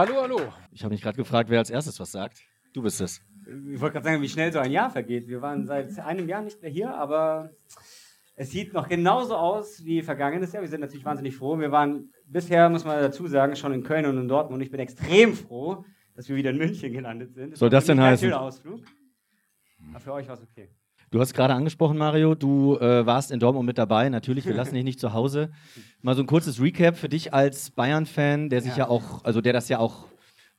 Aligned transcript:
Hallo, 0.00 0.22
hallo. 0.22 0.40
Ich 0.72 0.82
habe 0.82 0.94
mich 0.94 1.02
gerade 1.02 1.18
gefragt, 1.18 1.50
wer 1.50 1.58
als 1.58 1.68
erstes 1.68 2.00
was 2.00 2.10
sagt. 2.10 2.40
Du 2.72 2.80
bist 2.80 3.02
es. 3.02 3.20
Ich 3.70 3.78
wollte 3.82 3.92
gerade 3.92 4.04
sagen, 4.04 4.22
wie 4.22 4.30
schnell 4.30 4.50
so 4.50 4.58
ein 4.58 4.72
Jahr 4.72 4.88
vergeht. 4.88 5.28
Wir 5.28 5.42
waren 5.42 5.66
seit 5.66 5.98
einem 5.98 6.26
Jahr 6.26 6.40
nicht 6.40 6.62
mehr 6.62 6.70
hier, 6.70 6.94
aber 6.94 7.50
es 8.34 8.50
sieht 8.50 8.72
noch 8.72 8.88
genauso 8.88 9.36
aus 9.36 9.84
wie 9.84 10.00
vergangenes 10.00 10.54
Jahr. 10.54 10.62
Wir 10.62 10.70
sind 10.70 10.80
natürlich 10.80 11.04
wahnsinnig 11.04 11.36
froh. 11.36 11.58
Wir 11.58 11.70
waren 11.70 12.14
bisher, 12.24 12.70
muss 12.70 12.86
man 12.86 12.98
dazu 12.98 13.26
sagen, 13.26 13.56
schon 13.56 13.74
in 13.74 13.82
Köln 13.82 14.06
und 14.06 14.16
in 14.16 14.26
Dortmund. 14.26 14.62
Ich 14.62 14.70
bin 14.70 14.80
extrem 14.80 15.34
froh, 15.34 15.84
dass 16.14 16.30
wir 16.30 16.36
wieder 16.36 16.48
in 16.48 16.56
München 16.56 16.94
gelandet 16.94 17.34
sind. 17.34 17.58
Soll 17.58 17.68
das 17.68 17.84
denn 17.84 17.98
war 17.98 18.06
ein 18.06 18.12
heißen? 18.12 18.26
schöner 18.26 18.40
Ausflug. 18.40 18.80
Aber 19.90 20.00
für 20.00 20.14
euch 20.14 20.26
war 20.28 20.34
es 20.34 20.42
okay. 20.42 20.70
Du 21.12 21.18
hast 21.18 21.34
gerade 21.34 21.54
angesprochen, 21.54 21.98
Mario, 21.98 22.36
du 22.36 22.76
äh, 22.78 23.04
warst 23.04 23.32
in 23.32 23.40
Dortmund 23.40 23.66
mit 23.66 23.78
dabei. 23.78 24.08
Natürlich, 24.08 24.46
wir 24.46 24.54
lassen 24.54 24.74
dich 24.74 24.84
nicht 24.84 25.00
zu 25.00 25.12
Hause. 25.12 25.50
Mal 26.02 26.14
so 26.14 26.22
ein 26.22 26.26
kurzes 26.28 26.60
Recap 26.60 26.96
für 26.96 27.08
dich 27.08 27.34
als 27.34 27.72
Bayern-Fan, 27.72 28.48
der 28.48 28.60
sich 28.60 28.76
ja. 28.76 28.84
Ja. 28.84 28.88
auch, 28.88 29.24
also 29.24 29.40
der 29.40 29.52
das 29.52 29.68
ja 29.68 29.80
auch 29.80 30.06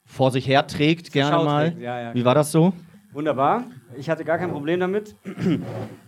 vor 0.03 0.29
sich 0.29 0.45
her 0.45 0.67
trägt, 0.67 1.13
gerne 1.13 1.41
mal. 1.45 1.73
ja, 1.79 2.01
ja, 2.01 2.13
Wie 2.13 2.25
war 2.25 2.35
das 2.35 2.51
so? 2.51 2.73
Wunderbar. 3.13 3.63
Ich 3.97 4.09
hatte 4.09 4.25
gar 4.25 4.37
kein 4.37 4.51
Problem 4.51 4.79
damit. 4.79 5.15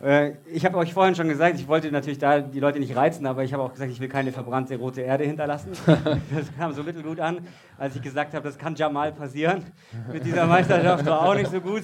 Äh, 0.04 0.34
ich 0.52 0.66
habe 0.66 0.78
euch 0.78 0.94
vorhin 0.94 1.16
schon 1.16 1.30
gesagt, 1.30 1.58
ich 1.58 1.70
wollte 1.70 1.90
natürlich 1.90 2.20
da 2.20 2.42
die 2.42 2.60
Leute 2.60 2.78
nicht 2.78 2.94
reizen, 2.94 3.26
aber 3.26 3.46
ich 3.46 3.54
habe 3.54 3.64
auch 3.64 3.72
gesagt, 3.72 3.90
ich 3.90 4.02
will 4.02 4.10
keine 4.10 4.34
verbrannte 4.34 4.76
rote 4.76 5.00
Erde 5.00 5.24
hinterlassen. 5.24 5.72
Das 5.86 6.54
kam 6.58 6.74
so 6.74 6.84
mittelgut 6.84 7.22
an, 7.22 7.38
als 7.78 7.96
ich 7.96 8.02
gesagt 8.02 8.34
habe, 8.34 8.44
das 8.44 8.58
kann 8.58 8.76
Jamal 8.76 9.14
passieren. 9.14 9.64
Mit 10.12 10.26
dieser 10.26 10.46
Meisterschaft 10.46 11.06
war 11.06 11.22
auch 11.22 11.36
nicht 11.36 11.50
so 11.50 11.62
gut. 11.62 11.84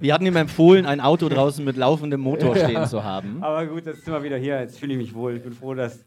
Wir 0.00 0.14
hatten 0.14 0.26
ihm 0.26 0.36
empfohlen, 0.36 0.86
ein 0.86 1.00
Auto 1.00 1.28
draußen 1.28 1.64
mit 1.64 1.76
laufendem 1.76 2.20
Motor 2.20 2.54
stehen 2.56 2.86
zu 2.86 3.02
haben. 3.04 3.42
Aber 3.42 3.66
gut, 3.66 3.86
jetzt 3.86 4.04
sind 4.04 4.14
wir 4.14 4.22
wieder 4.22 4.36
hier. 4.36 4.60
Jetzt 4.60 4.78
fühle 4.78 4.92
ich 4.92 4.98
mich 4.98 5.14
wohl. 5.14 5.36
Ich 5.36 5.42
bin 5.42 5.52
froh, 5.52 5.74
dass 5.74 6.04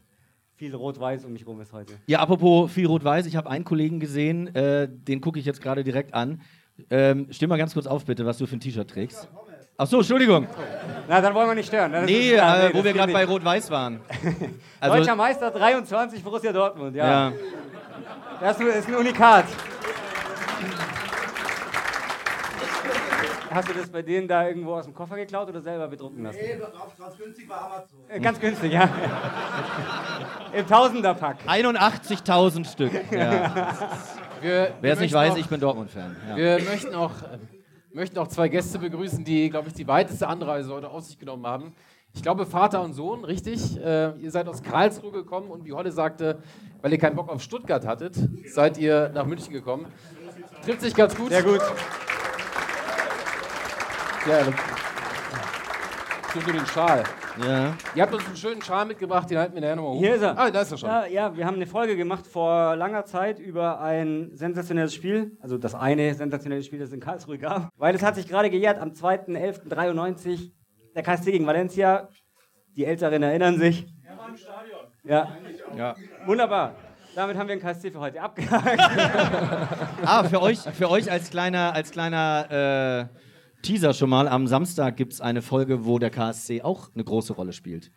viel 0.54 0.74
Rot-Weiß 0.74 1.24
um 1.24 1.32
mich 1.32 1.46
rum 1.46 1.60
ist 1.60 1.72
heute. 1.72 1.94
Ja, 2.06 2.20
apropos 2.20 2.72
viel 2.72 2.86
Rot-Weiß, 2.86 3.26
ich 3.26 3.36
habe 3.36 3.50
einen 3.50 3.64
Kollegen 3.64 4.00
gesehen, 4.00 4.54
äh, 4.54 4.88
den 4.88 5.20
gucke 5.20 5.38
ich 5.38 5.44
jetzt 5.44 5.60
gerade 5.60 5.82
direkt 5.84 6.14
an. 6.14 6.40
Ähm, 6.88 7.26
stimm 7.30 7.48
mal 7.48 7.58
ganz 7.58 7.74
kurz 7.74 7.86
auf, 7.86 8.04
bitte, 8.06 8.24
was 8.24 8.38
du 8.38 8.46
für 8.46 8.56
ein 8.56 8.60
T-Shirt 8.60 8.88
trägst. 8.88 9.28
Ach 9.76 9.86
so, 9.86 9.98
Entschuldigung. 9.98 10.46
Na, 11.08 11.20
dann 11.20 11.34
wollen 11.34 11.48
wir 11.48 11.54
nicht 11.54 11.66
stören. 11.66 11.92
Das 11.92 12.06
Nee, 12.06 12.30
ist 12.30 12.34
klar. 12.34 12.64
äh, 12.64 12.68
Nee, 12.68 12.74
wo 12.74 12.84
wir 12.84 12.92
gerade 12.92 13.12
bei. 13.12 13.24
Rot-Weiß 13.24 13.70
waren. 13.70 14.00
Deutscher 14.80 15.16
Meister 15.16 15.50
23, 15.50 16.22
Borussia 16.22 16.52
Dortmund. 16.52 16.94
Ja. 16.94 17.30
ja. 17.30 17.32
Das 18.40 18.60
ist 18.60 18.88
ein 18.88 18.94
Unikat. 18.94 19.46
Hast 23.54 23.68
du 23.68 23.74
das 23.74 23.90
bei 23.90 24.02
denen 24.02 24.26
da 24.28 24.46
irgendwo 24.48 24.74
aus 24.74 24.84
dem 24.84 24.94
Koffer 24.94 25.16
geklaut 25.16 25.48
oder 25.48 25.60
selber 25.60 25.88
bedrucken 25.88 26.22
lassen? 26.22 26.38
Nee, 26.40 26.58
ganz 26.98 27.16
günstig 27.18 27.48
bei 27.48 27.54
Amazon. 27.56 27.98
Äh, 28.08 28.20
Ganz 28.20 28.40
günstig, 28.40 28.72
ja. 28.72 28.88
Im 30.52 30.66
Tausenderpack. 30.66 31.38
81.000 31.46 32.64
Stück. 32.70 32.92
Ja. 33.12 33.74
Wer 34.40 34.92
es 34.92 35.00
nicht 35.00 35.14
weiß, 35.14 35.32
auch- 35.32 35.36
ich 35.36 35.46
bin 35.48 35.60
Dortmund-Fan. 35.60 36.16
Ja. 36.30 36.36
Wir 36.36 36.60
möchten 36.62 36.94
auch, 36.94 37.12
äh, 37.22 37.38
möchten 37.92 38.18
auch 38.18 38.28
zwei 38.28 38.48
Gäste 38.48 38.78
begrüßen, 38.78 39.24
die, 39.24 39.50
glaube 39.50 39.68
ich, 39.68 39.74
die 39.74 39.86
weiteste 39.86 40.26
Anreise 40.26 40.72
heute 40.72 40.88
auf 40.90 41.02
sich 41.04 41.18
genommen 41.18 41.46
haben. 41.46 41.74
Ich 42.14 42.22
glaube, 42.22 42.44
Vater 42.44 42.82
und 42.82 42.92
Sohn, 42.92 43.24
richtig? 43.24 43.78
Äh, 43.82 44.12
ihr 44.18 44.30
seid 44.30 44.46
aus 44.48 44.62
Karlsruhe 44.62 45.12
gekommen 45.12 45.50
und 45.50 45.64
wie 45.64 45.72
Holle 45.72 45.92
sagte, 45.92 46.42
weil 46.82 46.92
ihr 46.92 46.98
keinen 46.98 47.16
Bock 47.16 47.28
auf 47.30 47.40
Stuttgart 47.40 47.86
hattet, 47.86 48.14
seid 48.52 48.76
ihr 48.78 49.10
nach 49.14 49.24
München 49.24 49.52
gekommen. 49.52 49.86
Trifft 50.64 50.82
sich 50.82 50.94
ganz 50.94 51.16
gut. 51.16 51.30
Sehr 51.30 51.42
gut. 51.42 51.60
Ja, 54.28 54.44
nur 56.34 56.52
den 56.52 56.66
Schal. 56.66 57.02
Ja. 57.44 57.74
Ihr 57.94 58.02
habt 58.02 58.14
uns 58.14 58.26
einen 58.26 58.36
schönen 58.36 58.62
Schal 58.62 58.86
mitgebracht, 58.86 59.28
den 59.28 59.38
halten 59.38 59.54
wir 59.54 59.60
nachher 59.60 59.76
nochmal 59.76 59.92
hoch. 59.92 59.98
Hier 59.98 60.14
ist 60.14 60.22
er. 60.22 60.38
Ah, 60.38 60.50
da 60.50 60.60
ist 60.62 60.70
er 60.70 60.78
schon. 60.78 60.88
Ja, 60.88 61.06
ja, 61.06 61.36
wir 61.36 61.44
haben 61.44 61.56
eine 61.56 61.66
Folge 61.66 61.96
gemacht 61.96 62.26
vor 62.26 62.76
langer 62.76 63.04
Zeit 63.04 63.38
über 63.38 63.80
ein 63.80 64.30
sensationelles 64.34 64.94
Spiel. 64.94 65.36
Also 65.40 65.58
das 65.58 65.74
eine 65.74 66.14
sensationelle 66.14 66.62
Spiel, 66.62 66.78
das 66.78 66.88
es 66.88 66.94
in 66.94 67.00
Karlsruhe 67.00 67.38
gab. 67.38 67.68
Weil 67.76 67.94
es 67.94 68.02
hat 68.02 68.14
sich 68.14 68.28
gerade 68.28 68.48
gejährt 68.48 68.78
am 68.78 68.90
2.11.93. 68.90 70.52
Der 70.94 71.02
KSC 71.02 71.32
gegen 71.32 71.46
Valencia. 71.46 72.08
Die 72.76 72.84
Älteren 72.84 73.22
erinnern 73.22 73.58
sich. 73.58 73.86
Er 74.04 74.16
war 74.16 74.28
im 74.28 74.36
Stadion. 74.36 74.80
Ja. 75.04 75.36
Ja. 75.76 75.94
Wunderbar. 76.26 76.74
Damit 77.14 77.36
haben 77.36 77.48
wir 77.48 77.56
den 77.56 77.62
KSC 77.62 77.90
für 77.90 78.00
heute 78.00 78.22
abgehakt. 78.22 78.78
Ah, 80.04 80.24
für 80.24 80.42
euch, 80.42 80.58
für 80.58 80.90
euch 80.90 81.10
als 81.10 81.30
kleiner, 81.30 81.74
als 81.74 81.92
kleiner 81.92 83.08
äh, 83.12 83.31
Teaser 83.62 83.94
schon 83.94 84.10
mal, 84.10 84.28
am 84.28 84.46
Samstag 84.46 84.96
gibt 84.96 85.12
es 85.12 85.20
eine 85.20 85.42
Folge, 85.42 85.84
wo 85.84 85.98
der 85.98 86.10
KSC 86.10 86.62
auch 86.62 86.90
eine 86.94 87.04
große 87.04 87.32
Rolle 87.32 87.52
spielt. 87.52 87.90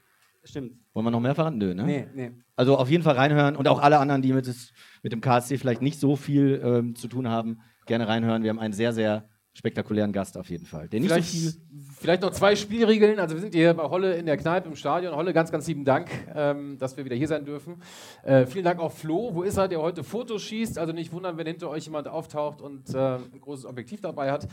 Stimmt. 0.44 0.74
Wollen 0.94 1.06
wir 1.06 1.12
noch 1.12 1.20
mehr 1.20 1.36
verraten? 1.36 1.58
Nö, 1.58 1.74
ne? 1.74 1.84
Nee, 1.84 2.08
nee. 2.14 2.32
Also 2.56 2.78
auf 2.78 2.90
jeden 2.90 3.04
Fall 3.04 3.16
reinhören 3.16 3.56
und 3.56 3.68
auch 3.68 3.82
alle 3.82 3.98
anderen, 3.98 4.22
die 4.22 4.32
mit, 4.32 4.46
des, 4.46 4.72
mit 5.02 5.12
dem 5.12 5.22
KSC 5.22 5.58
vielleicht 5.58 5.82
nicht 5.82 6.00
so 6.00 6.16
viel 6.16 6.62
ähm, 6.64 6.96
zu 6.96 7.08
tun 7.08 7.28
haben, 7.28 7.62
gerne 7.88 8.08
reinhören. 8.08 8.44
Wir 8.44 8.52
haben 8.52 8.60
einen 8.60 8.74
sehr, 8.74 8.94
sehr 8.94 9.28
spektakulären 9.54 10.12
Gast 10.12 10.38
auf 10.38 10.50
jeden 10.50 10.66
Fall. 10.66 10.90
Der 10.90 11.00
nicht 11.00 11.10
Vielleicht, 11.10 11.32
so 11.32 11.38
viel. 11.52 11.62
vielleicht 12.00 12.22
noch 12.22 12.32
zwei 12.32 12.56
Spielregeln. 12.56 13.20
Also 13.20 13.36
wir 13.36 13.42
sind 13.42 13.56
hier 13.56 13.74
bei 13.74 13.84
Holle 13.84 14.16
in 14.16 14.26
der 14.26 14.38
Kneipe 14.38 14.68
im 14.68 14.76
Stadion. 14.76 15.16
Holle, 15.16 15.34
ganz, 15.34 15.52
ganz 15.52 15.66
lieben 15.68 15.86
Dank, 15.86 16.10
ähm, 16.36 16.78
dass 16.78 16.98
wir 16.98 17.06
wieder 17.06 17.16
hier 17.16 17.28
sein 17.28 17.46
dürfen. 17.46 17.82
Äh, 18.24 18.46
vielen 18.46 18.66
Dank 18.66 18.80
auch 18.80 18.92
Flo. 18.92 19.34
Wo 19.34 19.44
ist 19.44 19.58
er, 19.58 19.68
der 19.68 19.82
heute 19.82 20.04
Fotos 20.04 20.44
schießt? 20.44 20.78
Also 20.78 20.92
nicht 20.94 21.14
wundern, 21.14 21.38
wenn 21.38 21.48
hinter 21.48 21.70
euch 21.70 21.86
jemand 21.86 22.08
auftaucht 22.10 22.62
und 22.62 22.94
äh, 22.94 23.16
ein 23.16 23.40
großes 23.40 23.66
Objektiv 23.66 24.02
dabei 24.02 24.32
hat. 24.32 24.48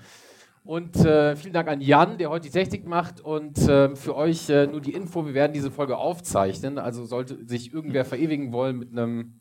Und 0.65 0.97
äh, 1.05 1.35
vielen 1.35 1.53
Dank 1.53 1.69
an 1.69 1.81
Jan, 1.81 2.19
der 2.19 2.31
heute 2.31 2.47
die 2.49 2.53
Technik 2.53 2.87
macht. 2.87 3.21
Und 3.21 3.59
äh, 3.69 3.97
für 3.97 4.15
euch 4.17 4.49
äh, 4.49 4.67
nur 4.69 4.81
die 4.81 4.93
Info, 4.93 5.27
wir 5.27 5.35
werden 5.35 5.53
diese 5.53 5.71
Folge 5.73 5.97
aufzeichnen. 5.97 6.79
Also 6.79 7.05
sollte 7.05 7.45
sich 7.47 7.73
irgendwer 7.75 8.05
verewigen 8.05 8.53
wollen 8.53 8.79
mit 8.79 8.93
einem 8.93 9.41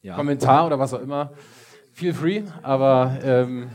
Ja. 0.00 0.14
Kommentar 0.16 0.66
oder 0.66 0.78
was 0.78 0.94
auch 0.94 1.00
immer, 1.02 1.32
feel 1.92 2.14
free. 2.14 2.42
Aber 2.62 3.18
ähm, 3.22 3.68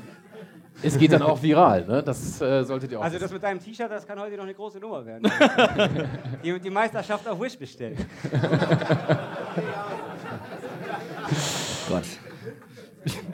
es 0.81 0.97
geht 0.97 1.11
dann 1.11 1.21
auch 1.21 1.41
viral. 1.43 1.85
Ne? 1.85 2.01
Das 2.03 2.41
äh, 2.41 2.63
solltet 2.63 2.91
ihr 2.91 2.99
auch 2.99 3.03
Also 3.03 3.15
wissen. 3.15 3.23
das 3.25 3.31
mit 3.31 3.43
deinem 3.43 3.59
T-Shirt, 3.59 3.91
das 3.91 4.05
kann 4.07 4.19
heute 4.19 4.35
noch 4.35 4.43
eine 4.43 4.53
große 4.55 4.79
Nummer 4.79 5.05
werden. 5.05 5.31
die, 6.43 6.59
die 6.59 6.69
Meisterschaft 6.71 7.27
auf 7.27 7.39
Wish 7.39 7.57
bestellt. 7.59 7.97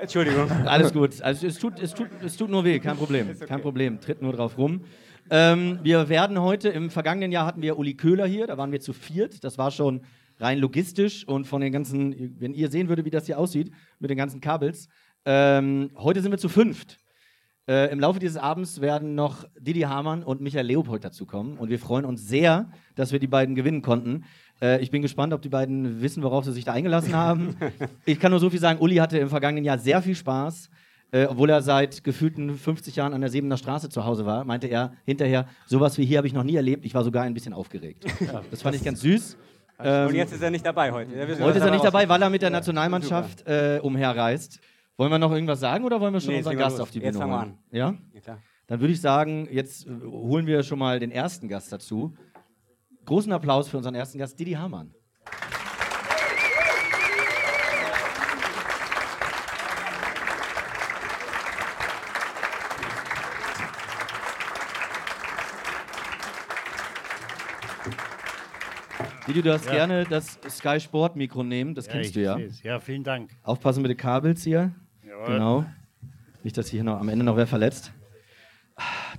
Entschuldigung. 0.04 0.52
Alles 0.66 0.92
gut. 0.92 1.22
Also 1.22 1.48
es 1.48 1.58
tut, 1.58 1.80
es, 1.80 1.94
tut, 1.94 2.10
es 2.22 2.36
tut 2.36 2.50
nur 2.50 2.66
weh, 2.66 2.78
kein 2.80 2.98
Problem. 2.98 3.40
Kein 3.40 3.62
Problem. 3.62 4.02
Tritt 4.02 4.22
nur 4.22 4.34
drauf 4.34 4.58
rum. 4.58 4.82
Ähm, 5.30 5.80
wir 5.82 6.10
werden 6.10 6.42
heute, 6.42 6.68
im 6.68 6.90
vergangenen 6.90 7.32
Jahr 7.32 7.46
hatten 7.46 7.62
wir 7.62 7.78
Uli 7.78 7.94
Köhler 7.94 8.26
hier, 8.26 8.46
da 8.46 8.58
waren 8.58 8.74
wir 8.74 8.82
zu 8.82 8.92
viert. 8.92 9.46
Das 9.46 9.58
war 9.58 9.72
schon 9.72 10.02
rein 10.40 10.60
logistisch 10.60 11.26
und 11.26 11.48
von 11.48 11.62
den 11.62 11.72
ganzen, 11.72 12.36
wenn 12.38 12.54
ihr 12.54 12.70
sehen 12.70 12.90
würdet, 12.90 13.06
wie 13.06 13.12
das 13.12 13.28
hier 13.28 13.40
aussieht, 13.40 13.72
mit 14.00 14.10
den 14.10 14.18
ganzen 14.18 14.42
Kabels. 14.42 14.90
Ähm, 15.26 15.92
heute 15.96 16.22
sind 16.22 16.32
wir 16.32 16.38
zu 16.38 16.50
fünft. 16.50 17.00
Äh, 17.66 17.90
Im 17.94 18.02
Laufe 18.02 18.20
dieses 18.20 18.36
Abends 18.36 18.82
werden 18.82 19.16
noch 19.16 19.46
Didi 19.58 19.82
Hamann 19.82 20.22
und 20.24 20.42
Michael 20.42 20.66
Leopold 20.66 21.06
dazukommen 21.06 21.58
und 21.58 21.70
wir 21.70 21.80
freuen 21.80 22.04
uns 22.04 22.28
sehr, 22.28 22.70
dass 22.96 23.14
wir 23.14 23.20
die 23.20 23.28
beiden 23.28 23.56
gewinnen 23.56 23.82
konnten. 23.82 24.26
Äh, 24.64 24.82
ich 24.82 24.90
bin 24.92 25.02
gespannt, 25.02 25.34
ob 25.34 25.42
die 25.42 25.50
beiden 25.50 26.02
wissen, 26.02 26.24
worauf 26.24 26.46
sie 26.46 26.54
sich 26.54 26.64
da 26.64 26.72
eingelassen 26.74 27.14
haben. 27.14 27.56
ich 28.06 28.20
kann 28.20 28.32
nur 28.32 28.40
so 28.40 28.50
viel 28.50 28.60
sagen, 28.60 28.80
Uli 28.80 28.96
hatte 28.96 29.18
im 29.18 29.28
vergangenen 29.30 29.66
Jahr 29.66 29.78
sehr 29.78 30.02
viel 30.02 30.16
Spaß. 30.16 30.70
Äh, 31.12 31.26
obwohl 31.26 31.50
er 31.52 31.62
seit 31.62 32.04
gefühlten 32.04 32.58
50 32.58 32.96
Jahren 32.96 33.14
an 33.14 33.22
der 33.22 33.30
Sebener 33.30 33.58
Straße 33.58 33.90
zu 33.90 34.04
Hause 34.04 34.26
war, 34.26 34.46
meinte 34.46 34.66
er 34.66 34.94
hinterher, 35.06 35.46
sowas 35.68 35.98
wie 36.00 36.06
hier 36.06 36.18
habe 36.18 36.26
ich 36.26 36.34
noch 36.34 36.44
nie 36.44 36.56
erlebt. 36.56 36.86
Ich 36.86 36.96
war 36.96 37.04
sogar 37.04 37.24
ein 37.24 37.36
bisschen 37.36 37.54
aufgeregt. 37.54 38.06
das 38.50 38.64
fand 38.64 38.76
ich 38.76 38.84
ganz 38.84 39.02
süß. 39.02 39.38
Ähm, 39.80 40.08
Und 40.08 40.16
jetzt 40.16 40.34
ist 40.34 40.42
er 40.42 40.50
nicht 40.50 40.66
dabei 40.66 40.92
heute. 40.92 41.12
Heute 41.40 41.60
ist 41.60 41.66
er 41.66 41.72
nicht 41.72 41.84
dabei, 41.84 42.10
weil 42.10 42.22
er 42.22 42.32
mit 42.32 42.42
der 42.42 42.50
Nationalmannschaft 42.50 43.46
äh, 43.46 43.80
umherreist. 43.84 44.60
Wollen 44.98 45.12
wir 45.12 45.20
noch 45.20 45.32
irgendwas 45.32 45.60
sagen 45.60 45.84
oder 45.86 46.00
wollen 46.00 46.14
wir 46.14 46.20
schon 46.22 46.32
Nee, 46.32 46.38
unseren 46.38 46.58
Gast 46.58 46.78
los. 46.78 46.82
auf 46.82 46.92
die 46.92 47.00
Jetzt 47.00 47.14
Bühne 47.14 47.20
fangen 47.20 47.32
wir 47.32 47.42
holen? 47.42 47.58
Ja? 47.72 47.94
Ja. 48.26 48.38
Dann 48.68 48.80
würde 48.80 48.94
ich 48.94 49.02
sagen, 49.02 49.48
jetzt 49.52 49.88
holen 49.88 50.48
wir 50.48 50.64
schon 50.64 50.80
mal 50.80 51.00
den 51.00 51.12
ersten 51.12 51.48
Gast 51.48 51.72
dazu. 51.72 52.16
Großen 53.06 53.32
Applaus 53.32 53.68
für 53.70 53.78
unseren 53.78 53.96
ersten 53.96 54.18
Gast, 54.18 54.40
Didi 54.40 54.54
Hamann. 54.54 54.94
Didi, 69.28 69.42
du 69.42 69.50
darfst 69.50 69.68
Ja. 69.68 69.74
gerne 69.74 70.06
das 70.06 70.38
Sky 70.50 70.80
Sport 70.80 71.16
Mikro 71.16 71.44
nehmen, 71.44 71.76
das 71.76 71.88
kennst 71.88 72.10
ich 72.10 72.14
du 72.14 72.22
ja. 72.22 72.36
seh's. 72.38 72.62
Ja, 72.64 72.80
vielen 72.80 73.04
Dank. 73.04 73.32
Aufpassen 73.44 73.82
mit 73.82 73.90
den 73.90 73.98
Kabels 73.98 74.44
hier. 74.44 74.74
Jawohl. 75.06 75.26
Genau. 75.28 75.66
Nicht, 76.44 76.58
dass 76.58 76.68
hier 76.68 76.84
noch 76.84 77.00
am 77.00 77.08
Ende 77.08 77.24
noch 77.24 77.38
wer 77.38 77.48
verletzt. 77.48 77.94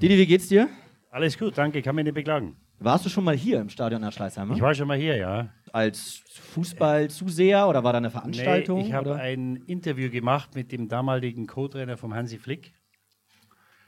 Didi, 0.03 0.19
wie 0.19 0.27
geht's 0.27 0.49
dir? 0.49 0.69
Alles 1.11 1.39
gut, 1.39 1.57
danke, 1.57 1.81
kann 1.81 1.95
mich 1.95 2.05
nicht 2.05 2.15
beklagen. 2.15 2.57
Warst 2.79 3.05
du 3.07 3.09
schon 3.09 3.25
mal 3.25 3.37
hier 3.37 3.61
im 3.61 3.69
Stadion 3.69 4.01
nach 4.01 4.13
Schleißheimer? 4.13 4.55
Ich 4.55 4.61
war 4.61 4.75
schon 4.75 4.89
mal 4.89 4.97
hier, 4.97 5.17
ja. 5.17 5.49
Als 5.73 6.23
Fußballzuseher 6.53 7.69
oder 7.69 7.83
war 7.83 7.93
da 7.93 7.99
eine 7.99 8.11
Veranstaltung? 8.11 8.81
Nee, 8.81 8.89
ich 8.89 8.93
habe 8.93 9.17
ein 9.17 9.57
Interview 9.67 10.11
gemacht 10.11 10.55
mit 10.55 10.71
dem 10.73 10.89
damaligen 10.89 11.47
Co-Trainer 11.47 11.97
vom 11.97 12.15
Hansi 12.15 12.39
Flick. 12.39 12.75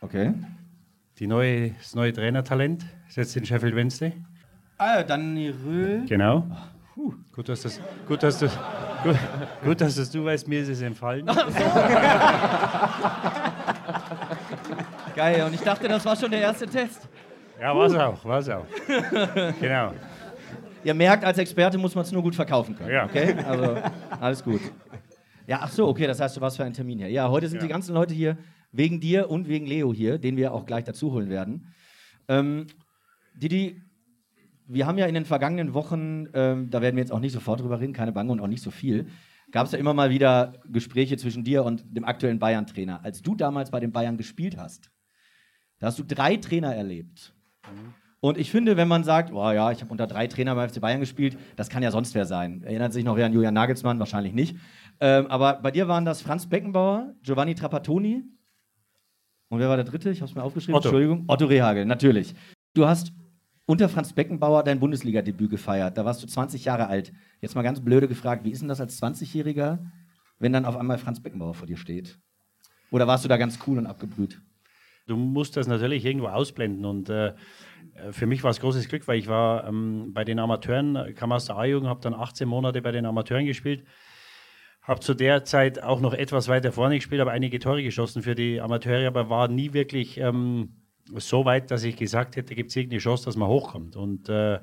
Okay. 0.00 0.34
Die 1.18 1.26
neue, 1.26 1.70
das 1.70 1.94
neue 1.94 2.12
Trainertalent 2.12 2.84
ist 3.08 3.16
jetzt 3.16 3.36
in 3.36 3.44
Sheffield 3.44 3.74
Wednesday. 3.74 4.12
Ah, 4.78 5.02
dann 5.02 5.36
Röhl. 5.36 6.04
Genau. 6.06 6.46
Gut, 7.32 7.48
dass 7.48 7.62
das, 7.62 7.80
gut, 8.06 8.22
dass 8.22 8.38
das, 8.38 8.58
Gut, 9.02 9.16
gut, 9.64 9.80
dass 9.80 9.96
es 9.96 10.10
du 10.10 10.24
weißt, 10.24 10.48
mir 10.48 10.60
ist 10.62 10.68
es 10.68 10.80
entfallen. 10.82 11.26
Geil, 15.14 15.44
und 15.44 15.54
ich 15.54 15.60
dachte, 15.60 15.86
das 15.88 16.04
war 16.04 16.16
schon 16.16 16.30
der 16.32 16.40
erste 16.40 16.66
Test. 16.66 17.08
Ja, 17.60 17.74
war's 17.76 17.94
auch, 17.94 18.24
war's 18.24 18.48
auch. 18.48 18.66
Genau. 19.60 19.92
Ihr 20.84 20.94
merkt, 20.94 21.24
als 21.24 21.38
Experte 21.38 21.78
muss 21.78 21.94
man 21.94 22.04
es 22.04 22.12
nur 22.12 22.22
gut 22.22 22.34
verkaufen 22.36 22.76
können. 22.76 22.90
Ja. 22.92 23.06
Okay? 23.06 23.34
Also, 23.46 23.76
alles 24.20 24.44
gut. 24.44 24.60
Ja, 25.46 25.60
ach 25.62 25.70
so, 25.70 25.88
okay, 25.88 26.06
das 26.06 26.20
heißt, 26.20 26.36
du 26.36 26.40
warst 26.40 26.56
für 26.56 26.64
einen 26.64 26.74
Termin 26.74 26.98
hier. 26.98 27.08
Ja, 27.10 27.28
heute 27.28 27.48
sind 27.48 27.58
Ja. 27.58 27.66
die 27.66 27.72
ganzen 27.72 27.94
Leute 27.94 28.14
hier 28.14 28.36
wegen 28.72 29.00
dir 29.00 29.30
und 29.30 29.48
wegen 29.48 29.66
Leo 29.66 29.92
hier, 29.92 30.18
den 30.18 30.36
wir 30.36 30.52
auch 30.52 30.66
gleich 30.66 30.84
dazu 30.84 31.12
holen 31.12 31.28
werden. 31.28 31.72
Ähm, 32.28 32.66
Didi, 33.34 33.82
wir 34.68 34.86
haben 34.86 34.98
ja 34.98 35.06
in 35.06 35.14
den 35.14 35.24
vergangenen 35.24 35.74
Wochen, 35.74 36.26
ähm, 36.34 36.70
da 36.70 36.82
werden 36.82 36.96
wir 36.96 37.02
jetzt 37.02 37.12
auch 37.12 37.20
nicht 37.20 37.32
sofort 37.32 37.60
drüber 37.60 37.80
reden, 37.80 37.92
keine 37.92 38.12
Bange 38.12 38.32
und 38.32 38.40
auch 38.40 38.46
nicht 38.48 38.62
so 38.62 38.70
viel, 38.70 39.06
gab 39.52 39.66
es 39.66 39.72
ja 39.72 39.78
immer 39.78 39.94
mal 39.94 40.10
wieder 40.10 40.54
Gespräche 40.68 41.16
zwischen 41.16 41.42
dir 41.44 41.64
und 41.64 41.84
dem 41.96 42.04
aktuellen 42.04 42.38
Bayern-Trainer. 42.38 43.04
Als 43.04 43.22
du 43.22 43.34
damals 43.34 43.70
bei 43.70 43.80
den 43.80 43.92
Bayern 43.92 44.16
gespielt 44.16 44.56
hast, 44.56 44.90
da 45.78 45.86
hast 45.86 45.98
du 45.98 46.04
drei 46.04 46.36
Trainer 46.36 46.74
erlebt. 46.74 47.32
Und 48.20 48.38
ich 48.38 48.50
finde, 48.50 48.76
wenn 48.76 48.88
man 48.88 49.04
sagt, 49.04 49.32
oh 49.32 49.52
ja, 49.52 49.70
ich 49.70 49.80
habe 49.82 49.90
unter 49.90 50.06
drei 50.06 50.26
Trainern 50.26 50.56
beim 50.56 50.68
FC 50.68 50.80
Bayern 50.80 51.00
gespielt, 51.00 51.38
das 51.54 51.68
kann 51.68 51.82
ja 51.82 51.90
sonst 51.90 52.14
wer 52.14 52.26
sein. 52.26 52.62
Erinnert 52.64 52.92
sich 52.92 53.04
noch 53.04 53.16
wer 53.16 53.26
an 53.26 53.32
Julian 53.32 53.54
Nagelsmann? 53.54 53.98
Wahrscheinlich 53.98 54.32
nicht. 54.32 54.56
Ähm, 55.00 55.26
aber 55.26 55.60
bei 55.60 55.70
dir 55.70 55.86
waren 55.88 56.04
das 56.04 56.22
Franz 56.22 56.46
Beckenbauer, 56.46 57.14
Giovanni 57.22 57.54
Trapattoni 57.54 58.24
und 59.48 59.60
wer 59.60 59.68
war 59.68 59.76
der 59.76 59.84
dritte? 59.84 60.10
Ich 60.10 60.20
habe 60.20 60.28
es 60.28 60.34
mir 60.34 60.42
aufgeschrieben. 60.42 60.74
Otto. 60.74 60.88
Entschuldigung. 60.88 61.24
Otto 61.28 61.46
Rehagel, 61.46 61.84
natürlich. 61.84 62.34
Du 62.74 62.86
hast 62.86 63.12
unter 63.66 63.88
Franz 63.88 64.12
Beckenbauer 64.12 64.62
dein 64.62 64.80
Bundesliga-Debüt 64.80 65.50
gefeiert. 65.50 65.96
Da 65.96 66.04
warst 66.04 66.22
du 66.22 66.26
20 66.26 66.64
Jahre 66.64 66.88
alt. 66.88 67.12
Jetzt 67.40 67.54
mal 67.54 67.62
ganz 67.62 67.80
blöde 67.80 68.08
gefragt, 68.08 68.44
wie 68.44 68.50
ist 68.50 68.60
denn 68.60 68.68
das 68.68 68.80
als 68.80 69.00
20-Jähriger, 69.00 69.78
wenn 70.38 70.52
dann 70.52 70.64
auf 70.64 70.76
einmal 70.76 70.98
Franz 70.98 71.20
Beckenbauer 71.20 71.54
vor 71.54 71.66
dir 71.66 71.76
steht? 71.76 72.18
Oder 72.90 73.06
warst 73.06 73.24
du 73.24 73.28
da 73.28 73.36
ganz 73.36 73.58
cool 73.66 73.78
und 73.78 73.86
abgebrüht? 73.86 74.40
Du 75.06 75.16
musst 75.16 75.56
das 75.56 75.68
natürlich 75.68 76.04
irgendwo 76.04 76.26
ausblenden 76.26 76.84
und 76.84 77.08
äh, 77.08 77.34
für 78.10 78.26
mich 78.26 78.42
war 78.42 78.50
es 78.50 78.60
großes 78.60 78.88
Glück, 78.88 79.06
weil 79.06 79.18
ich 79.18 79.28
war 79.28 79.66
ähm, 79.68 80.12
bei 80.12 80.24
den 80.24 80.38
Amateuren, 80.38 81.14
kam 81.14 81.32
aus 81.32 81.46
der 81.46 81.56
A-Jugend, 81.56 81.88
habe 81.88 82.00
dann 82.00 82.14
18 82.14 82.48
Monate 82.48 82.82
bei 82.82 82.90
den 82.90 83.06
Amateuren 83.06 83.46
gespielt, 83.46 83.84
habe 84.82 85.00
zu 85.00 85.14
der 85.14 85.44
Zeit 85.44 85.82
auch 85.82 86.00
noch 86.00 86.12
etwas 86.12 86.48
weiter 86.48 86.72
vorne 86.72 86.96
gespielt, 86.96 87.20
habe 87.20 87.30
einige 87.30 87.58
Tore 87.60 87.82
geschossen 87.82 88.22
für 88.22 88.34
die 88.34 88.60
Amateure, 88.60 89.06
aber 89.06 89.30
war 89.30 89.48
nie 89.48 89.72
wirklich 89.72 90.18
ähm, 90.18 90.74
so 91.14 91.44
weit, 91.44 91.70
dass 91.70 91.84
ich 91.84 91.96
gesagt 91.96 92.36
hätte, 92.36 92.54
gibt 92.54 92.70
es 92.70 92.76
irgendeine 92.76 93.00
Chance, 93.00 93.26
dass 93.26 93.36
man 93.36 93.48
hochkommt. 93.48 93.94
Und 93.94 94.28
äh, 94.28 94.60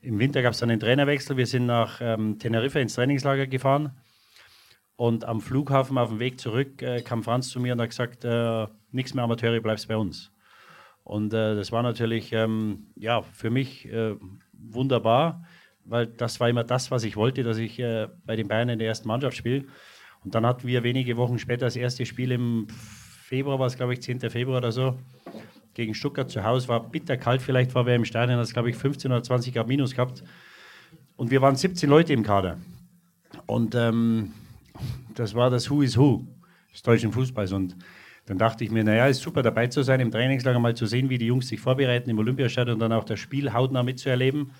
im 0.00 0.18
Winter 0.18 0.42
gab 0.42 0.52
es 0.52 0.60
dann 0.60 0.70
einen 0.70 0.80
Trainerwechsel, 0.80 1.36
wir 1.36 1.46
sind 1.46 1.66
nach 1.66 2.00
ähm, 2.00 2.38
Teneriffa 2.38 2.78
ins 2.78 2.94
Trainingslager 2.94 3.48
gefahren 3.48 3.92
und 4.96 5.24
am 5.24 5.40
Flughafen 5.40 5.98
auf 5.98 6.10
dem 6.10 6.18
Weg 6.18 6.40
zurück 6.40 6.82
äh, 6.82 7.02
kam 7.02 7.22
Franz 7.22 7.48
zu 7.48 7.60
mir 7.60 7.72
und 7.72 7.80
hat 7.80 7.90
gesagt, 7.90 8.24
äh, 8.24 8.66
nichts 8.90 9.14
mehr 9.14 9.24
Amateure, 9.24 9.60
bleibst 9.60 9.88
bei 9.88 9.96
uns. 9.96 10.30
Und 11.04 11.34
äh, 11.34 11.54
das 11.56 11.72
war 11.72 11.82
natürlich 11.82 12.32
ähm, 12.32 12.86
ja, 12.96 13.22
für 13.22 13.50
mich 13.50 13.90
äh, 13.90 14.14
wunderbar, 14.52 15.44
weil 15.84 16.06
das 16.06 16.38
war 16.38 16.48
immer 16.48 16.64
das, 16.64 16.90
was 16.90 17.04
ich 17.04 17.16
wollte, 17.16 17.42
dass 17.42 17.58
ich 17.58 17.78
äh, 17.78 18.08
bei 18.24 18.36
den 18.36 18.48
Bayern 18.48 18.68
in 18.68 18.78
der 18.78 18.88
ersten 18.88 19.08
Mannschaft 19.08 19.36
spiele. 19.36 19.64
Und 20.24 20.34
dann 20.34 20.46
hatten 20.46 20.66
wir 20.66 20.84
wenige 20.84 21.16
Wochen 21.16 21.38
später 21.38 21.66
das 21.66 21.74
erste 21.74 22.06
Spiel 22.06 22.30
im 22.30 22.68
Februar, 22.68 23.58
war 23.58 23.66
es 23.66 23.76
glaube 23.76 23.94
ich 23.94 24.02
10. 24.02 24.20
Februar 24.30 24.58
oder 24.58 24.70
so, 24.70 24.96
gegen 25.74 25.94
Stuttgart 25.94 26.30
zu 26.30 26.44
Hause. 26.44 26.68
War 26.68 26.88
bitterkalt, 26.88 27.42
vielleicht 27.42 27.74
war 27.74 27.86
wer 27.86 27.96
im 27.96 28.04
Stadion, 28.04 28.38
es 28.38 28.52
glaube 28.52 28.70
ich 28.70 28.76
15 28.76 29.10
oder 29.10 29.22
20 29.22 29.54
Grad 29.54 29.66
minus 29.66 29.94
gehabt. 29.94 30.22
Und 31.16 31.30
wir 31.30 31.42
waren 31.42 31.56
17 31.56 31.90
Leute 31.90 32.12
im 32.12 32.22
Kader. 32.22 32.58
Und 33.46 33.74
ähm, 33.74 34.32
das 35.14 35.34
war 35.34 35.50
das 35.50 35.70
Who 35.70 35.82
is 35.82 35.96
Who 35.96 36.26
des 36.72 36.82
deutschen 36.82 37.12
Fußballs. 37.12 37.52
Und 37.52 37.76
dann 38.26 38.38
dachte 38.38 38.64
ich 38.64 38.70
mir, 38.70 38.84
naja, 38.84 39.06
ist 39.06 39.20
super 39.20 39.42
dabei 39.42 39.66
zu 39.66 39.82
sein, 39.82 40.00
im 40.00 40.10
Trainingslager 40.10 40.58
mal 40.58 40.74
zu 40.74 40.86
sehen, 40.86 41.10
wie 41.10 41.18
die 41.18 41.26
Jungs 41.26 41.48
sich 41.48 41.60
vorbereiten 41.60 42.08
im 42.10 42.18
Olympiastadion 42.18 42.74
und 42.74 42.80
dann 42.80 42.92
auch 42.92 43.04
das 43.04 43.18
Spiel 43.18 43.52
hautnah 43.52 43.82
mitzuerleben. 43.82 44.52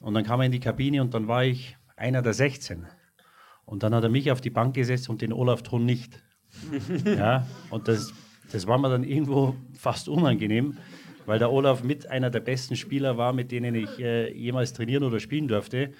Und 0.00 0.14
dann 0.14 0.24
kam 0.24 0.40
er 0.40 0.46
in 0.46 0.52
die 0.52 0.60
Kabine 0.60 1.02
und 1.02 1.14
dann 1.14 1.26
war 1.26 1.44
ich 1.44 1.76
einer 1.96 2.22
der 2.22 2.34
16. 2.34 2.86
Und 3.64 3.82
dann 3.82 3.94
hat 3.94 4.04
er 4.04 4.10
mich 4.10 4.30
auf 4.30 4.40
die 4.40 4.50
Bank 4.50 4.74
gesetzt 4.74 5.08
und 5.08 5.20
den 5.20 5.32
Olaf 5.32 5.62
Thron 5.62 5.84
nicht. 5.84 6.22
ja, 7.04 7.46
und 7.70 7.88
das, 7.88 8.12
das 8.50 8.66
war 8.66 8.78
mir 8.78 8.88
dann 8.88 9.04
irgendwo 9.04 9.56
fast 9.74 10.08
unangenehm, 10.08 10.78
weil 11.26 11.38
der 11.38 11.52
Olaf 11.52 11.82
mit 11.82 12.08
einer 12.08 12.30
der 12.30 12.40
besten 12.40 12.76
Spieler 12.76 13.18
war, 13.18 13.32
mit 13.32 13.52
denen 13.52 13.74
ich 13.74 13.98
äh, 13.98 14.32
jemals 14.32 14.72
trainieren 14.72 15.04
oder 15.04 15.20
spielen 15.20 15.48
durfte. 15.48 15.92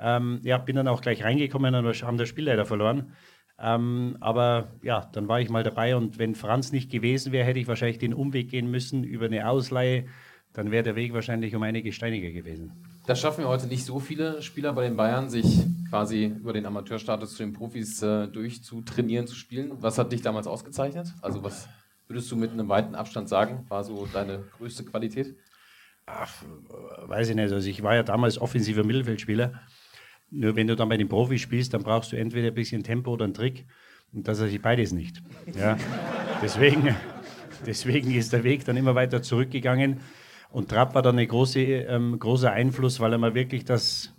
Ähm, 0.00 0.40
ja, 0.42 0.58
bin 0.58 0.76
dann 0.76 0.88
auch 0.88 1.00
gleich 1.00 1.24
reingekommen 1.24 1.74
und 1.74 2.02
haben 2.02 2.18
das 2.18 2.28
Spiel 2.28 2.44
leider 2.44 2.64
verloren. 2.64 3.12
Ähm, 3.60 4.16
aber 4.20 4.68
ja, 4.82 5.08
dann 5.12 5.26
war 5.26 5.40
ich 5.40 5.50
mal 5.50 5.64
dabei 5.64 5.96
und 5.96 6.18
wenn 6.18 6.34
Franz 6.34 6.70
nicht 6.70 6.90
gewesen 6.90 7.32
wäre, 7.32 7.44
hätte 7.44 7.58
ich 7.58 7.66
wahrscheinlich 7.66 7.98
den 7.98 8.14
Umweg 8.14 8.50
gehen 8.50 8.70
müssen 8.70 9.02
über 9.02 9.26
eine 9.26 9.48
Ausleihe. 9.48 10.06
Dann 10.52 10.70
wäre 10.70 10.82
der 10.82 10.96
Weg 10.96 11.12
wahrscheinlich 11.12 11.54
um 11.54 11.62
einige 11.62 11.92
steiniger 11.92 12.30
gewesen. 12.30 12.72
Das 13.06 13.20
schaffen 13.20 13.44
wir 13.44 13.48
heute 13.48 13.66
nicht 13.66 13.84
so 13.84 13.98
viele 13.98 14.42
Spieler 14.42 14.72
bei 14.72 14.84
den 14.84 14.96
Bayern, 14.96 15.28
sich 15.28 15.64
quasi 15.90 16.26
über 16.26 16.52
den 16.52 16.66
Amateurstatus 16.66 17.32
zu 17.34 17.42
den 17.42 17.52
Profis 17.52 18.02
äh, 18.02 18.28
durchzutrainieren, 18.28 19.26
zu 19.26 19.34
spielen. 19.34 19.72
Was 19.80 19.98
hat 19.98 20.12
dich 20.12 20.22
damals 20.22 20.46
ausgezeichnet? 20.46 21.12
Also 21.20 21.42
was 21.42 21.68
würdest 22.06 22.30
du 22.30 22.36
mit 22.36 22.52
einem 22.52 22.68
weiten 22.68 22.94
Abstand 22.94 23.28
sagen, 23.28 23.66
war 23.68 23.84
so 23.84 24.06
deine 24.12 24.44
größte 24.56 24.84
Qualität? 24.84 25.36
Weiß 27.06 27.28
ich 27.28 27.34
nicht. 27.34 27.52
Also 27.52 27.68
ich 27.68 27.82
war 27.82 27.94
ja 27.94 28.02
damals 28.02 28.38
offensiver 28.40 28.84
Mittelfeldspieler. 28.84 29.60
Nur 30.30 30.56
wenn 30.56 30.66
du 30.66 30.76
dann 30.76 30.88
bei 30.88 30.96
den 30.96 31.08
Profis 31.08 31.40
spielst, 31.40 31.74
dann 31.74 31.82
brauchst 31.82 32.12
du 32.12 32.16
entweder 32.16 32.48
ein 32.48 32.54
bisschen 32.54 32.82
Tempo 32.82 33.12
oder 33.12 33.24
einen 33.24 33.34
Trick. 33.34 33.66
Und 34.12 34.28
das 34.28 34.40
hatte 34.40 34.50
ich 34.50 34.60
beides 34.60 34.92
nicht. 34.92 35.22
Ja. 35.58 35.76
deswegen, 36.42 36.94
deswegen 37.66 38.14
ist 38.14 38.32
der 38.32 38.44
Weg 38.44 38.64
dann 38.64 38.76
immer 38.76 38.94
weiter 38.94 39.22
zurückgegangen. 39.22 40.00
Und 40.50 40.70
Trapp 40.70 40.94
war 40.94 41.02
dann 41.02 41.18
ein 41.18 41.28
große, 41.28 41.60
ähm, 41.60 42.18
großer 42.18 42.50
Einfluss, 42.50 43.00
weil 43.00 43.12
er 43.12 43.18
mal 43.18 43.34
wirklich 43.34 43.64
das 43.64 44.14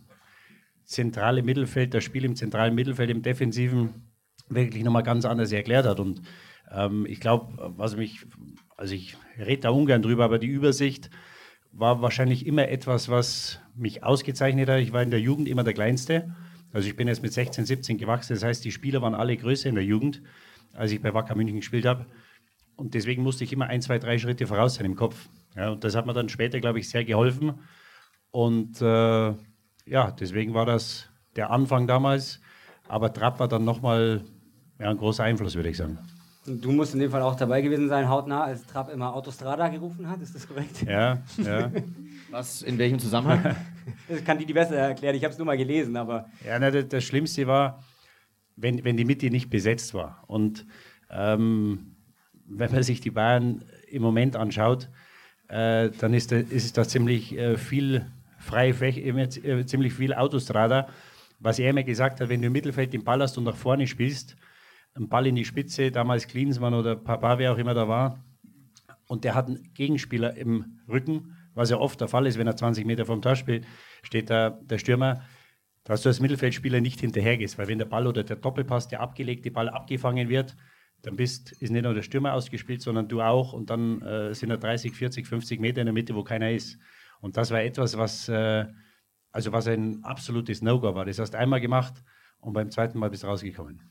zentrale 0.85 1.43
Mittelfeld, 1.43 1.93
das 1.93 2.03
Spiel 2.03 2.25
im 2.25 2.35
zentralen 2.35 2.75
Mittelfeld, 2.75 3.09
im 3.09 3.21
Defensiven, 3.21 4.09
wirklich 4.49 4.83
nochmal 4.83 5.03
ganz 5.03 5.25
anders 5.25 5.51
erklärt 5.51 5.85
hat. 5.85 5.99
Und 5.99 6.21
ähm, 6.71 7.05
ich 7.07 7.19
glaube, 7.19 7.73
was 7.77 7.95
mich, 7.95 8.25
also 8.77 8.93
ich 8.93 9.15
rede 9.37 9.61
da 9.61 9.69
ungern 9.69 10.01
drüber, 10.01 10.25
aber 10.25 10.39
die 10.39 10.47
Übersicht 10.47 11.09
war 11.71 12.01
wahrscheinlich 12.01 12.45
immer 12.45 12.67
etwas, 12.67 13.09
was 13.09 13.59
mich 13.79 14.03
ausgezeichnet 14.03 14.69
hat. 14.69 14.79
Ich 14.79 14.93
war 14.93 15.01
in 15.01 15.11
der 15.11 15.21
Jugend 15.21 15.47
immer 15.47 15.63
der 15.63 15.73
Kleinste. 15.73 16.35
Also 16.71 16.87
ich 16.87 16.95
bin 16.95 17.07
jetzt 17.07 17.23
mit 17.23 17.33
16, 17.33 17.65
17 17.65 17.97
gewachsen. 17.97 18.33
Das 18.33 18.43
heißt, 18.43 18.63
die 18.63 18.71
Spieler 18.71 19.01
waren 19.01 19.15
alle 19.15 19.35
größer 19.35 19.69
in 19.69 19.75
der 19.75 19.83
Jugend, 19.83 20.21
als 20.73 20.91
ich 20.91 21.01
bei 21.01 21.13
Wacker 21.13 21.35
München 21.35 21.57
gespielt 21.57 21.85
habe. 21.85 22.05
Und 22.75 22.93
deswegen 22.93 23.23
musste 23.23 23.43
ich 23.43 23.51
immer 23.51 23.67
ein, 23.67 23.81
zwei, 23.81 23.99
drei 23.99 24.17
Schritte 24.17 24.47
voraus 24.47 24.75
sein 24.75 24.85
im 24.85 24.95
Kopf. 24.95 25.29
Ja, 25.55 25.71
und 25.71 25.83
das 25.83 25.95
hat 25.95 26.05
mir 26.05 26.13
dann 26.13 26.29
später, 26.29 26.59
glaube 26.59 26.79
ich, 26.79 26.89
sehr 26.89 27.03
geholfen. 27.03 27.59
Und 28.31 28.81
äh, 28.81 29.33
ja, 29.85 30.11
deswegen 30.11 30.53
war 30.53 30.65
das 30.65 31.09
der 31.35 31.49
Anfang 31.49 31.87
damals. 31.87 32.39
Aber 32.87 33.11
Trapp 33.11 33.39
war 33.39 33.47
dann 33.47 33.65
nochmal 33.65 34.23
ja, 34.79 34.89
ein 34.89 34.97
großer 34.97 35.23
Einfluss, 35.23 35.55
würde 35.55 35.69
ich 35.69 35.77
sagen. 35.77 35.97
Und 36.45 36.63
Du 36.63 36.71
musst 36.71 36.93
in 36.93 36.99
dem 36.99 37.11
Fall 37.11 37.21
auch 37.21 37.35
dabei 37.35 37.61
gewesen 37.61 37.89
sein, 37.89 38.07
hautnah, 38.09 38.43
als 38.43 38.65
Trapp 38.65 38.91
immer 38.91 39.13
Autostrada 39.13 39.67
gerufen 39.67 40.09
hat, 40.09 40.21
ist 40.21 40.33
das 40.33 40.47
korrekt? 40.47 40.83
Ja, 40.83 41.19
ja. 41.37 41.71
Was, 42.31 42.61
in 42.61 42.77
welchem 42.77 42.99
Zusammenhang? 42.99 43.55
Das 44.07 44.23
kann 44.23 44.37
die 44.37 44.45
die 44.45 44.53
besser 44.53 44.75
erklären, 44.75 45.15
ich 45.15 45.23
habe 45.23 45.31
es 45.31 45.37
nur 45.39 45.47
mal 45.47 45.57
gelesen, 45.57 45.97
aber 45.97 46.29
Ja, 46.45 46.59
na, 46.59 46.69
das, 46.69 46.87
das 46.89 47.03
Schlimmste 47.03 47.47
war, 47.47 47.83
wenn, 48.55 48.83
wenn 48.83 48.97
die 48.97 49.05
Mitte 49.05 49.31
nicht 49.31 49.49
besetzt 49.49 49.95
war. 49.95 50.23
Und 50.27 50.67
ähm, 51.09 51.95
wenn 52.45 52.71
man 52.71 52.83
sich 52.83 53.01
die 53.01 53.09
Bayern 53.09 53.65
im 53.87 54.03
Moment 54.03 54.35
anschaut, 54.35 54.89
äh, 55.47 55.89
dann 55.89 56.13
ist, 56.13 56.31
da, 56.31 56.37
ist 56.37 56.77
da 56.77 56.87
ziemlich 56.87 57.35
äh, 57.35 57.57
viel 57.57 58.05
freie 58.37 58.73
Fläche, 58.73 59.01
immer, 59.01 59.21
äh, 59.21 59.65
ziemlich 59.65 59.93
viel 59.93 60.13
Autostrada. 60.13 60.87
Was 61.39 61.57
er 61.57 61.71
immer 61.71 61.83
gesagt 61.83 62.21
hat, 62.21 62.29
wenn 62.29 62.41
du 62.41 62.47
im 62.47 62.53
Mittelfeld 62.53 62.93
den 62.93 63.03
Ball 63.03 63.21
hast 63.21 63.37
und 63.39 63.45
nach 63.45 63.55
vorne 63.55 63.87
spielst, 63.87 64.35
einen 64.93 65.09
Ball 65.09 65.25
in 65.25 65.35
die 65.35 65.45
Spitze, 65.45 65.91
damals 65.91 66.27
Klinsmann 66.27 66.73
oder 66.73 66.95
Papa, 66.95 67.39
wer 67.39 67.53
auch 67.53 67.57
immer 67.57 67.73
da 67.73 67.87
war, 67.87 68.23
und 69.07 69.23
der 69.23 69.33
hat 69.33 69.47
einen 69.47 69.73
Gegenspieler 69.73 70.35
im 70.37 70.79
Rücken, 70.87 71.35
was 71.59 71.69
ja 71.69 71.77
oft 71.77 71.99
der 71.99 72.07
Fall 72.07 72.25
ist, 72.25 72.39
wenn 72.39 72.47
er 72.47 72.55
20 72.55 72.85
Meter 72.85 73.05
vom 73.05 73.21
Tor 73.21 73.35
spielt, 73.35 73.67
steht 74.01 74.29
da 74.29 74.49
der 74.49 74.77
Stürmer, 74.77 75.21
dass 75.83 76.01
du 76.01 76.09
als 76.09 76.19
Mittelfeldspieler 76.19 76.81
nicht 76.81 77.01
hinterhergehst, 77.01 77.57
weil 77.57 77.67
wenn 77.67 77.77
der 77.77 77.85
Ball 77.85 78.07
oder 78.07 78.23
der 78.23 78.37
Doppelpass, 78.37 78.87
der 78.87 79.01
abgelegte 79.01 79.51
Ball 79.51 79.69
abgefangen 79.69 80.29
wird, 80.29 80.55
dann 81.01 81.15
bist, 81.15 81.51
ist 81.51 81.69
nicht 81.69 81.83
nur 81.83 81.93
der 81.93 82.01
Stürmer 82.01 82.33
ausgespielt, 82.33 82.81
sondern 82.81 83.07
du 83.07 83.21
auch 83.21 83.53
und 83.53 83.69
dann 83.69 84.01
äh, 84.01 84.33
sind 84.33 84.49
da 84.49 84.57
30, 84.57 84.93
40, 84.93 85.27
50 85.27 85.59
Meter 85.59 85.81
in 85.81 85.85
der 85.85 85.93
Mitte, 85.93 86.15
wo 86.15 86.23
keiner 86.23 86.51
ist. 86.51 86.77
Und 87.21 87.37
das 87.37 87.51
war 87.51 87.61
etwas, 87.61 87.97
was, 87.97 88.29
äh, 88.29 88.65
also 89.31 89.51
was 89.51 89.67
ein 89.67 90.03
absolutes 90.03 90.61
No-Go 90.61 90.95
war. 90.95 91.05
Das 91.05 91.19
hast 91.19 91.33
du 91.33 91.37
einmal 91.37 91.61
gemacht 91.61 91.93
und 92.39 92.53
beim 92.53 92.71
zweiten 92.71 92.99
Mal 92.99 93.09
bist 93.09 93.23
du 93.23 93.27
rausgekommen. 93.27 93.81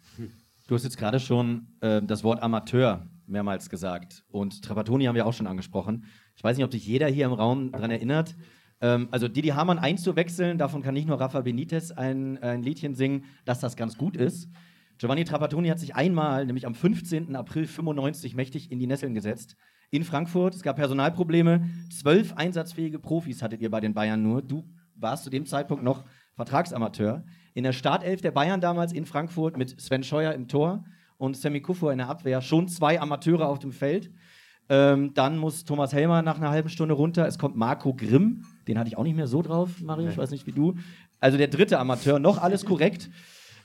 Du 0.69 0.75
hast 0.75 0.85
jetzt 0.85 0.99
gerade 0.99 1.19
schon 1.19 1.69
äh, 1.81 2.03
das 2.03 2.25
Wort 2.25 2.43
Amateur 2.43 3.07
mehrmals 3.27 3.71
gesagt. 3.71 4.25
Und 4.29 4.63
Trapattoni 4.63 5.05
haben 5.05 5.15
wir 5.15 5.27
auch 5.27 5.33
schon 5.33 5.47
angesprochen. 5.47 6.05
Ich 6.39 6.45
weiß 6.45 6.57
nicht, 6.57 6.65
ob 6.65 6.71
sich 6.71 6.87
jeder 6.87 7.09
hier 7.09 7.27
im 7.27 7.33
Raum 7.33 7.73
daran 7.73 7.91
erinnert. 7.91 8.37
Ähm, 8.81 9.09
also 9.11 9.27
Didi 9.27 9.49
Hamann 9.49 9.81
einzuwechseln, 9.81 10.57
davon 10.57 10.83
kann 10.83 10.95
nicht 10.95 11.09
nur 11.09 11.21
Rafa 11.21 11.41
Benitez 11.41 11.91
ein, 11.91 12.41
ein 12.41 12.63
Liedchen 12.63 12.95
singen, 12.95 13.25
dass 13.45 13.59
das 13.59 13.75
ganz 13.75 13.99
gut 13.99 14.17
ist. 14.17 14.49
Giovanni 14.99 15.25
Trapattoni 15.25 15.69
hat 15.69 15.81
sich 15.81 15.97
einmal, 15.97 16.47
nämlich 16.47 16.65
am 16.65 16.77
15. 16.77 17.35
April 17.35 17.67
95, 17.67 18.37
mächtig 18.37 18.71
in 18.71 18.79
die 18.79 18.87
Nesseln 18.87 19.15
gesetzt. 19.15 19.57
In 19.91 20.05
Frankfurt, 20.05 20.55
es 20.55 20.63
gab 20.63 20.77
Personalprobleme. 20.77 21.69
Zwölf 21.91 22.33
einsatzfähige 22.35 23.01
Profis 23.01 23.43
hattet 23.43 23.61
ihr 23.61 23.71
bei 23.71 23.81
den 23.81 23.95
Bayern 23.95 24.23
nur. 24.23 24.41
Du 24.41 24.65
warst 24.95 25.25
zu 25.25 25.31
dem 25.31 25.45
Zeitpunkt 25.45 25.83
noch 25.83 26.05
Vertragsamateur. 26.35 27.25
In 27.55 27.65
der 27.65 27.73
Startelf 27.73 28.21
der 28.21 28.31
Bayern 28.31 28.61
damals 28.61 28.93
in 28.93 29.07
Frankfurt 29.07 29.57
mit 29.57 29.81
Sven 29.81 30.05
Scheuer 30.05 30.35
im 30.35 30.47
Tor 30.47 30.85
und 31.17 31.37
Sammy 31.37 31.61
Kufur 31.61 31.91
in 31.91 31.99
der 31.99 32.09
Abwehr 32.09 32.41
schon 32.43 32.69
zwei 32.69 33.01
Amateure 33.01 33.49
auf 33.49 33.59
dem 33.59 33.73
Feld. 33.73 34.13
Ähm, 34.69 35.15
dann 35.15 35.39
muss 35.39 35.65
Thomas 35.65 35.93
Helmer 35.93 36.23
nach 36.23 36.37
einer 36.37 36.51
halben 36.51 36.69
Stunde 36.69 36.95
runter. 36.95 37.27
Es 37.27 37.39
kommt 37.39 37.57
Marco 37.57 37.95
Grimm, 37.95 38.45
den 38.67 38.79
hatte 38.79 38.89
ich 38.89 38.99
auch 38.99 39.05
nicht 39.05 39.17
mehr 39.17 39.27
so 39.27 39.43
drauf, 39.43 39.81
Mario, 39.81 40.09
ich 40.09 40.19
weiß 40.19 40.31
nicht 40.31 40.47
wie 40.47 40.53
du. 40.53 40.75
Also 41.21 41.39
der 41.39 41.49
dritte 41.49 41.79
Amateur, 41.79 42.19
noch 42.19 42.39
alles 42.39 42.65
korrekt. 42.65 43.11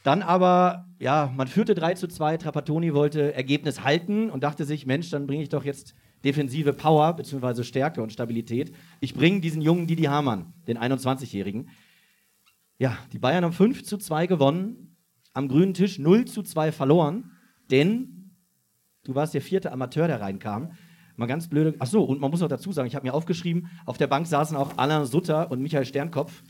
Dann 0.04 0.22
aber, 0.22 0.86
ja, 1.00 1.32
man 1.36 1.48
führte 1.48 1.76
3 1.76 1.94
zu 1.94 2.08
2, 2.08 2.38
Trapattoni 2.38 2.94
wollte 2.94 3.34
Ergebnis 3.34 3.84
halten 3.84 4.30
und 4.30 4.44
dachte 4.44 4.66
sich, 4.66 4.86
Mensch, 4.86 5.10
dann 5.10 5.28
bringe 5.28 5.44
ich 5.44 5.50
doch 5.50 5.64
jetzt 5.64 5.96
defensive 6.24 6.74
Power 6.74 7.14
bzw. 7.16 7.64
Stärke 7.64 8.02
und 8.02 8.12
Stabilität. 8.12 8.74
Ich 9.00 9.14
bringe 9.14 9.40
diesen 9.40 9.62
jungen 9.62 9.88
Didi 9.88 10.04
Hamann, 10.04 10.54
den 10.68 10.78
21-Jährigen. 10.78 11.70
Ja, 12.80 12.98
die 13.14 13.20
Bayern 13.20 13.46
haben 13.46 13.54
5 13.54 13.84
zu 13.84 13.98
2 13.98 14.28
gewonnen, 14.28 14.98
am 15.34 15.48
grünen 15.48 15.74
Tisch 15.74 16.00
0 16.00 16.26
zu 16.26 16.44
2 16.44 16.72
verloren, 16.72 17.32
denn 17.72 18.36
du 19.04 19.16
warst 19.16 19.34
der 19.34 19.42
vierte 19.42 19.72
Amateur, 19.72 20.08
der 20.08 20.20
reinkam. 20.20 20.74
Mal 21.15 21.27
ganz 21.27 21.48
blöde. 21.48 21.75
Ach 21.79 21.88
so, 21.88 22.03
und 22.03 22.20
man 22.20 22.32
muss 22.32 22.41
auch 22.41 22.48
dazu 22.48 22.72
sagen, 22.72 22.88
ich 22.88 22.96
habe 22.96 23.05
mir 23.05 23.13
aufgeschrieben, 23.13 23.70
auf 23.86 23.98
der 23.98 24.08
Bank 24.08 24.25
saßen 24.27 24.58
auch 24.58 24.77
Alain 24.77 25.05
Sutter 25.05 25.51
und 25.51 25.62
Michael 25.62 25.86
Sternkopf. 25.86 26.41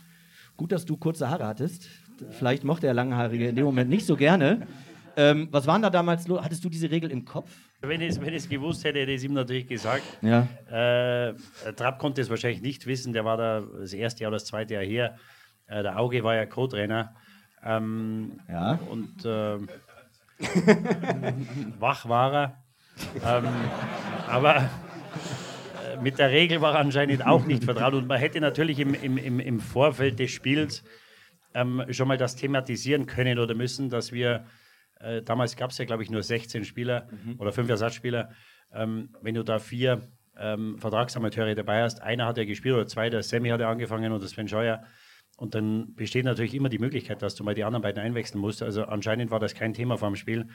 Gut, 0.55 0.71
dass 0.71 0.85
du 0.85 0.97
kurze 0.97 1.29
Haare 1.29 1.47
hattest. 1.47 1.89
Vielleicht 2.31 2.63
mochte 2.63 2.87
er 2.87 2.93
Langhaarige 2.93 3.49
in 3.49 3.55
dem 3.55 3.65
Moment 3.65 3.89
nicht 3.89 4.05
so 4.05 4.15
gerne. 4.15 4.67
Ähm, 5.15 5.47
was 5.51 5.67
waren 5.67 5.81
da 5.81 5.89
damals 5.89 6.27
los? 6.27 6.41
Hattest 6.41 6.63
du 6.63 6.69
diese 6.69 6.89
Regel 6.89 7.11
im 7.11 7.25
Kopf? 7.25 7.51
Wenn 7.81 8.01
ich 8.01 8.17
es 8.17 8.49
gewusst 8.49 8.83
hätte, 8.83 8.99
hätte 8.99 9.11
ich 9.11 9.17
es 9.17 9.23
ihm 9.23 9.33
natürlich 9.33 9.67
gesagt. 9.67 10.03
Ja. 10.21 10.47
Äh, 10.71 11.33
Trapp 11.75 11.99
konnte 11.99 12.21
es 12.21 12.29
wahrscheinlich 12.29 12.61
nicht 12.61 12.85
wissen, 12.87 13.13
der 13.13 13.25
war 13.25 13.37
da 13.37 13.61
das 13.61 13.93
erste 13.93 14.23
Jahr 14.23 14.29
oder 14.29 14.37
das 14.37 14.45
zweite 14.45 14.75
Jahr 14.75 14.83
her. 14.83 15.17
Äh, 15.67 15.83
der 15.83 15.99
Auge 15.99 16.23
war 16.23 16.35
ja 16.35 16.45
Co-Trainer. 16.45 17.13
Ähm, 17.63 18.39
Ja. 18.49 18.79
Und 18.89 19.25
äh, 19.25 19.57
wach 21.79 22.07
war 22.07 22.33
er. 22.33 22.62
Ähm, 23.25 23.47
aber 24.27 24.57
äh, 24.57 26.01
mit 26.01 26.19
der 26.19 26.29
Regel 26.29 26.61
war 26.61 26.73
er 26.73 26.79
anscheinend 26.79 27.25
auch 27.25 27.45
nicht 27.45 27.63
vertraut. 27.63 27.93
Und 27.93 28.07
man 28.07 28.19
hätte 28.19 28.39
natürlich 28.41 28.79
im, 28.79 28.93
im, 28.93 29.39
im, 29.39 29.59
Vorfeld 29.59 30.19
des 30.19 30.31
Spiels 30.31 30.83
ähm, 31.53 31.83
schon 31.89 32.07
mal 32.07 32.17
das 32.17 32.35
thematisieren 32.35 33.05
können 33.05 33.39
oder 33.39 33.55
müssen, 33.55 33.89
dass 33.89 34.11
wir, 34.11 34.45
äh, 34.99 35.21
damals 35.21 35.55
gab 35.55 35.71
es 35.71 35.77
ja, 35.77 35.85
glaube 35.85 36.03
ich, 36.03 36.09
nur 36.09 36.23
16 36.23 36.65
Spieler 36.65 37.07
oder 37.37 37.51
fünf 37.51 37.69
Ersatzspieler. 37.69 38.31
Ähm, 38.73 39.09
wenn 39.21 39.35
du 39.35 39.43
da 39.43 39.59
vier 39.59 40.01
ähm, 40.37 40.77
Vertragsamateure 40.79 41.55
dabei 41.55 41.83
hast, 41.83 42.01
einer 42.01 42.25
hat 42.25 42.37
ja 42.37 42.45
gespielt 42.45 42.75
oder 42.75 42.87
zwei, 42.87 43.09
der 43.09 43.23
Sammy 43.23 43.49
hat 43.49 43.59
ja 43.59 43.69
angefangen 43.69 44.11
und 44.11 44.19
der 44.19 44.29
Sven 44.29 44.47
Scheuer. 44.47 44.83
Und 45.37 45.55
dann 45.55 45.95
besteht 45.95 46.25
natürlich 46.25 46.53
immer 46.53 46.69
die 46.69 46.79
Möglichkeit, 46.79 47.21
dass 47.21 47.35
du 47.35 47.43
mal 47.43 47.55
die 47.55 47.63
anderen 47.63 47.81
beiden 47.81 48.01
einwechseln 48.01 48.39
musst. 48.39 48.61
Also 48.61 48.85
anscheinend 48.85 49.31
war 49.31 49.39
das 49.39 49.55
kein 49.55 49.73
Thema 49.73 49.97
vor 49.97 50.09
dem 50.09 50.15
Spiel. 50.15 50.47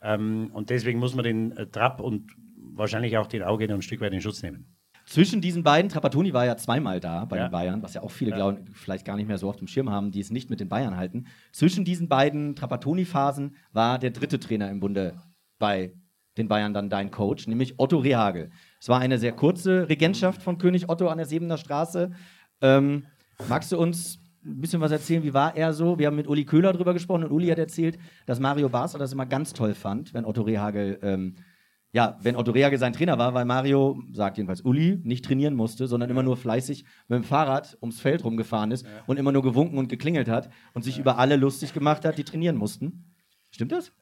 Ähm, 0.00 0.50
und 0.52 0.70
deswegen 0.70 0.98
muss 0.98 1.14
man 1.14 1.24
den 1.24 1.52
äh, 1.56 1.66
Trapp 1.66 2.00
und 2.00 2.30
wahrscheinlich 2.74 3.16
auch 3.18 3.26
den 3.26 3.42
Auge 3.42 3.72
ein 3.72 3.82
Stück 3.82 4.00
weit 4.00 4.12
in 4.12 4.20
Schutz 4.20 4.42
nehmen. 4.42 4.74
Zwischen 5.06 5.40
diesen 5.40 5.62
beiden, 5.62 5.88
Trapattoni 5.88 6.34
war 6.34 6.44
ja 6.44 6.56
zweimal 6.58 7.00
da 7.00 7.24
bei 7.24 7.38
Ja. 7.38 7.48
den 7.48 7.52
Bayern, 7.52 7.82
was 7.82 7.94
ja 7.94 8.02
auch 8.02 8.10
viele 8.10 8.32
glauben, 8.32 8.66
vielleicht 8.74 9.06
gar 9.06 9.16
nicht 9.16 9.26
mehr 9.26 9.38
so 9.38 9.48
auf 9.48 9.56
dem 9.56 9.66
Schirm 9.66 9.88
haben, 9.90 10.10
die 10.10 10.20
es 10.20 10.30
nicht 10.30 10.50
mit 10.50 10.60
den 10.60 10.68
Bayern 10.68 10.96
halten. 10.98 11.26
Zwischen 11.50 11.84
diesen 11.86 12.08
beiden 12.08 12.54
Trapattoni-Phasen 12.54 13.56
war 13.72 13.98
der 13.98 14.10
dritte 14.10 14.38
Trainer 14.38 14.70
im 14.70 14.80
Bunde 14.80 15.14
bei 15.58 15.94
den 16.36 16.46
Bayern 16.46 16.74
dann 16.74 16.90
dein 16.90 17.10
Coach, 17.10 17.46
nämlich 17.46 17.78
Otto 17.78 17.98
Rehagel. 17.98 18.50
Es 18.80 18.88
war 18.90 19.00
eine 19.00 19.18
sehr 19.18 19.32
kurze 19.32 19.88
Regentschaft 19.88 20.42
von 20.42 20.58
König 20.58 20.88
Otto 20.90 21.08
an 21.08 21.16
der 21.18 21.26
Sebener 21.26 21.56
Straße. 21.56 22.12
Ähm, 22.60 23.06
magst 23.48 23.72
du 23.72 23.78
uns 23.78 24.20
ein 24.48 24.60
bisschen 24.60 24.80
was 24.80 24.92
erzählen? 24.92 25.22
Wie 25.22 25.34
war 25.34 25.56
er 25.56 25.72
so? 25.72 25.98
Wir 25.98 26.06
haben 26.06 26.16
mit 26.16 26.26
Uli 26.26 26.44
Köhler 26.44 26.72
drüber 26.72 26.94
gesprochen 26.94 27.24
und 27.24 27.32
Uli 27.32 27.48
hat 27.48 27.58
erzählt, 27.58 27.98
dass 28.26 28.40
Mario 28.40 28.68
Basler 28.68 28.98
das 28.98 29.12
immer 29.12 29.26
ganz 29.26 29.52
toll 29.52 29.74
fand, 29.74 30.14
wenn 30.14 30.24
Otto 30.24 30.42
Rehagel 30.42 30.98
ähm, 31.02 31.36
ja, 31.92 32.18
wenn 32.20 32.36
Otto 32.36 32.50
Rehagel 32.50 32.78
sein 32.78 32.92
Trainer 32.92 33.18
war, 33.18 33.32
weil 33.32 33.46
Mario, 33.46 34.02
sagt 34.12 34.36
jedenfalls 34.36 34.60
Uli, 34.60 35.00
nicht 35.04 35.24
trainieren 35.24 35.54
musste, 35.54 35.86
sondern 35.86 36.10
immer 36.10 36.22
nur 36.22 36.36
fleißig 36.36 36.84
mit 37.08 37.16
dem 37.16 37.24
Fahrrad 37.24 37.78
ums 37.80 38.00
Feld 38.00 38.24
rumgefahren 38.24 38.70
ist 38.72 38.86
und 39.06 39.18
immer 39.18 39.32
nur 39.32 39.42
gewunken 39.42 39.78
und 39.78 39.88
geklingelt 39.88 40.28
hat 40.28 40.50
und 40.74 40.82
sich 40.82 40.98
über 40.98 41.18
alle 41.18 41.36
lustig 41.36 41.72
gemacht 41.72 42.04
hat, 42.04 42.18
die 42.18 42.24
trainieren 42.24 42.56
mussten. 42.56 43.14
Stimmt 43.50 43.72
das? 43.72 43.92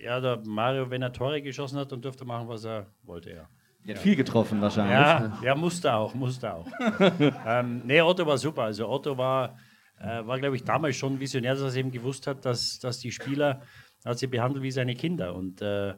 Ja, 0.00 0.20
der 0.20 0.42
Mario, 0.46 0.90
wenn 0.90 1.02
er 1.02 1.12
Tore 1.12 1.42
geschossen 1.42 1.78
hat, 1.78 1.92
dann 1.92 2.00
durfte 2.00 2.24
er 2.24 2.26
machen, 2.26 2.48
was 2.48 2.64
er 2.64 2.86
wollte, 3.02 3.30
ja. 3.30 3.48
Er 3.86 3.94
hat 3.94 4.02
viel 4.02 4.16
getroffen 4.16 4.60
wahrscheinlich. 4.60 4.94
Ja, 4.94 5.38
ja 5.42 5.54
musste 5.54 5.94
auch, 5.94 6.14
musste 6.14 6.52
auch. 6.52 6.66
ähm, 7.46 7.82
nee, 7.84 8.00
Otto 8.00 8.26
war 8.26 8.36
super. 8.36 8.62
Also 8.62 8.88
Otto 8.88 9.16
war, 9.16 9.56
äh, 10.00 10.26
war 10.26 10.38
glaube 10.38 10.56
ich, 10.56 10.64
damals 10.64 10.96
schon 10.96 11.20
visionär, 11.20 11.54
dass 11.54 11.74
er 11.74 11.80
eben 11.80 11.90
gewusst 11.90 12.26
hat, 12.26 12.44
dass, 12.44 12.78
dass 12.78 12.98
die 12.98 13.12
Spieler, 13.12 13.62
er 14.04 14.10
hat 14.10 14.18
sie 14.18 14.26
behandelt 14.26 14.62
wie 14.62 14.70
seine 14.70 14.94
Kinder. 14.94 15.34
Und 15.34 15.62
äh, 15.62 15.94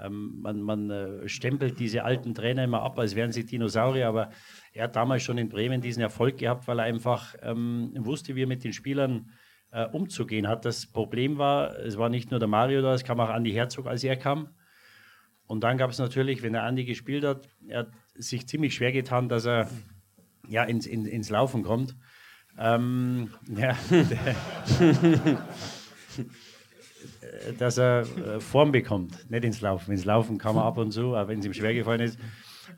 ähm, 0.00 0.40
man, 0.40 0.60
man 0.60 0.90
äh, 0.90 1.28
stempelt 1.28 1.78
diese 1.78 2.04
alten 2.04 2.34
Trainer 2.34 2.64
immer 2.64 2.82
ab, 2.82 2.98
als 2.98 3.14
wären 3.14 3.32
sie 3.32 3.44
Dinosaurier, 3.44 4.08
aber 4.08 4.30
er 4.72 4.84
hat 4.84 4.96
damals 4.96 5.22
schon 5.22 5.38
in 5.38 5.48
Bremen 5.48 5.80
diesen 5.80 6.02
Erfolg 6.02 6.38
gehabt, 6.38 6.68
weil 6.68 6.78
er 6.78 6.84
einfach 6.84 7.34
ähm, 7.42 7.92
wusste, 7.98 8.36
wie 8.36 8.42
er 8.42 8.46
mit 8.46 8.64
den 8.64 8.72
Spielern 8.72 9.30
äh, 9.70 9.86
umzugehen 9.86 10.48
hat. 10.48 10.64
Das 10.64 10.86
Problem 10.86 11.38
war, 11.38 11.78
es 11.78 11.96
war 11.96 12.08
nicht 12.08 12.30
nur 12.30 12.40
der 12.40 12.48
Mario 12.48 12.82
da, 12.82 12.94
es 12.94 13.04
kam 13.04 13.20
auch 13.20 13.30
Andi 13.30 13.52
Herzog, 13.52 13.86
als 13.86 14.04
er 14.04 14.16
kam. 14.16 14.50
Und 15.46 15.62
dann 15.62 15.78
gab 15.78 15.90
es 15.90 15.98
natürlich, 15.98 16.42
wenn 16.42 16.52
der 16.52 16.64
Andi 16.64 16.84
gespielt 16.84 17.24
hat, 17.24 17.48
er 17.68 17.80
hat 17.80 17.90
sich 18.14 18.46
ziemlich 18.48 18.74
schwer 18.74 18.92
getan, 18.92 19.28
dass 19.28 19.46
er 19.46 19.70
ja, 20.48 20.64
ins, 20.64 20.86
in, 20.86 21.06
ins 21.06 21.30
Laufen 21.30 21.62
kommt. 21.62 21.96
Ähm, 22.58 23.30
ja, 23.54 23.76
dass 27.58 27.78
er 27.78 28.00
äh, 28.00 28.40
Form 28.40 28.72
bekommt, 28.72 29.30
nicht 29.30 29.44
ins 29.44 29.60
Laufen. 29.60 29.92
Ins 29.92 30.04
Laufen 30.04 30.38
kann 30.38 30.54
man 30.54 30.64
ab 30.64 30.78
und 30.78 30.92
zu, 30.92 31.14
auch 31.14 31.28
wenn 31.28 31.40
es 31.40 31.46
ihm 31.46 31.54
schwer 31.54 31.74
gefallen 31.74 32.00
ist. 32.00 32.18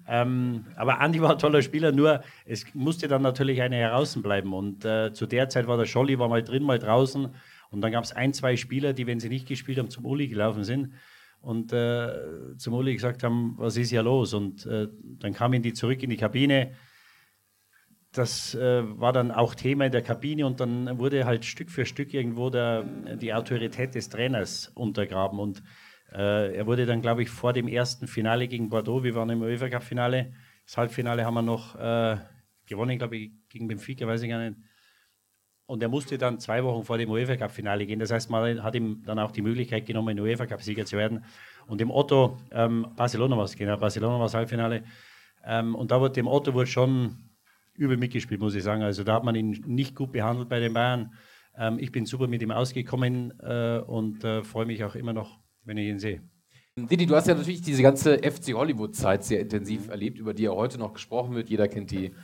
Ähm, 0.07 0.67
aber 0.77 1.01
Andi 1.01 1.21
war 1.21 1.33
ein 1.33 1.39
toller 1.39 1.63
Spieler, 1.63 1.93
nur 1.93 2.23
es 2.45 2.65
musste 2.75 3.09
dann 3.09 3.23
natürlich 3.23 3.63
einer 3.63 3.77
heraus 3.77 4.21
bleiben. 4.21 4.53
Und 4.53 4.85
äh, 4.85 5.13
zu 5.13 5.27
der 5.27 5.49
Zeit 5.49 5.67
war 5.67 5.77
der 5.77 5.87
Scholli, 5.87 6.19
war 6.19 6.29
mal 6.29 6.43
drin, 6.43 6.63
mal 6.63 6.79
draußen. 6.79 7.29
Und 7.71 7.81
dann 7.81 7.93
gab 7.93 8.05
es 8.05 8.13
ein, 8.13 8.33
zwei 8.33 8.57
Spieler, 8.57 8.93
die, 8.93 9.07
wenn 9.07 9.21
sie 9.21 9.29
nicht 9.29 9.47
gespielt 9.47 9.79
haben, 9.79 9.91
zum 9.91 10.07
Uli 10.07 10.29
gelaufen 10.29 10.65
sind 10.65 10.93
und 11.41 11.73
äh, 11.73 12.57
zum 12.57 12.75
Uli 12.75 12.95
gesagt 12.95 13.23
haben, 13.23 13.55
was 13.59 13.77
ist 13.77 13.91
hier 13.91 14.03
los? 14.03 14.35
Und 14.35 14.67
äh, 14.67 14.89
dann 15.19 15.33
kamen 15.35 15.63
die 15.63 15.73
zurück 15.73 16.03
in 16.03 16.11
die 16.11 16.17
Kabine. 16.17 16.73
Das 18.13 18.55
äh, 18.55 18.83
war 18.99 19.13
dann 19.13 19.31
auch 19.31 19.55
Thema 19.55 19.87
in 19.87 19.93
der 19.93 20.03
Kabine 20.03 20.47
und 20.47 20.61
dann 20.61 20.99
wurde 20.99 21.27
halt 21.27 21.45
Stück 21.45 21.71
für 21.71 21.85
Stück 21.85 22.15
irgendwo 22.15 22.49
der, 22.49 22.83
die 23.17 23.35
Autorität 23.35 23.95
des 23.95 24.09
Trainers 24.09 24.69
untergraben. 24.75 25.39
Und 25.39 25.63
äh, 26.13 26.57
er 26.57 26.67
wurde 26.67 26.87
dann, 26.87 27.03
glaube 27.03 27.23
ich, 27.23 27.29
vor 27.29 27.53
dem 27.53 27.69
ersten 27.69 28.07
Finale 28.07 28.49
gegen 28.49 28.71
Bordeaux, 28.71 29.03
wir 29.03 29.15
waren 29.15 29.29
im 29.29 29.43
UEFA 29.43 29.69
Cup 29.69 29.83
Finale, 29.83 30.33
das 30.65 30.79
Halbfinale 30.79 31.25
haben 31.25 31.35
wir 31.35 31.43
noch 31.43 31.77
äh, 31.77 32.17
gewonnen, 32.67 32.99
glaube 32.99 33.17
ich, 33.17 33.33
gegen 33.49 33.69
Benfica, 33.69 34.07
weiß 34.07 34.23
ich 34.23 34.31
gar 34.31 34.39
nicht. 34.39 34.59
Und 35.67 35.83
er 35.83 35.91
musste 35.91 36.17
dann 36.17 36.41
zwei 36.41 36.65
Wochen 36.65 36.83
vor 36.85 36.97
dem 36.97 37.11
UEFA 37.11 37.37
Cup 37.37 37.51
Finale 37.51 37.85
gehen. 37.85 37.99
Das 37.99 38.11
heißt, 38.11 38.31
man 38.31 38.63
hat 38.63 38.75
ihm 38.75 39.03
dann 39.05 39.19
auch 39.19 39.33
die 39.33 39.43
Möglichkeit 39.43 39.85
genommen, 39.85 40.19
UEFA 40.19 40.47
Cup 40.47 40.63
Sieger 40.63 40.87
zu 40.87 40.97
werden. 40.97 41.25
Und 41.67 41.83
dem 41.83 41.91
Otto, 41.91 42.39
ähm, 42.53 42.87
Barcelona 42.97 43.37
war 43.37 43.45
es, 43.45 43.55
genau, 43.55 43.77
Barcelona 43.77 44.15
war 44.15 44.25
das 44.25 44.35
Halbfinale. 44.35 44.85
Ähm, 45.45 45.75
und 45.75 45.91
da 45.91 46.01
wurde 46.01 46.15
dem 46.15 46.27
Otto 46.27 46.55
wurde 46.55 46.69
schon 46.69 47.19
übel 47.79 47.97
mitgespielt, 47.97 48.41
muss 48.41 48.55
ich 48.55 48.63
sagen. 48.63 48.83
Also 48.83 49.05
da 49.05 49.15
hat 49.15 49.25
man 49.25 49.35
ihn 49.35 49.63
nicht 49.67 49.95
gut 49.95 50.13
behandelt 50.13 50.49
bei 50.49 50.61
den 50.61 50.75
Bayern. 50.75 51.15
Ähm, 51.57 51.79
ich 51.79 51.93
bin 51.93 52.07
super 52.07 52.27
mit 52.27 52.43
ihm 52.43 52.51
ausgekommen 52.51 53.33
äh, 53.41 53.79
und 53.87 54.25
äh, 54.25 54.43
freue 54.43 54.67
mich 54.67 54.85
auch 54.85 54.95
immer 54.95 55.13
noch, 55.13 55.39
wenn 55.65 55.77
ich 55.79 55.89
ihn 55.89 55.99
sehe. 55.99 56.23
Didi, 56.77 57.07
du 57.07 57.17
hast 57.17 57.27
ja 57.27 57.35
natürlich 57.35 57.61
diese 57.61 57.83
ganze 57.83 58.19
FC 58.19 58.55
Hollywood-Zeit 58.55 59.25
sehr 59.25 59.41
intensiv 59.41 59.89
erlebt, 59.89 60.19
über 60.19 60.33
die 60.33 60.45
ja 60.45 60.53
heute 60.53 60.79
noch 60.79 60.93
gesprochen 60.93 61.35
wird. 61.35 61.49
Jeder 61.51 61.67
kennt 61.67 61.91
die 61.91 62.15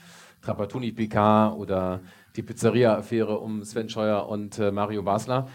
Trapattoni 0.42 0.92
PK 0.92 1.54
oder 1.54 2.02
die 2.36 2.42
Pizzeria-Affäre 2.42 3.38
um 3.38 3.64
Sven 3.64 3.88
Scheuer 3.88 4.28
und 4.28 4.58
äh, 4.58 4.70
Mario 4.70 5.02
Basler. 5.02 5.48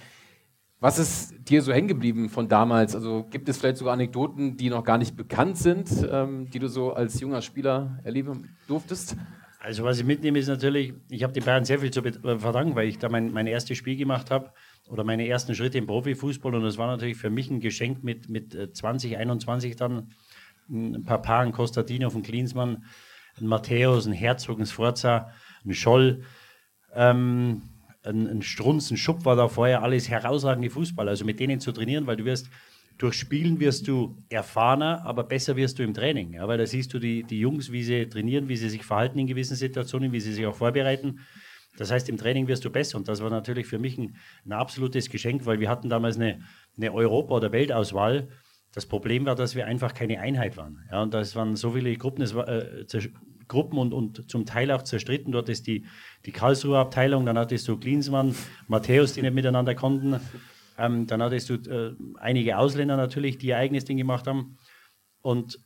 Was 0.81 0.97
ist 0.97 1.33
dir 1.49 1.61
so 1.61 1.73
hängen 1.73 1.89
geblieben 1.89 2.29
von 2.29 2.47
damals? 2.47 2.95
Also 2.95 3.25
gibt 3.29 3.49
es 3.49 3.57
vielleicht 3.57 3.77
sogar 3.77 3.93
Anekdoten, 3.93 4.55
die 4.55 4.69
noch 4.69 4.83
gar 4.83 4.97
nicht 4.97 5.15
bekannt 5.17 5.57
sind, 5.57 5.89
ähm, 6.09 6.49
die 6.49 6.59
du 6.59 6.67
so 6.67 6.93
als 6.93 7.19
junger 7.19 7.41
Spieler 7.41 7.99
erleben 8.03 8.57
durftest? 8.67 9.17
Also 9.59 9.83
was 9.83 9.99
ich 9.99 10.05
mitnehme 10.05 10.39
ist 10.39 10.47
natürlich, 10.47 10.93
ich 11.09 11.21
habe 11.23 11.33
den 11.33 11.43
Bayern 11.43 11.65
sehr 11.65 11.79
viel 11.79 11.91
zu 11.91 12.01
äh, 12.01 12.39
verdanken, 12.39 12.75
weil 12.75 12.87
ich 12.87 12.97
da 12.97 13.09
mein, 13.09 13.31
mein 13.31 13.45
erstes 13.45 13.77
Spiel 13.77 13.97
gemacht 13.97 14.31
habe 14.31 14.51
oder 14.87 15.03
meine 15.03 15.27
ersten 15.27 15.53
Schritte 15.53 15.77
im 15.77 15.85
Profifußball 15.85 16.55
und 16.55 16.63
das 16.63 16.77
war 16.77 16.87
natürlich 16.87 17.17
für 17.17 17.29
mich 17.29 17.51
ein 17.51 17.59
Geschenk 17.59 18.03
mit, 18.03 18.29
mit 18.29 18.55
äh, 18.55 18.71
20, 18.71 19.17
21 19.17 19.75
dann 19.75 20.11
ein 20.69 21.03
paar 21.03 21.21
Paaren, 21.21 21.51
Kostadinov 21.51 22.15
und 22.15 22.23
Klinsmann, 22.23 22.85
ein 23.37 23.47
Matthäus, 23.47 24.07
ein 24.07 24.13
Herzog, 24.13 24.59
ein 24.59 24.65
Sforza 24.65 25.31
ein 25.65 25.73
Scholl, 25.73 26.23
ähm, 26.93 27.61
ein, 28.03 28.27
ein 28.27 28.41
Strunz, 28.41 28.91
ein 28.91 28.97
Schupp 28.97 29.25
war 29.25 29.35
da 29.35 29.47
vorher 29.47 29.83
alles 29.83 30.09
herausragende 30.09 30.69
Fußballer. 30.69 31.11
Also 31.11 31.25
mit 31.25 31.39
denen 31.39 31.59
zu 31.59 31.71
trainieren, 31.71 32.07
weil 32.07 32.17
du 32.17 32.25
wirst 32.25 32.49
durch 32.99 33.15
Spielen 33.15 33.59
wirst 33.61 33.87
du 33.87 34.17
erfahrener, 34.29 35.03
aber 35.05 35.23
besser 35.23 35.55
wirst 35.55 35.79
du 35.79 35.83
im 35.83 35.93
Training. 35.93 36.33
Ja, 36.33 36.47
weil 36.49 36.57
da 36.57 36.65
siehst 36.65 36.93
du 36.93 36.99
die, 36.99 37.23
die 37.23 37.39
Jungs, 37.39 37.71
wie 37.71 37.81
sie 37.81 38.07
trainieren, 38.07 38.49
wie 38.49 38.57
sie 38.57 38.69
sich 38.69 38.83
verhalten 38.83 39.17
in 39.17 39.25
gewissen 39.25 39.55
Situationen, 39.55 40.11
wie 40.11 40.19
sie 40.19 40.33
sich 40.33 40.45
auch 40.45 40.55
vorbereiten. 40.55 41.21
Das 41.77 41.91
heißt, 41.91 42.09
im 42.09 42.17
Training 42.17 42.49
wirst 42.49 42.65
du 42.65 42.69
besser. 42.69 42.97
Und 42.97 43.07
das 43.07 43.23
war 43.23 43.29
natürlich 43.29 43.67
für 43.67 43.79
mich 43.79 43.97
ein, 43.97 44.17
ein 44.45 44.51
absolutes 44.51 45.09
Geschenk, 45.09 45.45
weil 45.45 45.61
wir 45.61 45.69
hatten 45.69 45.87
damals 45.87 46.17
eine, 46.17 46.41
eine 46.75 46.93
Europa- 46.93 47.35
oder 47.35 47.53
Weltauswahl. 47.53 48.27
Das 48.73 48.85
Problem 48.85 49.25
war, 49.25 49.35
dass 49.35 49.55
wir 49.55 49.65
einfach 49.65 49.93
keine 49.93 50.19
Einheit 50.19 50.57
waren. 50.57 50.83
Ja, 50.91 51.01
und 51.01 51.13
das 51.13 51.37
waren 51.37 51.55
so 51.55 51.71
viele 51.71 51.95
Gruppen, 51.95 52.21
es 52.21 52.35
war, 52.35 52.49
äh, 52.49 52.85
Gruppen 53.47 53.79
und, 53.79 53.93
und 53.93 54.29
zum 54.29 54.45
Teil 54.45 54.71
auch 54.71 54.83
zerstritten. 54.83 55.31
Dort 55.31 55.47
ist 55.47 55.67
die, 55.67 55.85
die 56.25 56.33
Karlsruher 56.33 56.79
Abteilung, 56.79 57.25
dann 57.25 57.37
hattest 57.37 57.65
du 57.69 57.77
Klinsmann, 57.77 58.35
Matthäus, 58.67 59.13
die 59.13 59.21
nicht 59.21 59.33
miteinander 59.33 59.73
konnten. 59.73 60.19
Ähm, 60.79 61.07
dann 61.07 61.21
hattest 61.21 61.49
du 61.49 61.55
äh, 61.55 61.93
einige 62.19 62.57
Ausländer 62.57 62.95
natürlich, 62.95 63.37
die 63.37 63.47
ihr 63.47 63.57
eigenes 63.57 63.83
Ding 63.83 63.97
gemacht 63.97 64.27
haben. 64.27 64.57
Und 65.21 65.59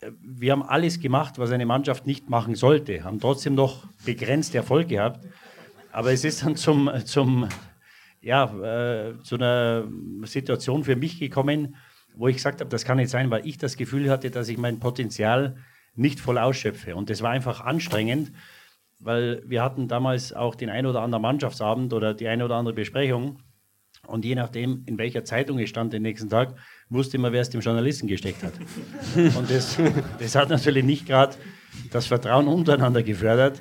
äh, 0.00 0.10
wir 0.20 0.52
haben 0.52 0.64
alles 0.64 0.98
gemacht, 0.98 1.38
was 1.38 1.52
eine 1.52 1.64
Mannschaft 1.64 2.06
nicht 2.06 2.28
machen 2.28 2.56
sollte, 2.56 3.04
haben 3.04 3.20
trotzdem 3.20 3.54
noch 3.54 3.86
begrenzt 4.04 4.54
Erfolg 4.56 4.88
gehabt. 4.88 5.24
Aber 5.92 6.12
es 6.12 6.24
ist 6.24 6.44
dann 6.44 6.56
zum, 6.56 6.90
zum, 7.04 7.48
ja, 8.20 8.44
äh, 8.44 9.22
zu 9.22 9.36
einer 9.36 9.86
Situation 10.24 10.82
für 10.82 10.96
mich 10.96 11.20
gekommen, 11.20 11.76
wo 12.16 12.26
ich 12.26 12.36
gesagt 12.36 12.60
habe, 12.60 12.70
das 12.70 12.84
kann 12.84 12.96
nicht 12.96 13.10
sein, 13.10 13.30
weil 13.30 13.46
ich 13.46 13.58
das 13.58 13.76
Gefühl 13.76 14.10
hatte, 14.10 14.30
dass 14.30 14.48
ich 14.48 14.58
mein 14.58 14.80
Potenzial 14.80 15.56
nicht 15.94 16.18
voll 16.18 16.36
ausschöpfe. 16.36 16.96
Und 16.96 17.10
das 17.10 17.22
war 17.22 17.30
einfach 17.30 17.60
anstrengend, 17.60 18.32
weil 18.98 19.42
wir 19.46 19.62
hatten 19.62 19.86
damals 19.86 20.32
auch 20.32 20.56
den 20.56 20.68
ein 20.68 20.86
oder 20.86 21.00
anderen 21.02 21.22
Mannschaftsabend 21.22 21.92
oder 21.92 22.14
die 22.14 22.26
eine 22.26 22.44
oder 22.44 22.56
andere 22.56 22.74
Besprechung. 22.74 23.38
Und 24.06 24.24
je 24.24 24.34
nachdem, 24.34 24.82
in 24.86 24.98
welcher 24.98 25.24
Zeitung 25.24 25.58
ich 25.58 25.68
stand 25.68 25.92
den 25.92 26.02
nächsten 26.02 26.30
Tag, 26.30 26.54
wusste 26.88 27.18
man, 27.18 27.32
wer 27.32 27.42
es 27.42 27.50
dem 27.50 27.60
Journalisten 27.60 28.06
gesteckt 28.06 28.42
hat. 28.42 28.54
Und 29.36 29.50
das, 29.50 29.76
das 30.18 30.34
hat 30.34 30.48
natürlich 30.48 30.84
nicht 30.84 31.06
gerade 31.06 31.36
das 31.90 32.06
Vertrauen 32.06 32.48
untereinander 32.48 33.02
gefördert. 33.02 33.60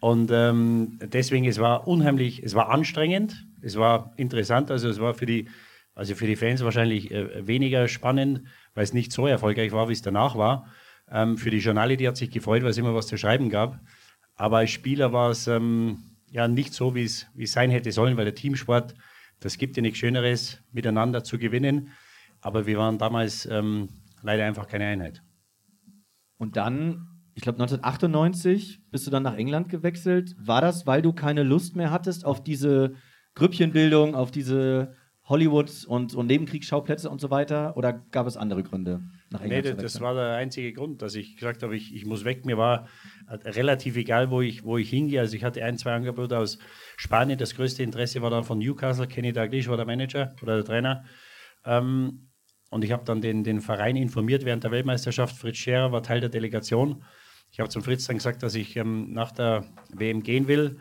Und 0.00 0.30
ähm, 0.32 0.98
deswegen, 1.00 1.46
es 1.46 1.58
war 1.58 1.86
unheimlich, 1.86 2.42
es 2.42 2.54
war 2.54 2.70
anstrengend, 2.70 3.46
es 3.62 3.76
war 3.76 4.12
interessant, 4.16 4.70
also 4.70 4.88
es 4.88 5.00
war 5.00 5.14
für 5.14 5.26
die, 5.26 5.48
also 5.94 6.14
für 6.14 6.26
die 6.26 6.36
Fans 6.36 6.62
wahrscheinlich 6.62 7.10
äh, 7.10 7.46
weniger 7.46 7.88
spannend, 7.88 8.42
weil 8.74 8.84
es 8.84 8.92
nicht 8.92 9.12
so 9.12 9.26
erfolgreich 9.26 9.72
war, 9.72 9.88
wie 9.88 9.92
es 9.92 10.02
danach 10.02 10.36
war. 10.36 10.66
Ähm, 11.10 11.38
für 11.38 11.50
die 11.50 11.58
Journale, 11.58 11.96
die 11.96 12.06
hat 12.08 12.16
sich 12.16 12.30
gefreut, 12.30 12.62
weil 12.62 12.70
es 12.70 12.78
immer 12.78 12.94
was 12.94 13.06
zu 13.06 13.16
schreiben 13.16 13.48
gab. 13.48 13.80
Aber 14.36 14.58
als 14.58 14.70
Spieler 14.70 15.12
war 15.12 15.30
es 15.30 15.46
ähm, 15.46 15.98
ja 16.30 16.48
nicht 16.48 16.74
so, 16.74 16.94
wie 16.94 17.04
es 17.04 17.26
sein 17.44 17.70
hätte 17.70 17.92
sollen, 17.92 18.16
weil 18.16 18.24
der 18.24 18.34
Teamsport 18.34 18.94
das 19.40 19.58
gibt 19.58 19.76
ja 19.76 19.82
nichts 19.82 19.98
Schöneres, 19.98 20.62
miteinander 20.72 21.24
zu 21.24 21.38
gewinnen. 21.38 21.90
Aber 22.40 22.66
wir 22.66 22.78
waren 22.78 22.98
damals 22.98 23.46
ähm, 23.46 23.88
leider 24.22 24.44
einfach 24.44 24.66
keine 24.68 24.86
Einheit. 24.86 25.22
Und 26.36 26.56
dann, 26.56 27.08
ich 27.34 27.42
glaube 27.42 27.56
1998, 27.62 28.82
bist 28.90 29.06
du 29.06 29.10
dann 29.10 29.22
nach 29.22 29.36
England 29.36 29.68
gewechselt. 29.68 30.34
War 30.38 30.60
das, 30.60 30.86
weil 30.86 31.02
du 31.02 31.12
keine 31.12 31.42
Lust 31.42 31.76
mehr 31.76 31.90
hattest 31.90 32.24
auf 32.24 32.42
diese 32.42 32.94
Grüppchenbildung, 33.34 34.14
auf 34.14 34.30
diese 34.30 34.94
Hollywood 35.26 35.84
und, 35.86 36.14
und 36.14 36.26
Nebenkriegsschauplätze 36.26 37.08
und 37.08 37.20
so 37.20 37.30
weiter? 37.30 37.76
Oder 37.76 37.92
gab 37.92 38.26
es 38.26 38.36
andere 38.36 38.62
Gründe? 38.62 39.02
Nach 39.30 39.40
England 39.40 39.64
nee, 39.64 39.82
das, 39.82 40.00
war 40.00 40.14
der 40.14 40.34
einzige 40.34 40.72
Grund, 40.74 41.00
dass 41.00 41.14
ich 41.14 41.36
gesagt 41.36 41.62
habe, 41.62 41.74
ich, 41.74 41.94
ich 41.94 42.04
muss 42.04 42.24
weg. 42.26 42.44
Mir 42.44 42.58
war 42.58 42.88
relativ 43.26 43.96
egal, 43.96 44.30
wo 44.30 44.42
ich, 44.42 44.64
wo 44.64 44.76
ich 44.76 44.90
hingehe. 44.90 45.20
Also 45.20 45.34
ich 45.34 45.42
hatte 45.42 45.64
ein, 45.64 45.78
zwei 45.78 45.94
Angebote 45.94 46.38
aus 46.38 46.58
Spanien. 46.96 47.38
Das 47.38 47.54
größte 47.54 47.82
Interesse 47.82 48.20
war 48.20 48.30
dann 48.30 48.44
von 48.44 48.58
Newcastle. 48.58 49.06
Kenny 49.06 49.32
Dalglish 49.32 49.68
war 49.68 49.78
der 49.78 49.86
Manager 49.86 50.34
oder 50.42 50.56
der 50.56 50.64
Trainer. 50.64 51.04
Ähm, 51.64 52.28
und 52.70 52.84
ich 52.84 52.92
habe 52.92 53.04
dann 53.04 53.22
den, 53.22 53.44
den 53.44 53.60
Verein 53.62 53.96
informiert 53.96 54.44
während 54.44 54.62
der 54.64 54.72
Weltmeisterschaft. 54.72 55.36
Fritz 55.36 55.56
Scherer 55.56 55.90
war 55.90 56.02
Teil 56.02 56.20
der 56.20 56.28
Delegation. 56.28 57.02
Ich 57.50 57.60
habe 57.60 57.70
zum 57.70 57.82
Fritz 57.82 58.06
dann 58.06 58.16
gesagt, 58.16 58.42
dass 58.42 58.54
ich 58.54 58.76
ähm, 58.76 59.12
nach 59.12 59.32
der 59.32 59.64
WM 59.90 60.22
gehen 60.22 60.48
will 60.48 60.80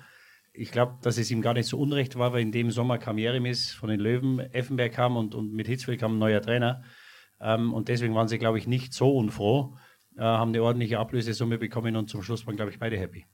ich 0.53 0.71
glaube, 0.71 0.97
dass 1.01 1.17
es 1.17 1.31
ihm 1.31 1.41
gar 1.41 1.53
nicht 1.53 1.67
so 1.67 1.79
unrecht 1.79 2.17
war, 2.17 2.31
weil 2.31 2.41
in 2.41 2.51
dem 2.51 2.69
Sommer 2.69 2.99
kam 2.99 3.17
Jeremis 3.17 3.71
von 3.71 3.89
den 3.89 3.99
Löwen, 3.99 4.39
Effenberg 4.39 4.93
kam 4.93 5.17
und, 5.17 5.33
und 5.33 5.51
mit 5.51 5.67
Hitzfeld 5.67 5.99
kam 5.99 6.15
ein 6.15 6.19
neuer 6.19 6.41
Trainer. 6.41 6.83
Ähm, 7.41 7.73
und 7.73 7.89
deswegen 7.89 8.13
waren 8.13 8.27
sie, 8.27 8.37
glaube 8.37 8.59
ich, 8.59 8.67
nicht 8.67 8.93
so 8.93 9.15
unfroh, 9.17 9.75
äh, 10.15 10.21
haben 10.21 10.49
eine 10.49 10.61
ordentliche 10.61 10.99
Ablösesumme 10.99 11.57
bekommen 11.57 11.95
und 11.95 12.09
zum 12.09 12.21
Schluss 12.21 12.45
waren, 12.45 12.55
glaube 12.55 12.71
ich, 12.71 12.79
beide 12.79 12.97
happy. 12.97 13.25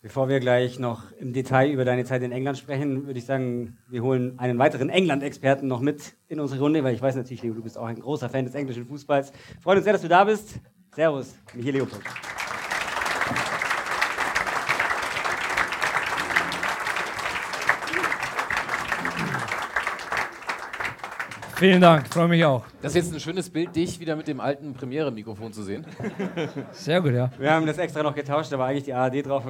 Bevor 0.00 0.28
wir 0.28 0.38
gleich 0.38 0.78
noch 0.78 1.10
im 1.18 1.32
Detail 1.32 1.72
über 1.72 1.84
deine 1.84 2.04
Zeit 2.04 2.22
in 2.22 2.30
England 2.30 2.56
sprechen, 2.56 3.06
würde 3.06 3.18
ich 3.18 3.24
sagen, 3.24 3.78
wir 3.88 4.02
holen 4.02 4.38
einen 4.38 4.56
weiteren 4.58 4.90
England-Experten 4.90 5.66
noch 5.66 5.80
mit 5.80 6.14
in 6.28 6.38
unsere 6.38 6.60
Runde, 6.60 6.84
weil 6.84 6.94
ich 6.94 7.02
weiß 7.02 7.16
natürlich, 7.16 7.42
Leo, 7.42 7.54
du 7.54 7.62
bist 7.62 7.76
auch 7.76 7.86
ein 7.86 7.98
großer 7.98 8.28
Fan 8.28 8.44
des 8.44 8.54
englischen 8.54 8.86
Fußballs. 8.86 9.32
Freut 9.60 9.76
uns 9.78 9.84
sehr, 9.84 9.94
dass 9.94 10.02
du 10.02 10.08
da 10.08 10.22
bist. 10.22 10.60
Servus, 10.94 11.34
Michael 11.54 11.78
Leopold. 11.78 12.04
Vielen 21.58 21.80
Dank, 21.80 22.06
freue 22.06 22.28
mich 22.28 22.44
auch. 22.44 22.64
Das 22.80 22.94
ist 22.94 23.06
jetzt 23.06 23.14
ein 23.14 23.18
schönes 23.18 23.50
Bild, 23.50 23.74
dich 23.74 23.98
wieder 23.98 24.14
mit 24.14 24.28
dem 24.28 24.38
alten 24.38 24.74
Premiere-Mikrofon 24.74 25.52
zu 25.52 25.64
sehen. 25.64 25.84
Sehr 26.70 27.00
gut, 27.00 27.12
ja. 27.12 27.32
Wir 27.36 27.50
haben 27.50 27.66
das 27.66 27.78
extra 27.78 28.00
noch 28.04 28.14
getauscht, 28.14 28.52
da 28.52 28.60
war 28.60 28.68
eigentlich 28.68 28.84
die 28.84 28.94
ARD 28.94 29.26
drauf. 29.26 29.42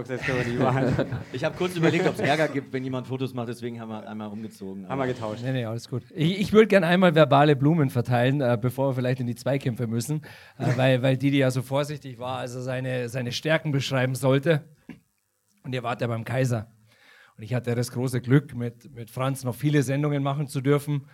Ich 1.35 1.45
habe 1.45 1.55
kurz 1.59 1.77
überlegt, 1.77 2.07
ob 2.09 2.15
es 2.15 2.21
Ärger 2.21 2.49
gibt, 2.49 2.73
wenn 2.73 2.83
jemand 2.83 3.07
Fotos 3.07 3.35
macht, 3.35 3.49
deswegen 3.49 3.79
haben 3.79 3.91
wir 3.91 4.09
einmal 4.09 4.29
rumgezogen. 4.29 4.89
Haben 4.89 4.99
wir 4.99 5.07
getauscht. 5.07 5.43
Nee, 5.43 5.53
nee, 5.53 5.67
alles 5.67 5.87
gut. 5.87 6.03
Ich, 6.15 6.41
ich 6.41 6.53
würde 6.55 6.69
gerne 6.69 6.87
einmal 6.87 7.15
verbale 7.15 7.57
Blumen 7.57 7.91
verteilen, 7.91 8.41
äh, 8.41 8.57
bevor 8.59 8.89
wir 8.89 8.95
vielleicht 8.95 9.21
in 9.21 9.27
die 9.27 9.35
Zweikämpfe 9.35 9.87
müssen, 9.87 10.23
äh, 10.59 10.65
weil, 10.77 11.03
weil 11.03 11.19
Didi 11.19 11.37
ja 11.37 11.51
so 11.51 11.61
vorsichtig 11.61 12.19
war, 12.19 12.39
als 12.39 12.55
er 12.55 12.63
seine, 12.63 13.11
seine 13.11 13.33
Stärken 13.33 13.71
beschreiben 13.71 14.15
sollte. 14.15 14.65
Und 15.63 15.75
ihr 15.75 15.83
wart 15.83 16.01
ja 16.01 16.07
beim 16.07 16.25
Kaiser. 16.25 16.73
Und 17.37 17.43
ich 17.43 17.53
hatte 17.53 17.75
das 17.75 17.93
große 17.93 18.23
Glück, 18.23 18.55
mit, 18.55 18.95
mit 18.95 19.11
Franz 19.11 19.45
noch 19.45 19.55
viele 19.55 19.83
Sendungen 19.83 20.23
machen 20.23 20.47
zu 20.47 20.63
dürfen. 20.63 21.05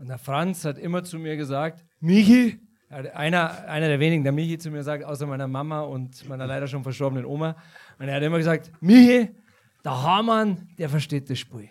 Und 0.00 0.08
der 0.08 0.16
Franz 0.16 0.64
hat 0.64 0.78
immer 0.78 1.04
zu 1.04 1.18
mir 1.18 1.36
gesagt, 1.36 1.84
Michi, 2.00 2.58
einer, 2.88 3.68
einer 3.68 3.86
der 3.86 4.00
wenigen, 4.00 4.24
der 4.24 4.32
Michi 4.32 4.56
zu 4.56 4.70
mir 4.70 4.82
sagt, 4.82 5.04
außer 5.04 5.26
meiner 5.26 5.46
Mama 5.46 5.82
und 5.82 6.26
meiner 6.26 6.46
leider 6.46 6.66
schon 6.66 6.82
verstorbenen 6.82 7.26
Oma. 7.26 7.54
Und 7.98 8.08
er 8.08 8.14
hat 8.14 8.22
immer 8.22 8.38
gesagt, 8.38 8.72
Michi, 8.80 9.28
der 9.84 10.02
Hamann, 10.02 10.68
der 10.78 10.88
versteht 10.88 11.28
das 11.28 11.38
Spiel. 11.38 11.68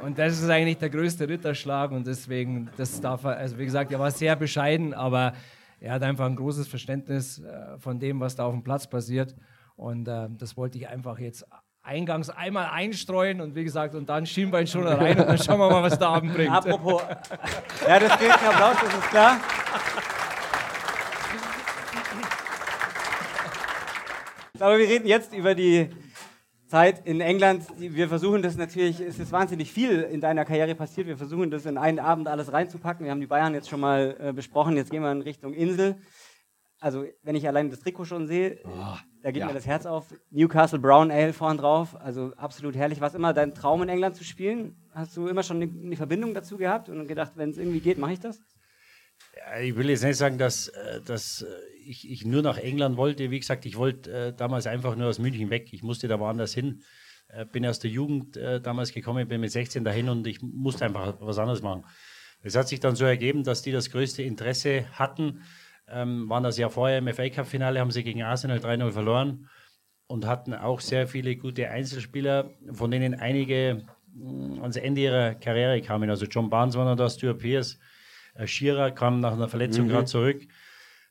Und 0.00 0.16
das 0.16 0.40
ist 0.40 0.48
eigentlich 0.48 0.78
der 0.78 0.90
größte 0.90 1.28
Ritterschlag 1.28 1.90
und 1.90 2.06
deswegen, 2.06 2.70
das 2.76 3.00
darf 3.00 3.24
er, 3.24 3.36
also 3.36 3.58
wie 3.58 3.64
gesagt, 3.64 3.90
er 3.90 3.98
war 3.98 4.12
sehr 4.12 4.36
bescheiden, 4.36 4.94
aber 4.94 5.32
er 5.80 5.94
hat 5.94 6.04
einfach 6.04 6.26
ein 6.26 6.36
großes 6.36 6.68
Verständnis 6.68 7.40
äh, 7.40 7.78
von 7.78 7.98
dem, 7.98 8.20
was 8.20 8.36
da 8.36 8.44
auf 8.44 8.54
dem 8.54 8.62
Platz 8.62 8.88
passiert. 8.88 9.34
Und 9.74 10.06
äh, 10.06 10.28
das 10.38 10.56
wollte 10.56 10.78
ich 10.78 10.86
einfach 10.88 11.18
jetzt 11.18 11.44
eingangs 11.82 12.30
einmal 12.30 12.70
einstreuen 12.72 13.40
und 13.40 13.54
wie 13.54 13.64
gesagt, 13.64 13.94
und 13.94 14.08
dann 14.08 14.26
Schienbein 14.26 14.66
schon 14.66 14.86
rein 14.86 15.18
und 15.18 15.28
dann 15.28 15.38
schauen 15.38 15.58
wir 15.58 15.70
mal, 15.70 15.82
was 15.82 15.98
der 15.98 16.08
Abend 16.08 16.34
bringt. 16.34 16.52
Apropos, 16.52 17.02
ja, 17.86 17.98
das 17.98 18.18
gilt 18.18 18.32
ein 18.32 18.46
Applaus, 18.46 18.76
das 18.82 18.94
ist 18.94 19.10
klar. 19.10 19.40
Aber 24.60 24.78
wir 24.78 24.88
reden 24.88 25.06
jetzt 25.06 25.32
über 25.32 25.54
die 25.54 25.88
Zeit 26.66 27.06
in 27.06 27.20
England. 27.20 27.64
Wir 27.78 28.08
versuchen 28.08 28.42
das 28.42 28.56
natürlich, 28.56 29.00
es 29.00 29.18
ist 29.18 29.32
wahnsinnig 29.32 29.72
viel 29.72 30.02
in 30.02 30.20
deiner 30.20 30.44
Karriere 30.44 30.74
passiert. 30.74 31.06
Wir 31.06 31.16
versuchen 31.16 31.50
das 31.50 31.64
in 31.64 31.78
einen 31.78 31.98
Abend 31.98 32.28
alles 32.28 32.52
reinzupacken. 32.52 33.04
Wir 33.04 33.10
haben 33.10 33.20
die 33.20 33.26
Bayern 33.26 33.54
jetzt 33.54 33.70
schon 33.70 33.80
mal 33.80 34.16
äh, 34.20 34.32
besprochen. 34.32 34.76
Jetzt 34.76 34.90
gehen 34.90 35.02
wir 35.02 35.10
in 35.10 35.22
Richtung 35.22 35.54
Insel. 35.54 35.96
Also, 36.82 37.04
wenn 37.22 37.34
ich 37.36 37.46
allein 37.46 37.68
das 37.68 37.80
Trikot 37.80 38.06
schon 38.06 38.26
sehe, 38.26 38.58
oh, 38.64 38.96
da 39.22 39.30
geht 39.30 39.40
ja. 39.40 39.46
mir 39.46 39.52
das 39.52 39.66
Herz 39.66 39.84
auf. 39.84 40.14
Newcastle 40.30 40.78
Brown 40.78 41.10
Ale 41.10 41.34
vorn 41.34 41.58
drauf, 41.58 41.94
also 42.00 42.32
absolut 42.36 42.74
herrlich. 42.74 43.02
War 43.02 43.08
es 43.08 43.14
immer 43.14 43.34
dein 43.34 43.54
Traum 43.54 43.82
in 43.82 43.90
England 43.90 44.16
zu 44.16 44.24
spielen? 44.24 44.76
Hast 44.94 45.14
du 45.14 45.28
immer 45.28 45.42
schon 45.42 45.60
eine, 45.60 45.96
Verbindung 45.96 46.32
dazu 46.32 46.56
gehabt 46.56 46.88
und 46.88 47.06
gedacht, 47.06 47.32
wenn 47.36 47.50
es 47.50 47.58
irgendwie 47.58 47.80
geht, 47.80 47.98
mache 47.98 48.14
ich 48.14 48.20
das? 48.20 48.40
Ja, 49.36 49.60
ich 49.60 49.76
will 49.76 49.90
jetzt 49.90 50.02
nicht 50.02 50.16
sagen, 50.16 50.38
dass, 50.38 50.68
äh, 50.68 51.02
dass 51.02 51.42
äh, 51.42 51.46
ich, 51.84 52.10
ich 52.10 52.24
nur 52.24 52.40
nach 52.40 52.56
England 52.56 52.96
wollte. 52.96 53.30
Wie 53.30 53.38
gesagt, 53.38 53.66
ich 53.66 53.76
wollte 53.76 54.10
äh, 54.10 54.32
damals 54.34 54.66
einfach 54.66 54.96
nur 54.96 55.08
aus 55.08 55.18
München 55.18 55.50
weg. 55.50 55.68
Ich 55.72 55.82
musste 55.82 56.08
da 56.08 56.18
woanders 56.18 56.54
hin. 56.54 56.82
Bin 57.52 57.64
aus 57.64 57.78
der 57.78 57.92
Jugend 57.92 58.36
damals 58.36 58.92
gekommen, 58.92 59.28
bin 59.28 59.40
mit 59.40 59.52
16 59.52 59.84
dahin 59.84 60.08
und 60.08 60.26
ich 60.26 60.42
musste 60.42 60.84
einfach 60.84 61.14
was 61.20 61.38
anderes 61.38 61.62
machen. 61.62 61.84
Es 62.42 62.56
hat 62.56 62.66
sich 62.66 62.80
dann 62.80 62.96
so 62.96 63.04
ergeben, 63.04 63.44
dass 63.44 63.62
die 63.62 63.70
das 63.70 63.92
größte 63.92 64.24
Interesse 64.24 64.90
hatten 64.98 65.44
ähm, 65.92 66.28
waren 66.28 66.42
das 66.42 66.58
Jahr 66.58 66.70
vorher 66.70 66.98
im 66.98 67.08
FA 67.12 67.28
Cup 67.28 67.46
Finale, 67.46 67.80
haben 67.80 67.90
sie 67.90 68.04
gegen 68.04 68.22
Arsenal 68.22 68.58
3-0 68.58 68.90
verloren 68.90 69.48
und 70.06 70.26
hatten 70.26 70.54
auch 70.54 70.80
sehr 70.80 71.06
viele 71.06 71.36
gute 71.36 71.68
Einzelspieler, 71.70 72.50
von 72.72 72.90
denen 72.90 73.14
einige 73.14 73.84
mh, 74.14 74.56
mm, 74.56 74.62
ans 74.62 74.76
Ende 74.76 75.00
ihrer 75.02 75.34
Karriere 75.34 75.80
kamen. 75.80 76.10
Also 76.10 76.26
John 76.26 76.50
Barnes 76.50 76.76
war 76.76 76.84
noch 76.84 76.96
da, 76.96 77.08
Stuart 77.08 77.38
Pierce, 77.38 77.78
äh, 78.34 78.46
Shearer 78.46 78.90
kam 78.90 79.20
nach 79.20 79.32
einer 79.32 79.48
Verletzung 79.48 79.86
mhm. 79.86 79.90
gerade 79.90 80.06
zurück. 80.06 80.42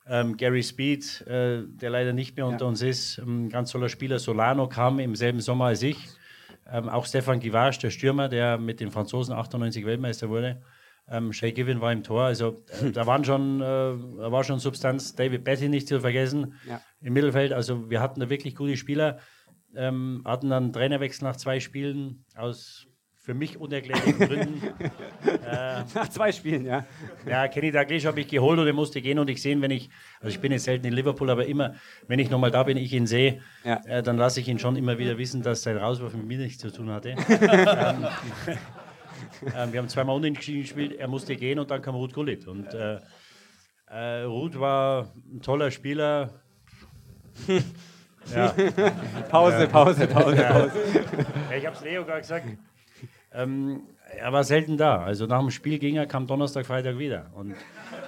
Ähm, 0.07 0.37
Gary 0.37 0.63
Speed, 0.63 1.21
äh, 1.27 1.63
der 1.67 1.89
leider 1.91 2.13
nicht 2.13 2.35
mehr 2.35 2.47
unter 2.47 2.65
uns 2.65 2.81
ist, 2.81 3.19
ein 3.19 3.49
ganz 3.49 3.71
toller 3.71 3.89
Spieler. 3.89 4.17
Solano 4.17 4.67
kam 4.67 4.99
im 4.99 5.15
selben 5.15 5.39
Sommer 5.39 5.65
als 5.65 5.83
ich. 5.83 5.97
Ähm, 6.71 6.89
auch 6.89 7.05
Stefan 7.05 7.39
Givage, 7.39 7.79
der 7.79 7.89
Stürmer, 7.91 8.27
der 8.27 8.57
mit 8.57 8.79
den 8.79 8.91
Franzosen 8.91 9.33
98 9.33 9.85
Weltmeister 9.85 10.29
wurde. 10.29 10.61
Ähm, 11.11 11.33
Shay 11.33 11.51
Given 11.51 11.81
war 11.81 11.91
im 11.91 12.03
Tor. 12.03 12.23
Also 12.23 12.63
äh, 12.81 12.91
da 12.91 13.05
waren 13.07 13.23
schon, 13.25 13.61
äh, 13.61 13.63
da 13.65 14.31
war 14.31 14.43
schon 14.43 14.59
Substanz. 14.59 15.15
David 15.15 15.43
Betty 15.43 15.69
nicht 15.69 15.87
zu 15.87 15.99
vergessen 16.01 16.53
Ja. 16.67 16.81
im 17.01 17.13
Mittelfeld. 17.13 17.51
Also 17.53 17.89
wir 17.89 18.01
hatten 18.01 18.19
da 18.19 18.29
wirklich 18.29 18.55
gute 18.55 18.77
Spieler. 18.77 19.19
Ähm, 19.75 20.23
hatten 20.25 20.49
dann 20.49 20.63
einen 20.65 20.73
Trainerwechsel 20.73 21.23
nach 21.27 21.35
zwei 21.35 21.59
Spielen 21.59 22.25
aus 22.35 22.85
für 23.21 23.33
mich 23.35 23.57
unerklärlichen 23.59 24.17
Gründen. 24.17 24.61
Nach 25.93 26.07
zwei 26.09 26.31
Spielen, 26.31 26.65
ja. 26.65 26.85
Ja, 27.27 27.47
Kenny 27.47 27.69
Dalglish 27.71 28.05
habe 28.07 28.21
ich 28.21 28.27
geholt 28.27 28.57
und 28.57 28.65
er 28.65 28.73
musste 28.73 29.01
gehen 29.01 29.19
und 29.19 29.29
ich 29.29 29.39
sehe 29.41 29.51
ihn, 29.51 29.61
wenn 29.61 29.69
ich, 29.69 29.89
also 30.19 30.29
ich 30.33 30.39
bin 30.39 30.51
jetzt 30.51 30.63
selten 30.63 30.87
in 30.87 30.93
Liverpool, 30.93 31.29
aber 31.29 31.45
immer, 31.45 31.75
wenn 32.07 32.17
ich 32.17 32.31
nochmal 32.31 32.49
da 32.49 32.63
bin, 32.63 32.75
ich 32.77 32.91
ihn 32.93 33.05
sehe, 33.05 33.41
Ja. 33.63 33.81
äh, 33.85 34.01
dann 34.01 34.17
lasse 34.17 34.39
ich 34.39 34.47
ihn 34.47 34.57
schon 34.57 34.75
immer 34.77 34.97
wieder 34.97 35.17
wissen, 35.19 35.43
dass 35.43 35.61
sein 35.61 35.77
Rauswurf 35.77 36.13
mit 36.15 36.25
mir 36.25 36.39
nichts 36.39 36.59
zu 36.59 36.71
tun 36.71 36.89
hatte. 36.89 37.09
ähm, 37.29 38.07
ähm, 39.55 39.71
wir 39.73 39.79
haben 39.79 39.89
zweimal 39.89 40.15
unentschieden 40.15 40.61
gespielt, 40.61 40.93
er 40.97 41.07
musste 41.07 41.35
gehen 41.35 41.59
und 41.59 41.71
dann 41.71 41.81
kam 41.81 41.95
Ruth 41.95 42.13
Gullit. 42.13 42.47
Und 42.47 42.73
äh, 42.73 42.99
äh, 43.89 44.21
Ruth 44.23 44.59
war 44.59 45.07
ein 45.31 45.41
toller 45.41 45.71
Spieler. 45.71 46.29
ja, 48.35 48.53
Pause, 49.29 49.67
Pause, 49.67 50.07
Pause, 50.07 50.07
Pause. 50.07 50.41
ja, 51.49 51.57
ich 51.57 51.65
habe 51.65 51.75
es 51.75 51.83
Leo 51.83 52.05
gerade 52.05 52.21
gesagt. 52.21 52.45
Ähm, 53.33 53.81
er 54.17 54.33
war 54.33 54.43
selten 54.43 54.77
da. 54.77 55.03
Also 55.03 55.25
nach 55.25 55.39
dem 55.39 55.51
Spiel 55.51 55.79
ging 55.79 55.95
er, 55.95 56.05
kam 56.05 56.27
Donnerstag, 56.27 56.65
Freitag 56.65 56.97
wieder. 56.97 57.27
Und 57.33 57.55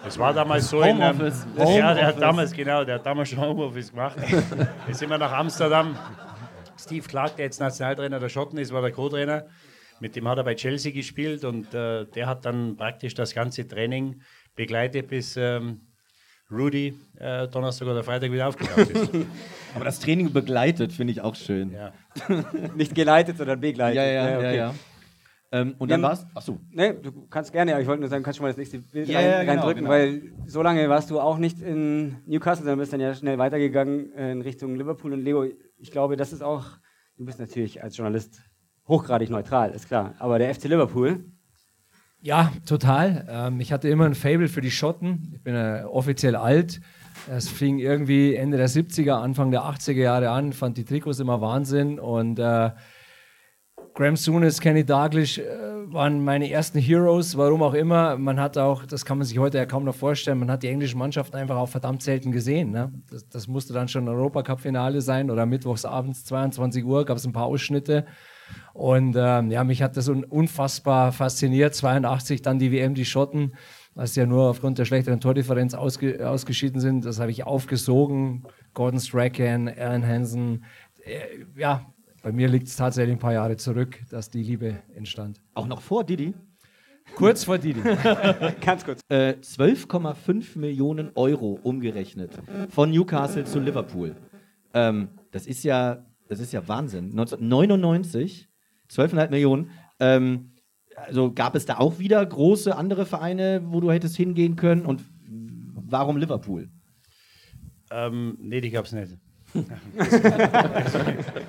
es 0.08 0.18
war 0.18 0.34
damals 0.34 0.70
so 0.70 0.82
in. 0.82 1.00
Ähm, 1.00 1.20
Homeoffice. 1.20 1.46
ja, 1.58 1.94
der 1.94 2.08
hat 2.08 2.22
damals, 2.22 2.52
genau, 2.52 2.84
der 2.84 2.96
hat 2.96 3.06
damals 3.06 3.30
schon 3.30 3.40
Homeoffice 3.40 3.92
gemacht. 3.92 4.18
Jetzt 4.88 5.00
sind 5.00 5.10
wir 5.10 5.18
nach 5.18 5.32
Amsterdam. 5.32 5.98
Steve 6.78 7.08
Clark, 7.08 7.36
der 7.36 7.46
jetzt 7.46 7.60
Nationaltrainer 7.60 8.20
der 8.20 8.30
Schotten 8.30 8.58
ist, 8.58 8.74
war 8.74 8.82
der 8.82 8.92
Co-Trainer. 8.92 9.46
Mit 10.02 10.16
dem 10.16 10.28
hat 10.28 10.38
er 10.38 10.44
bei 10.44 10.56
Chelsea 10.56 10.92
gespielt 10.92 11.44
und 11.46 11.74
äh, 11.74 12.06
der 12.06 12.28
hat 12.28 12.44
dann 12.44 12.76
praktisch 12.76 13.14
das 13.14 13.34
ganze 13.34 13.68
Training 13.68 14.22
begleitet, 14.56 15.08
bis 15.08 15.38
ähm, 15.38 15.82
Rudy 16.52 16.98
äh, 17.18 17.48
Donnerstag 17.48 17.88
oder 17.88 18.04
Freitag 18.04 18.32
wieder 18.32 18.48
aufgetaucht 18.48 18.90
ist. 18.90 19.12
Aber 19.76 19.86
das 19.86 20.00
Training 20.00 20.34
begleitet 20.34 20.92
finde 20.92 21.12
ich 21.14 21.22
auch 21.22 21.36
schön. 21.36 21.72
ja. 21.72 21.94
Nicht 22.76 22.94
geleitet, 22.94 23.38
sondern 23.38 23.62
begleitet. 23.62 23.96
ja, 23.98 24.06
ja, 24.06 24.30
ja. 24.32 24.38
okay. 24.38 24.58
ja. 24.58 24.76
Ähm, 25.54 25.76
und 25.80 25.92
dann 25.92 26.02
haben- 26.02 26.10
war's. 26.10 26.26
Achso. 26.34 26.60
Nee, 26.72 26.94
du 26.94 27.28
kannst 27.30 27.52
gerne, 27.52 27.74
aber 27.74 27.82
ich 27.82 27.88
wollte 27.88 28.00
nur 28.00 28.10
sagen, 28.10 28.24
kannst 28.24 28.38
schon 28.38 28.46
mal 28.46 28.50
das 28.50 28.58
nächste 28.58 28.80
Bild 28.80 29.08
Ja, 29.10 29.20
rein, 29.20 29.28
ja, 29.30 29.40
genau, 29.42 29.52
reindrücken, 29.52 29.84
genau. 29.84 29.90
weil 29.90 30.22
so 30.46 30.62
lange 30.62 30.88
warst 30.90 31.10
du 31.12 31.20
auch 31.20 31.38
nicht 31.38 31.62
in 31.62 32.18
Newcastle, 32.26 32.64
sondern 32.64 32.80
bist 32.80 32.94
dann 32.94 33.02
ja 33.02 33.14
schnell 33.14 33.38
weitergegangen 33.38 34.14
äh, 34.14 34.32
in 34.32 34.42
Richtung 34.42 34.76
Liverpool. 34.76 35.12
Und 35.14 35.22
Leo, 35.24 35.46
ich 35.78 35.92
glaube, 35.92 36.16
das 36.16 36.32
ist 36.32 36.42
auch, 36.42 36.66
du 37.18 37.26
bist 37.26 37.40
natürlich 37.40 37.84
als 37.84 37.98
Journalist 37.98 38.42
hochgradig 38.92 39.30
neutral, 39.30 39.72
ist 39.72 39.88
klar. 39.88 40.14
Aber 40.20 40.38
der 40.38 40.54
FC 40.54 40.66
Liverpool, 40.66 41.24
Ja, 42.24 42.52
total. 42.68 43.26
Ähm, 43.28 43.60
ich 43.60 43.72
hatte 43.74 43.90
immer 43.90 44.06
ein 44.06 44.14
Fable 44.14 44.48
für 44.48 44.62
die 44.62 44.70
Schotten. 44.70 45.32
Ich 45.34 45.42
bin 45.42 45.56
äh, 45.56 45.84
offiziell 45.88 46.36
alt. 46.36 46.80
Es 47.28 47.50
fing 47.50 47.80
irgendwie 47.80 48.36
Ende 48.36 48.58
der 48.58 48.70
70er, 48.70 49.14
Anfang 49.14 49.50
der 49.50 49.62
80er 49.62 49.94
Jahre 49.94 50.30
an, 50.30 50.54
fand 50.54 50.78
die 50.78 50.86
Trikots 50.86 51.20
immer 51.20 51.42
Wahnsinn 51.42 52.00
und 52.00 52.38
äh, 52.38 52.70
Graham 53.94 54.16
Souness, 54.16 54.62
Kenny 54.62 54.86
Dalglish 54.86 55.40
äh, 55.40 55.44
waren 55.92 56.24
meine 56.24 56.50
ersten 56.50 56.80
Heroes, 56.80 57.36
warum 57.38 57.64
auch 57.64 57.74
immer. 57.74 58.18
Man 58.18 58.40
hat 58.40 58.58
auch, 58.58 58.86
das 58.86 59.04
kann 59.04 59.18
man 59.18 59.26
sich 59.26 59.38
heute 59.40 59.58
ja 59.58 59.66
kaum 59.66 59.84
noch 59.84 59.96
vorstellen, 59.96 60.40
man 60.40 60.52
hat 60.52 60.64
die 60.64 60.70
englischen 60.70 61.00
Mannschaften 61.00 61.36
einfach 61.36 61.58
auch 61.58 61.70
verdammt 61.70 62.02
selten 62.04 62.32
gesehen. 62.32 62.72
Ne? 62.72 62.94
Das, 63.10 63.28
das 63.28 63.48
musste 63.48 63.74
dann 63.74 63.88
schon 63.88 64.08
Europacup-Finale 64.08 65.02
sein 65.02 65.30
oder 65.30 65.46
mittwochs 65.46 65.86
abends 65.86 66.24
22 66.26 66.86
Uhr 66.86 67.04
gab 67.04 67.18
es 67.18 67.26
ein 67.26 67.34
paar 67.34 67.46
Ausschnitte. 67.46 68.06
Und 68.74 69.16
ähm, 69.18 69.52
ja, 69.52 69.64
mich 69.64 69.82
hat 69.82 69.98
das 69.98 70.08
un 70.08 70.24
unfassbar 70.24 71.12
fasziniert. 71.12 71.76
82 71.76 72.42
dann 72.42 72.60
die 72.60 72.72
WM, 72.72 72.96
die 72.96 73.06
Schotten, 73.06 73.54
als 73.96 74.14
sie 74.14 74.22
ja 74.22 74.26
nur 74.26 74.50
aufgrund 74.50 74.78
der 74.78 74.86
schlechteren 74.86 75.20
Tordifferenz 75.20 75.74
ausge 75.74 76.28
ausgeschieden 76.28 76.80
sind. 76.80 77.06
Das 77.06 77.20
habe 77.20 77.32
ich 77.32 77.46
aufgesogen. 77.46 78.44
Gordon 78.74 79.00
Strachan, 79.00 79.68
Alan 79.68 80.06
Hansen. 80.06 80.64
Äh, 81.04 81.60
ja, 81.60 81.86
bei 82.22 82.32
mir 82.32 82.48
liegt 82.48 82.68
es 82.68 82.76
tatsächlich 82.76 83.16
ein 83.16 83.20
paar 83.20 83.34
Jahre 83.34 83.58
zurück, 83.58 84.00
dass 84.10 84.30
die 84.30 84.44
Liebe 84.44 84.78
entstand. 84.96 85.42
Auch 85.54 85.68
noch 85.68 85.82
vor 85.82 86.04
Didi. 86.04 86.34
Kurz 87.16 87.44
vor 87.44 87.58
Didi. 87.58 87.82
ganz 88.62 88.86
kurz. 88.86 89.02
Äh, 89.10 89.36
12,5 89.42 90.58
Millionen 90.58 91.12
Euro 91.16 91.60
umgerechnet 91.64 92.32
von 92.70 92.92
Newcastle 92.92 93.44
zu 93.44 93.60
Liverpool. 93.60 94.16
Ähm, 94.74 95.10
das 95.32 95.48
ist 95.48 95.64
ja, 95.64 96.06
das 96.32 96.40
ist 96.40 96.54
ja 96.54 96.66
Wahnsinn. 96.70 97.10
1999, 97.10 98.48
12,5 98.90 99.32
Millionen. 99.32 99.72
Ähm, 100.00 100.54
also 100.96 101.34
gab 101.34 101.56
es 101.56 101.66
da 101.66 101.78
auch 101.78 102.00
wieder 102.00 102.26
große 102.26 102.74
andere 102.74 103.06
Vereine, 103.06 103.62
wo 103.66 103.82
du 103.82 103.92
hättest 103.92 104.16
hingehen 104.16 104.56
können? 104.56 104.86
Und 104.86 105.04
warum 105.28 106.16
Liverpool? 106.16 106.70
Ähm, 107.92 108.38
nee, 108.40 108.62
die 108.62 108.70
gab 108.70 108.86
es 108.86 108.94
nicht. 108.94 109.18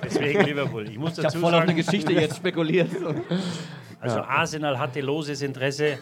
Deswegen 0.03 0.43
Liverpool. 0.43 0.89
Ich 0.89 0.97
muss 0.97 1.11
Ich 1.11 1.19
habe 1.19 1.27
dazu 1.27 1.39
voll 1.39 1.53
auf 1.53 1.61
eine 1.61 1.71
sagen, 1.71 1.77
Geschichte 1.77 2.11
jetzt 2.11 2.35
spekuliert. 2.35 2.89
also 4.01 4.19
Arsenal 4.19 4.79
hatte 4.79 4.99
loses 4.99 5.41
Interesse 5.43 5.97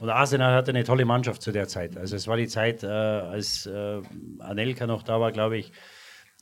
und 0.00 0.10
Arsenal 0.10 0.52
hatte 0.52 0.72
eine 0.72 0.84
tolle 0.84 1.06
Mannschaft 1.06 1.40
zu 1.40 1.50
der 1.50 1.66
Zeit. 1.66 1.96
Also 1.96 2.14
es 2.14 2.28
war 2.28 2.36
die 2.36 2.48
Zeit, 2.48 2.82
äh, 2.82 2.88
als 2.88 3.64
äh, 3.64 4.02
Anelka 4.40 4.86
noch 4.86 5.02
da 5.02 5.18
war, 5.18 5.32
glaube 5.32 5.56
ich. 5.56 5.72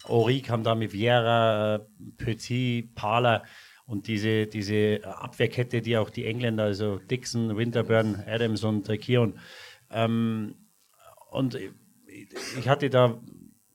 Ori 0.09 0.41
kam 0.41 0.63
da 0.63 0.75
mit 0.75 0.93
Vieira, 0.93 1.77
äh, 1.77 1.81
Petit, 2.17 2.95
Pala 2.95 3.45
und 3.87 4.09
diese, 4.09 4.47
diese 4.47 5.01
Abwehrkette, 5.05 5.81
die 5.81 5.97
auch 5.97 6.11
die 6.11 6.27
Engländer, 6.27 6.65
also 6.65 6.99
Dixon, 6.99 7.57
Winterburn, 7.57 8.23
Adams 8.27 8.65
und 8.65 8.89
äh, 8.89 8.99
Keown. 8.99 9.39
Ähm, 9.91 10.55
und 11.31 11.59
ich 12.59 12.69
hatte 12.69 12.91
da 12.91 13.21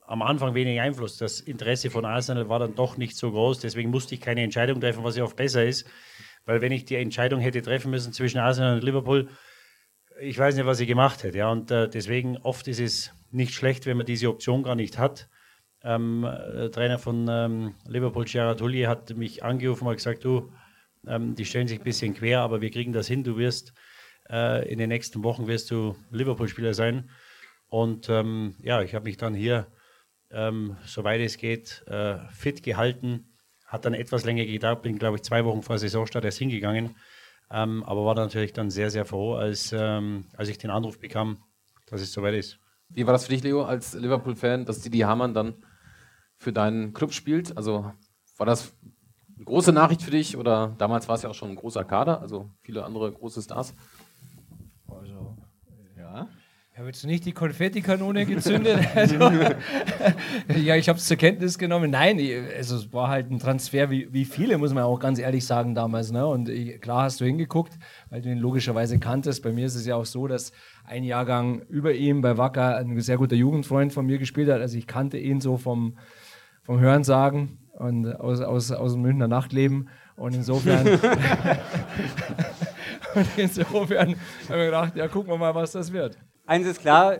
am 0.06 0.22
Anfang 0.22 0.54
wenig 0.54 0.82
Einfluss. 0.82 1.17
Das 1.17 1.39
Interesse 1.39 1.89
von 1.89 2.04
Arsenal 2.04 2.50
war 2.50 2.60
dann 2.60 2.76
doch 2.76 2.98
nicht 2.98 3.15
so 3.15 3.32
groß, 3.32 3.60
deswegen 3.60 3.89
musste 3.89 4.15
ich 4.15 4.22
keine 4.22 4.41
Entscheidung 4.41 4.82
treffen, 4.82 5.04
was 5.04 5.15
ja 5.15 5.24
oft 5.24 5.38
besser 5.38 5.63
ist. 5.63 5.88
Weil 6.46 6.62
wenn 6.62 6.72
ich 6.72 6.86
die 6.86 6.96
Entscheidung 6.96 7.39
hätte 7.39 7.62
treffen 7.62 7.91
müssen 7.91 8.13
zwischen 8.13 8.39
Arsenal 8.39 8.76
und 8.76 8.84
Liverpool, 8.84 9.30
ich 10.20 10.38
weiß 10.38 10.56
nicht, 10.56 10.65
was 10.65 10.80
ich 10.80 10.88
gemacht 10.88 11.24
hätte. 11.24 11.38
Ja. 11.38 11.52
Und 11.52 11.72
äh, 11.72 11.88
deswegen 11.88 12.38
oft 12.38 12.67
ist 12.67 12.80
es 12.80 13.13
nicht 13.32 13.54
schlecht, 13.54 13.86
wenn 13.86 13.98
man 13.98 14.06
diese 14.06 14.30
Option 14.30 14.63
gar 14.63 14.76
nicht 14.76 14.98
hat. 14.98 15.30
Ähm, 15.84 16.22
der 16.22 16.72
Trainer 16.72 17.00
von 17.00 17.28
ähm, 17.30 17.76
Liverpool, 17.88 18.26
Gerard 18.26 18.62
Houllier, 18.62 18.88
hat 18.88 19.15
mich 19.15 19.44
angerufen 19.44 19.88
und 19.88 19.96
gesagt, 19.96 20.24
du, 20.24 20.52
ähm, 21.08 21.36
die 21.36 21.46
stellen 21.46 21.67
sich 21.67 21.80
ein 21.80 21.84
bisschen 21.84 22.13
quer, 22.13 22.41
aber 22.41 22.62
wir 22.62 22.70
kriegen 22.70 22.94
das 22.94 23.08
hin. 23.08 23.24
Du 23.24 23.38
wirst 23.38 23.74
äh, 24.30 24.72
in 24.72 24.78
den 24.78 24.89
nächsten 24.89 25.24
Wochen 25.24 25.48
wirst 25.48 25.72
du 25.72 25.96
Liverpool-Spieler 26.12 26.74
sein. 26.74 27.10
Und 27.67 28.10
ähm, 28.10 28.56
ja, 28.62 28.82
ich 28.82 28.94
habe 28.94 29.06
mich 29.06 29.17
dann 29.17 29.34
hier, 29.34 29.67
ähm, 30.30 30.78
soweit 30.86 31.22
es 31.22 31.38
geht, 31.38 31.84
äh, 31.88 32.17
fit 32.32 32.62
gehalten. 32.62 33.34
Hat 33.65 33.86
dann 33.86 33.94
etwas 33.94 34.26
länger 34.26 34.46
gedauert, 34.46 34.84
bin, 34.84 35.00
glaube 35.00 35.17
ich, 35.17 35.24
zwei 35.24 35.46
Wochen 35.46 35.63
vor 35.63 35.78
Saisonstart 35.80 36.26
erst 36.26 36.38
hingegangen. 36.38 36.96
Ähm, 37.50 37.84
aber 37.84 38.06
war 38.06 38.15
natürlich 38.15 38.54
dann 38.54 38.70
sehr, 38.70 38.91
sehr 38.91 39.06
froh, 39.06 39.34
als, 39.36 39.74
als 39.74 40.50
ich 40.50 40.58
den 40.58 40.70
Anruf 40.70 41.00
bekam, 41.00 41.44
dass 41.88 42.02
es 42.02 42.13
soweit 42.13 42.36
ist. 42.36 42.60
Wie 42.89 43.06
war 43.06 43.13
das 43.13 43.26
für 43.26 43.32
dich, 43.32 43.44
Leo, 43.44 43.63
als 43.63 43.94
Liverpool-Fan, 43.94 44.65
dass 44.65 44.82
Didi 44.82 45.00
Hamann 45.00 45.34
dann 45.34 45.56
für 46.41 46.51
deinen 46.51 46.93
Club 46.93 47.13
spielt? 47.13 47.56
Also 47.56 47.91
war 48.38 48.45
das 48.47 48.73
eine 49.36 49.45
große 49.45 49.71
Nachricht 49.71 50.01
für 50.01 50.12
dich 50.12 50.36
oder 50.38 50.73
damals 50.80 51.08
war 51.08 51.15
es 51.15 51.21
ja 51.21 51.30
auch 51.30 51.36
schon 51.36 51.49
ein 51.51 51.56
großer 51.56 51.84
Kader, 51.84 52.19
also 52.21 52.49
viele 52.63 52.84
andere 52.84 53.12
große 53.12 53.41
Stars? 53.43 53.75
Ja. 55.97 56.27
Ja, 56.77 56.86
willst 56.86 57.04
du 57.04 57.08
nicht 57.08 57.25
die 57.25 57.34
Konfettikanone 57.34 58.25
gezündet? 58.25 58.80
Also, 58.95 59.15
ja, 60.58 60.75
ich 60.77 60.88
habe 60.89 60.97
es 60.97 61.06
zur 61.06 61.17
Kenntnis 61.17 61.58
genommen. 61.58 61.91
Nein, 61.91 62.17
ich- 62.17 62.34
also 62.58 62.77
es 62.77 62.93
war 62.93 63.10
halt 63.10 63.30
ein 63.30 63.39
Transfer 63.39 63.89
wie, 63.91 64.12
wie 64.13 64.23
viele, 64.25 64.58
muss 64.58 64.73
man 64.73 64.84
auch 64.84 64.99
ganz 64.99 65.19
ehrlich 65.19 65.45
sagen, 65.45 65.75
damals. 65.75 66.12
Ne? 66.12 66.25
Und 66.25 66.47
ich, 66.49 66.80
klar 66.82 67.04
hast 67.04 67.19
du 67.19 67.25
hingeguckt, 67.25 67.73
weil 68.10 68.21
du 68.21 68.30
ihn 68.32 68.38
logischerweise 68.38 68.99
kanntest. 68.99 69.43
Bei 69.43 69.51
mir 69.51 69.65
ist 69.65 69.75
es 69.75 69.86
ja 69.86 69.95
auch 69.95 70.06
so, 70.06 70.27
dass 70.27 70.54
ein 70.86 71.04
Jahrgang 71.04 71.62
über 71.67 71.93
ihm 71.93 72.21
bei 72.21 72.38
Wacker 72.38 72.77
ein 72.77 72.99
sehr 73.01 73.17
guter 73.17 73.36
Jugendfreund 73.36 73.91
von 73.93 74.06
mir 74.06 74.17
gespielt 74.17 74.49
hat. 74.49 74.62
Also 74.62 74.77
ich 74.77 74.88
kannte 74.88 75.17
ihn 75.17 75.41
so 75.41 75.58
vom, 75.58 75.97
vom 76.71 76.79
Hörensagen 76.79 77.57
und 77.73 78.15
aus, 78.15 78.39
aus, 78.39 78.71
aus 78.71 78.93
dem 78.93 79.01
Münchner 79.01 79.27
Nachtleben. 79.27 79.89
Und 80.15 80.34
insofern, 80.34 80.88
und 83.15 83.27
insofern 83.36 84.07
habe 84.07 84.15
ich 84.41 84.49
mir 84.49 84.65
gedacht, 84.67 84.95
ja, 84.95 85.10
gucken 85.10 85.34
wir 85.34 85.38
mal, 85.38 85.53
was 85.53 85.73
das 85.73 85.91
wird. 85.91 86.17
Eins 86.45 86.65
ist 86.65 86.79
klar, 86.79 87.17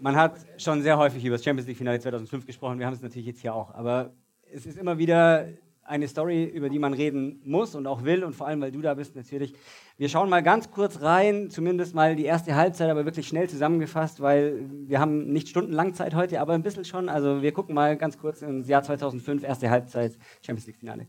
man 0.00 0.14
hat 0.14 0.36
schon 0.58 0.80
sehr 0.80 0.96
häufig 0.96 1.24
über 1.24 1.34
das 1.34 1.42
Champions 1.42 1.66
League-Finale 1.66 1.98
2005 1.98 2.46
gesprochen, 2.46 2.78
wir 2.78 2.86
haben 2.86 2.94
es 2.94 3.02
natürlich 3.02 3.26
jetzt 3.26 3.40
hier 3.40 3.52
auch, 3.52 3.74
aber 3.74 4.12
es 4.52 4.64
ist 4.64 4.78
immer 4.78 4.96
wieder 4.96 5.48
eine 5.84 6.08
Story, 6.08 6.44
über 6.44 6.68
die 6.68 6.78
man 6.78 6.94
reden 6.94 7.40
muss 7.44 7.74
und 7.74 7.86
auch 7.86 8.04
will 8.04 8.24
und 8.24 8.34
vor 8.34 8.46
allem, 8.46 8.60
weil 8.60 8.72
du 8.72 8.80
da 8.80 8.94
bist 8.94 9.16
natürlich. 9.16 9.54
Wir 9.96 10.08
schauen 10.08 10.28
mal 10.28 10.42
ganz 10.42 10.70
kurz 10.70 11.02
rein, 11.02 11.50
zumindest 11.50 11.94
mal 11.94 12.16
die 12.16 12.24
erste 12.24 12.54
Halbzeit, 12.54 12.90
aber 12.90 13.04
wirklich 13.04 13.28
schnell 13.28 13.48
zusammengefasst, 13.48 14.20
weil 14.20 14.64
wir 14.86 14.98
haben 14.98 15.32
nicht 15.32 15.48
stundenlang 15.48 15.94
Zeit 15.94 16.14
heute, 16.14 16.40
aber 16.40 16.54
ein 16.54 16.62
bisschen 16.62 16.84
schon. 16.84 17.08
Also 17.08 17.42
wir 17.42 17.52
gucken 17.52 17.74
mal 17.74 17.96
ganz 17.96 18.18
kurz 18.18 18.42
ins 18.42 18.66
Jahr 18.68 18.82
2005, 18.82 19.44
erste 19.44 19.70
Halbzeit, 19.70 20.18
Champions 20.44 20.66
League 20.66 20.78
Finale. 20.78 21.06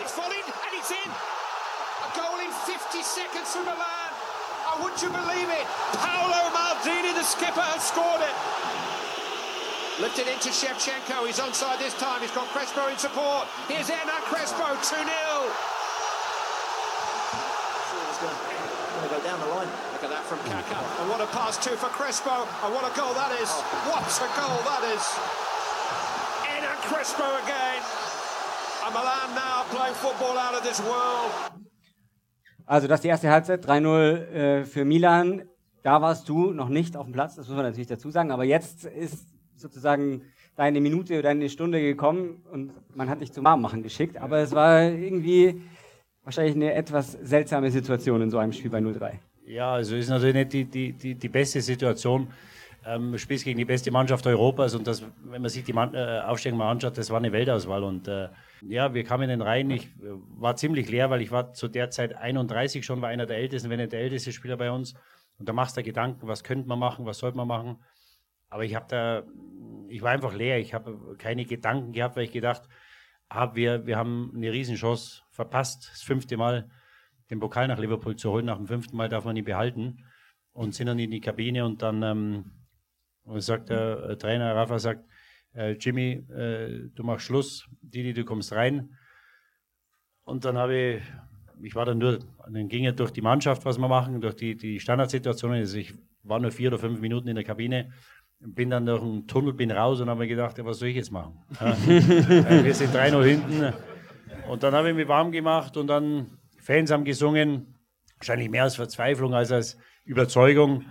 It's 0.00 0.12
falling, 0.12 0.44
and 0.44 0.72
it's 0.78 0.90
in. 0.90 1.10
A 1.10 2.10
goal 2.16 2.40
in 2.44 2.52
50 2.52 3.02
seconds 3.02 3.52
from 3.52 3.64
Milan. 3.64 4.10
Oh, 4.68 4.82
would 4.84 5.00
you 5.00 5.08
believe 5.08 5.48
it? 5.48 5.66
Paolo 5.92 6.50
Maldini, 6.52 7.14
the 7.14 7.24
skipper, 7.24 7.60
has 7.60 7.88
scored 7.88 8.20
it. 8.20 8.67
Lifted 10.00 10.28
into 10.30 10.50
Shevchenko. 10.54 11.26
He's 11.26 11.40
onside 11.40 11.78
this 11.80 11.94
time. 11.98 12.20
He's 12.22 12.30
got 12.30 12.46
Crespo 12.54 12.86
in 12.86 12.96
support. 12.98 13.48
Here's 13.66 13.88
Hernan 13.90 14.22
Crespo, 14.30 14.62
2 14.78 14.94
0. 14.94 15.02
Gonna 18.94 19.10
go 19.10 19.20
down 19.26 19.40
the 19.40 19.46
line. 19.46 19.66
Look 19.92 20.04
at 20.06 20.10
that 20.10 20.22
from 20.22 20.38
Kaká. 20.46 20.78
And 21.02 21.10
what 21.10 21.20
a 21.20 21.26
pass, 21.34 21.58
too, 21.58 21.74
for 21.74 21.90
Crespo. 21.90 22.46
And 22.62 22.74
what 22.74 22.86
a 22.86 22.94
goal 22.94 23.12
that 23.14 23.34
is. 23.42 23.50
What 23.90 24.06
a 24.06 24.30
goal 24.38 24.58
that 24.70 24.86
is. 24.94 25.02
Hernan 26.46 26.78
Crespo 26.86 27.26
again. 27.42 27.82
And 28.86 28.94
Milan 28.94 29.34
now 29.34 29.66
playing 29.74 29.94
football 29.94 30.38
out 30.38 30.54
of 30.54 30.62
this 30.62 30.80
world. 30.80 31.32
Also 32.66 32.86
das 32.86 32.98
ist 32.98 33.04
die 33.04 33.08
erste 33.08 33.30
Halbzeit, 33.30 33.64
3-0 33.66 33.88
äh, 33.88 34.64
für 34.64 34.84
Milan. 34.84 35.48
Da 35.82 36.02
warst 36.02 36.28
du 36.28 36.52
noch 36.52 36.68
nicht 36.68 36.96
auf 36.96 37.06
dem 37.06 37.12
Platz, 37.12 37.34
das 37.34 37.48
muss 37.48 37.56
man 37.56 37.64
natürlich 37.64 37.88
dazu 37.88 38.10
sagen. 38.10 38.30
Aber 38.30 38.44
jetzt 38.44 38.84
ist 38.84 39.37
sozusagen 39.60 40.22
deine 40.56 40.80
Minute 40.80 41.14
oder 41.14 41.22
deine 41.24 41.48
Stunde 41.48 41.80
gekommen 41.80 42.42
und 42.52 42.72
man 42.94 43.08
hat 43.08 43.20
dich 43.20 43.32
zum 43.32 43.44
Warmmachen 43.44 43.82
geschickt. 43.82 44.16
Aber 44.16 44.38
es 44.38 44.52
war 44.52 44.82
irgendwie 44.82 45.60
wahrscheinlich 46.24 46.56
eine 46.56 46.74
etwas 46.74 47.12
seltsame 47.12 47.70
Situation 47.70 48.20
in 48.22 48.30
so 48.30 48.38
einem 48.38 48.52
Spiel 48.52 48.70
bei 48.70 48.78
0-3. 48.78 49.12
Ja, 49.46 49.72
also 49.72 49.96
ist 49.96 50.10
natürlich 50.10 50.34
nicht 50.34 50.52
die, 50.52 50.64
die, 50.64 50.92
die, 50.92 51.14
die 51.14 51.28
beste 51.28 51.60
Situation. 51.60 52.28
Ähm, 52.84 53.12
du 53.12 53.18
spielst 53.18 53.44
gegen 53.44 53.58
die 53.58 53.64
beste 53.64 53.90
Mannschaft 53.90 54.26
Europas 54.26 54.74
und 54.74 54.86
das, 54.86 55.02
wenn 55.24 55.42
man 55.42 55.48
sich 55.48 55.64
die 55.64 55.72
Mann, 55.72 55.94
äh, 55.94 56.20
Aufstellung 56.26 56.58
mal 56.58 56.70
anschaut, 56.70 56.98
das 56.98 57.10
war 57.10 57.18
eine 57.18 57.32
Weltauswahl. 57.32 57.82
Und 57.82 58.08
äh, 58.08 58.28
ja, 58.66 58.92
wir 58.92 59.04
kamen 59.04 59.24
in 59.24 59.30
den 59.30 59.42
Reihen. 59.42 59.70
Ich 59.70 59.84
äh, 59.84 60.10
war 60.36 60.56
ziemlich 60.56 60.90
leer, 60.90 61.08
weil 61.08 61.22
ich 61.22 61.30
war 61.30 61.54
zu 61.54 61.68
der 61.68 61.90
Zeit 61.90 62.14
31 62.16 62.84
schon, 62.84 63.00
war 63.00 63.08
einer 63.08 63.26
der 63.26 63.38
ältesten, 63.38 63.70
wenn 63.70 63.78
nicht 63.78 63.92
der 63.92 64.00
älteste 64.00 64.32
Spieler 64.32 64.56
bei 64.56 64.70
uns. 64.70 64.94
Und 65.38 65.48
da 65.48 65.52
machst 65.52 65.76
du 65.76 65.82
Gedanken, 65.82 66.26
was 66.26 66.44
könnte 66.44 66.68
man 66.68 66.78
machen, 66.78 67.06
was 67.06 67.18
sollte 67.18 67.36
man 67.36 67.48
machen. 67.48 67.78
Aber 68.48 68.64
ich 68.64 68.74
habe 68.74 68.86
da, 68.88 69.24
ich 69.88 70.02
war 70.02 70.10
einfach 70.10 70.34
leer. 70.34 70.58
Ich 70.58 70.74
habe 70.74 71.16
keine 71.18 71.44
Gedanken 71.44 71.92
gehabt, 71.92 72.16
weil 72.16 72.24
ich 72.24 72.32
gedacht 72.32 72.62
habe, 73.30 73.56
wir, 73.56 73.86
wir 73.86 73.96
haben 73.96 74.32
eine 74.34 74.52
Riesenchance 74.52 75.22
verpasst, 75.30 75.90
das 75.92 76.02
fünfte 76.02 76.36
Mal 76.36 76.70
den 77.30 77.40
Pokal 77.40 77.68
nach 77.68 77.78
Liverpool 77.78 78.16
zu 78.16 78.30
holen. 78.30 78.46
Nach 78.46 78.56
dem 78.56 78.66
fünften 78.66 78.96
Mal 78.96 79.08
darf 79.08 79.24
man 79.24 79.36
ihn 79.36 79.44
behalten. 79.44 80.04
Und 80.52 80.74
sind 80.74 80.86
dann 80.86 80.98
in 80.98 81.10
die 81.10 81.20
Kabine 81.20 81.64
und 81.64 81.82
dann 81.82 82.02
ähm, 82.02 82.52
sagt 83.36 83.68
der 83.68 84.10
äh, 84.10 84.16
Trainer, 84.16 84.54
Rafa 84.56 84.78
sagt, 84.78 85.04
äh, 85.54 85.72
Jimmy, 85.72 86.24
äh, 86.30 86.88
du 86.94 87.02
machst 87.04 87.26
Schluss, 87.26 87.68
Didi, 87.80 88.12
du 88.12 88.24
kommst 88.24 88.52
rein. 88.52 88.96
Und 90.24 90.44
dann 90.44 90.58
habe 90.58 90.76
ich, 90.76 91.02
ich 91.62 91.74
war 91.74 91.84
dann 91.84 91.98
nur, 91.98 92.18
dann 92.50 92.68
ging 92.68 92.84
er 92.84 92.92
durch 92.92 93.12
die 93.12 93.20
Mannschaft, 93.20 93.64
was 93.64 93.78
wir 93.78 93.88
machen, 93.88 94.20
durch 94.20 94.36
die, 94.36 94.56
die 94.56 94.80
Standardsituationen. 94.80 95.58
Also 95.58 95.78
ich 95.78 95.94
war 96.22 96.40
nur 96.40 96.50
vier 96.50 96.68
oder 96.68 96.78
fünf 96.78 97.00
Minuten 97.00 97.28
in 97.28 97.36
der 97.36 97.44
Kabine, 97.44 97.92
bin 98.40 98.70
dann 98.70 98.86
durch 98.86 99.02
einen 99.02 99.26
Tunnel, 99.26 99.52
bin 99.52 99.70
raus 99.70 100.00
und 100.00 100.08
habe 100.08 100.20
mir 100.20 100.28
gedacht, 100.28 100.58
ja, 100.58 100.64
was 100.64 100.78
soll 100.78 100.88
ich 100.88 100.96
jetzt 100.96 101.10
machen? 101.10 101.38
Wir 101.58 102.74
sind 102.74 102.94
3-0 102.94 103.24
hinten. 103.24 103.72
Und 104.48 104.62
dann 104.62 104.74
habe 104.74 104.90
ich 104.90 104.94
mich 104.94 105.08
warm 105.08 105.32
gemacht 105.32 105.76
und 105.76 105.88
dann 105.88 106.26
Fans 106.58 106.90
haben 106.90 107.04
gesungen, 107.04 107.74
wahrscheinlich 108.18 108.48
mehr 108.48 108.64
als 108.64 108.76
Verzweiflung 108.76 109.34
als 109.34 109.52
als 109.52 109.78
Überzeugung. 110.04 110.84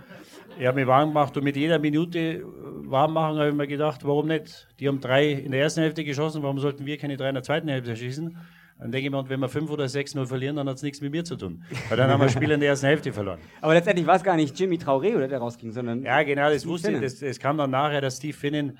Ich 0.58 0.66
habe 0.66 0.80
mich 0.80 0.86
warm 0.86 1.10
gemacht 1.10 1.36
und 1.36 1.44
mit 1.44 1.56
jeder 1.56 1.78
Minute 1.78 2.18
äh, 2.18 2.42
warm 2.44 3.12
machen 3.12 3.38
habe 3.38 3.48
ich 3.48 3.54
mir 3.54 3.66
gedacht, 3.66 4.04
warum 4.04 4.26
nicht? 4.26 4.68
Die 4.80 4.88
haben 4.88 5.00
drei 5.00 5.30
in 5.30 5.52
der 5.52 5.60
ersten 5.60 5.80
Hälfte 5.80 6.04
geschossen, 6.04 6.42
warum 6.42 6.58
sollten 6.58 6.84
wir 6.84 6.98
keine 6.98 7.16
drei 7.16 7.28
in 7.28 7.34
der 7.34 7.44
zweiten 7.44 7.68
Hälfte 7.68 7.96
schießen? 7.96 8.36
Dann 8.78 8.92
denke 8.92 9.06
ich 9.06 9.10
mir, 9.10 9.18
und 9.18 9.28
wenn 9.28 9.40
wir 9.40 9.48
5 9.48 9.70
oder 9.70 9.86
6-0 9.86 10.26
verlieren, 10.26 10.56
dann 10.56 10.68
hat 10.68 10.76
es 10.76 10.82
nichts 10.82 11.00
mit 11.00 11.10
mir 11.10 11.24
zu 11.24 11.36
tun. 11.36 11.64
Weil 11.88 11.96
dann 11.96 12.10
haben 12.10 12.20
wir 12.20 12.26
das 12.26 12.34
Spiel 12.34 12.50
in 12.50 12.60
der 12.60 12.68
ersten 12.68 12.86
Hälfte 12.86 13.12
verloren. 13.12 13.40
Aber 13.60 13.74
letztendlich 13.74 14.06
war 14.06 14.14
es 14.14 14.22
gar 14.22 14.36
nicht 14.36 14.58
Jimmy 14.58 14.76
Traoré, 14.76 15.16
oder 15.16 15.26
der 15.26 15.38
rausging, 15.38 15.72
sondern. 15.72 16.02
Ja, 16.04 16.22
genau, 16.22 16.48
das 16.48 16.60
Steve 16.60 16.72
wusste 16.72 16.92
ich. 16.92 17.00
Das, 17.00 17.18
das 17.18 17.38
kam 17.40 17.58
dann 17.58 17.70
nachher, 17.70 18.00
dass 18.00 18.18
Steve 18.18 18.36
Finnen 18.36 18.78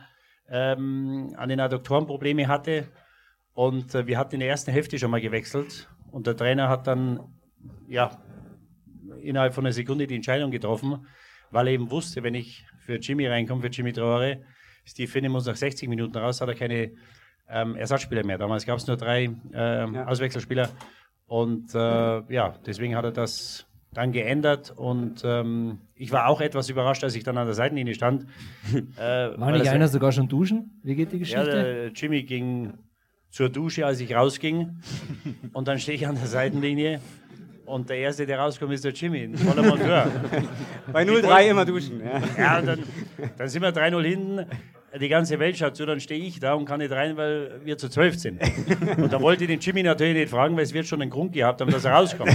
ähm, 0.49 1.35
an 1.37 1.49
den 1.49 1.59
Adduktoren 1.59 2.07
Probleme 2.07 2.47
hatte. 2.47 2.89
Und 3.55 3.95
äh, 3.95 4.07
wir 4.07 4.19
hatten 4.19 4.35
in 4.35 4.41
der 4.41 4.49
ersten 4.51 4.71
Hälfte 4.71 4.99
schon 4.99 5.11
mal 5.11 5.21
gewechselt. 5.21 5.89
Und 6.13 6.29
der 6.29 6.37
Trainer 6.37 6.69
hat 6.69 6.87
dann, 6.87 7.21
ja, 7.89 8.23
innerhalb 9.21 9.53
von 9.53 9.67
einer 9.67 9.73
Sekunde 9.73 10.07
die 10.07 10.15
Entscheidung 10.15 10.53
getroffen, 10.53 11.07
weil 11.51 11.67
er 11.67 11.73
eben 11.73 11.91
wusste, 11.91 12.23
wenn 12.23 12.35
ich 12.35 12.65
für 12.79 12.97
Jimmy 12.97 13.27
reinkomme, 13.27 13.63
für 13.63 13.69
Jimmy 13.69 13.93
Traore, 13.93 14.43
Steve 14.87 15.11
Finnen 15.11 15.33
muss 15.33 15.47
nach 15.47 15.57
60 15.57 15.89
Minuten 15.89 16.17
raus, 16.17 16.41
hat 16.41 16.49
er 16.49 16.55
keine 16.55 16.93
ähm, 17.51 17.77
Ersatzspieler 17.77 18.25
mehr. 18.25 18.39
Damals 18.39 18.67
gab 18.67 18.79
es 18.79 18.87
nur 18.87 18.97
drei 18.97 19.31
ähm, 19.53 19.95
Ja. 19.95 20.07
Auswechselspieler. 20.07 20.69
Und 21.27 21.75
äh, 21.75 21.79
ja, 22.33 22.55
deswegen 22.67 22.97
hat 22.97 23.05
er 23.05 23.13
das 23.13 23.67
dann 23.93 24.13
geändert. 24.13 24.73
Und 24.77 25.23
ähm, 25.25 25.79
ich 25.95 26.13
war 26.13 26.27
auch 26.29 26.41
etwas 26.41 26.69
überrascht, 26.71 27.05
als 27.05 27.15
ich 27.15 27.25
dann 27.25 27.37
an 27.39 27.47
der 27.47 27.55
Seitenlinie 27.55 27.95
stand. 27.95 28.27
äh, 28.97 29.01
War 29.39 29.53
nicht 29.53 29.67
er- 29.67 29.73
einer 29.73 29.89
sogar 29.89 30.13
schon 30.13 30.29
duschen? 30.29 30.81
Wie 30.83 30.95
geht 30.95 31.13
die 31.13 31.17
ja, 31.17 31.21
Geschichte? 31.21 31.45
der 31.45 31.87
Jimmy 31.89 32.23
ging 32.23 32.75
zur 33.31 33.51
Dusche, 33.51 33.85
als 33.85 34.01
ich 34.01 34.15
rausging. 34.15 34.79
Und 35.53 35.69
dann 35.69 35.79
stehe 35.79 35.97
ich 35.97 36.07
an 36.07 36.15
der 36.17 36.27
Seitenlinie. 36.27 37.01
Und 37.67 37.91
der 37.91 37.99
Erste, 37.99 38.25
der 38.25 38.39
rauskommt, 38.39 38.73
ist 38.73 38.85
der 38.85 38.93
Jimmy, 38.93 39.25
ein 39.25 39.37
voller 39.37 39.63
Monteur. 39.63 40.07
Bei 40.93 41.03
0-3 41.05 41.51
immer 41.51 41.67
duschen. 41.67 42.01
Ja. 42.03 42.23
Ja, 42.39 42.63
dann, 42.63 42.83
dann 43.37 43.49
sind 43.49 43.61
wir 43.61 43.75
3-0 43.75 44.03
hinten. 44.05 44.47
Die 44.99 45.09
ganze 45.09 45.39
Welt 45.39 45.59
schaut 45.59 45.77
zu, 45.77 45.85
dann 45.85 46.01
stehe 46.01 46.25
ich 46.25 46.41
da 46.41 46.55
und 46.55 46.65
kann 46.65 46.79
nicht 46.79 46.93
rein, 46.93 47.17
weil 47.19 47.61
wir 47.63 47.77
zu 47.77 47.91
zwölf 47.91 48.19
sind. 48.19 48.41
Und 48.97 49.13
da 49.13 49.21
wollte 49.21 49.45
ich 49.45 49.49
den 49.49 49.61
Jimmy 49.61 49.83
natürlich 49.83 50.15
nicht 50.15 50.31
fragen, 50.31 50.57
weil 50.57 50.63
es 50.63 50.73
wird 50.73 50.87
schon 50.87 51.03
einen 51.03 51.11
Grund 51.11 51.35
gehabt 51.35 51.61
haben, 51.61 51.71
dass 51.71 51.85
er 51.85 51.93
rauskommt. 51.93 52.35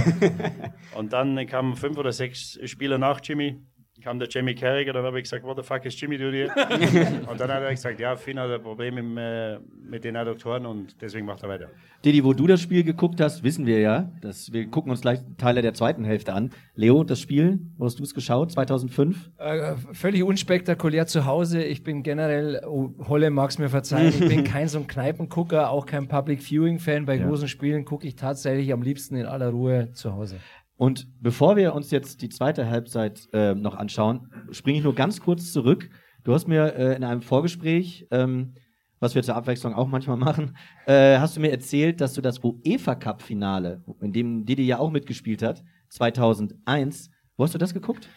Und 0.94 1.12
dann 1.12 1.46
kamen 1.46 1.74
fünf 1.74 1.98
oder 1.98 2.12
sechs 2.12 2.58
Spieler 2.64 2.96
nach 2.96 3.20
Jimmy, 3.22 3.60
kam 4.02 4.18
der 4.18 4.28
Jamie 4.28 4.54
Carragher, 4.54 4.92
dann 4.92 5.04
habe 5.04 5.18
ich 5.18 5.24
gesagt, 5.24 5.44
what 5.44 5.56
the 5.56 5.62
fuck 5.62 5.84
is 5.84 5.98
Jimmy 5.98 6.18
doing 6.18 6.32
here? 6.32 6.50
Und 7.30 7.38
dann 7.38 7.50
hat 7.50 7.62
er 7.62 7.70
gesagt, 7.70 8.00
ja, 8.00 8.16
Finn 8.16 8.38
hat 8.38 8.50
ein 8.50 8.60
Problem 8.60 8.98
im, 8.98 9.16
äh, 9.16 9.58
mit 9.58 10.04
den 10.04 10.16
Adduktoren 10.16 10.66
und 10.66 11.00
deswegen 11.00 11.26
macht 11.26 11.42
er 11.42 11.48
weiter. 11.48 11.68
Didi, 12.04 12.24
wo 12.24 12.32
du 12.32 12.46
das 12.46 12.60
Spiel 12.60 12.82
geguckt 12.82 13.20
hast, 13.20 13.44
wissen 13.44 13.66
wir 13.66 13.80
ja. 13.80 14.10
Das, 14.20 14.52
wir 14.52 14.66
gucken 14.68 14.90
uns 14.90 15.00
gleich 15.00 15.20
Teile 15.38 15.62
der 15.62 15.74
zweiten 15.74 16.04
Hälfte 16.04 16.32
an. 16.32 16.50
Leo, 16.74 17.04
das 17.04 17.20
Spiel, 17.20 17.60
wo 17.76 17.84
hast 17.84 17.98
du 17.98 18.02
es 18.02 18.14
geschaut? 18.14 18.52
2005? 18.52 19.30
Äh, 19.38 19.76
völlig 19.92 20.22
unspektakulär 20.24 21.06
zu 21.06 21.24
Hause. 21.24 21.62
Ich 21.62 21.82
bin 21.84 22.02
generell, 22.02 22.62
oh, 22.66 22.90
Holle 23.08 23.30
mag 23.30 23.50
es 23.50 23.58
mir 23.58 23.68
verzeihen, 23.68 24.08
ich 24.08 24.28
bin 24.28 24.44
kein 24.44 24.68
so 24.68 24.78
ein 24.78 24.86
Kneipengucker, 24.86 25.70
auch 25.70 25.86
kein 25.86 26.08
Public 26.08 26.42
Viewing 26.42 26.78
Fan. 26.78 27.06
Bei 27.06 27.16
großen 27.16 27.48
Spielen 27.48 27.84
gucke 27.84 28.06
ich 28.06 28.16
tatsächlich 28.16 28.72
am 28.72 28.82
liebsten 28.82 29.16
in 29.16 29.26
aller 29.26 29.50
Ruhe 29.50 29.92
zu 29.92 30.12
Hause. 30.12 30.36
Und 30.76 31.06
bevor 31.20 31.56
wir 31.56 31.74
uns 31.74 31.90
jetzt 31.90 32.20
die 32.22 32.28
zweite 32.28 32.68
Halbzeit 32.68 33.28
äh, 33.32 33.54
noch 33.54 33.76
anschauen, 33.76 34.32
springe 34.50 34.78
ich 34.78 34.84
nur 34.84 34.94
ganz 34.94 35.20
kurz 35.20 35.52
zurück. 35.52 35.88
Du 36.24 36.34
hast 36.34 36.48
mir 36.48 36.74
äh, 36.74 36.96
in 36.96 37.04
einem 37.04 37.22
Vorgespräch, 37.22 38.06
ähm, 38.10 38.54
was 38.98 39.14
wir 39.14 39.22
zur 39.22 39.36
Abwechslung 39.36 39.74
auch 39.74 39.86
manchmal 39.86 40.16
machen, 40.16 40.56
äh, 40.86 41.18
hast 41.18 41.36
du 41.36 41.40
mir 41.40 41.50
erzählt, 41.50 42.00
dass 42.00 42.14
du 42.14 42.20
das 42.20 42.40
UEFA 42.42 42.94
Cup 42.94 43.22
Finale, 43.22 43.84
in 44.00 44.12
dem 44.12 44.44
Didi 44.44 44.64
ja 44.64 44.78
auch 44.78 44.90
mitgespielt 44.90 45.42
hat, 45.42 45.62
2001, 45.90 47.10
wo 47.36 47.44
hast 47.44 47.54
du 47.54 47.58
das 47.58 47.74
geguckt? 47.74 48.08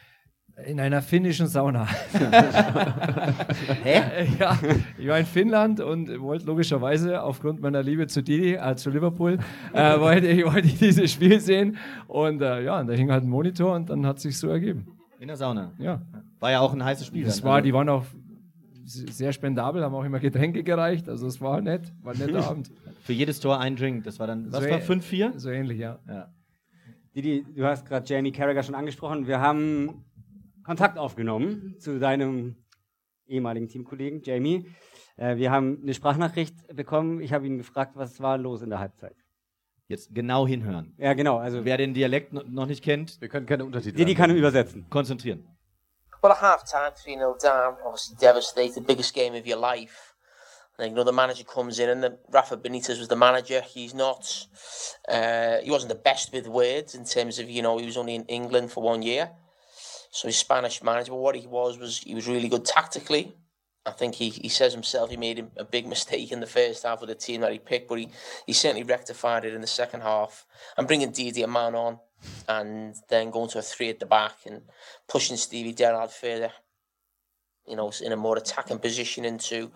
In 0.66 0.80
einer 0.80 1.04
finnischen 1.04 1.46
Sauna. 1.48 1.88
Hä? 3.84 4.28
ja, 4.40 4.58
ich 4.98 5.08
war 5.08 5.20
in 5.20 5.26
Finnland 5.26 5.80
und 5.80 6.20
wollte 6.20 6.46
logischerweise 6.48 7.22
aufgrund 7.22 7.62
meiner 7.62 7.84
Liebe 7.84 8.08
zu 8.08 8.24
Didi, 8.24 8.56
äh, 8.56 8.76
zu 8.76 8.90
Liverpool, 8.90 9.38
äh, 9.74 10.00
wollte, 10.00 10.28
ich, 10.28 10.44
wollte 10.46 10.68
ich 10.68 10.80
dieses 10.80 11.12
Spiel 11.12 11.40
sehen. 11.40 11.78
Und 12.08 12.42
äh, 12.42 12.64
ja, 12.64 12.80
und 12.80 12.88
da 12.88 12.94
hing 12.94 13.12
halt 13.12 13.24
ein 13.24 13.30
Monitor 13.30 13.76
und 13.76 13.90
dann 13.90 14.06
hat 14.06 14.20
sich 14.20 14.38
so 14.40 14.50
ergeben. 14.50 14.88
In 15.20 15.28
der 15.28 15.38
Sauna. 15.38 15.74
Ja, 15.78 16.02
War 16.40 16.52
ja 16.52 16.60
auch 16.60 16.74
ein 16.74 16.84
heißes 16.84 17.06
Spiel. 17.08 17.26
das 17.26 17.38
dann, 17.38 17.46
war, 17.50 17.56
also- 17.58 17.64
die 17.66 17.74
waren 17.74 17.90
auch 17.90 18.06
sehr 18.84 19.34
spendabel, 19.34 19.84
haben 19.84 19.94
auch 19.94 20.06
immer 20.06 20.20
Getränke 20.20 20.64
gereicht. 20.64 21.08
Also 21.08 21.28
es 21.28 21.40
war 21.40 21.62
nett, 21.62 21.94
war 22.02 22.14
ein 22.14 22.20
netter 22.20 22.48
Abend. 22.50 22.72
Für 23.04 23.14
jedes 23.14 23.40
Tor 23.40 23.60
ein 23.60 23.76
Drink. 23.76 24.06
Das 24.06 24.18
war 24.20 24.26
dann, 24.28 24.52
was 24.52 24.64
So 24.64 24.70
war 24.70 24.78
ä- 24.80 24.84
5-4? 24.84 25.38
So 25.38 25.50
ähnlich, 25.52 25.78
ja. 25.78 26.00
Ja. 26.08 26.30
Didi, 27.16 27.46
du 27.56 27.64
hast 27.66 27.86
gerade 27.86 28.06
Jamie 28.12 28.32
Carragher 28.32 28.64
schon 28.64 28.76
angesprochen. 28.76 29.28
Wir 29.28 29.40
haben 29.42 30.04
Kontakt 30.68 30.98
aufgenommen 30.98 31.76
zu 31.80 31.98
deinem 31.98 32.58
ehemaligen 33.26 33.70
Teamkollegen 33.70 34.22
Jamie. 34.22 34.70
Äh, 35.16 35.38
wir 35.38 35.50
haben 35.50 35.80
eine 35.82 35.94
Sprachnachricht 35.94 36.56
bekommen. 36.76 37.22
Ich 37.22 37.32
habe 37.32 37.48
ihn 37.48 37.58
gefragt, 37.58 37.94
was 37.96 38.20
war 38.20 38.38
los 38.38 38.62
in 38.62 38.70
der 38.70 38.80
Halbzeit. 38.80 39.16
Jetzt 39.88 40.14
genau 40.14 40.46
hinhören. 40.46 40.94
Ja, 40.98 41.14
genau. 41.14 41.38
Also 41.38 41.64
Wer 41.64 41.78
den 41.78 41.94
Dialekt 41.94 42.34
no- 42.34 42.44
noch 42.46 42.66
nicht 42.66 42.84
kennt, 42.84 43.22
Wir 43.22 43.30
können 43.30 43.46
keine 43.46 43.64
Untertitel 43.64 43.96
Didi 43.96 44.14
kann 44.14 44.36
übersetzen. 44.36 44.86
konzentrieren. 44.90 45.48
Well, 46.22 46.34
at 46.34 46.42
half 46.42 46.64
time, 46.66 46.92
3 47.02 47.16
0 47.16 47.38
down, 47.42 47.76
obviously 47.86 48.18
devastated, 48.20 48.86
biggest 48.86 49.14
game 49.14 49.34
of 49.40 49.48
your 49.48 49.58
life. 49.62 50.16
And 50.78 50.80
then, 50.80 50.90
you 50.90 50.96
know, 50.96 51.06
the 51.06 51.16
manager 51.16 51.46
comes 51.46 51.80
in, 51.80 51.88
and 51.90 52.04
the, 52.04 52.18
Rafa 52.34 52.58
Benitez 52.58 53.00
was 53.00 53.08
the 53.08 53.16
manager. 53.16 53.62
He's 53.62 53.94
not, 53.94 54.48
uh, 55.08 55.60
he 55.64 55.72
wasn't 55.72 55.90
the 55.94 56.02
best 56.04 56.34
with 56.34 56.46
words 56.48 56.94
in 56.94 57.06
terms 57.06 57.40
of, 57.40 57.50
you 57.50 57.62
know, 57.62 57.78
he 57.78 57.86
was 57.86 57.96
only 57.96 58.16
in 58.16 58.26
England 58.26 58.70
for 58.72 58.84
one 58.84 59.02
year. 59.02 59.32
So 60.18 60.28
he's 60.28 60.38
Spanish 60.38 60.82
manager, 60.82 61.12
but 61.12 61.20
what 61.20 61.36
he 61.36 61.46
was 61.46 61.78
was 61.78 62.00
he 62.00 62.16
was 62.16 62.28
really 62.28 62.50
good 62.50 62.66
tactically. 62.66 63.36
I 63.86 63.92
think 63.92 64.16
he, 64.16 64.30
he 64.30 64.50
says 64.50 64.74
himself 64.74 65.12
he 65.12 65.16
made 65.16 65.46
a 65.58 65.64
big 65.64 65.86
mistake 65.86 66.32
in 66.32 66.40
the 66.40 66.48
first 66.48 66.82
half 66.82 67.04
of 67.04 67.08
the 67.08 67.14
team 67.14 67.42
that 67.42 67.52
he 67.52 67.60
picked, 67.60 67.88
but 67.88 68.00
he, 68.00 68.10
he 68.48 68.52
certainly 68.52 68.82
rectified 68.82 69.46
it 69.46 69.54
in 69.54 69.62
the 69.62 69.68
second 69.68 70.02
half. 70.02 70.48
And 70.76 70.88
bringing 70.88 71.12
Didi 71.12 71.44
a 71.44 71.48
man 71.48 71.76
on 71.76 72.00
and 72.50 72.96
then 73.10 73.30
going 73.30 73.48
to 73.50 73.60
a 73.60 73.62
three 73.62 73.92
at 73.92 74.00
the 74.00 74.08
back 74.08 74.38
and 74.48 74.64
pushing 75.08 75.38
Stevie 75.38 75.72
Gerrard 75.72 76.10
further, 76.10 76.52
you 77.68 77.76
know, 77.76 77.92
in 78.04 78.12
a 78.12 78.18
more 78.18 78.38
attacking 78.38 78.80
position 78.80 79.24
into 79.24 79.72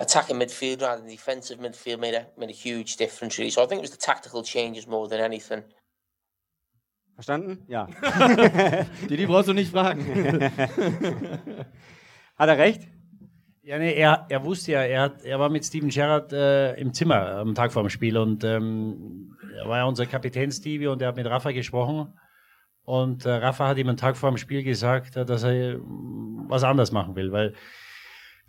attacking 0.00 0.36
midfield 0.36 0.82
rather 0.82 1.00
than 1.00 1.08
defensive 1.08 1.60
midfield 1.60 1.98
made 1.98 2.12
a, 2.12 2.26
made 2.36 2.50
a 2.50 2.52
huge 2.52 2.96
difference, 2.96 3.38
really. 3.38 3.50
So 3.50 3.64
I 3.64 3.66
think 3.66 3.78
it 3.78 3.88
was 3.88 3.92
the 3.92 3.96
tactical 3.96 4.42
changes 4.42 4.86
more 4.86 5.08
than 5.08 5.20
anything. 5.20 5.64
Verstanden? 7.18 7.64
Ja. 7.66 7.88
Didi 9.10 9.26
brauchst 9.26 9.48
du 9.48 9.52
nicht 9.52 9.72
fragen. 9.72 10.06
Hat 12.36 12.48
er 12.48 12.58
recht? 12.58 12.86
Ja, 13.62 13.76
nee, 13.76 13.92
er, 13.92 14.26
er 14.28 14.44
wusste 14.44 14.70
ja, 14.70 14.82
er, 14.82 15.02
hat, 15.02 15.24
er 15.24 15.40
war 15.40 15.48
mit 15.50 15.64
Steven 15.64 15.88
Gerrard 15.88 16.32
äh, 16.32 16.74
im 16.74 16.94
Zimmer 16.94 17.38
am 17.38 17.56
Tag 17.56 17.72
vor 17.72 17.82
dem 17.82 17.90
Spiel 17.90 18.16
und 18.16 18.44
ähm, 18.44 19.36
er 19.60 19.68
war 19.68 19.78
ja 19.78 19.84
unser 19.86 20.06
Kapitän 20.06 20.52
Stevie 20.52 20.86
und 20.86 21.02
er 21.02 21.08
hat 21.08 21.16
mit 21.16 21.26
Rafa 21.26 21.50
gesprochen. 21.50 22.16
Und 22.84 23.26
äh, 23.26 23.30
Rafa 23.30 23.66
hat 23.66 23.78
ihm 23.78 23.88
einen 23.88 23.96
Tag 23.96 24.16
vor 24.16 24.30
dem 24.30 24.36
Spiel 24.36 24.62
gesagt, 24.62 25.16
dass 25.16 25.42
er 25.42 25.80
was 25.80 26.62
anders 26.62 26.92
machen 26.92 27.16
will, 27.16 27.32
weil 27.32 27.52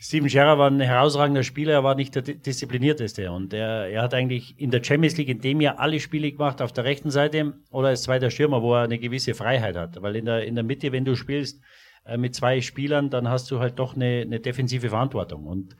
Steven 0.01 0.29
Gerrard 0.29 0.57
war 0.57 0.69
ein 0.69 0.79
herausragender 0.79 1.43
Spieler, 1.43 1.73
er 1.73 1.83
war 1.83 1.93
nicht 1.93 2.15
der 2.15 2.21
disziplinierteste 2.21 3.29
und 3.31 3.53
er, 3.53 3.89
er 3.89 4.01
hat 4.01 4.13
eigentlich 4.13 4.57
in 4.57 4.71
der 4.71 4.81
Champions 4.81 5.17
League 5.17 5.27
in 5.27 5.41
dem 5.41 5.59
Jahr 5.59 5.77
alle 5.77 5.99
Spiele 5.99 6.31
gemacht 6.31 6.61
auf 6.61 6.71
der 6.71 6.85
rechten 6.85 7.11
Seite 7.11 7.53
oder 7.69 7.89
als 7.89 8.03
zweiter 8.03 8.31
Stürmer, 8.31 8.61
wo 8.61 8.75
er 8.75 8.83
eine 8.83 8.97
gewisse 8.97 9.33
Freiheit 9.33 9.75
hat, 9.75 10.01
weil 10.01 10.15
in 10.15 10.23
der, 10.23 10.45
in 10.45 10.55
der 10.55 10.63
Mitte, 10.63 10.93
wenn 10.93 11.03
du 11.03 11.15
spielst, 11.15 11.61
äh, 12.05 12.15
mit 12.15 12.33
zwei 12.33 12.61
Spielern, 12.61 13.09
dann 13.09 13.27
hast 13.27 13.51
du 13.51 13.59
halt 13.59 13.77
doch 13.77 13.95
eine, 13.95 14.21
eine 14.21 14.39
defensive 14.39 14.87
Verantwortung. 14.87 15.45
Und 15.45 15.75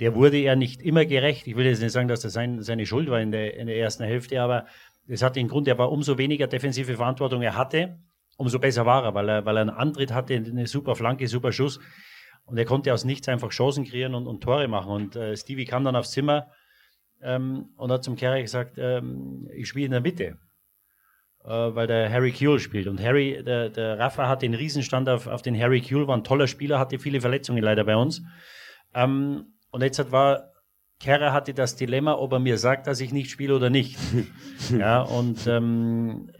der 0.00 0.14
wurde 0.14 0.38
ja 0.38 0.56
nicht 0.56 0.80
immer 0.80 1.04
gerecht. 1.04 1.46
Ich 1.46 1.56
will 1.56 1.66
jetzt 1.66 1.82
nicht 1.82 1.92
sagen, 1.92 2.08
dass 2.08 2.20
das 2.20 2.32
sein, 2.32 2.62
seine 2.62 2.86
Schuld 2.86 3.10
war 3.10 3.20
in 3.20 3.32
der, 3.32 3.54
in 3.54 3.66
der 3.66 3.76
ersten 3.76 4.04
Hälfte, 4.04 4.40
aber 4.40 4.64
es 5.06 5.22
hat 5.22 5.36
den 5.36 5.48
Grund, 5.48 5.68
er 5.68 5.76
war 5.76 5.92
umso 5.92 6.16
weniger 6.16 6.46
defensive 6.46 6.94
Verantwortung 6.96 7.42
er 7.42 7.56
hatte, 7.56 7.98
umso 8.38 8.58
besser 8.58 8.86
war 8.86 9.04
er, 9.04 9.14
weil 9.14 9.28
er, 9.28 9.44
weil 9.44 9.58
er 9.58 9.62
einen 9.62 9.70
Antritt 9.70 10.12
hatte, 10.12 10.34
eine 10.34 10.66
super 10.66 10.96
Flanke, 10.96 11.28
super 11.28 11.52
Schuss. 11.52 11.80
Und 12.48 12.58
er 12.58 12.64
konnte 12.64 12.92
aus 12.92 13.04
nichts 13.04 13.28
einfach 13.28 13.50
Chancen 13.50 13.84
kreieren 13.84 14.14
und, 14.14 14.26
und 14.26 14.42
Tore 14.42 14.68
machen. 14.68 14.90
Und 14.90 15.16
äh, 15.16 15.36
Stevie 15.36 15.66
kam 15.66 15.84
dann 15.84 15.96
aufs 15.96 16.10
Zimmer 16.10 16.48
ähm, 17.22 17.70
und 17.76 17.92
hat 17.92 18.04
zum 18.04 18.16
Kerry 18.16 18.42
gesagt, 18.42 18.78
ähm, 18.78 19.48
ich 19.54 19.68
spiele 19.68 19.86
in 19.86 19.92
der 19.92 20.00
Mitte 20.00 20.38
äh, 21.44 21.74
weil 21.74 21.86
der 21.86 22.10
Harry 22.10 22.32
Kuehl 22.32 22.58
spielt. 22.58 22.86
Und 22.86 23.02
Harry, 23.02 23.42
der, 23.44 23.70
der 23.70 23.98
Rafa 23.98 24.28
hat 24.28 24.42
den 24.42 24.54
Riesenstand 24.54 25.08
auf, 25.08 25.26
auf 25.26 25.42
den 25.42 25.58
Harry 25.58 25.80
Kuehl, 25.80 26.06
war 26.06 26.16
ein 26.16 26.24
toller 26.24 26.46
Spieler, 26.46 26.78
hatte 26.78 26.98
viele 26.98 27.20
Verletzungen 27.20 27.62
leider 27.62 27.84
bei 27.84 27.96
uns. 27.96 28.22
Ähm, 28.94 29.54
und 29.70 29.82
jetzt 29.82 29.98
hat, 29.98 30.12
war, 30.12 30.52
Kerr 31.00 31.32
hatte 31.32 31.54
das 31.54 31.76
Dilemma, 31.76 32.14
ob 32.14 32.32
er 32.32 32.38
mir 32.38 32.58
sagt, 32.58 32.86
dass 32.86 33.00
ich 33.00 33.12
nicht 33.12 33.30
spiele 33.30 33.54
oder 33.56 33.70
nicht. 33.70 33.98
ja, 34.78 35.00
und 35.00 35.46
ähm, 35.46 36.30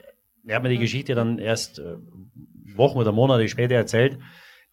er 0.47 0.57
hat 0.57 0.63
mir 0.63 0.71
die 0.71 0.79
Geschichte 0.79 1.15
dann 1.15 1.39
erst 1.39 1.79
äh, 1.79 1.97
Wochen 2.75 2.99
oder 2.99 3.13
Monate 3.13 3.49
später 3.49 3.75
erzählt. 3.75 4.19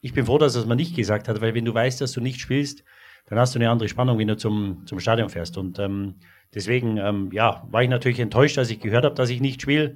Ich 0.05 0.13
bin 0.13 0.27
froh, 0.27 0.37
dass 0.37 0.53
es 0.53 0.67
mir 0.67 0.75
nicht 0.75 0.95
gesagt 0.95 1.27
hat, 1.27 1.41
weil 1.41 1.55
wenn 1.55 1.65
du 1.65 1.73
weißt, 1.73 1.99
dass 1.99 2.11
du 2.11 2.21
nicht 2.21 2.39
spielst, 2.39 2.83
dann 3.25 3.39
hast 3.39 3.55
du 3.55 3.59
eine 3.59 3.71
andere 3.71 3.89
Spannung, 3.89 4.19
wenn 4.19 4.27
du 4.27 4.37
zum, 4.37 4.85
zum 4.85 4.99
Stadion 4.99 5.29
fährst. 5.29 5.57
Und 5.57 5.79
ähm, 5.79 6.17
deswegen, 6.53 6.97
ähm, 6.97 7.31
ja, 7.31 7.67
war 7.71 7.81
ich 7.81 7.89
natürlich 7.89 8.19
enttäuscht, 8.19 8.59
als 8.59 8.69
ich 8.69 8.79
gehört 8.79 9.03
habe, 9.03 9.15
dass 9.15 9.31
ich 9.31 9.41
nicht 9.41 9.63
spiele. 9.63 9.95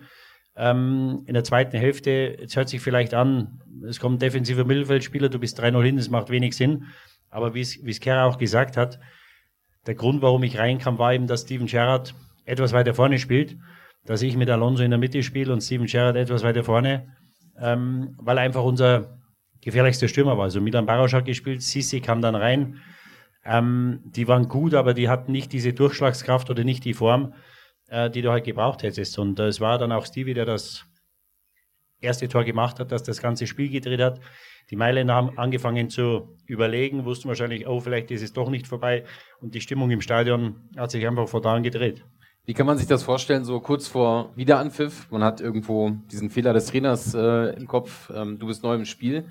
Ähm, 0.56 1.22
in 1.28 1.36
der 1.36 1.43
zweiten 1.43 1.78
Hälfte, 1.78 2.38
jetzt 2.39 2.56
hört 2.56 2.69
sich 2.69 2.82
vielleicht 2.82 3.13
an, 3.13 3.62
es 3.88 4.00
kommt 4.00 4.15
ein 4.15 4.19
defensiver 4.19 4.65
Mittelfeldspieler, 4.65 5.30
du 5.30 5.38
bist 5.38 5.62
3-0 5.62 5.84
hin, 5.84 5.98
das 5.98 6.10
macht 6.10 6.32
wenig 6.32 6.56
Sinn. 6.56 6.86
Aber 7.30 7.54
wie 7.54 7.62
es 7.62 8.00
Kera 8.00 8.26
auch 8.26 8.39
gesagt 8.39 8.78
hat, 8.78 9.00
der 9.86 9.93
Grund, 9.93 10.24
warum 10.24 10.41
ich 10.41 10.58
reinkam, 10.58 10.98
war 10.98 11.13
eben, 11.13 11.28
dass 11.28 11.41
Steven 11.41 11.67
Gerrard 11.67 12.15
etwas 12.45 12.74
weiter 12.74 12.95
vorne 12.95 13.19
spielt, 13.19 13.58
dass 14.06 14.24
ich 14.24 14.36
mit 14.36 14.50
Alonso 14.50 14.82
in 14.82 14.89
der 14.89 14.98
Mitte 14.98 15.22
spiele 15.22 15.54
und 15.54 15.62
Steven 15.62 15.86
Gerrard 15.86 16.15
etwas 16.15 16.41
weiter 16.41 16.63
vorne, 16.63 17.15
ähm, 17.62 18.15
weil 18.17 18.39
einfach 18.39 18.63
unser 18.63 19.18
gefährlichster 19.62 20.08
Stürmer 20.08 20.38
war. 20.38 20.45
Also 20.45 20.62
Milan 20.62 20.86
Barosch 20.86 21.13
hat 21.13 21.26
gespielt, 21.26 21.62
Sisi 21.62 22.02
kam 22.02 22.22
dann 22.22 22.36
rein. 22.36 22.82
Ähm, 23.45 24.02
die 24.04 24.28
waren 24.28 24.48
gut, 24.48 24.74
aber 24.74 24.93
die 24.93 25.10
hatten 25.10 25.32
nicht 25.32 25.54
diese 25.54 25.74
Durchschlagskraft 25.74 26.50
oder 26.50 26.63
nicht 26.63 26.86
die 26.86 26.93
Form, 26.93 27.34
äh, 27.88 28.10
die 28.10 28.22
du 28.22 28.32
halt 28.32 28.43
gebraucht 28.43 28.84
hättest. 28.84 29.17
Und 29.17 29.39
äh, 29.39 29.48
es 29.48 29.60
war 29.60 29.78
dann 29.78 29.91
auch 29.91 30.06
Stevie, 30.06 30.34
der 30.34 30.45
das 30.45 30.86
erste 32.02 32.28
Tor 32.28 32.43
gemacht 32.43 32.80
hat, 32.80 32.91
dass 32.91 33.04
das 33.04 33.22
ganze 33.22 33.48
Spiel 33.48 33.69
gedreht 33.69 34.02
hat. 34.02 34.19
Die 34.69 34.76
Mailänder 34.76 35.15
haben 35.15 35.38
angefangen 35.38 35.89
zu 35.89 36.38
überlegen, 36.45 37.06
wussten 37.06 37.28
wahrscheinlich, 37.28 37.67
oh, 37.67 37.80
vielleicht 37.80 38.12
ist 38.12 38.22
es 38.22 38.34
doch 38.34 38.50
nicht 38.50 38.67
vorbei. 38.67 39.04
Und 39.41 39.56
die 39.56 39.62
Stimmung 39.62 39.89
im 39.89 40.02
Stadion 40.02 40.69
hat 40.78 40.91
sich 40.91 41.06
einfach 41.08 41.28
vor 41.28 41.41
Tagen 41.41 41.63
gedreht. 41.63 42.06
Wie 42.45 42.54
kann 42.54 42.65
man 42.65 42.78
sich 42.78 42.88
das 42.88 43.04
vorstellen, 43.04 43.45
so 43.45 43.60
kurz 43.60 43.88
vor 43.88 44.32
Wiederanpfiff? 44.36 45.10
Man 45.12 45.24
hat 45.24 45.41
irgendwo 45.41 45.91
diesen 46.12 46.30
Fehler 46.30 46.54
des 46.54 46.67
Trainers 46.67 47.13
äh, 47.13 47.56
im 47.56 47.67
Kopf, 47.67 48.12
ähm, 48.13 48.39
du 48.39 48.48
bist 48.48 48.63
neu 48.63 48.76
im 48.76 48.86
Spiel. 48.86 49.26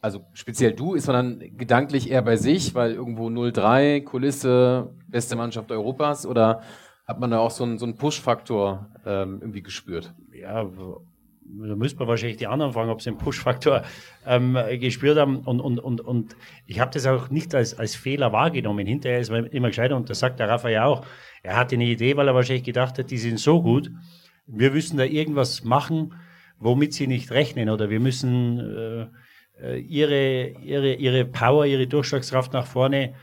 Also 0.00 0.24
speziell 0.32 0.72
du, 0.72 0.94
ist 0.94 1.08
man 1.08 1.16
dann 1.40 1.56
gedanklich 1.56 2.10
eher 2.10 2.22
bei 2.22 2.36
sich, 2.36 2.74
weil 2.74 2.92
irgendwo 2.92 3.28
0-3, 3.28 4.04
Kulisse, 4.04 4.94
beste 5.08 5.34
Mannschaft 5.34 5.72
Europas 5.72 6.24
oder 6.24 6.62
hat 7.04 7.18
man 7.18 7.30
da 7.30 7.38
auch 7.38 7.50
so 7.50 7.64
einen, 7.64 7.78
so 7.78 7.86
einen 7.86 7.96
Push-Faktor 7.96 8.90
ähm, 9.04 9.38
irgendwie 9.40 9.62
gespürt? 9.62 10.14
Ja, 10.32 10.62
da 10.62 11.74
müsste 11.74 11.98
man 11.98 12.08
wahrscheinlich 12.08 12.36
die 12.36 12.46
anderen 12.46 12.72
fragen, 12.72 12.90
ob 12.90 13.00
sie 13.00 13.10
einen 13.10 13.18
Push-Faktor 13.18 13.82
ähm, 14.26 14.56
gespürt 14.78 15.18
haben. 15.18 15.38
Und, 15.38 15.60
und, 15.60 15.80
und, 15.80 16.00
und 16.00 16.36
ich 16.66 16.78
habe 16.78 16.90
das 16.92 17.06
auch 17.06 17.30
nicht 17.30 17.54
als, 17.54 17.78
als 17.78 17.96
Fehler 17.96 18.32
wahrgenommen. 18.32 18.86
Hinterher 18.86 19.18
ist 19.18 19.30
man 19.30 19.46
immer 19.46 19.68
gescheiter 19.68 19.96
und 19.96 20.10
das 20.10 20.18
sagt 20.18 20.38
der 20.38 20.48
Rafa 20.48 20.68
ja 20.68 20.84
auch. 20.84 21.04
Er 21.42 21.56
hatte 21.56 21.76
eine 21.76 21.86
Idee, 21.86 22.16
weil 22.16 22.28
er 22.28 22.34
wahrscheinlich 22.34 22.64
gedacht 22.64 22.98
hat, 22.98 23.10
die 23.10 23.18
sind 23.18 23.40
so 23.40 23.62
gut. 23.62 23.90
Wir 24.46 24.70
müssen 24.70 24.98
da 24.98 25.04
irgendwas 25.04 25.64
machen, 25.64 26.14
womit 26.58 26.92
sie 26.92 27.06
nicht 27.06 27.30
rechnen. 27.30 27.70
Oder 27.70 27.90
wir 27.90 28.00
müssen 28.00 28.58
äh, 28.58 29.06
ihre, 29.60 30.48
ihre, 30.62 30.94
ihre 30.94 31.24
Power, 31.24 31.66
ihre 31.66 31.86
Durchschlagskraft 31.86 32.52
nach 32.52 32.66
vorne 32.66 33.14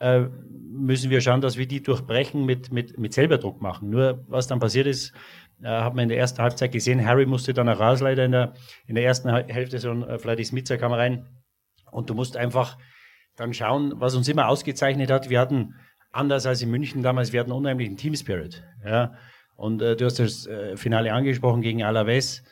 äh, 0.00 0.26
müssen 0.70 1.10
wir 1.10 1.20
schauen, 1.20 1.40
dass 1.40 1.56
wir 1.56 1.66
die 1.66 1.82
durchbrechen 1.82 2.44
mit, 2.46 2.72
mit, 2.72 2.98
mit 2.98 3.12
selber 3.12 3.38
Druck 3.38 3.60
machen. 3.60 3.90
Nur 3.90 4.24
was 4.28 4.46
dann 4.46 4.60
passiert 4.60 4.86
ist, 4.86 5.12
äh, 5.62 5.68
hat 5.68 5.94
man 5.94 6.04
in 6.04 6.08
der 6.08 6.18
ersten 6.18 6.40
Halbzeit 6.42 6.72
gesehen, 6.72 7.04
Harry 7.04 7.26
musste 7.26 7.52
dann 7.52 7.68
auch 7.68 7.80
raus 7.80 8.00
leider 8.00 8.24
in 8.24 8.32
der, 8.32 8.54
in 8.86 8.94
der 8.94 9.04
ersten 9.04 9.28
Hälfte, 9.28 9.78
so 9.78 9.90
ein 9.90 10.02
äh, 10.02 10.18
Fladdy 10.18 10.44
Smitzer 10.44 10.78
kam 10.78 10.92
rein 10.92 11.26
und 11.90 12.08
du 12.08 12.14
musst 12.14 12.36
einfach 12.36 12.78
dann 13.36 13.52
schauen, 13.52 13.92
was 13.96 14.14
uns 14.14 14.28
immer 14.28 14.48
ausgezeichnet 14.48 15.10
hat. 15.10 15.30
Wir 15.30 15.40
hatten, 15.40 15.74
anders 16.12 16.46
als 16.46 16.62
in 16.62 16.70
München 16.70 17.02
damals, 17.02 17.32
wir 17.32 17.40
hatten 17.40 17.52
unheimlichen 17.52 17.96
Team 17.96 18.14
Spirit. 18.14 18.64
Ja? 18.84 19.14
Und 19.56 19.82
äh, 19.82 19.96
du 19.96 20.06
hast 20.06 20.18
das 20.18 20.46
äh, 20.46 20.76
Finale 20.76 21.12
angesprochen 21.12 21.60
gegen 21.60 21.82
Alaves. 21.82 22.42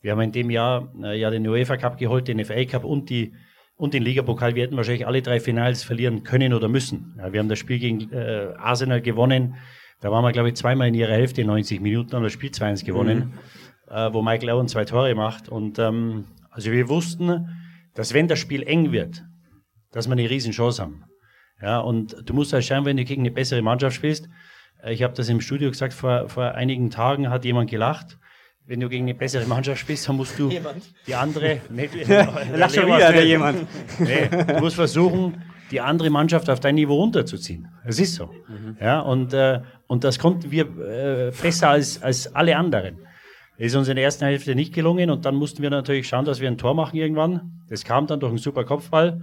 Wir 0.00 0.12
haben 0.12 0.20
in 0.20 0.32
dem 0.32 0.50
Jahr 0.50 0.92
äh, 1.02 1.18
ja 1.18 1.30
den 1.30 1.46
UEFA 1.46 1.76
Cup 1.76 1.98
geholt, 1.98 2.28
den 2.28 2.44
FA 2.44 2.64
Cup 2.64 2.84
und 2.84 3.10
die 3.10 3.34
und 3.76 3.94
den 3.94 4.02
Ligapokal. 4.02 4.54
Wir 4.54 4.64
hätten 4.64 4.76
wahrscheinlich 4.76 5.06
alle 5.06 5.22
drei 5.22 5.40
Finals 5.40 5.82
verlieren 5.84 6.24
können 6.24 6.52
oder 6.52 6.68
müssen. 6.68 7.14
Ja, 7.16 7.32
wir 7.32 7.40
haben 7.40 7.48
das 7.48 7.58
Spiel 7.58 7.78
gegen 7.78 8.12
äh, 8.12 8.52
Arsenal 8.56 9.00
gewonnen. 9.00 9.54
Da 10.00 10.10
waren 10.10 10.24
wir, 10.24 10.32
glaube 10.32 10.48
ich, 10.48 10.56
zweimal 10.56 10.88
in 10.88 10.94
ihrer 10.94 11.12
Hälfte 11.12 11.44
90 11.44 11.80
Minuten, 11.80 12.12
haben 12.12 12.22
das 12.22 12.32
Spiel 12.32 12.50
2-1 12.50 12.84
gewonnen, 12.84 13.34
mhm. 13.88 13.92
äh, 13.92 14.12
wo 14.12 14.22
Michael 14.22 14.50
Owen 14.50 14.68
zwei 14.68 14.84
Tore 14.84 15.14
macht. 15.14 15.48
Und 15.48 15.78
ähm, 15.78 16.26
also 16.50 16.70
wir 16.70 16.88
wussten, 16.88 17.48
dass 17.94 18.14
wenn 18.14 18.28
das 18.28 18.38
Spiel 18.38 18.62
eng 18.62 18.92
wird, 18.92 19.24
dass 19.92 20.06
wir 20.06 20.12
eine 20.12 20.28
Riesenchance 20.28 20.82
haben. 20.82 21.04
Ja, 21.60 21.80
und 21.80 22.16
du 22.24 22.34
musst 22.34 22.52
halt 22.52 22.64
schauen, 22.64 22.84
wenn 22.84 22.96
du 22.96 23.04
gegen 23.04 23.22
eine 23.22 23.32
bessere 23.32 23.62
Mannschaft 23.62 23.96
spielst. 23.96 24.28
Äh, 24.82 24.92
ich 24.92 25.02
habe 25.02 25.14
das 25.14 25.28
im 25.28 25.40
Studio 25.40 25.70
gesagt, 25.70 25.92
vor, 25.92 26.28
vor 26.28 26.52
einigen 26.52 26.90
Tagen 26.90 27.30
hat 27.30 27.44
jemand 27.44 27.70
gelacht 27.70 28.18
wenn 28.68 28.80
du 28.80 28.88
gegen 28.90 29.04
eine 29.04 29.14
bessere 29.14 29.46
Mannschaft 29.46 29.80
spielst, 29.80 30.06
dann 30.08 30.16
musst 30.16 30.38
du 30.38 30.50
jemand. 30.50 30.82
die 31.06 31.14
andere. 31.14 31.60
Nee, 31.70 31.88
Lach 32.54 32.70
schon 32.70 32.86
wieder, 32.86 33.12
der 33.12 33.24
jemand. 33.24 33.66
Nee, 33.98 34.28
du 34.28 34.60
musst 34.60 34.76
versuchen, 34.76 35.42
die 35.70 35.80
andere 35.80 36.10
Mannschaft 36.10 36.50
auf 36.50 36.60
dein 36.60 36.74
Niveau 36.74 36.96
runterzuziehen. 36.96 37.68
Das 37.86 37.98
ist 37.98 38.14
so. 38.14 38.26
Mhm. 38.26 38.76
Ja, 38.78 39.00
und, 39.00 39.32
äh, 39.32 39.60
und 39.86 40.04
das 40.04 40.18
konnten 40.18 40.50
wir 40.50 40.64
äh, 40.64 41.32
besser 41.42 41.70
als, 41.70 42.02
als 42.02 42.34
alle 42.34 42.56
anderen. 42.56 42.98
Ist 43.56 43.74
uns 43.74 43.88
in 43.88 43.96
der 43.96 44.04
ersten 44.04 44.26
Hälfte 44.26 44.54
nicht 44.54 44.74
gelungen 44.74 45.10
und 45.10 45.24
dann 45.24 45.34
mussten 45.34 45.62
wir 45.62 45.70
natürlich 45.70 46.06
schauen, 46.06 46.26
dass 46.26 46.40
wir 46.40 46.48
ein 46.48 46.58
Tor 46.58 46.74
machen 46.74 46.96
irgendwann. 46.96 47.62
Das 47.68 47.84
kam 47.84 48.06
dann 48.06 48.20
durch 48.20 48.30
einen 48.30 48.38
super 48.38 48.64
Kopfball. 48.64 49.22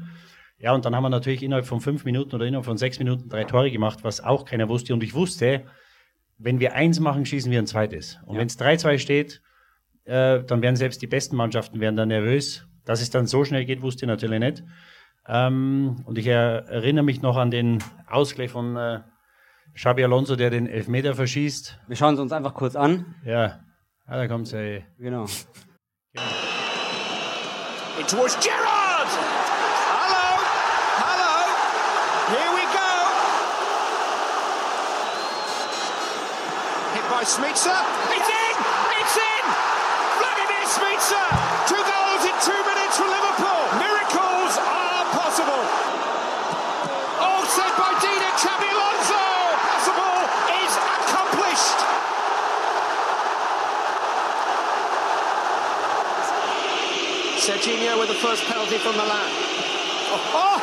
Ja, 0.57 0.73
und 0.73 0.85
dann 0.85 0.95
haben 0.95 1.03
wir 1.03 1.09
natürlich 1.09 1.43
innerhalb 1.43 1.67
von 1.67 1.81
fünf 1.81 2.03
Minuten 2.03 2.35
oder 2.35 2.45
innerhalb 2.45 2.65
von 2.65 2.77
sechs 2.77 2.97
Minuten 2.97 3.29
drei 3.29 3.43
Tore 3.43 3.69
gemacht, 3.69 3.99
was 4.01 4.23
auch 4.23 4.43
keiner 4.45 4.67
wusste. 4.69 4.93
Und 4.93 5.03
ich 5.03 5.13
wusste, 5.13 5.63
wenn 6.37 6.59
wir 6.59 6.73
eins 6.73 6.99
machen, 6.99 7.25
schießen 7.25 7.51
wir 7.51 7.59
ein 7.59 7.67
zweites. 7.67 8.19
Und 8.25 8.35
ja. 8.35 8.41
wenn 8.41 8.47
es 8.47 8.59
3-2 8.59 8.99
steht, 8.99 9.41
äh, 10.05 10.43
dann 10.43 10.61
werden 10.61 10.75
selbst 10.75 11.01
die 11.01 11.07
besten 11.07 11.35
Mannschaften 11.35 11.79
werden 11.79 11.95
dann 11.95 12.09
nervös. 12.09 12.67
Dass 12.83 13.01
es 13.01 13.09
dann 13.09 13.25
so 13.25 13.43
schnell 13.45 13.65
geht, 13.65 13.81
wusste 13.81 14.05
ich 14.05 14.07
natürlich 14.07 14.39
nicht. 14.39 14.63
Ähm, 15.27 16.03
und 16.05 16.17
ich 16.17 16.27
er, 16.27 16.67
erinnere 16.67 17.03
mich 17.03 17.21
noch 17.21 17.37
an 17.37 17.49
den 17.49 17.83
Ausgleich 18.07 18.51
von 18.51 18.75
äh, 18.75 18.99
Xabi 19.73 20.03
Alonso, 20.03 20.35
der 20.35 20.51
den 20.51 20.67
Elfmeter 20.67 21.15
verschießt. 21.15 21.79
Wir 21.87 21.95
schauen 21.95 22.13
es 22.13 22.19
uns 22.19 22.31
einfach 22.31 22.53
kurz 22.53 22.75
an. 22.75 23.15
Ja, 23.25 23.61
ah, 24.05 24.17
da 24.17 24.27
kommt 24.27 24.51
er. 24.53 24.83
Genau. 24.99 25.25
In 27.97 28.07
towards 28.07 28.39
Gerrard! 28.39 28.84
Hello! 28.84 28.84
Smitsa. 37.25 37.73
It's 38.13 38.29
in! 38.29 38.55
It's 39.01 39.17
in! 39.17 39.43
Vladimir 40.21 40.65
Smitsa! 40.69 41.25
Two 41.65 41.81
goals 41.81 42.21
in 42.21 42.37
two 42.45 42.61
minutes 42.69 43.01
for 43.01 43.09
Liverpool! 43.09 43.65
Miracles 43.81 44.53
are 44.61 45.03
possible! 45.09 45.63
All 47.17 47.41
set 47.49 47.73
by 47.81 47.97
Dina 47.97 48.29
Xabi 48.37 48.69
Alonso! 48.69 49.25
Possible 49.57 50.21
is 50.53 50.73
accomplished! 50.77 51.79
Serginho 57.41 57.97
with 57.97 58.09
the 58.09 58.21
first 58.21 58.45
penalty 58.45 58.77
from 58.77 58.97
Milan. 58.97 59.31
Oh! 60.13 60.37
oh. 60.45 60.61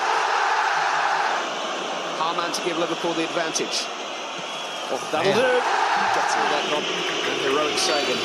Harman 2.22 2.52
to 2.52 2.62
give 2.62 2.78
Liverpool 2.78 3.14
the 3.14 3.24
advantage. 3.24 3.82
Oh, 4.92 5.00
that'll 5.08 5.32
do. 5.32 5.40
Gets 5.40 6.36
in 6.36 6.44
that 6.52 6.68
one. 6.68 6.84
And 6.84 7.40
heroic 7.48 7.80
Sagan. 7.80 8.20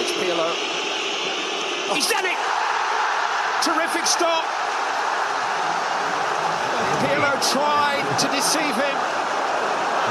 It's 0.00 0.12
Pirlo. 0.16 0.48
Oh. 0.48 1.92
He's 1.92 2.08
done 2.08 2.24
it! 2.24 2.40
Terrific 3.60 4.08
stop. 4.08 4.48
Pirlo 7.04 7.36
tried 7.52 8.08
to 8.16 8.26
deceive 8.32 8.72
him 8.80 8.96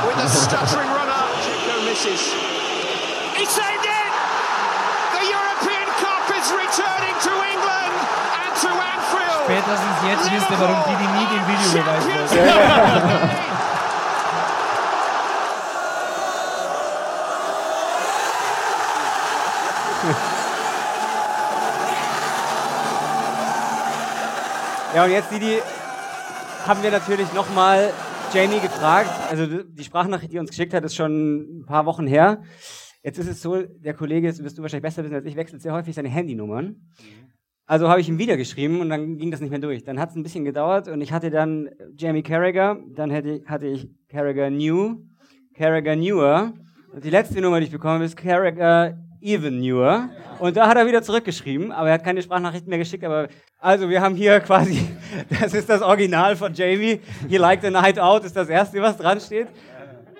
with 0.05 0.17
a 0.21 0.29
stuttering 0.29 0.93
runner. 0.93 1.25
Chico 1.41 1.81
misses. 1.81 2.21
He 3.33 3.49
saved 3.49 3.81
it! 3.81 4.11
The 5.17 5.25
European 5.25 5.89
Cup 5.97 6.29
is 6.37 6.45
returning 6.53 7.17
to 7.17 7.33
England 7.33 7.93
and 8.45 8.51
to 8.61 8.69
Anfield. 8.77 9.41
Spätestens 9.49 9.97
jetzt 10.05 10.29
wisst 10.29 10.49
ihr, 10.53 10.59
warum 10.61 10.85
die, 10.85 11.01
die 11.01 11.09
nie 11.17 11.25
den 11.33 11.43
Videobeweis 11.49 12.05
wollten. 12.29 13.57
Ja, 24.93 25.05
und 25.05 25.11
jetzt, 25.11 25.31
Didi, 25.31 25.59
haben 26.67 26.83
wir 26.83 26.91
natürlich 26.91 27.31
nochmal 27.33 27.93
Jamie 28.33 28.59
gefragt. 28.59 29.09
Also 29.29 29.63
die 29.63 29.83
Sprachnachricht, 29.85 30.33
die 30.33 30.37
uns 30.37 30.49
geschickt 30.49 30.73
hat, 30.73 30.83
ist 30.83 30.97
schon 30.97 31.59
ein 31.59 31.65
paar 31.65 31.85
Wochen 31.85 32.07
her. 32.07 32.41
Jetzt 33.01 33.17
ist 33.17 33.29
es 33.29 33.41
so, 33.41 33.61
der 33.61 33.93
Kollege, 33.93 34.27
das 34.27 34.43
wirst 34.43 34.57
du 34.57 34.61
wahrscheinlich 34.61 34.83
besser 34.83 35.05
wissen 35.05 35.15
als 35.15 35.25
ich, 35.25 35.37
wechselt 35.37 35.61
sehr 35.61 35.71
häufig 35.71 35.95
seine 35.95 36.09
Handynummern. 36.09 36.75
Also 37.65 37.87
habe 37.87 38.01
ich 38.01 38.09
ihm 38.09 38.17
wieder 38.17 38.35
geschrieben 38.35 38.81
und 38.81 38.89
dann 38.89 39.17
ging 39.17 39.31
das 39.31 39.39
nicht 39.39 39.49
mehr 39.49 39.59
durch. 39.59 39.85
Dann 39.85 39.97
hat 39.97 40.09
es 40.09 40.17
ein 40.17 40.23
bisschen 40.23 40.43
gedauert 40.43 40.89
und 40.89 40.99
ich 40.99 41.13
hatte 41.13 41.29
dann 41.29 41.69
Jamie 41.95 42.21
Carragher, 42.21 42.77
dann 42.93 43.11
hätte, 43.11 43.43
hatte 43.45 43.67
ich 43.67 43.87
Carragher 44.09 44.49
New, 44.49 45.05
Carragher 45.55 45.95
Newer 45.95 46.51
und 46.93 47.05
die 47.05 47.09
letzte 47.09 47.39
Nummer, 47.39 47.61
die 47.61 47.67
ich 47.67 47.71
bekommen 47.71 47.93
habe, 47.93 48.03
ist 48.03 48.17
Carragher 48.17 48.97
Even 49.21 49.59
Newer. 49.61 50.09
Und 50.39 50.57
da 50.57 50.67
hat 50.67 50.75
er 50.77 50.87
wieder 50.87 51.03
zurückgeschrieben, 51.03 51.71
aber 51.71 51.89
er 51.89 51.93
hat 51.95 52.03
keine 52.03 52.21
Sprachnachrichten 52.21 52.69
mehr 52.69 52.79
geschickt. 52.79 53.03
Aber 53.03 53.27
also 53.59 53.87
wir 53.89 54.01
haben 54.01 54.15
hier 54.15 54.39
quasi, 54.39 54.87
das 55.41 55.53
ist 55.53 55.69
das 55.69 55.81
Original 55.81 56.35
von 56.35 56.53
Jamie. 56.53 56.99
He 57.29 57.37
liked 57.37 57.63
the 57.63 57.69
night 57.69 57.99
out 57.99 58.25
ist 58.25 58.35
das 58.35 58.49
erste, 58.49 58.81
was 58.81 58.97
dran 58.97 59.19
steht. 59.19 59.47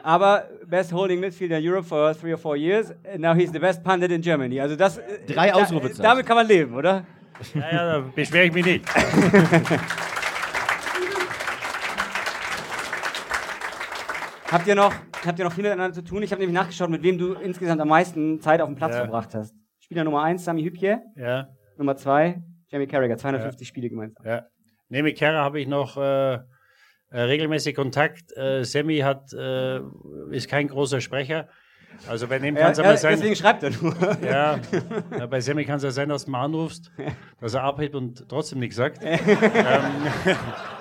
Aber 0.04 0.46
best 0.68 0.94
holding 0.94 1.20
midfielder 1.20 1.58
in 1.60 1.68
Europe 1.70 1.88
for 1.88 2.14
three 2.16 2.34
or 2.34 2.38
four 2.38 2.56
years. 2.56 2.92
And 3.12 3.20
now 3.22 3.34
he's 3.34 3.52
the 3.52 3.60
best 3.60 3.84
pundit 3.84 4.12
in 4.12 4.22
Germany. 4.22 4.60
Also 4.62 4.76
das, 4.76 5.00
Drei 5.28 5.50
da- 5.50 5.56
Ausrufezeichen. 5.56 6.04
Damit 6.04 6.26
kann 6.26 6.38
man 6.38 6.48
leben, 6.48 6.76
oder? 6.76 7.04
Ja, 7.56 7.62
ja, 7.72 7.86
da 7.94 8.04
beschwere 8.16 8.46
ich 8.46 8.54
mich 8.54 8.66
nicht. 8.66 8.86
Habt 14.52 14.68
ihr 14.68 14.76
noch, 14.76 14.94
habt 15.26 15.40
ihr 15.40 15.46
noch 15.46 15.54
viel 15.54 15.64
miteinander 15.64 15.94
zu 15.94 16.04
tun? 16.04 16.24
Ich 16.24 16.32
habe 16.32 16.40
nämlich 16.42 16.56
nachgeschaut, 16.60 16.90
mit 16.90 17.04
wem 17.04 17.18
du 17.18 17.34
insgesamt 17.34 17.82
am 17.82 17.88
meisten 17.88 18.40
Zeit 18.42 18.62
auf 18.62 18.68
dem 18.70 18.76
Platz 18.76 18.94
Ja. 18.96 19.02
verbracht 19.02 19.34
hast. 19.36 19.54
Spieler 19.80 20.04
Nummer 20.04 20.24
1, 20.24 20.44
Sami 20.46 20.64
Hübje. 20.64 21.02
Ja, 21.16 21.50
Nummer 21.78 21.96
2, 21.96 22.42
Jamie 22.68 22.88
Carragher. 22.88 23.18
250 23.18 23.68
Spiele 23.68 23.90
gemeinsam. 23.90 24.26
ja. 24.26 24.46
Nee, 24.90 25.04
mit 25.04 25.18
Kerr 25.18 25.36
habe 25.42 25.60
ich 25.62 25.68
noch 25.68 25.96
äh, 25.96 26.34
äh, 26.34 26.40
regelmäßig 27.12 27.76
Kontakt. 27.76 28.36
Äh, 28.36 28.64
Sammy 28.66 28.98
hat, 29.00 29.32
äh, 29.32 29.80
ist 30.32 30.50
kein 30.50 30.68
großer 30.68 31.00
Sprecher. 31.00 31.48
Also 32.08 32.28
bei 32.28 32.40
dem 32.40 32.56
Ja, 32.56 32.64
kann 32.64 32.72
es 32.72 32.78
ja, 32.78 32.84
aber 32.84 32.98
sein. 32.98 33.12
deswegen 33.16 33.36
schreibt 33.36 33.64
er 33.64 33.72
nur. 33.72 33.96
Ja, 34.24 34.60
ja, 35.18 35.26
bei 35.28 35.40
Sammy 35.40 35.66
kann 35.66 35.78
es 35.78 35.84
ja 35.84 35.92
sein, 35.92 36.10
dass 36.10 36.26
du 36.26 36.32
mal 36.32 36.44
anrufst, 36.44 36.92
dass 37.40 37.54
er 37.54 37.64
abhebt 37.64 37.96
und 37.96 38.28
trotzdem 38.28 38.60
nichts 38.60 38.76
sagt. 38.76 39.02
ähm, 39.04 39.20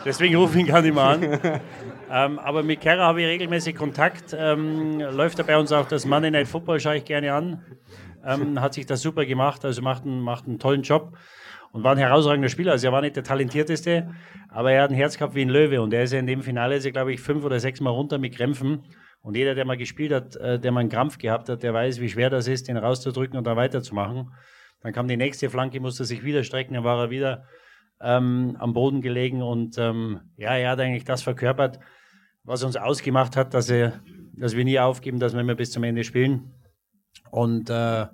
deswegen 0.05 0.37
rufe 0.37 0.59
ich 0.59 0.65
ihn 0.65 0.67
gar 0.67 0.83
nicht 0.83 0.95
mehr 0.95 1.05
an. 1.05 1.41
Ähm, 2.11 2.39
aber 2.39 2.63
mit 2.63 2.81
Kerr 2.81 2.99
habe 2.99 3.21
ich 3.21 3.29
regelmäßig 3.29 3.77
Kontakt. 3.77 4.35
Ähm, 4.37 4.99
läuft 5.01 5.39
er 5.39 5.45
bei 5.45 5.57
uns 5.57 5.71
auch 5.73 5.87
das 5.87 6.07
Monday 6.07 6.31
Night 6.31 6.49
Football, 6.49 6.81
schaue 6.81 6.97
ich 6.97 7.05
gerne 7.05 7.33
an. 7.33 7.63
Ähm, 8.25 8.61
hat 8.61 8.75
sich 8.75 8.87
das 8.87 9.01
super 9.01 9.25
gemacht, 9.25 9.65
also 9.65 9.81
macht 9.83 10.05
einen, 10.05 10.21
macht 10.21 10.47
einen 10.47 10.59
tollen 10.59 10.83
Job 10.83 11.17
und 11.73 11.85
war 11.85 11.93
ein 11.93 11.99
herausragender 11.99 12.49
Spieler. 12.49 12.73
Also 12.73 12.89
er 12.89 12.93
war 12.93 13.01
nicht 13.01 13.17
der 13.17 13.25
talentierteste, 13.25 14.11
aber 14.49 14.73
er 14.73 14.83
hat 14.83 14.91
ein 14.91 14.97
Herz 14.97 15.17
gehabt 15.17 15.35
wie 15.35 15.43
ein 15.43 15.49
Löwe 15.49 15.81
und 15.81 15.93
er 15.95 16.03
ist 16.03 16.13
ja 16.13 16.19
in 16.19 16.27
dem 16.27 16.43
Finale, 16.43 16.77
ist 16.77 16.85
er, 16.85 16.93
glaube 16.93 17.13
ich, 17.13 17.21
fünf 17.21 17.45
oder 17.45 17.61
sechs 17.61 17.81
Mal 17.81 17.91
runter 17.91 18.19
mit 18.19 18.35
Krämpfen. 18.37 18.83
Und 19.23 19.37
jeder, 19.37 19.55
der 19.55 19.65
mal 19.65 19.77
gespielt 19.77 20.13
hat, 20.13 20.37
äh, 20.37 20.59
der 20.59 20.73
mal 20.73 20.81
einen 20.81 20.89
Krampf 20.89 21.19
gehabt 21.19 21.49
hat, 21.49 21.63
der 21.63 21.75
weiß, 21.75 22.01
wie 22.01 22.09
schwer 22.09 22.31
das 22.31 22.49
ist, 22.49 22.69
den 22.69 22.77
rauszudrücken 22.77 23.37
und 23.37 23.47
da 23.47 23.57
weiterzumachen. 23.57 24.33
Dann 24.81 24.93
kam 24.93 25.09
die 25.09 25.17
nächste 25.17 25.51
Flanke, 25.51 25.81
musste 25.81 26.05
sich 26.05 26.25
wieder 26.25 26.43
strecken, 26.43 26.75
dann 26.75 26.85
war 26.85 26.99
er 26.99 27.11
wieder 27.11 27.45
ähm, 28.01 28.57
am 28.59 28.73
Boden 28.73 29.03
gelegen 29.03 29.43
und 29.43 29.77
ähm, 29.77 30.21
ja, 30.37 30.57
er 30.57 30.71
hat 30.71 30.81
eigentlich 30.81 31.05
das 31.05 31.23
verkörpert, 31.23 31.79
was 32.45 32.63
uns 32.63 32.77
ausgemacht 32.77 33.37
hat, 33.37 33.53
dass, 33.53 33.69
er, 33.69 34.01
dass 34.33 34.57
wir 34.57 34.65
nie 34.65 34.79
aufgeben, 34.79 35.19
dass 35.19 35.35
wir 35.35 35.41
immer 35.41 35.55
bis 35.55 35.71
zum 35.71 35.85
Ende 35.85 36.03
spielen. 36.03 36.55
Und 37.31 37.69
äh, 37.69 38.07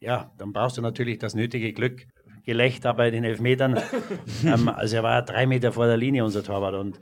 ja, 0.00 0.32
dann 0.36 0.52
brauchst 0.52 0.76
du 0.76 0.82
natürlich 0.82 1.18
das 1.18 1.34
nötige 1.34 1.72
Glück. 1.72 2.06
Gelächter 2.44 2.94
bei 2.94 3.10
den 3.10 3.24
Elfmetern. 3.24 3.78
ähm, 4.44 4.68
also 4.70 4.96
er 4.96 5.02
war 5.02 5.14
ja 5.16 5.22
drei 5.22 5.46
Meter 5.46 5.70
vor 5.70 5.86
der 5.86 5.98
Linie, 5.98 6.24
unser 6.24 6.42
Torwart. 6.42 6.74
Und 6.76 6.98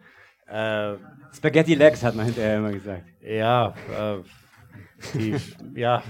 äh, 0.48 0.94
Spaghetti 1.34 1.74
Legs 1.74 2.02
hat 2.02 2.14
man 2.14 2.26
hinterher 2.26 2.58
immer 2.58 2.72
gesagt. 2.72 3.04
ja, 3.22 3.74
äh, 3.90 4.18
die, 5.14 5.36
ja, 5.74 6.02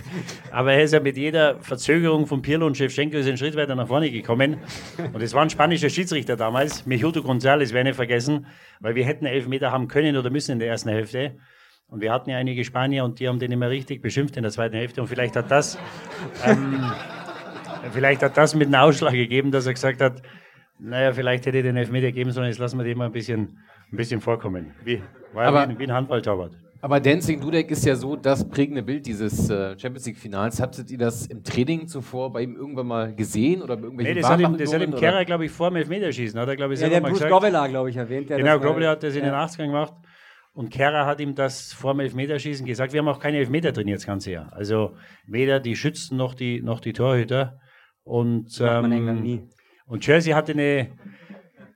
aber 0.50 0.72
er 0.72 0.82
ist 0.82 0.92
ja 0.92 1.00
mit 1.00 1.16
jeder 1.16 1.60
Verzögerung 1.60 2.26
von 2.26 2.40
Pirlo 2.40 2.66
und 2.66 2.76
Shevchenko 2.76 3.18
ist 3.18 3.26
einen 3.26 3.36
Schritt 3.36 3.54
weiter 3.54 3.74
nach 3.74 3.88
vorne 3.88 4.10
gekommen. 4.10 4.58
Und 5.12 5.22
es 5.22 5.34
war 5.34 5.42
ein 5.42 5.50
spanischer 5.50 5.90
Schiedsrichter 5.90 6.36
damals, 6.36 6.86
Mejuto 6.86 7.20
González, 7.20 7.72
werde 7.72 7.80
ich 7.80 7.84
nicht 7.84 7.96
vergessen, 7.96 8.46
weil 8.80 8.94
wir 8.94 9.04
hätten 9.04 9.26
elf 9.26 9.46
Meter 9.46 9.72
haben 9.72 9.88
können 9.88 10.16
oder 10.16 10.30
müssen 10.30 10.52
in 10.52 10.58
der 10.58 10.68
ersten 10.68 10.88
Hälfte. 10.88 11.36
Und 11.88 12.00
wir 12.00 12.12
hatten 12.12 12.30
ja 12.30 12.38
einige 12.38 12.64
Spanier 12.64 13.04
und 13.04 13.18
die 13.18 13.28
haben 13.28 13.40
den 13.40 13.52
immer 13.52 13.68
richtig 13.68 14.00
beschimpft 14.00 14.36
in 14.36 14.42
der 14.42 14.52
zweiten 14.52 14.76
Hälfte. 14.76 15.02
Und 15.02 15.08
vielleicht 15.08 15.36
hat 15.36 15.50
das, 15.50 15.76
ähm, 16.44 16.82
vielleicht 17.92 18.22
hat 18.22 18.36
das 18.36 18.54
mit 18.54 18.68
einem 18.68 18.76
Ausschlag 18.76 19.12
gegeben, 19.12 19.50
dass 19.50 19.66
er 19.66 19.74
gesagt 19.74 20.00
hat, 20.00 20.22
naja, 20.78 21.12
vielleicht 21.12 21.44
hätte 21.44 21.58
ich 21.58 21.64
den 21.64 21.76
Elfmeter 21.76 22.10
geben 22.10 22.30
sollen, 22.30 22.46
jetzt 22.46 22.58
lassen 22.58 22.78
wir 22.78 22.84
den 22.84 22.96
mal 22.96 23.06
ein 23.06 23.12
bisschen, 23.12 23.58
ein 23.92 23.96
bisschen 23.96 24.20
vorkommen. 24.20 24.72
Wie, 24.84 25.02
war 25.32 25.44
ja 25.44 25.48
Aber- 25.48 25.68
wie, 25.68 25.72
ein- 25.72 25.78
wie 25.78 25.84
ein 25.84 25.92
Handballtorwart. 25.92 26.52
Aber 26.82 26.98
Dancing 26.98 27.38
Dudek 27.42 27.70
ist 27.70 27.84
ja 27.84 27.94
so 27.94 28.16
das 28.16 28.48
prägende 28.48 28.82
Bild 28.82 29.04
dieses 29.04 29.50
äh, 29.50 29.78
Champions 29.78 30.06
League-Finals. 30.06 30.62
Hattet 30.62 30.90
ihr 30.90 30.96
das 30.96 31.26
im 31.26 31.44
Training 31.44 31.86
zuvor 31.86 32.32
bei 32.32 32.40
ihm 32.40 32.56
irgendwann 32.56 32.86
mal 32.86 33.14
gesehen 33.14 33.60
oder 33.60 33.76
bei 33.76 33.88
Nee, 34.02 34.14
das 34.14 34.30
hat 34.30 34.40
ihm, 34.40 34.56
das 34.56 34.72
hat 34.72 34.80
ihm 34.80 34.94
Kerrer, 34.94 35.26
glaube 35.26 35.44
ich, 35.44 35.50
vor 35.50 35.68
dem 35.68 35.76
Elfmeterschießen, 35.76 36.40
hat 36.40 36.48
er, 36.48 36.56
glaube 36.56 36.72
ich, 36.72 36.80
Ja, 36.80 36.88
der 36.88 37.02
mal 37.02 37.10
Bruce 37.10 37.20
gesagt. 37.20 37.68
Glaube 37.68 37.90
ich, 37.90 37.96
erwähnt. 37.96 38.30
Der 38.30 38.38
Genau, 38.38 38.58
Grobbelaar 38.58 38.92
hat 38.92 39.02
das 39.02 39.14
in 39.14 39.24
den 39.24 39.32
ja. 39.34 39.44
80ern 39.44 39.66
gemacht. 39.66 39.92
Und 40.54 40.70
Kerrer 40.70 41.04
hat 41.04 41.20
ihm 41.20 41.34
das 41.34 41.70
vor 41.74 41.92
dem 41.92 42.00
Elfmeterschießen 42.00 42.64
gesagt. 42.64 42.94
Wir 42.94 43.00
haben 43.00 43.08
auch 43.08 43.20
keine 43.20 43.36
Elfmeter 43.36 43.74
trainiert 43.74 43.98
das 43.98 44.06
ganze 44.06 44.32
Jahr. 44.32 44.50
Also 44.54 44.94
weder 45.26 45.60
die 45.60 45.76
Schützen 45.76 46.16
noch 46.16 46.32
die, 46.32 46.62
noch 46.62 46.80
die 46.80 46.94
Torhüter. 46.94 47.58
Und, 48.04 48.58
ähm, 48.64 49.48
und 49.86 50.06
Jersey 50.06 50.32
hatte 50.32 50.52
eine, 50.52 50.88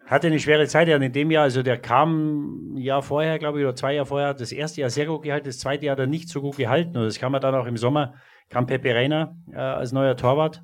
hatte 0.07 0.27
eine 0.27 0.39
schwere 0.39 0.67
Zeit 0.67 0.89
ja 0.89 0.97
in 0.97 1.13
dem 1.13 1.31
Jahr. 1.31 1.45
Also 1.45 1.63
der 1.63 1.79
kam 1.79 2.75
ein 2.75 2.77
Jahr 2.79 3.03
vorher, 3.03 3.39
glaube 3.39 3.61
ich, 3.61 3.65
oder 3.65 3.75
zwei 3.75 3.95
Jahre 3.95 4.07
vorher, 4.07 4.35
das 4.35 4.53
erste 4.53 4.83
Jahr 4.83 4.91
sehr 4.91 5.07
gut 5.07 5.23
gehalten, 5.23 5.47
das 5.47 5.59
zweite 5.59 5.87
Jahr 5.87 5.99
er 5.99 6.07
nicht 6.07 6.29
so 6.29 6.41
gut 6.41 6.57
gehalten. 6.57 6.97
Und 6.97 7.05
das 7.05 7.19
kam 7.19 7.35
er 7.35 7.41
dann 7.41 7.55
auch 7.55 7.67
im 7.67 7.77
Sommer, 7.77 8.15
kam 8.51 8.67
Pepe 8.67 8.95
Reina 8.95 9.37
äh, 9.53 9.57
als 9.57 9.93
neuer 9.93 10.17
Torwart. 10.17 10.63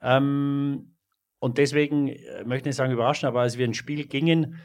Ähm, 0.00 0.94
und 1.40 1.58
deswegen 1.58 2.08
äh, 2.08 2.44
möchte 2.44 2.68
ich 2.68 2.76
sagen 2.76 2.92
überraschend, 2.92 3.28
aber 3.28 3.40
als 3.40 3.58
wir 3.58 3.64
ins 3.64 3.76
Spiel 3.76 4.06
gingen, 4.06 4.60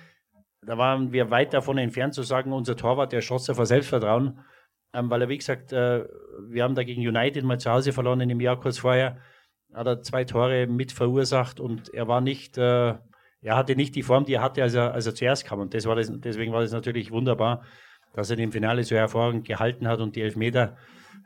da 0.62 0.78
waren 0.78 1.12
wir 1.12 1.30
weit 1.30 1.54
davon 1.54 1.78
entfernt 1.78 2.14
zu 2.14 2.24
sagen, 2.24 2.54
unser 2.54 2.76
Torwart, 2.76 3.12
der 3.12 3.22
schoss 3.22 3.48
ja 3.48 3.54
vor 3.54 3.66
Selbstvertrauen, 3.66 4.40
ähm, 4.94 5.10
weil 5.10 5.22
er, 5.22 5.30
wie 5.30 5.38
gesagt, 5.38 5.74
äh, 5.74 6.06
wir 6.48 6.64
haben 6.64 6.76
da 6.76 6.84
gegen 6.84 7.06
United 7.06 7.44
mal 7.44 7.60
zu 7.60 7.72
Hause 7.72 7.94
verloren 7.94 8.22
in 8.22 8.30
dem 8.30 8.40
Jahr 8.40 8.60
kurz 8.60 8.78
vorher. 8.78 9.18
hat 9.74 9.88
er 9.88 10.02
zwei 10.02 10.24
Tore 10.24 10.68
mit 10.68 10.92
verursacht 10.92 11.60
und 11.60 11.94
er 11.94 12.08
war 12.08 12.22
nicht, 12.22 12.58
äh, 12.58 12.96
er 13.44 13.58
hatte 13.58 13.76
nicht 13.76 13.96
die 13.96 14.04
Form, 14.04 14.26
die 14.26 14.34
er 14.34 14.42
hatte, 14.42 14.64
als 14.64 14.74
er, 14.74 14.94
als 14.94 15.06
er 15.06 15.16
zuerst 15.16 15.46
kam. 15.46 15.60
Und 15.60 15.74
das 15.74 15.86
war 15.86 15.96
das, 15.96 16.12
deswegen 16.12 16.54
war 16.54 16.62
das 16.62 16.72
natürlich 16.72 17.12
wunderbar, 17.12 17.64
dass 18.14 18.30
er 18.30 18.36
den 18.36 18.52
Finale 18.52 18.84
so 18.84 18.96
hervorragend 18.96 19.46
gehalten 19.46 19.88
hat 19.88 20.00
und 20.00 20.16
die 20.16 20.22
Elfmeter, 20.22 20.78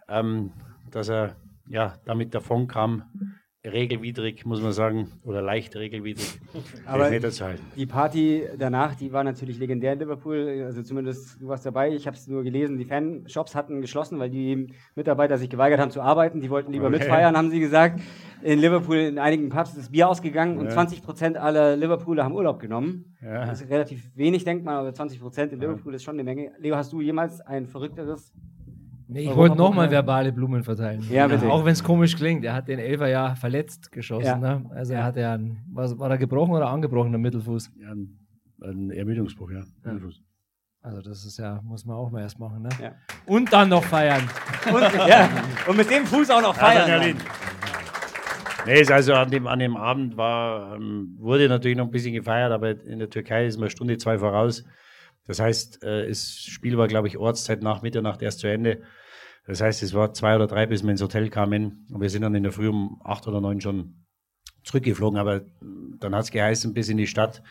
ähm, 0.09 0.51
dass 0.89 1.09
er 1.09 1.35
ja 1.67 1.95
damit 2.05 2.33
davon 2.33 2.67
kam, 2.67 3.36
regelwidrig, 3.65 4.45
muss 4.45 4.61
man 4.61 4.71
sagen, 4.71 5.11
oder 5.23 5.41
leicht 5.41 5.75
regelwidrig, 5.75 6.39
Aber 6.85 7.05
Elfmeter 7.05 7.31
zu 7.31 7.45
halten. 7.45 7.63
die 7.75 7.85
Party 7.85 8.43
danach, 8.57 8.95
die 8.95 9.11
war 9.11 9.23
natürlich 9.23 9.59
legendär 9.59 9.93
in 9.93 9.99
Liverpool. 9.99 10.63
Also 10.65 10.83
zumindest 10.83 11.41
du 11.41 11.47
warst 11.47 11.65
dabei. 11.65 11.93
Ich 11.93 12.07
habe 12.07 12.15
es 12.15 12.27
nur 12.27 12.43
gelesen. 12.43 12.77
Die 12.77 12.85
Fanshops 12.85 13.55
hatten 13.55 13.81
geschlossen, 13.81 14.19
weil 14.19 14.29
die 14.29 14.73
Mitarbeiter 14.95 15.37
sich 15.37 15.49
geweigert 15.49 15.79
haben 15.79 15.91
zu 15.91 16.01
arbeiten. 16.01 16.39
Die 16.41 16.49
wollten 16.49 16.71
lieber 16.71 16.87
Okay. 16.87 16.97
mitfeiern, 16.99 17.35
haben 17.35 17.49
sie 17.49 17.59
gesagt. 17.59 17.99
In 18.43 18.59
Liverpool 18.59 18.97
in 18.97 19.17
einigen 19.19 19.49
Pubs 19.49 19.69
ist 19.71 19.77
das 19.79 19.89
Bier 19.91 20.07
ausgegangen 20.07 20.57
und 20.59 20.65
Ja. 20.65 20.71
20 20.71 21.01
Prozent 21.03 21.37
aller 21.37 21.75
Liverpooler 21.75 22.23
haben 22.23 22.35
Urlaub 22.35 22.59
genommen. 22.59 23.17
Ja. 23.21 23.47
Das 23.47 23.61
ist 23.61 23.69
relativ 23.69 24.11
wenig, 24.15 24.43
denkt 24.45 24.63
man, 24.63 24.75
aber 24.75 24.93
20 24.93 25.19
Prozent 25.19 25.51
in 25.53 25.59
Liverpool 25.59 25.93
ist 25.95 26.03
schon 26.03 26.13
eine 26.15 26.23
Menge. 26.23 26.51
Leo, 26.59 26.75
hast 26.75 26.93
du 26.93 27.01
jemals 27.01 27.41
ein 27.41 27.65
verrückteres? 27.65 28.31
Nee, 29.09 29.29
ich 29.29 29.35
wollte 29.35 29.55
nochmal 29.55 29.89
verbale 29.89 30.33
Blumen 30.33 30.63
verteilen. 30.63 31.01
Ja, 31.09 31.27
bitte. 31.27 31.49
Auch 31.49 31.63
wenn 31.63 31.71
es 31.71 31.83
komisch 31.83 32.15
klingt. 32.15 32.43
Er 32.43 32.53
hat 32.53 32.67
den 32.67 32.79
Elfer 32.79 33.07
ja 33.07 33.35
verletzt 33.35 33.91
geschossen. 33.91 34.25
Ja. 34.25 34.37
Ne? 34.37 34.65
Also 34.71 34.93
er 34.93 35.03
hatte 35.03 35.21
ja 35.21 35.33
einen, 35.33 35.63
was, 35.71 35.97
war 35.97 36.09
er 36.09 36.17
gebrochen 36.17 36.53
oder 36.53 36.67
angebrochen 36.67 37.15
am 37.15 37.21
Mittelfuß? 37.21 37.71
Ja, 37.81 37.91
ein, 37.91 38.19
ein 38.61 38.91
Ermüdungsbruch, 38.91 39.51
ja. 39.51 39.63
Also 40.81 41.01
das 41.01 41.25
ist 41.25 41.37
ja, 41.37 41.61
muss 41.63 41.85
man 41.85 41.95
auch 41.95 42.11
mal 42.11 42.21
erst 42.21 42.37
machen. 42.39 42.63
Ne? 42.63 42.69
Ja. 42.81 42.91
Und 43.25 43.51
dann 43.51 43.69
noch 43.69 43.83
feiern. 43.83 44.23
Und, 44.73 44.81
ja, 45.07 45.29
und 45.67 45.77
mit 45.77 45.89
dem 45.89 46.05
Fuß 46.05 46.29
auch 46.29 46.41
noch 46.41 46.55
feiern. 46.55 46.89
Ja. 46.89 47.13
Nee, 48.65 48.91
also 48.91 49.13
an 49.13 49.31
dem, 49.31 49.47
an 49.47 49.59
dem 49.59 49.77
Abend 49.77 50.17
war, 50.17 50.75
ähm, 50.75 51.15
wurde 51.17 51.47
natürlich 51.47 51.77
noch 51.77 51.85
ein 51.85 51.91
bisschen 51.91 52.13
gefeiert, 52.13 52.51
aber 52.51 52.83
in 52.83 52.99
der 52.99 53.09
Türkei 53.09 53.45
ist 53.45 53.55
man 53.55 53.63
eine 53.63 53.69
Stunde, 53.69 53.97
zwei 53.97 54.17
voraus. 54.17 54.65
Das 55.27 55.39
heißt, 55.39 55.83
äh, 55.83 56.07
das 56.07 56.39
Spiel 56.39 56.77
war, 56.77 56.87
glaube 56.87 57.07
ich, 57.07 57.17
Ortszeit 57.17 57.61
nach 57.61 57.81
Mitternacht 57.81 58.21
erst 58.21 58.39
zu 58.39 58.47
Ende. 58.47 58.81
Das 59.45 59.61
heißt, 59.61 59.83
es 59.83 59.93
war 59.93 60.13
zwei 60.13 60.35
oder 60.35 60.47
drei, 60.47 60.65
bis 60.65 60.83
wir 60.83 60.91
ins 60.91 61.01
Hotel 61.01 61.29
kamen. 61.29 61.85
Und 61.91 62.01
wir 62.01 62.09
sind 62.09 62.23
dann 62.23 62.35
in 62.35 62.43
der 62.43 62.51
Früh 62.51 62.69
um 62.69 63.01
acht 63.03 63.27
oder 63.27 63.39
neun 63.39 63.61
schon 63.61 64.05
zurückgeflogen. 64.63 65.19
Aber 65.19 65.41
dann 65.99 66.15
hat 66.15 66.23
es 66.23 66.31
geheißen, 66.31 66.73
bis 66.73 66.89
in 66.89 66.97
die 66.97 67.07
Stadt 67.07 67.43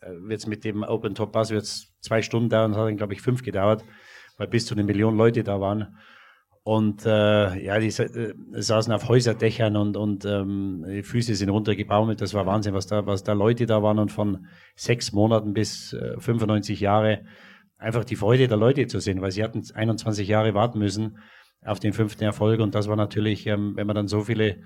äh, 0.00 0.10
wird 0.10 0.40
es 0.40 0.46
mit 0.46 0.64
dem 0.64 0.82
Open 0.82 1.14
Top 1.14 1.32
Bus 1.32 1.50
wird's 1.50 1.94
zwei 2.00 2.22
Stunden 2.22 2.48
dauern. 2.48 2.72
Das 2.72 2.80
hat 2.80 2.88
dann, 2.88 2.96
glaube 2.96 3.14
ich, 3.14 3.22
fünf 3.22 3.42
gedauert, 3.42 3.84
weil 4.36 4.48
bis 4.48 4.66
zu 4.66 4.74
eine 4.74 4.84
Million 4.84 5.16
Leute 5.16 5.42
da 5.42 5.60
waren. 5.60 5.96
Und 6.70 7.04
äh, 7.04 7.64
ja, 7.64 7.80
die 7.80 7.88
äh, 7.88 8.32
saßen 8.52 8.92
auf 8.92 9.08
Häuserdächern 9.08 9.76
und, 9.76 9.96
und 9.96 10.24
ähm, 10.24 10.84
die 10.88 11.02
Füße 11.02 11.34
sind 11.34 11.48
runtergebaumelt. 11.48 12.20
Das 12.20 12.32
war 12.32 12.46
Wahnsinn, 12.46 12.74
was 12.74 12.86
da, 12.86 13.06
was 13.06 13.24
da 13.24 13.32
Leute 13.32 13.66
da 13.66 13.82
waren 13.82 13.98
und 13.98 14.12
von 14.12 14.46
sechs 14.76 15.10
Monaten 15.10 15.52
bis 15.52 15.94
äh, 15.94 16.14
95 16.20 16.78
Jahre 16.78 17.24
einfach 17.76 18.04
die 18.04 18.14
Freude 18.14 18.46
der 18.46 18.56
Leute 18.56 18.86
zu 18.86 19.00
sehen, 19.00 19.20
weil 19.20 19.32
sie 19.32 19.42
hatten 19.42 19.64
21 19.74 20.28
Jahre 20.28 20.54
warten 20.54 20.78
müssen 20.78 21.18
auf 21.60 21.80
den 21.80 21.92
fünften 21.92 22.22
Erfolg. 22.22 22.60
Und 22.60 22.76
das 22.76 22.86
war 22.86 22.94
natürlich, 22.94 23.48
ähm, 23.48 23.72
wenn 23.74 23.88
man 23.88 23.96
dann 23.96 24.06
so 24.06 24.20
viele 24.20 24.58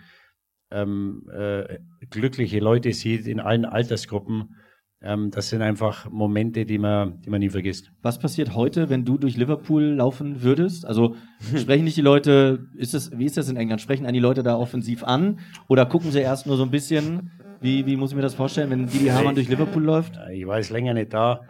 ähm, 0.71 1.27
äh, 1.33 1.79
glückliche 2.11 2.59
Leute 2.59 2.93
sieht 2.93 3.27
in 3.27 3.41
allen 3.41 3.65
Altersgruppen, 3.65 4.57
ähm, 5.05 5.31
das 5.31 5.51
sind 5.51 5.61
einfach 5.61 6.11
Momente, 6.11 6.65
die 6.65 6.79
man, 6.79 7.21
die 7.21 7.31
man 7.31 7.41
nie 7.41 7.51
vergisst. 7.51 7.93
Was 8.01 8.19
passiert 8.19 8.55
heute, 8.55 8.89
wenn 8.89 9.05
du 9.05 9.19
durch 9.19 9.37
Liverpool 9.37 9.83
laufen 9.83 10.43
würdest? 10.43 10.87
Also 10.87 11.15
sprechen 11.57 11.85
dich 11.85 11.95
die 11.95 12.01
Leute, 12.01 12.67
ist 12.75 12.95
das, 12.95 13.17
wie 13.17 13.27
ist 13.27 13.37
das 13.37 13.51
in 13.51 13.57
England? 13.57 13.83
Sprechen 13.83 14.07
einen 14.07 14.15
die 14.15 14.21
Leute 14.21 14.43
da 14.43 14.57
offensiv 14.57 15.05
an 15.05 15.41
oder 15.69 15.85
gucken 15.85 16.11
sie 16.11 16.21
erst 16.21 16.47
nur 16.47 16.57
so 16.57 16.63
ein 16.63 16.71
bisschen? 16.71 17.31
Wie, 17.61 17.85
wie 17.85 17.97
muss 17.97 18.11
ich 18.11 18.17
mir 18.17 18.23
das 18.23 18.35
vorstellen, 18.35 18.71
wenn 18.71 18.87
Didi 18.87 19.09
Hamann 19.09 19.35
durch 19.35 19.49
Liverpool 19.49 19.83
läuft? 19.83 20.17
Äh, 20.17 20.39
Ich 20.39 20.47
war 20.47 20.57
jetzt 20.57 20.71
länger 20.71 20.95
nicht 20.95 21.13
da. 21.13 21.43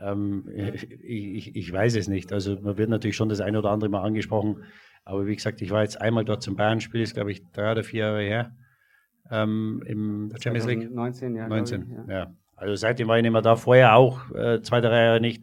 Ähm, 0.00 0.48
ich, 0.56 0.90
ich, 0.90 1.56
ich 1.56 1.72
weiß 1.72 1.96
es 1.96 2.08
nicht. 2.08 2.32
Also 2.32 2.58
man 2.60 2.78
wird 2.78 2.88
natürlich 2.88 3.16
schon 3.16 3.28
das 3.28 3.40
eine 3.40 3.58
oder 3.58 3.70
andere 3.70 3.90
mal 3.90 4.02
angesprochen. 4.02 4.62
Aber 5.04 5.26
wie 5.26 5.36
gesagt, 5.36 5.60
ich 5.60 5.70
war 5.70 5.82
jetzt 5.82 6.00
einmal 6.00 6.24
dort 6.24 6.42
zum 6.42 6.56
Bayern-Spiel, 6.56 7.02
ist 7.02 7.14
glaube 7.14 7.32
ich 7.32 7.42
drei 7.52 7.72
oder 7.72 7.84
vier 7.84 8.00
Jahre 8.00 8.22
her. 8.22 8.56
Ähm, 9.30 9.82
Im 9.84 10.32
Champions 10.40 10.66
League. 10.66 10.90
19, 10.90 11.34
ja. 11.34 11.46
glaub 11.46 11.58
19, 11.58 11.82
ich, 11.82 12.08
ja. 12.08 12.34
Also 12.56 12.74
seitdem 12.76 13.08
war 13.08 13.16
ich 13.16 13.22
nicht 13.22 13.32
mehr 13.32 13.42
da, 13.42 13.56
vorher 13.56 13.96
auch, 13.96 14.30
äh, 14.34 14.60
zwei, 14.62 14.80
drei 14.80 15.04
Jahre 15.04 15.20
nicht. 15.20 15.42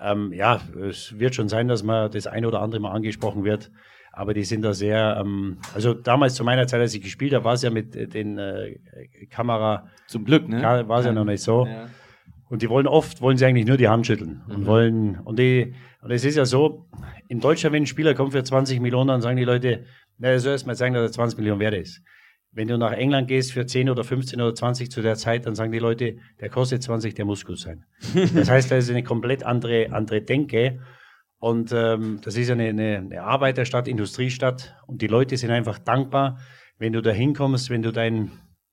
Ähm, 0.00 0.32
ja, 0.32 0.60
es 0.88 1.18
wird 1.18 1.34
schon 1.34 1.48
sein, 1.48 1.66
dass 1.68 1.82
man 1.82 2.10
das 2.10 2.26
ein 2.26 2.46
oder 2.46 2.60
andere 2.60 2.80
mal 2.80 2.92
angesprochen 2.92 3.44
wird. 3.44 3.70
Aber 4.12 4.34
die 4.34 4.44
sind 4.44 4.62
da 4.62 4.72
sehr, 4.72 5.18
ähm, 5.20 5.58
also 5.74 5.94
damals 5.94 6.34
zu 6.34 6.44
meiner 6.44 6.66
Zeit, 6.66 6.80
als 6.80 6.94
ich 6.94 7.02
gespielt 7.02 7.34
habe, 7.34 7.44
war 7.44 7.54
es 7.54 7.62
ja 7.62 7.70
mit 7.70 7.94
äh, 7.94 8.06
den 8.08 8.38
äh, 8.38 8.76
Kamera, 9.30 9.88
Zum 10.06 10.24
Glück, 10.24 10.48
ne? 10.48 10.62
war 10.88 11.00
es 11.00 11.06
ja 11.06 11.12
noch 11.12 11.24
nicht 11.24 11.42
so. 11.42 11.66
Ja. 11.66 11.86
Und 12.48 12.62
die 12.62 12.70
wollen 12.70 12.86
oft, 12.86 13.20
wollen 13.20 13.36
sie 13.36 13.44
eigentlich 13.44 13.66
nur 13.66 13.76
die 13.76 13.88
Hand 13.88 14.06
schütteln. 14.06 14.42
Und 14.48 14.60
Mhm. 14.60 14.66
wollen, 14.66 15.18
und 15.20 15.38
die, 15.38 15.74
und 16.02 16.10
es 16.10 16.24
ist 16.24 16.36
ja 16.36 16.46
so, 16.46 16.86
in 17.28 17.40
Deutschland, 17.40 17.74
wenn 17.74 17.82
ein 17.82 17.86
Spieler 17.86 18.14
kommt 18.14 18.32
für 18.32 18.42
20 18.42 18.80
Millionen, 18.80 19.08
dann 19.08 19.20
sagen 19.20 19.36
die 19.36 19.44
Leute, 19.44 19.84
na, 20.16 20.28
er 20.28 20.40
soll 20.40 20.52
erst 20.52 20.66
mal 20.66 20.74
sagen, 20.74 20.94
dass 20.94 21.02
er 21.10 21.12
20 21.12 21.38
Millionen 21.38 21.60
wert 21.60 21.74
ist. 21.74 22.02
Wenn 22.50 22.68
du 22.68 22.78
nach 22.78 22.92
England 22.92 23.28
gehst 23.28 23.52
für 23.52 23.66
10 23.66 23.90
oder 23.90 24.04
15 24.04 24.40
oder 24.40 24.54
20 24.54 24.90
zu 24.90 25.02
der 25.02 25.16
Zeit, 25.16 25.46
dann 25.46 25.54
sagen 25.54 25.70
die 25.70 25.78
Leute, 25.78 26.16
der 26.40 26.48
kostet 26.48 26.82
20, 26.82 27.14
der 27.14 27.24
muss 27.24 27.44
gut 27.44 27.58
sein. 27.58 27.84
Das 28.34 28.48
heißt, 28.48 28.70
da 28.70 28.76
ist 28.76 28.90
eine 28.90 29.02
komplett 29.02 29.44
andere, 29.44 29.92
andere 29.92 30.22
Denke. 30.22 30.80
Und 31.38 31.72
ähm, 31.72 32.20
das 32.22 32.36
ist 32.36 32.50
eine, 32.50 32.68
eine, 32.68 32.98
eine 32.98 33.22
Arbeiterstadt, 33.22 33.86
Industriestadt. 33.86 34.76
Und 34.86 35.02
die 35.02 35.06
Leute 35.06 35.36
sind 35.36 35.50
einfach 35.50 35.78
dankbar, 35.78 36.38
wenn 36.78 36.92
du 36.92 37.02
da 37.02 37.10
hinkommst, 37.10 37.70
wenn 37.70 37.82
du 37.82 37.92
dein, 37.92 38.32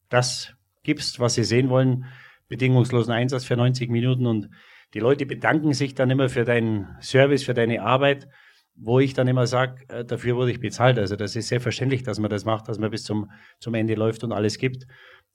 das 0.10 0.54
gibst, 0.84 1.20
was 1.20 1.36
sie 1.36 1.44
sehen 1.44 1.70
wollen, 1.70 2.06
bedingungslosen 2.48 3.14
Einsatz 3.14 3.44
für 3.44 3.58
90 3.58 3.90
Minuten. 3.90 4.26
Und 4.26 4.50
die 4.94 5.00
Leute 5.00 5.26
bedanken 5.26 5.74
sich 5.74 5.96
dann 5.96 6.10
immer 6.10 6.30
für 6.30 6.46
deinen 6.46 6.88
Service, 7.02 7.44
für 7.44 7.54
deine 7.54 7.82
Arbeit, 7.82 8.28
wo 8.76 9.00
ich 9.00 9.14
dann 9.14 9.28
immer 9.28 9.48
sage, 9.48 9.86
äh, 9.88 10.06
dafür 10.06 10.36
wurde 10.36 10.52
ich 10.52 10.60
bezahlt. 10.60 11.00
Also 11.00 11.16
das 11.16 11.36
ist 11.36 11.48
selbstverständlich, 11.48 12.04
dass 12.04 12.20
man 12.20 12.30
das 12.30 12.46
macht, 12.46 12.68
dass 12.68 12.78
man 12.78 12.92
bis 12.92 13.04
zum, 13.04 13.30
zum 13.60 13.74
Ende 13.74 13.96
läuft 13.96 14.24
und 14.24 14.32
alles 14.32 14.58
gibt. 14.58 14.86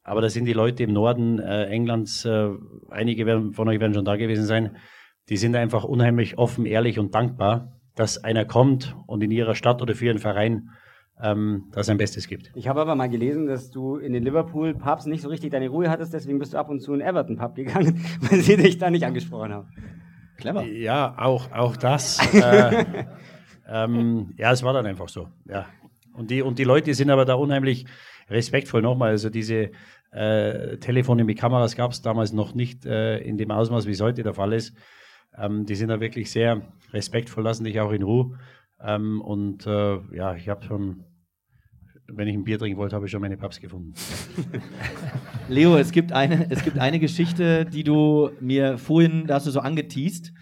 Aber 0.02 0.20
da 0.20 0.28
sind 0.28 0.44
die 0.44 0.52
Leute 0.52 0.82
im 0.82 0.92
Norden 0.92 1.38
äh, 1.38 1.66
Englands, 1.66 2.24
äh, 2.24 2.50
einige 2.90 3.26
werden, 3.26 3.52
von 3.52 3.68
euch 3.68 3.80
werden 3.80 3.94
schon 3.94 4.04
da 4.04 4.16
gewesen 4.16 4.44
sein, 4.44 4.76
die 5.28 5.36
sind 5.36 5.54
einfach 5.56 5.84
unheimlich 5.84 6.38
offen, 6.38 6.66
ehrlich 6.66 6.98
und 6.98 7.14
dankbar, 7.14 7.80
dass 7.94 8.22
einer 8.22 8.44
kommt 8.44 8.96
und 9.06 9.22
in 9.22 9.30
ihrer 9.30 9.54
Stadt 9.54 9.82
oder 9.82 9.94
für 9.94 10.06
ihren 10.06 10.18
Verein 10.18 10.70
ähm, 11.22 11.68
das 11.72 11.86
sein 11.86 11.98
Bestes 11.98 12.28
gibt. 12.28 12.50
Ich 12.54 12.68
habe 12.68 12.80
aber 12.80 12.94
mal 12.94 13.08
gelesen, 13.08 13.46
dass 13.46 13.70
du 13.70 13.96
in 13.96 14.12
den 14.12 14.24
Liverpool-Pubs 14.24 15.06
nicht 15.06 15.20
so 15.20 15.28
richtig 15.28 15.50
deine 15.50 15.68
Ruhe 15.68 15.90
hattest, 15.90 16.14
deswegen 16.14 16.38
bist 16.38 16.54
du 16.54 16.58
ab 16.58 16.70
und 16.70 16.80
zu 16.80 16.94
in 16.94 17.00
Everton-Pub 17.00 17.54
gegangen, 17.54 18.04
weil 18.20 18.40
sie 18.40 18.56
dich 18.56 18.78
da 18.78 18.90
nicht 18.90 19.04
angesprochen 19.04 19.52
haben. 19.52 19.68
Clever. 20.40 20.64
Ja, 20.64 21.14
auch, 21.18 21.52
auch 21.52 21.76
das. 21.76 22.18
äh, 22.34 22.84
ähm, 23.68 24.34
ja, 24.36 24.52
es 24.52 24.62
war 24.62 24.72
dann 24.72 24.86
einfach 24.86 25.08
so. 25.08 25.28
Ja. 25.48 25.66
Und, 26.12 26.30
die, 26.30 26.42
und 26.42 26.58
die 26.58 26.64
Leute 26.64 26.92
sind 26.94 27.10
aber 27.10 27.24
da 27.24 27.34
unheimlich 27.34 27.86
respektvoll 28.28 28.82
nochmal. 28.82 29.10
Also 29.10 29.30
diese 29.30 29.70
äh, 30.12 30.76
Telefone 30.78 31.24
mit 31.24 31.38
Kameras 31.38 31.76
gab 31.76 31.92
es 31.92 32.02
damals 32.02 32.32
noch 32.32 32.54
nicht 32.54 32.84
äh, 32.84 33.18
in 33.18 33.38
dem 33.38 33.50
Ausmaß, 33.50 33.86
wie 33.86 33.92
es 33.92 34.00
heute 34.00 34.22
der 34.22 34.34
Fall 34.34 34.52
ist. 34.52 34.76
Ähm, 35.36 35.66
die 35.66 35.76
sind 35.76 35.88
da 35.88 36.00
wirklich 36.00 36.30
sehr 36.30 36.62
respektvoll, 36.92 37.44
lassen 37.44 37.64
dich 37.64 37.80
auch 37.80 37.92
in 37.92 38.02
Ruhe. 38.02 38.38
Ähm, 38.82 39.20
und 39.20 39.66
äh, 39.66 39.98
ja, 40.12 40.34
ich 40.34 40.48
habe 40.48 40.64
schon, 40.64 41.04
wenn 42.14 42.28
ich 42.28 42.34
ein 42.34 42.44
Bier 42.44 42.58
trinken 42.58 42.78
wollte, 42.78 42.96
habe 42.96 43.06
ich 43.06 43.10
schon 43.10 43.20
meine 43.20 43.36
Pubs 43.36 43.60
gefunden. 43.60 43.94
Leo, 45.48 45.76
es 45.76 45.92
gibt 45.92 46.12
eine, 46.12 46.50
es 46.50 46.62
gibt 46.62 46.78
eine 46.78 46.98
Geschichte, 46.98 47.64
die 47.64 47.84
du 47.84 48.30
mir 48.40 48.78
vorhin, 48.78 49.26
da 49.26 49.34
hast 49.34 49.46
du 49.46 49.50
so 49.50 49.60
angeteased. 49.60 50.32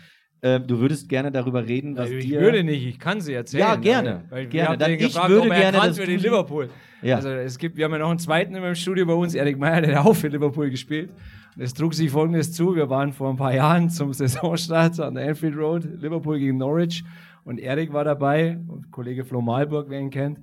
Äh, 0.41 0.61
du 0.61 0.79
würdest 0.79 1.09
gerne 1.09 1.33
darüber 1.33 1.67
reden, 1.67 1.97
was 1.97 2.11
ich 2.11 2.27
dir. 2.27 2.41
würde 2.41 2.63
nicht, 2.63 2.87
ich 2.87 2.99
kann 2.99 3.21
sie 3.21 3.33
erzählen. 3.33 3.61
Ja, 3.61 3.75
gerne, 3.75 4.25
Weil, 4.29 4.45
weil 4.45 4.47
gerne. 4.47 4.53
Wir 4.53 4.69
haben 4.69 4.79
Dann 4.79 4.91
den 4.91 5.01
ich 5.01 5.07
gefragt, 5.07 5.29
würde 5.31 5.43
ob 5.43 5.53
er 5.53 5.59
gerne, 5.59 5.79
kann 5.79 5.89
dass 5.89 5.99
für 5.99 6.07
du 6.07 6.13
den 6.13 6.21
Liverpool. 6.21 6.69
Ja. 7.03 7.17
Also 7.17 7.29
es 7.31 7.59
gibt, 7.59 7.77
wir 7.77 7.85
haben 7.85 7.93
ja 7.93 7.99
noch 7.99 8.11
einen 8.11 8.19
zweiten 8.19 8.55
im 8.55 8.75
Studio 8.75 9.07
bei 9.07 9.15
uns, 9.15 9.35
Erik 9.35 9.59
Meyer, 9.59 9.81
der 9.81 9.99
hat 9.99 10.07
auch 10.07 10.15
für 10.15 10.29
Liverpool 10.29 10.71
gespielt. 10.71 11.11
Und 11.57 11.63
es 11.63 11.75
trug 11.75 11.93
sich 11.93 12.11
folgendes 12.11 12.53
zu: 12.53 12.77
Wir 12.77 12.89
waren 12.89 13.13
vor 13.13 13.31
ein 13.31 13.37
paar 13.37 13.53
Jahren 13.53 13.91
zum 13.91 14.13
Saisonstart 14.13 15.01
an 15.01 15.15
der 15.15 15.29
Anfield 15.29 15.57
Road, 15.57 15.85
Liverpool 16.01 16.39
gegen 16.39 16.57
Norwich. 16.57 17.05
Und 17.45 17.59
Erik 17.59 17.93
war 17.93 18.05
dabei, 18.05 18.59
und 18.69 18.93
Kollege 18.93 19.25
Flo 19.25 19.41
Malburg, 19.41 19.87
wer 19.89 19.99
ihn 19.99 20.11
kennt. 20.11 20.39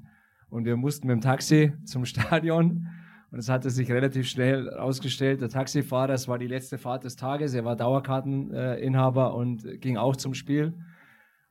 Und 0.55 0.63
wir 0.63 0.77
mussten 0.77 1.07
mit 1.07 1.15
dem 1.15 1.21
Taxi 1.21 1.73
zum 1.83 2.05
Stadion. 2.05 2.87
Und 3.29 3.39
es 3.39 3.49
hatte 3.49 3.69
sich 3.69 3.91
relativ 3.91 4.29
schnell 4.29 4.71
herausgestellt, 4.71 5.41
der 5.41 5.49
Taxifahrer, 5.49 6.13
es 6.13 6.29
war 6.29 6.39
die 6.39 6.47
letzte 6.47 6.77
Fahrt 6.77 7.03
des 7.03 7.17
Tages, 7.17 7.53
er 7.53 7.65
war 7.65 7.75
Dauerkarteninhaber 7.75 9.35
und 9.35 9.81
ging 9.81 9.97
auch 9.97 10.15
zum 10.15 10.33
Spiel. 10.33 10.73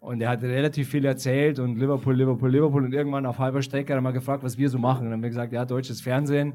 Und 0.01 0.23
er 0.23 0.31
hat 0.31 0.43
relativ 0.43 0.89
viel 0.89 1.05
erzählt 1.05 1.59
und 1.59 1.77
Liverpool, 1.77 2.17
Liverpool, 2.17 2.51
Liverpool. 2.51 2.83
Und 2.83 2.95
irgendwann 2.95 3.27
auf 3.27 3.39
halber 3.39 3.61
Strecke 3.61 3.93
hat 3.93 3.99
er 3.99 4.01
mal 4.01 4.13
gefragt, 4.13 4.43
was 4.43 4.57
wir 4.57 4.71
so 4.71 4.79
machen. 4.79 5.01
Und 5.01 5.05
dann 5.11 5.19
haben 5.19 5.23
wir 5.23 5.29
gesagt, 5.29 5.53
ja, 5.53 5.67
deutsches 5.67 6.01
Fernsehen, 6.01 6.55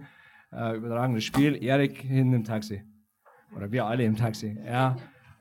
äh, 0.51 0.75
übertragenes 0.75 1.25
Spiel, 1.25 1.63
Erik 1.63 1.99
hin 1.99 2.33
im 2.33 2.43
Taxi. 2.43 2.81
Oder 3.55 3.71
wir 3.71 3.85
alle 3.85 4.05
im 4.05 4.15
Taxi. 4.15 4.57
Ja. 4.65 4.95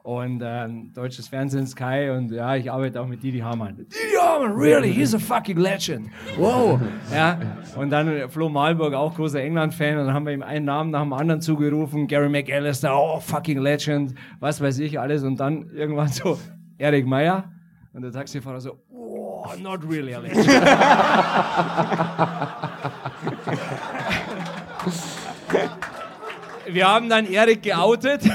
Und 0.09 0.43
ähm, 0.43 0.91
deutsches 0.95 1.29
Fernsehen 1.29 1.67
Sky 1.67 2.09
und 2.17 2.33
ja, 2.33 2.57
ich 2.57 2.73
arbeite 2.73 2.99
auch 2.99 3.07
mit 3.07 3.23
Didi 3.23 3.41
Hamann. 3.41 3.77
Didi 3.77 3.95
Hamann, 4.19 4.53
really? 4.53 4.91
He's 4.91 5.15
a 5.15 5.19
fucking 5.19 5.59
legend. 5.59 6.09
Wow. 6.39 6.81
Ja, 7.13 7.39
und 7.77 7.91
dann 7.91 8.31
Flo 8.31 8.49
Malburg, 8.49 8.95
auch 8.95 9.15
großer 9.15 9.43
England-Fan 9.43 9.99
und 9.99 10.07
dann 10.07 10.15
haben 10.15 10.25
wir 10.25 10.33
ihm 10.33 10.43
einen 10.43 10.65
Namen 10.65 10.93
nach 10.93 11.03
dem 11.03 11.13
anderen 11.13 11.43
zugerufen. 11.43 12.07
Gary 12.07 12.31
McAllister, 12.31 12.99
oh, 12.99 13.21
fucking 13.21 13.59
legend, 13.59 14.15
was 14.41 14.63
weiß 14.63 14.79
ich 14.79 14.99
alles 14.99 15.25
und 15.25 15.39
dann 15.39 15.69
irgendwann 15.75 16.09
so 16.09 16.39
Erik 16.79 17.07
Meyer 17.07 17.53
und 17.93 18.01
der 18.01 18.11
Taxifahrer 18.11 18.63
so, 18.63 18.79
oh, 18.91 19.45
not 19.61 19.87
really 19.87 20.15
a 20.15 20.21
legend. 20.21 20.47
wir 26.73 26.89
haben 26.89 27.11
dann 27.11 27.27
Erik 27.27 27.63
geoutet. 27.63 28.23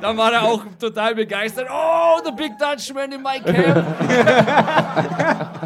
dann 0.00 0.16
war 0.16 0.32
er 0.32 0.42
auch 0.42 0.64
total 0.78 1.14
begeistert. 1.14 1.68
Oh, 1.70 2.20
the 2.24 2.32
big 2.32 2.52
Dutchman 2.58 3.12
in 3.12 3.22
my 3.22 3.40
camp. 3.40 3.84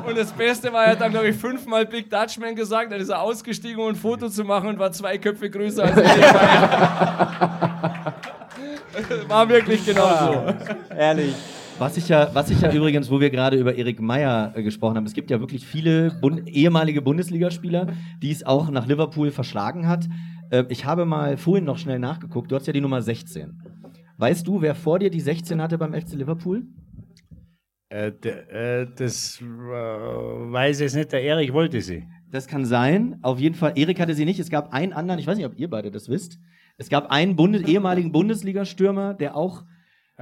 und 0.07 0.17
das 0.17 0.33
Beste 0.33 0.73
war, 0.73 0.85
er 0.85 0.93
hat 0.93 1.01
dann, 1.01 1.11
glaube 1.11 1.29
ich, 1.29 1.37
fünfmal 1.37 1.87
Big 1.87 2.11
Dutchman 2.11 2.55
gesagt. 2.55 2.93
Dann 2.93 3.01
ist 3.01 3.09
er 3.09 3.21
ausgestiegen, 3.21 3.81
um 3.81 3.89
ein 3.89 3.97
Foto 3.97 4.29
zu 4.29 4.45
machen 4.45 4.69
und 4.69 4.79
war 4.79 4.93
zwei 4.93 5.19
Köpfe 5.19 5.51
größer 5.51 5.85
als 5.85 5.97
Erik 5.97 6.35
War 9.29 9.49
wirklich 9.49 9.85
genau 9.87 10.09
so. 10.09 10.45
Ehrlich. 10.95 11.35
Was 11.81 11.97
ich, 11.97 12.09
ja, 12.11 12.29
was 12.35 12.51
ich 12.51 12.61
ja 12.61 12.71
übrigens, 12.71 13.11
wo 13.11 13.21
wir 13.21 13.31
gerade 13.31 13.57
über 13.57 13.75
Erik 13.75 14.01
Meyer 14.01 14.53
äh, 14.55 14.63
gesprochen 14.63 14.97
haben, 14.97 15.07
es 15.07 15.15
gibt 15.15 15.31
ja 15.31 15.41
wirklich 15.41 15.67
viele 15.67 16.11
Bund 16.11 16.47
ehemalige 16.47 17.01
Bundesligaspieler, 17.01 17.87
die 18.21 18.31
es 18.31 18.45
auch 18.45 18.69
nach 18.71 18.87
Liverpool 18.87 19.31
verschlagen 19.31 19.89
hat. 19.89 20.07
Äh, 20.51 20.65
ich 20.69 20.85
habe 20.85 21.07
mal 21.07 21.39
vorhin 21.39 21.65
noch 21.65 21.79
schnell 21.79 21.99
nachgeguckt, 21.99 22.53
du 22.53 22.57
hast 22.57 22.67
ja 22.67 22.75
die 22.75 22.83
Nummer 22.83 23.01
16. 23.01 23.80
Weißt 24.21 24.47
du, 24.47 24.61
wer 24.61 24.75
vor 24.75 24.99
dir 24.99 25.09
die 25.09 25.21
16 25.21 25.63
hatte 25.63 25.79
beim 25.79 25.95
FC 25.95 26.13
Liverpool? 26.13 26.67
Äh, 27.89 28.09
äh, 28.09 28.87
das 28.95 29.41
äh, 29.41 29.45
weiß 29.45 30.81
jetzt 30.81 30.95
nicht, 30.95 31.11
der 31.13 31.23
Erik 31.23 31.55
wollte 31.55 31.81
sie. 31.81 32.07
Das 32.31 32.47
kann 32.47 32.67
sein. 32.67 33.19
Auf 33.23 33.41
jeden 33.41 33.55
Fall, 33.55 33.73
Erik 33.77 33.99
hatte 33.99 34.15
sie 34.15 34.27
nicht. 34.27 34.39
Es 34.39 34.51
gab 34.51 34.75
einen 34.75 34.93
anderen, 34.93 35.19
ich 35.19 35.27
weiß 35.27 35.39
nicht, 35.39 35.47
ob 35.47 35.59
ihr 35.59 35.71
beide 35.71 35.91
das 35.91 36.11
wisst. 36.11 36.39
Es 36.77 36.91
gab 36.91 37.11
einen 37.11 37.35
Bundes 37.35 37.63
ehemaligen 37.63 38.13
Bundesliga-Stürmer, 38.13 39.15
der 39.15 39.37
auch 39.37 39.65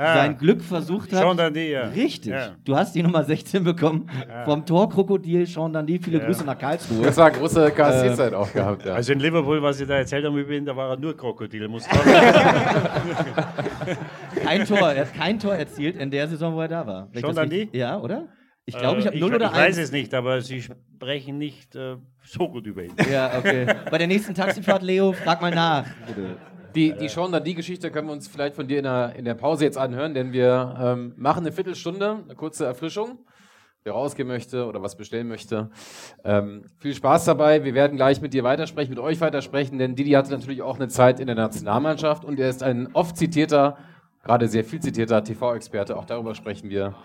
Ah, 0.01 0.15
sein 0.15 0.39
Glück 0.39 0.63
versucht 0.63 1.13
hat. 1.13 1.19
Sean 1.23 1.37
Dundee, 1.37 1.73
ja. 1.73 1.89
Richtig. 1.89 2.31
Ja. 2.33 2.51
Du 2.65 2.77
hast 2.77 2.95
die 2.95 3.03
Nummer 3.03 3.25
16 3.25 3.65
bekommen. 3.65 4.09
Vom 4.45 4.65
Torkrokodil 4.65 5.45
Sean 5.47 5.73
Dundee. 5.73 5.99
Viele 5.99 6.21
Grüße 6.21 6.45
nach 6.45 6.57
Karlsruhe. 6.57 7.03
Das 7.05 7.17
war 7.17 7.27
eine 7.27 7.37
große 7.39 7.71
KSC-Zeit 7.73 8.33
auch 8.33 8.53
gehabt, 8.53 8.87
ja. 8.87 8.95
Also 8.95 9.13
in 9.13 9.19
Liverpool, 9.19 9.61
was 9.61 9.81
ich 9.81 9.89
da 9.89 9.95
erzählt 9.97 10.25
habe, 10.25 10.41
über 10.41 10.53
ihn, 10.53 10.65
da 10.65 10.77
war 10.77 10.91
er 10.91 10.97
nur 10.97 11.17
Krokodil. 11.17 11.67
Muss 11.67 11.85
kein 14.45 14.65
Tor. 14.67 14.93
Er 14.93 15.01
hat 15.07 15.15
kein 15.15 15.39
Tor 15.39 15.55
erzielt 15.55 15.97
in 15.97 16.11
der 16.11 16.29
Saison, 16.29 16.55
wo 16.55 16.61
er 16.61 16.69
da 16.69 16.87
war. 16.87 17.09
Richtig- 17.15 17.35
Dundee? 17.35 17.69
Ja, 17.73 17.99
oder? 17.99 18.27
Ich 18.67 18.77
glaube, 18.77 19.01
ich 19.01 19.07
habe 19.07 19.17
Äh, 19.17 19.21
0 19.21 19.35
oder 19.35 19.47
Ich 19.47 19.53
weiß 19.53 19.79
1. 19.79 19.79
es 19.79 19.93
nicht, 19.93 20.13
aber 20.13 20.43
Sie 20.43 20.61
sprechen 20.63 21.39
nicht 21.39 21.75
äh, 21.75 21.97
so 22.23 22.49
gut 22.49 22.67
über 22.67 22.83
ihn. 22.85 22.93
Ja, 23.11 23.33
okay. 23.39 23.67
Bei 23.91 23.97
der 23.99 24.07
nächsten 24.07 24.35
Taxifahrt, 24.35 24.83
Leo, 24.83 25.13
frag 25.13 25.41
mal 25.41 25.51
nach. 25.55 25.87
Bitte. 26.07 26.37
Die, 26.75 26.93
die 26.93 27.09
Sean 27.09 27.43
die 27.45 27.55
Geschichte 27.55 27.91
können 27.91 28.09
wir 28.09 28.13
uns 28.13 28.29
vielleicht 28.29 28.55
von 28.55 28.69
dir 28.69 28.79
in 28.79 28.85
der, 28.85 29.15
in 29.17 29.25
der 29.25 29.35
Pause 29.35 29.65
jetzt 29.65 29.79
anhören, 29.79 30.15
denn 30.15 30.33
wir 30.33 30.77
ähm, 30.81 31.15
machen 31.17 31.41
eine 31.41 31.53
Viertelstunde, 31.53 32.21
eine 32.25 32.35
kurze 32.35 32.67
Erfrischung. 32.67 33.19
Wer 33.85 33.93
rausgehen 33.93 34.29
möchte 34.29 34.67
oder 34.67 34.83
was 34.83 34.97
bestellen 34.97 35.29
möchte. 35.29 35.71
Ähm, 36.25 36.65
viel 36.79 36.95
Spaß 36.95 37.25
dabei. 37.25 37.65
Wir 37.65 37.75
werden 37.75 37.97
gleich 37.97 38.21
mit 38.21 38.35
dir 38.35 38.43
weitersprechen, 38.45 38.91
mit 38.91 38.99
euch 38.99 39.21
weitersprechen, 39.21 39.79
denn 39.79 39.95
Didi 39.95 40.11
hatte 40.11 40.31
natürlich 40.33 40.63
auch 40.63 40.77
eine 40.77 40.89
Zeit 40.89 41.21
in 41.21 41.27
der 41.27 41.37
Nationalmannschaft 41.37 42.25
und 42.25 42.41
er 42.41 42.51
ist 42.51 42.63
ein 42.63 42.89
oft 42.93 43.17
zitierter, 43.17 43.79
gerade 44.23 44.49
sehr 44.49 44.65
viel 44.65 44.81
zitierter 44.81 45.23
TV-Experte. 45.23 45.97
Auch 45.97 46.05
darüber 46.05 46.35
sprechen 46.35 46.69
wir. 46.71 46.97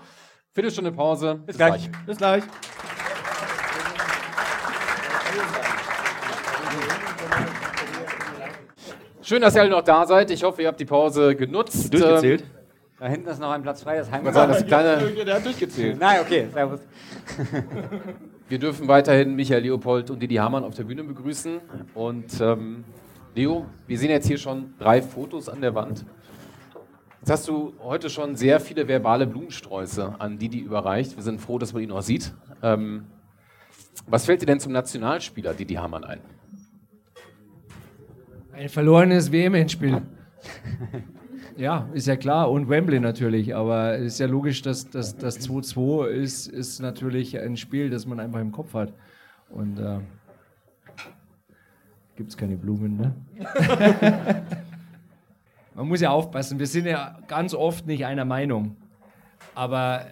Viertelstunde 0.52 0.92
Pause. 0.92 1.42
Bis, 1.46 1.58
gleich. 1.58 1.90
Bis 2.06 2.18
gleich. 2.18 2.44
Schön, 9.24 9.42
dass 9.42 9.56
ihr 9.56 9.62
alle 9.62 9.72
noch 9.72 9.84
da 9.84 10.06
seid. 10.06 10.32
Ich 10.32 10.44
hoffe, 10.44 10.62
ihr 10.62 10.68
habt 10.68 10.80
die 10.80 10.86
Pause 10.86 11.34
genutzt. 11.36 11.94
Durchgezählt? 11.94 12.42
Ähm, 12.42 12.48
Da 13.00 13.08
hinten 13.08 13.28
ist 13.30 13.40
noch 13.40 13.52
ein 13.52 13.62
Platz 13.62 13.82
frei, 13.82 13.98
das 13.98 14.12
Heim. 14.12 14.24
die 14.26 14.66
kleine, 14.66 14.98
der 15.26 15.36
hat 15.36 15.46
durchgezählt. 15.46 15.98
Nein, 15.98 16.20
okay, 16.22 16.48
servus. 16.52 16.82
Wir 18.50 18.60
dürfen 18.60 18.88
weiterhin 18.90 19.36
Michael 19.36 19.64
Leopold 19.64 20.12
und 20.12 20.20
Didi 20.22 20.36
Hamann 20.36 20.66
auf 20.66 20.76
der 20.76 20.84
Bühne 20.84 21.06
begrüßen. 21.06 21.62
Und 21.96 22.42
ähm, 22.42 22.84
Leo, 23.34 23.66
wir 23.88 23.98
sehen 23.98 24.10
jetzt 24.12 24.28
hier 24.28 24.38
schon 24.38 24.74
drei 24.78 25.02
Fotos 25.02 25.48
an 25.50 25.62
der 25.62 25.74
Wand. 25.74 26.06
Jetzt 27.22 27.32
hast 27.32 27.48
du 27.48 27.74
heute 27.80 28.10
schon 28.10 28.36
sehr 28.36 28.60
viele 28.60 28.88
verbale 28.88 29.26
Blumensträuße 29.26 30.16
an 30.20 30.38
Didi 30.38 30.60
überreicht. 30.60 31.16
Wir 31.16 31.24
sind 31.24 31.40
froh, 31.40 31.58
dass 31.58 31.74
man 31.74 31.82
ihn 31.82 31.90
noch 31.90 32.02
sieht. 32.02 32.34
Ähm, 32.62 33.06
was 34.06 34.26
fällt 34.26 34.42
dir 34.42 34.46
denn 34.46 34.60
zum 34.60 34.74
Nationalspieler 34.74 35.54
Didi 35.54 35.76
Hamann 35.76 36.04
ein? 36.04 36.20
Ein 38.54 38.70
verlorenes 38.70 39.32
WM-Endspiel. 39.32 40.02
Ja, 41.58 41.88
ist 41.94 42.08
ja 42.08 42.16
klar. 42.16 42.50
Und 42.50 42.70
Wembley 42.70 43.00
natürlich. 43.00 43.56
Aber 43.56 43.98
es 43.98 44.14
ist 44.14 44.20
ja 44.20 44.28
logisch, 44.28 44.62
dass 44.62 44.90
das 44.90 45.18
2-2 45.20 46.08
ist, 46.08 46.48
ist 46.48 46.80
natürlich 46.80 47.40
ein 47.40 47.58
Spiel, 47.58 47.90
das 47.90 48.06
man 48.06 48.20
einfach 48.20 48.40
im 48.40 48.52
Kopf 48.52 48.74
hat. 48.74 48.94
Und 49.50 49.80
äh, 49.80 50.00
gibt 52.16 52.30
es 52.30 52.38
keine 52.38 52.58
Blumen, 52.58 52.98
ne? 52.98 53.16
man 55.76 55.88
muss 55.88 56.02
ja 56.02 56.10
aufpassen. 56.10 56.58
Wir 56.60 56.68
sind 56.68 56.86
ja 56.86 57.20
ganz 57.28 57.54
oft 57.54 57.86
nicht 57.86 58.06
einer 58.06 58.26
Meinung. 58.26 58.76
Aber 59.54 60.08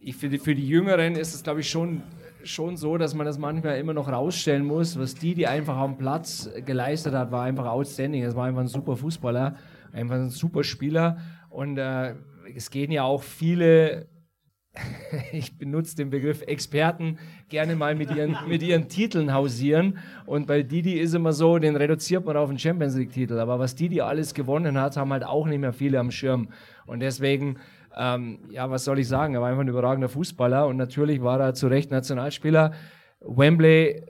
ich, 0.00 0.16
für, 0.16 0.28
die, 0.28 0.38
für 0.38 0.54
die 0.54 0.66
Jüngeren 0.66 1.14
ist 1.14 1.34
es, 1.34 1.42
glaube 1.42 1.60
ich, 1.60 1.70
schon, 1.70 2.02
schon 2.44 2.76
so, 2.76 2.98
dass 2.98 3.14
man 3.14 3.26
das 3.26 3.38
manchmal 3.38 3.78
immer 3.78 3.94
noch 3.94 4.08
rausstellen 4.08 4.64
muss. 4.64 4.98
Was 4.98 5.14
die, 5.14 5.34
die 5.34 5.46
einfach 5.46 5.76
am 5.76 5.96
Platz 5.96 6.50
geleistet 6.64 7.14
hat, 7.14 7.32
war 7.32 7.44
einfach 7.44 7.66
outstanding. 7.66 8.22
Es 8.22 8.36
war 8.36 8.46
einfach 8.46 8.60
ein 8.60 8.68
super 8.68 8.96
Fußballer, 8.96 9.56
einfach 9.92 10.16
ein 10.16 10.30
super 10.30 10.62
Spieler. 10.64 11.18
Und 11.50 11.78
äh, 11.78 12.14
es 12.54 12.70
gehen 12.70 12.90
ja 12.90 13.04
auch 13.04 13.22
viele, 13.22 14.08
ich 15.32 15.56
benutze 15.56 15.96
den 15.96 16.10
Begriff 16.10 16.42
Experten, 16.42 17.18
gerne 17.48 17.76
mal 17.76 17.94
mit 17.94 18.10
ihren, 18.14 18.36
mit 18.48 18.62
ihren 18.62 18.88
Titeln 18.88 19.32
hausieren. 19.32 19.98
Und 20.26 20.46
bei 20.46 20.62
Didi 20.62 20.94
ist 20.94 21.14
immer 21.14 21.32
so, 21.32 21.58
den 21.58 21.76
reduziert 21.76 22.24
man 22.24 22.36
auf 22.36 22.48
einen 22.48 22.58
Champions 22.58 22.96
League-Titel. 22.96 23.38
Aber 23.38 23.58
was 23.58 23.74
Didi 23.74 24.00
alles 24.00 24.34
gewonnen 24.34 24.78
hat, 24.78 24.96
haben 24.96 25.12
halt 25.12 25.24
auch 25.24 25.46
nicht 25.46 25.60
mehr 25.60 25.72
viele 25.72 25.98
am 25.98 26.10
Schirm. 26.10 26.48
Und 26.86 27.00
deswegen 27.00 27.56
ähm, 27.96 28.38
ja, 28.50 28.70
was 28.70 28.84
soll 28.84 28.98
ich 28.98 29.08
sagen? 29.08 29.34
Er 29.34 29.40
war 29.40 29.48
einfach 29.48 29.62
ein 29.62 29.68
überragender 29.68 30.08
Fußballer 30.08 30.66
und 30.66 30.76
natürlich 30.76 31.22
war 31.22 31.40
er 31.40 31.54
zu 31.54 31.68
Recht 31.68 31.90
Nationalspieler. 31.90 32.72
Wembley, 33.20 33.88
äh, 33.88 34.02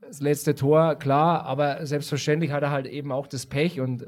das 0.00 0.20
letzte 0.20 0.54
Tor, 0.54 0.96
klar, 0.96 1.44
aber 1.44 1.86
selbstverständlich 1.86 2.52
hat 2.52 2.62
er 2.62 2.70
halt 2.70 2.86
eben 2.86 3.12
auch 3.12 3.26
das 3.26 3.46
Pech 3.46 3.80
und 3.80 4.06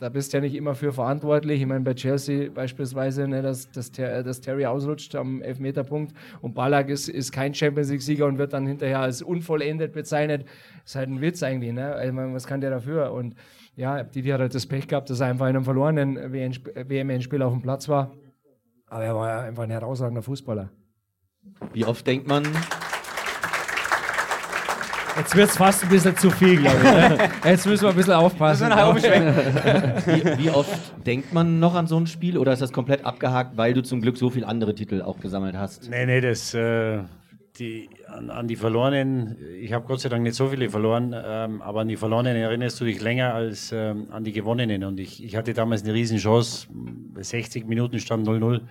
da 0.00 0.08
bist 0.08 0.32
du 0.32 0.38
ja 0.38 0.40
nicht 0.40 0.54
immer 0.54 0.74
für 0.74 0.92
verantwortlich. 0.92 1.60
Ich 1.60 1.66
meine, 1.66 1.84
bei 1.84 1.94
Chelsea 1.94 2.48
beispielsweise, 2.50 3.28
ne, 3.28 3.42
dass, 3.42 3.70
dass, 3.70 3.92
Ter 3.92 4.22
dass 4.22 4.40
Terry 4.40 4.64
ausrutscht 4.64 5.14
am 5.14 5.42
Elfmeterpunkt 5.42 6.14
und 6.40 6.54
Ballack 6.54 6.88
ist, 6.88 7.08
ist 7.08 7.32
kein 7.32 7.52
Champions 7.54 7.90
League-Sieger 7.90 8.26
und 8.26 8.38
wird 8.38 8.54
dann 8.54 8.66
hinterher 8.66 9.00
als 9.00 9.20
unvollendet 9.20 9.92
bezeichnet. 9.92 10.46
ist 10.84 10.96
halt 10.96 11.10
ein 11.10 11.20
Witz 11.20 11.42
eigentlich. 11.42 11.72
Ne? 11.72 12.02
Ich 12.04 12.12
meine, 12.12 12.32
was 12.32 12.46
kann 12.46 12.62
der 12.62 12.70
dafür? 12.70 13.12
Und 13.12 13.34
ja, 13.76 14.02
Didi 14.02 14.30
hat 14.30 14.40
halt 14.40 14.54
das 14.54 14.66
Pech 14.66 14.88
gehabt, 14.88 15.10
dass 15.10 15.20
er 15.20 15.26
einfach 15.26 15.46
in 15.46 15.56
einem 15.56 15.64
verlorenen 15.64 16.16
WM-Endspiel 16.32 17.42
auf 17.42 17.52
dem 17.52 17.62
Platz 17.62 17.88
war. 17.88 18.10
Aber 18.90 19.04
er 19.04 19.14
war 19.14 19.28
ja 19.28 19.40
einfach 19.40 19.62
ein 19.62 19.70
herausragender 19.70 20.22
Fußballer. 20.22 20.68
Wie 21.72 21.86
oft 21.86 22.06
denkt 22.06 22.26
man, 22.26 22.44
Jetzt 25.16 25.36
wird 25.36 25.50
es 25.50 25.56
fast 25.56 25.82
ein 25.82 25.88
bisschen 25.90 26.16
zu 26.16 26.30
viel, 26.30 26.56
glaube 26.56 26.78
ich. 26.78 26.82
Ne? 26.84 27.30
Jetzt 27.44 27.66
müssen 27.66 27.82
wir 27.82 27.90
ein 27.90 27.96
bisschen 27.96 28.14
aufpassen. 28.14 28.70
wie, 28.70 30.44
wie 30.44 30.50
oft 30.50 30.70
denkt 31.04 31.32
man 31.34 31.58
noch 31.60 31.74
an 31.74 31.86
so 31.86 31.98
ein 31.98 32.06
Spiel 32.06 32.38
oder 32.38 32.52
ist 32.52 32.62
das 32.62 32.72
komplett 32.72 33.04
abgehakt, 33.04 33.56
weil 33.56 33.74
du 33.74 33.82
zum 33.82 34.00
Glück 34.00 34.16
so 34.16 34.30
viele 34.30 34.46
andere 34.46 34.74
Titel 34.74 35.02
auch 35.02 35.18
gesammelt 35.20 35.56
hast? 35.56 35.90
Nee, 35.90 36.06
nee, 36.06 36.20
das, 36.20 36.54
äh, 36.54 37.00
die, 37.60 37.90
an, 38.06 38.30
an 38.30 38.48
die 38.48 38.56
Verlorenen, 38.56 39.36
ich 39.60 39.72
habe 39.72 39.86
Gott 39.86 40.00
sei 40.00 40.08
Dank 40.08 40.22
nicht 40.22 40.34
so 40.34 40.48
viele 40.48 40.70
verloren, 40.70 41.14
ähm, 41.14 41.62
aber 41.62 41.80
an 41.82 41.88
die 41.88 41.96
Verlorenen 41.96 42.34
erinnerst 42.36 42.80
du 42.80 42.84
dich 42.84 43.00
länger 43.00 43.34
als 43.34 43.70
ähm, 43.72 44.08
an 44.10 44.24
die 44.24 44.32
Gewonnenen. 44.32 44.82
Und 44.84 44.98
ich, 44.98 45.22
ich 45.22 45.36
hatte 45.36 45.52
damals 45.52 45.84
eine 45.84 45.94
Riesenchance, 45.94 46.68
60 47.14 47.66
Minuten 47.66 48.00
stand 48.00 48.26
0-0, 48.26 48.62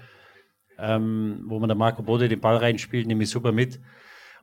ähm, 0.80 1.44
wo 1.46 1.60
man 1.60 1.70
der 1.70 1.78
Marco 1.78 2.02
Bode 2.02 2.28
den 2.28 2.40
Ball 2.40 2.58
reinspielt, 2.58 3.08
nehme 3.08 3.24
ich 3.24 3.30
super 3.30 3.52
mit. 3.52 3.80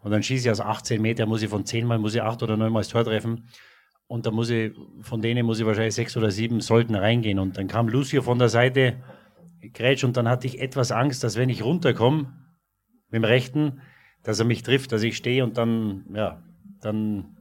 Und 0.01 0.13
dann 0.13 0.23
schieße 0.23 0.47
ich 0.47 0.51
aus 0.51 0.61
18 0.61 1.03
Meter, 1.03 1.27
muss 1.27 1.43
ich 1.43 1.49
von 1.49 1.67
10 1.67 1.85
Mal, 1.85 1.99
muss 1.99 2.15
ich 2.15 2.23
8 2.23 2.43
oder 2.43 2.57
9 2.57 2.73
Mal 2.73 2.81
das 2.81 2.89
Tor 2.89 3.05
treffen. 3.05 3.49
Und 4.07 4.25
da 4.25 4.31
muss 4.31 4.51
ich, 4.51 4.73
von 5.01 5.21
denen 5.21 5.45
muss 5.45 5.59
ich 5.59 5.67
wahrscheinlich 5.67 5.95
6 5.95 6.17
oder 6.17 6.31
7 6.31 6.61
sollten 6.61 6.95
reingehen. 6.95 7.41
Und 7.41 7.59
dann 7.59 7.67
kam 7.67 7.89
Lucio 7.89 8.23
von 8.23 8.39
der 8.39 8.49
Seite, 8.49 9.03
grätsch, 9.75 10.05
und 10.05 10.17
dann 10.17 10.29
hatte 10.29 10.47
ich 10.47 10.61
etwas 10.61 10.93
Angst, 10.93 11.25
dass 11.25 11.37
wenn 11.37 11.49
ich 11.49 11.65
runterkomme, 11.65 12.33
mit 13.09 13.23
dem 13.23 13.25
Rechten, 13.25 13.81
dass 14.27 14.41
er 14.41 14.45
mich 14.45 14.65
trifft, 14.65 14.91
dass 14.91 15.05
ich 15.05 15.17
stehe 15.17 15.45
und 15.45 15.57
dann, 15.57 16.05
ja, 16.13 16.43
dann 16.81 17.37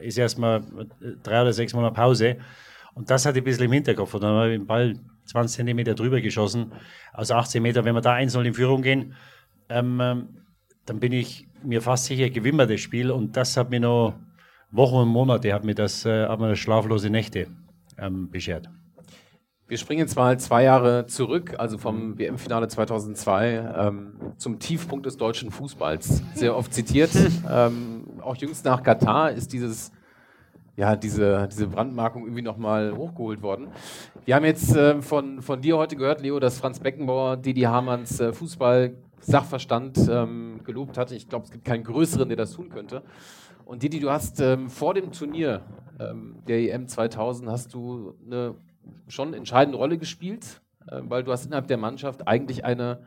ist 0.00 0.18
erstmal 0.18 0.64
drei 1.22 1.42
oder 1.42 1.52
sechs 1.52 1.72
Monate 1.74 1.94
Pause. 1.94 2.38
Und 2.94 3.08
das 3.08 3.24
hatte 3.24 3.38
ich 3.38 3.42
ein 3.42 3.44
bisschen 3.44 3.66
im 3.66 3.72
Hinterkopf. 3.72 4.14
Und 4.14 4.22
dann 4.22 4.34
habe 4.34 4.52
ich 4.52 4.58
den 4.58 4.66
Ball 4.66 4.96
20 5.26 5.56
Zentimeter 5.56 5.94
drüber 5.94 6.20
geschossen. 6.20 6.72
Aus 7.12 7.30
18 7.30 7.62
Meter, 7.62 7.84
wenn 7.84 7.94
wir 7.94 8.00
da 8.00 8.14
1-0 8.14 8.42
in 8.42 8.54
Führung 8.54 8.82
gehen, 8.82 9.14
ähm, 9.68 9.98
dann 10.86 10.98
bin 10.98 11.12
ich 11.12 11.46
mir 11.62 11.82
fast 11.82 12.06
sicher, 12.06 12.30
gewinnen 12.30 12.58
wir 12.58 12.66
das 12.66 12.80
Spiel. 12.80 13.12
Und 13.12 13.36
das 13.36 13.56
hat 13.56 13.70
mir 13.70 13.78
noch 13.78 14.14
Wochen 14.72 14.96
und 14.96 15.08
Monate, 15.08 15.54
hat 15.54 15.62
mir 15.62 15.76
das, 15.76 16.04
äh, 16.04 16.26
hat 16.26 16.40
mir 16.40 16.48
das 16.48 16.58
schlaflose 16.58 17.10
Nächte 17.10 17.46
ähm, 17.96 18.28
beschert. 18.28 18.68
Wir 19.68 19.76
springen 19.76 20.00
jetzt 20.00 20.16
mal 20.16 20.40
zwei 20.40 20.62
Jahre 20.62 21.04
zurück, 21.04 21.56
also 21.58 21.76
vom 21.76 22.18
WM-Finale 22.18 22.68
2002 22.68 23.74
ähm, 23.76 24.14
zum 24.38 24.58
Tiefpunkt 24.58 25.04
des 25.04 25.18
deutschen 25.18 25.50
Fußballs. 25.50 26.22
Sehr 26.32 26.56
oft 26.56 26.72
zitiert. 26.72 27.10
ähm, 27.50 28.04
auch 28.22 28.34
jüngst 28.36 28.64
nach 28.64 28.82
Katar 28.82 29.30
ist 29.30 29.52
dieses, 29.52 29.92
ja, 30.74 30.96
diese, 30.96 31.46
diese 31.52 31.66
Brandmarkung 31.66 32.22
irgendwie 32.22 32.40
nochmal 32.40 32.96
hochgeholt 32.96 33.42
worden. 33.42 33.68
Wir 34.24 34.36
haben 34.36 34.46
jetzt 34.46 34.74
äh, 34.74 35.02
von, 35.02 35.42
von 35.42 35.60
dir 35.60 35.76
heute 35.76 35.96
gehört, 35.96 36.22
Leo, 36.22 36.40
dass 36.40 36.58
Franz 36.58 36.80
Beckenbauer 36.80 37.36
Didi 37.36 37.60
Hamanns 37.60 38.20
äh, 38.20 38.32
Fußball-Sachverstand 38.32 39.98
ähm, 40.10 40.60
gelobt 40.64 40.96
hatte. 40.96 41.14
Ich 41.14 41.28
glaube, 41.28 41.44
es 41.44 41.50
gibt 41.50 41.66
keinen 41.66 41.84
größeren, 41.84 42.26
der 42.30 42.38
das 42.38 42.52
tun 42.52 42.70
könnte. 42.70 43.02
Und 43.66 43.82
Didi, 43.82 44.00
du 44.00 44.08
hast 44.08 44.40
ähm, 44.40 44.70
vor 44.70 44.94
dem 44.94 45.12
Turnier 45.12 45.60
ähm, 46.00 46.36
der 46.48 46.58
EM 46.72 46.88
2000 46.88 47.50
hast 47.50 47.74
du 47.74 48.14
eine 48.24 48.54
schon 49.08 49.34
entscheidende 49.34 49.78
Rolle 49.78 49.98
gespielt, 49.98 50.60
äh, 50.86 51.00
weil 51.02 51.24
du 51.24 51.32
hast 51.32 51.46
innerhalb 51.46 51.66
der 51.66 51.78
Mannschaft 51.78 52.26
eigentlich 52.26 52.64
eine 52.64 53.00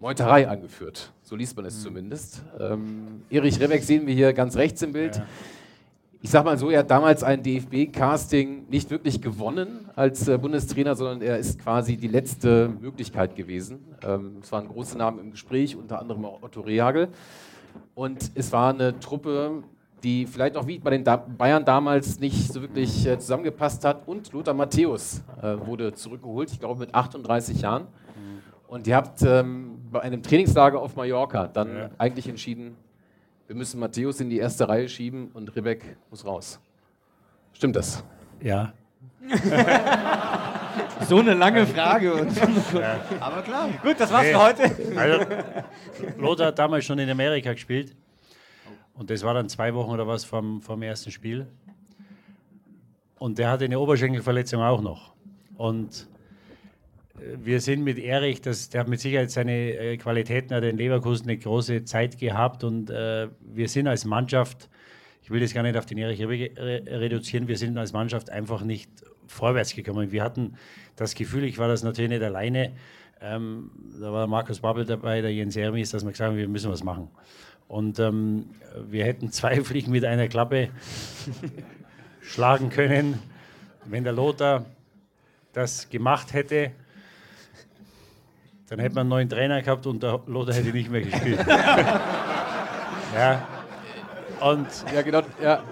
Meuterei 0.00 0.48
angeführt. 0.48 1.12
So 1.22 1.34
liest 1.34 1.56
man 1.56 1.64
es 1.64 1.78
mhm. 1.78 1.82
zumindest. 1.82 2.42
Ähm, 2.58 3.22
Erich 3.30 3.58
Rebeck 3.60 3.82
sehen 3.82 4.06
wir 4.06 4.14
hier 4.14 4.32
ganz 4.32 4.56
rechts 4.56 4.82
im 4.82 4.92
Bild. 4.92 5.16
Ja. 5.16 5.26
Ich 6.20 6.30
sag 6.30 6.44
mal 6.44 6.58
so, 6.58 6.68
er 6.68 6.80
hat 6.80 6.90
damals 6.90 7.22
ein 7.22 7.44
DFB-Casting 7.44 8.68
nicht 8.68 8.90
wirklich 8.90 9.20
gewonnen 9.20 9.88
als 9.94 10.26
äh, 10.26 10.36
Bundestrainer, 10.36 10.96
sondern 10.96 11.22
er 11.22 11.38
ist 11.38 11.60
quasi 11.60 11.96
die 11.96 12.08
letzte 12.08 12.68
Möglichkeit 12.80 13.36
gewesen. 13.36 13.84
Ähm, 14.02 14.38
es 14.42 14.50
waren 14.50 14.66
große 14.66 14.98
Namen 14.98 15.20
im 15.20 15.30
Gespräch, 15.30 15.76
unter 15.76 16.00
anderem 16.00 16.24
auch 16.24 16.42
Otto 16.42 16.60
Rehagel. 16.60 17.08
Und 17.94 18.32
es 18.34 18.50
war 18.50 18.74
eine 18.74 18.98
Truppe, 18.98 19.62
die 20.02 20.26
vielleicht 20.26 20.56
auch 20.56 20.66
wie 20.66 20.78
bei 20.78 20.90
den 20.90 21.04
da 21.04 21.16
Bayern 21.16 21.64
damals 21.64 22.20
nicht 22.20 22.52
so 22.52 22.60
wirklich 22.60 23.06
äh, 23.06 23.18
zusammengepasst 23.18 23.84
hat. 23.84 24.06
Und 24.06 24.32
Lothar 24.32 24.54
Matthäus 24.54 25.22
äh, 25.42 25.56
wurde 25.66 25.92
zurückgeholt, 25.92 26.50
ich 26.52 26.60
glaube 26.60 26.80
mit 26.80 26.94
38 26.94 27.60
Jahren. 27.60 27.82
Mhm. 27.82 28.42
Und 28.68 28.86
ihr 28.86 28.96
habt 28.96 29.22
ähm, 29.22 29.80
bei 29.90 30.00
einem 30.00 30.22
Trainingslager 30.22 30.80
auf 30.80 30.96
Mallorca 30.96 31.48
dann 31.48 31.76
ja. 31.76 31.90
eigentlich 31.98 32.28
entschieden, 32.28 32.76
wir 33.46 33.56
müssen 33.56 33.80
Matthäus 33.80 34.20
in 34.20 34.28
die 34.28 34.38
erste 34.38 34.68
Reihe 34.68 34.88
schieben 34.88 35.30
und 35.32 35.54
Ribbeck 35.56 35.96
muss 36.10 36.24
raus. 36.24 36.60
Stimmt 37.52 37.76
das? 37.76 38.04
Ja. 38.40 38.72
so 41.08 41.18
eine 41.18 41.34
lange 41.34 41.66
Frage. 41.66 42.26
ja. 42.74 43.00
Aber 43.20 43.42
klar. 43.42 43.68
Gut, 43.82 43.96
das 43.98 44.12
war's 44.12 44.24
nee. 44.24 44.32
für 44.32 44.42
heute. 44.42 44.96
Also, 44.96 45.26
Lothar 46.18 46.46
hat 46.48 46.58
damals 46.58 46.84
schon 46.84 46.98
in 46.98 47.08
Amerika 47.10 47.52
gespielt 47.52 47.96
und 48.98 49.10
das 49.10 49.22
war 49.22 49.32
dann 49.32 49.48
zwei 49.48 49.74
Wochen 49.74 49.92
oder 49.92 50.08
was 50.08 50.24
vom, 50.24 50.60
vom 50.60 50.82
ersten 50.82 51.12
Spiel. 51.12 51.46
Und 53.18 53.38
der 53.38 53.48
hatte 53.48 53.64
eine 53.64 53.78
Oberschenkelverletzung 53.78 54.60
auch 54.60 54.82
noch. 54.82 55.14
Und 55.56 56.08
äh, 57.16 57.36
wir 57.40 57.60
sind 57.60 57.84
mit 57.84 57.98
Erich, 57.98 58.40
das, 58.40 58.70
der 58.70 58.80
hat 58.80 58.88
mit 58.88 58.98
Sicherheit 58.98 59.30
seine 59.30 59.52
äh, 59.52 59.96
Qualitäten, 59.98 60.52
hat 60.52 60.64
in 60.64 60.76
Leverkusen 60.76 61.28
eine 61.28 61.38
große 61.38 61.84
Zeit 61.84 62.18
gehabt 62.18 62.64
und 62.64 62.90
äh, 62.90 63.28
wir 63.40 63.68
sind 63.68 63.86
als 63.86 64.04
Mannschaft, 64.04 64.68
ich 65.22 65.30
will 65.30 65.40
das 65.40 65.54
gar 65.54 65.62
nicht 65.62 65.76
auf 65.76 65.86
den 65.86 65.98
Erich 65.98 66.20
reduzieren, 66.20 67.46
wir 67.46 67.56
sind 67.56 67.78
als 67.78 67.92
Mannschaft 67.92 68.30
einfach 68.30 68.62
nicht 68.62 68.90
vorwärts 69.28 69.76
gekommen. 69.76 70.10
Wir 70.10 70.24
hatten 70.24 70.54
das 70.96 71.14
Gefühl, 71.14 71.44
ich 71.44 71.58
war 71.58 71.68
das 71.68 71.84
natürlich 71.84 72.10
nicht 72.10 72.22
alleine, 72.22 72.72
ähm, 73.20 73.70
da 74.00 74.12
war 74.12 74.26
Markus 74.26 74.60
Babbel 74.60 74.84
dabei, 74.84 75.20
der 75.20 75.32
Jens 75.32 75.56
Hermes, 75.56 75.90
dass 75.90 76.04
wir 76.04 76.10
gesagt 76.10 76.30
haben, 76.30 76.36
wir 76.36 76.48
müssen 76.48 76.70
was 76.70 76.84
machen. 76.84 77.08
Und 77.68 77.98
ähm, 77.98 78.46
wir 78.88 79.04
hätten 79.04 79.30
zwei 79.30 79.62
Fliegen 79.62 79.92
mit 79.92 80.04
einer 80.04 80.28
Klappe 80.28 80.70
schlagen 82.22 82.70
können, 82.70 83.18
wenn 83.84 84.04
der 84.04 84.12
Lothar 84.12 84.64
das 85.52 85.88
gemacht 85.88 86.32
hätte. 86.32 86.72
Dann 88.68 88.80
hätte 88.80 88.94
man 88.94 89.02
einen 89.02 89.10
neuen 89.10 89.28
Trainer 89.28 89.62
gehabt 89.62 89.86
und 89.86 90.02
der 90.02 90.20
Lothar 90.26 90.54
hätte 90.54 90.70
nicht 90.70 90.90
mehr 90.90 91.02
gespielt. 91.02 91.38
ja. 93.14 93.48
Und 94.40 94.66
ja, 94.94 95.02
genau, 95.02 95.22
ja. 95.42 95.62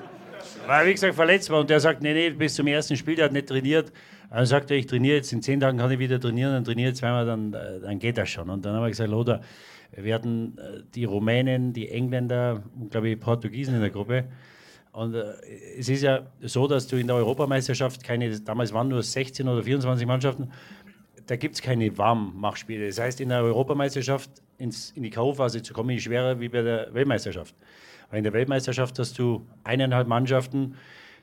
Weil, 0.67 0.87
wie 0.87 0.93
gesagt, 0.93 1.15
verletzt 1.15 1.51
war 1.51 1.61
und 1.61 1.71
der 1.71 1.79
sagt, 1.79 2.03
nee, 2.03 2.13
nee, 2.13 2.31
bis 2.31 2.55
zum 2.55 2.67
ersten 2.67 2.97
Spiel, 2.97 3.15
der 3.15 3.27
hat 3.27 3.33
nicht 3.33 3.49
trainiert. 3.49 3.93
Dann 4.31 4.47
sagt 4.47 4.71
er, 4.71 4.77
ich 4.77 4.87
trainiere 4.87 5.17
jetzt, 5.17 5.33
in 5.33 5.43
zehn 5.43 5.61
Tagen 5.61 5.79
kann 5.79 5.91
ich 5.91 5.99
wieder 5.99 6.21
trainieren, 6.21 6.53
dann 6.53 6.65
trainiere 6.65 6.91
ich 6.91 6.97
zweimal, 6.97 7.25
dann, 7.25 7.53
äh, 7.55 7.81
dann 7.81 7.99
geht 7.99 8.19
das 8.19 8.29
schon. 8.29 8.51
Und 8.51 8.65
dann 8.65 8.75
habe 8.75 8.87
ich 8.87 8.93
gesagt, 8.93 9.11
Lothar, 9.11 9.41
wir 9.93 10.15
hatten 10.15 10.59
äh, 10.59 10.83
die 10.95 11.05
Rumänen, 11.05 11.73
die 11.73 11.91
Engländer 11.91 12.63
und, 12.79 12.91
glaube 12.91 13.09
ich, 13.09 13.21
Portugiesen 13.21 13.75
in 13.75 13.81
der 13.81 13.91
Gruppe. 13.91 14.25
Und 14.93 15.15
äh, 15.15 15.35
es 15.79 15.89
ist 15.89 16.03
ja 16.03 16.27
so, 16.41 16.67
dass 16.67 16.87
du 16.87 16.97
in 16.97 17.07
der 17.07 17.17
Europameisterschaft 17.17 18.03
keine, 18.03 18.41
damals 18.41 18.73
waren 18.73 18.89
nur 18.89 19.03
16 19.03 19.49
oder 19.49 19.63
24 19.63 20.07
Mannschaften, 20.07 20.51
da 21.27 21.37
gibt 21.37 21.57
es 21.57 21.63
keine 21.63 21.97
Warmmachspiele. 21.99 22.87
Das 22.87 22.99
heißt, 22.99 23.21
in 23.21 23.29
der 23.31 23.43
Europameisterschaft 23.43 24.31
ins, 24.59 24.93
in 24.93 25.03
die 25.03 25.11
K.O.-Phase 25.11 25.63
zu 25.63 25.75
kommen, 25.75 25.91
ist 25.91 26.05
schwerer 26.05 26.41
wie 26.41 26.49
bei 26.49 26.63
der 26.63 26.95
Weltmeisterschaft. 26.95 27.55
Weil 28.11 28.19
in 28.19 28.25
der 28.25 28.33
Weltmeisterschaft 28.33 28.99
hast 28.99 29.19
du 29.19 29.47
eineinhalb 29.65 30.07
Mannschaften, 30.07 30.77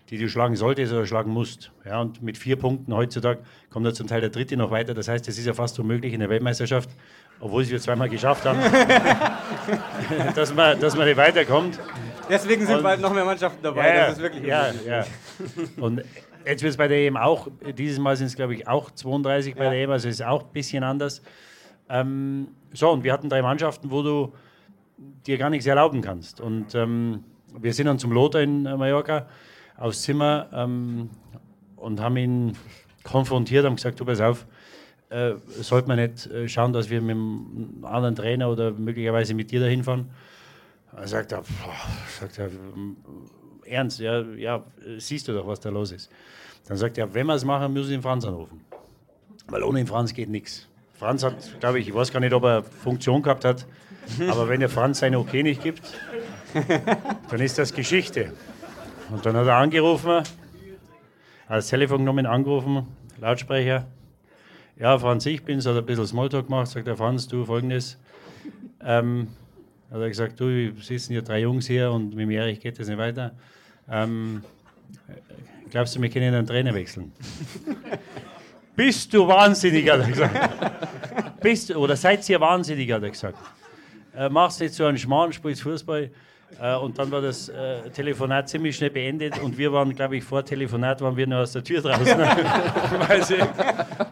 die 0.09 0.17
du 0.17 0.27
schlagen 0.27 0.55
solltest 0.55 0.93
oder 0.93 1.05
schlagen 1.05 1.31
musst. 1.31 1.71
Ja, 1.85 2.01
und 2.01 2.21
mit 2.21 2.37
vier 2.37 2.55
Punkten 2.55 2.93
heutzutage 2.93 3.39
kommt 3.69 3.85
da 3.85 3.93
zum 3.93 4.07
Teil 4.07 4.21
der 4.21 4.29
dritte 4.29 4.57
noch 4.57 4.71
weiter. 4.71 4.93
Das 4.93 5.07
heißt, 5.07 5.27
es 5.27 5.37
ist 5.37 5.45
ja 5.45 5.53
fast 5.53 5.79
unmöglich 5.79 6.13
in 6.13 6.19
der 6.19 6.29
Weltmeisterschaft, 6.29 6.89
obwohl 7.39 7.63
sie 7.63 7.75
es 7.75 7.83
zweimal 7.83 8.09
geschafft 8.09 8.45
haben, 8.45 8.59
dass, 10.35 10.53
man, 10.53 10.79
dass 10.79 10.95
man 10.95 11.07
nicht 11.07 11.17
weiterkommt. 11.17 11.79
Deswegen 12.29 12.65
sind 12.65 12.77
und, 12.77 12.83
bald 12.83 13.01
noch 13.01 13.13
mehr 13.13 13.25
Mannschaften 13.25 13.63
dabei. 13.63 13.87
Ja, 13.87 14.07
das 14.07 14.17
ist 14.17 14.21
wirklich 14.21 14.43
ja, 14.43 14.71
ja. 14.85 15.05
Und 15.77 16.03
jetzt 16.45 16.63
wird 16.63 16.71
es 16.71 16.77
bei 16.77 16.87
der 16.87 16.97
EM 16.99 17.17
auch, 17.17 17.47
dieses 17.77 17.99
Mal 17.99 18.15
sind 18.15 18.27
es 18.27 18.35
glaube 18.35 18.55
ich 18.55 18.67
auch 18.67 18.91
32 18.91 19.55
bei 19.55 19.65
ja. 19.65 19.69
der 19.71 19.79
EM, 19.81 19.91
also 19.91 20.09
ist 20.09 20.23
auch 20.23 20.43
ein 20.43 20.53
bisschen 20.53 20.83
anders. 20.83 21.21
Ähm, 21.89 22.49
so, 22.73 22.89
und 22.91 23.03
wir 23.03 23.13
hatten 23.13 23.29
drei 23.29 23.41
Mannschaften, 23.41 23.91
wo 23.91 24.03
du 24.03 24.33
dir 25.25 25.37
gar 25.37 25.49
nichts 25.49 25.65
erlauben 25.65 26.01
kannst. 26.01 26.39
Und 26.39 26.75
ähm, 26.75 27.23
wir 27.59 27.73
sind 27.73 27.87
dann 27.87 27.99
zum 27.99 28.11
Lothar 28.11 28.41
in 28.41 28.63
Mallorca 28.63 29.27
aufs 29.77 30.01
Zimmer 30.01 30.47
ähm, 30.53 31.09
und 31.75 31.99
haben 31.99 32.17
ihn 32.17 32.57
konfrontiert, 33.03 33.65
haben 33.65 33.75
gesagt, 33.75 33.99
du 33.99 34.05
pass 34.05 34.21
auf, 34.21 34.45
äh, 35.09 35.33
sollte 35.47 35.87
man 35.87 35.97
nicht 35.97 36.27
äh, 36.27 36.47
schauen, 36.47 36.73
dass 36.73 36.89
wir 36.89 37.01
mit 37.01 37.11
einem 37.11 37.85
anderen 37.85 38.15
Trainer 38.15 38.49
oder 38.49 38.71
möglicherweise 38.71 39.33
mit 39.33 39.51
dir 39.51 39.59
dahin 39.59 39.83
fahren? 39.83 40.09
Er 40.95 41.07
sagt, 41.07 41.31
er, 41.31 41.43
sagt 42.19 42.39
er, 42.39 42.49
ernst, 43.65 43.99
ja, 43.99 44.21
ja, 44.21 44.63
siehst 44.97 45.27
du 45.27 45.33
doch, 45.33 45.47
was 45.47 45.59
da 45.59 45.69
los 45.69 45.91
ist. 45.91 46.11
Dann 46.67 46.77
sagt 46.77 46.97
er, 46.97 47.13
wenn 47.13 47.27
wir 47.27 47.35
es 47.35 47.45
machen, 47.45 47.73
müssen 47.73 47.89
wir 47.89 47.97
den 47.97 48.03
Franz 48.03 48.25
anrufen. 48.25 48.61
Weil 49.47 49.63
ohne 49.63 49.79
den 49.79 49.87
Franz 49.87 50.13
geht 50.13 50.29
nichts. 50.29 50.67
Franz 50.93 51.23
hat, 51.23 51.59
glaube 51.59 51.79
ich, 51.79 51.87
ich 51.87 51.93
weiß 51.93 52.11
gar 52.11 52.19
nicht, 52.19 52.33
ob 52.33 52.43
er 52.43 52.63
Funktion 52.63 53.21
gehabt 53.21 53.43
hat, 53.43 53.65
aber 54.29 54.47
wenn 54.47 54.59
der 54.59 54.69
Franz 54.69 54.99
sein 54.99 55.15
Okay 55.15 55.43
nicht 55.43 55.61
gibt, 55.61 55.81
dann 57.29 57.39
ist 57.39 57.57
das 57.57 57.73
Geschichte. 57.73 58.33
Und 59.13 59.23
dann 59.27 59.35
hat 59.35 59.45
er 59.45 59.57
angerufen, 59.57 60.09
hat 60.09 60.25
das 61.47 61.67
Telefon 61.67 61.99
genommen, 61.99 62.25
angerufen, 62.25 62.87
Lautsprecher, 63.21 63.85
ja, 64.79 64.97
Franz, 64.97 65.27
ich 65.27 65.43
bin's, 65.43 65.67
hat 65.67 65.77
ein 65.77 65.85
bisschen 65.85 66.07
Smalltalk 66.07 66.47
gemacht, 66.47 66.67
sagt 66.69 66.87
der 66.87 66.97
Franz, 66.97 67.27
du 67.27 67.45
folgendes. 67.45 67.99
Ähm, 68.83 69.27
hat 69.91 70.01
er 70.01 70.09
gesagt, 70.09 70.39
du, 70.39 70.45
wir 70.47 70.73
sitzen 70.81 71.13
hier 71.13 71.21
drei 71.21 71.41
Jungs 71.41 71.67
hier 71.67 71.91
und 71.91 72.15
mit 72.15 72.21
dem 72.21 72.31
Erich 72.31 72.59
geht 72.59 72.79
das 72.79 72.87
nicht 72.87 72.97
weiter. 72.97 73.35
Ähm, 73.87 74.43
glaubst 75.69 75.95
du, 75.95 76.01
wir 76.01 76.09
können 76.09 76.33
einen 76.33 76.47
Trainer 76.47 76.73
wechseln? 76.73 77.11
Bist 78.75 79.13
du 79.13 79.27
wahnsinnig, 79.27 79.91
hat 79.91 79.99
er 79.99 80.07
gesagt. 80.07 81.39
Bist 81.39 81.69
oder 81.75 81.95
seid 81.95 82.27
ihr 82.27 82.41
wahnsinnig, 82.41 82.91
hat 82.91 83.03
er 83.03 83.11
gesagt. 83.11 83.37
Äh, 84.15 84.29
machst 84.29 84.59
jetzt 84.59 84.75
so 84.75 84.85
einen 84.85 84.97
Schmarrn, 84.97 85.31
spielst 85.31 85.61
Fußball. 85.61 86.09
Äh, 86.61 86.75
und 86.77 86.97
dann 86.97 87.11
war 87.11 87.21
das 87.21 87.49
äh, 87.49 87.89
Telefonat 87.89 88.49
ziemlich 88.49 88.75
schnell 88.75 88.89
beendet 88.89 89.39
und 89.39 89.57
wir 89.57 89.71
waren, 89.71 89.93
glaube 89.93 90.17
ich, 90.17 90.23
vor 90.23 90.43
Telefonat 90.43 91.01
waren 91.01 91.15
wir 91.15 91.27
nur 91.27 91.39
aus 91.39 91.53
der 91.53 91.63
Tür 91.63 91.81
draußen, 91.81 92.17
weil, 93.07 93.23
sich, 93.23 93.43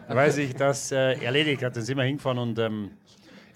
weil 0.07 0.31
sich 0.31 0.55
das 0.55 0.91
äh, 0.91 1.13
erledigt 1.23 1.63
hat. 1.63 1.75
Dann 1.75 1.83
sind 1.83 1.97
wir 1.97 2.03
hingefahren 2.03 2.37
und 2.37 2.59
ähm, 2.59 2.91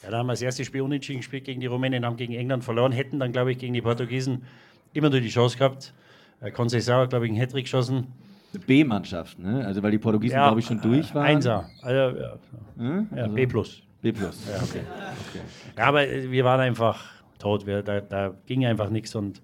ja, 0.04 0.12
da 0.12 0.18
haben 0.20 0.28
wir 0.28 0.34
das 0.34 0.42
erste 0.42 0.64
Spiel 0.64 0.82
unentschieden 0.82 1.20
gespielt 1.20 1.46
gegen 1.46 1.60
die 1.60 1.68
Rumänen, 1.68 2.06
haben 2.06 2.18
gegen 2.18 2.34
England 2.34 2.64
verloren, 2.64 2.92
hätten 2.92 3.20
dann, 3.20 3.32
glaube 3.32 3.52
ich, 3.52 3.58
gegen 3.58 3.74
die 3.74 3.82
Portugiesen 3.82 4.44
immer 4.94 5.10
nur 5.10 5.20
die 5.20 5.30
Chance 5.30 5.58
gehabt. 5.58 5.94
Äh, 6.42 6.52
Conceição 6.52 7.08
glaube 7.08 7.26
ich, 7.26 7.32
einen 7.32 7.42
Hattrick 7.42 7.66
geschossen. 7.66 8.08
B-Mannschaft, 8.68 9.38
ne? 9.40 9.66
Also 9.66 9.84
weil 9.84 9.92
die 9.92 9.98
Portugiesen, 9.98 10.36
ja, 10.36 10.46
glaube 10.48 10.60
ich, 10.62 10.66
schon 10.66 10.80
durch 10.80 11.14
waren. 11.14 11.26
Einser. 11.26 11.70
Also, 11.82 12.18
ja, 12.18 12.34
hm? 12.78 13.08
ja, 13.16 13.28
B+. 13.28 13.48
Plus. 13.48 13.82
B+. 14.02 14.12
Plus. 14.12 14.48
Ja, 14.48 14.64
okay. 14.64 14.82
okay. 15.30 15.42
ja, 15.78 15.84
aber 15.84 16.06
wir 16.32 16.46
waren 16.46 16.62
einfach 16.62 17.14
tot. 17.46 17.68
Wir, 17.68 17.84
da, 17.84 18.02
da 18.02 18.34
ging 18.48 18.66
einfach 18.66 18.89
nichts 18.89 19.14
und 19.14 19.41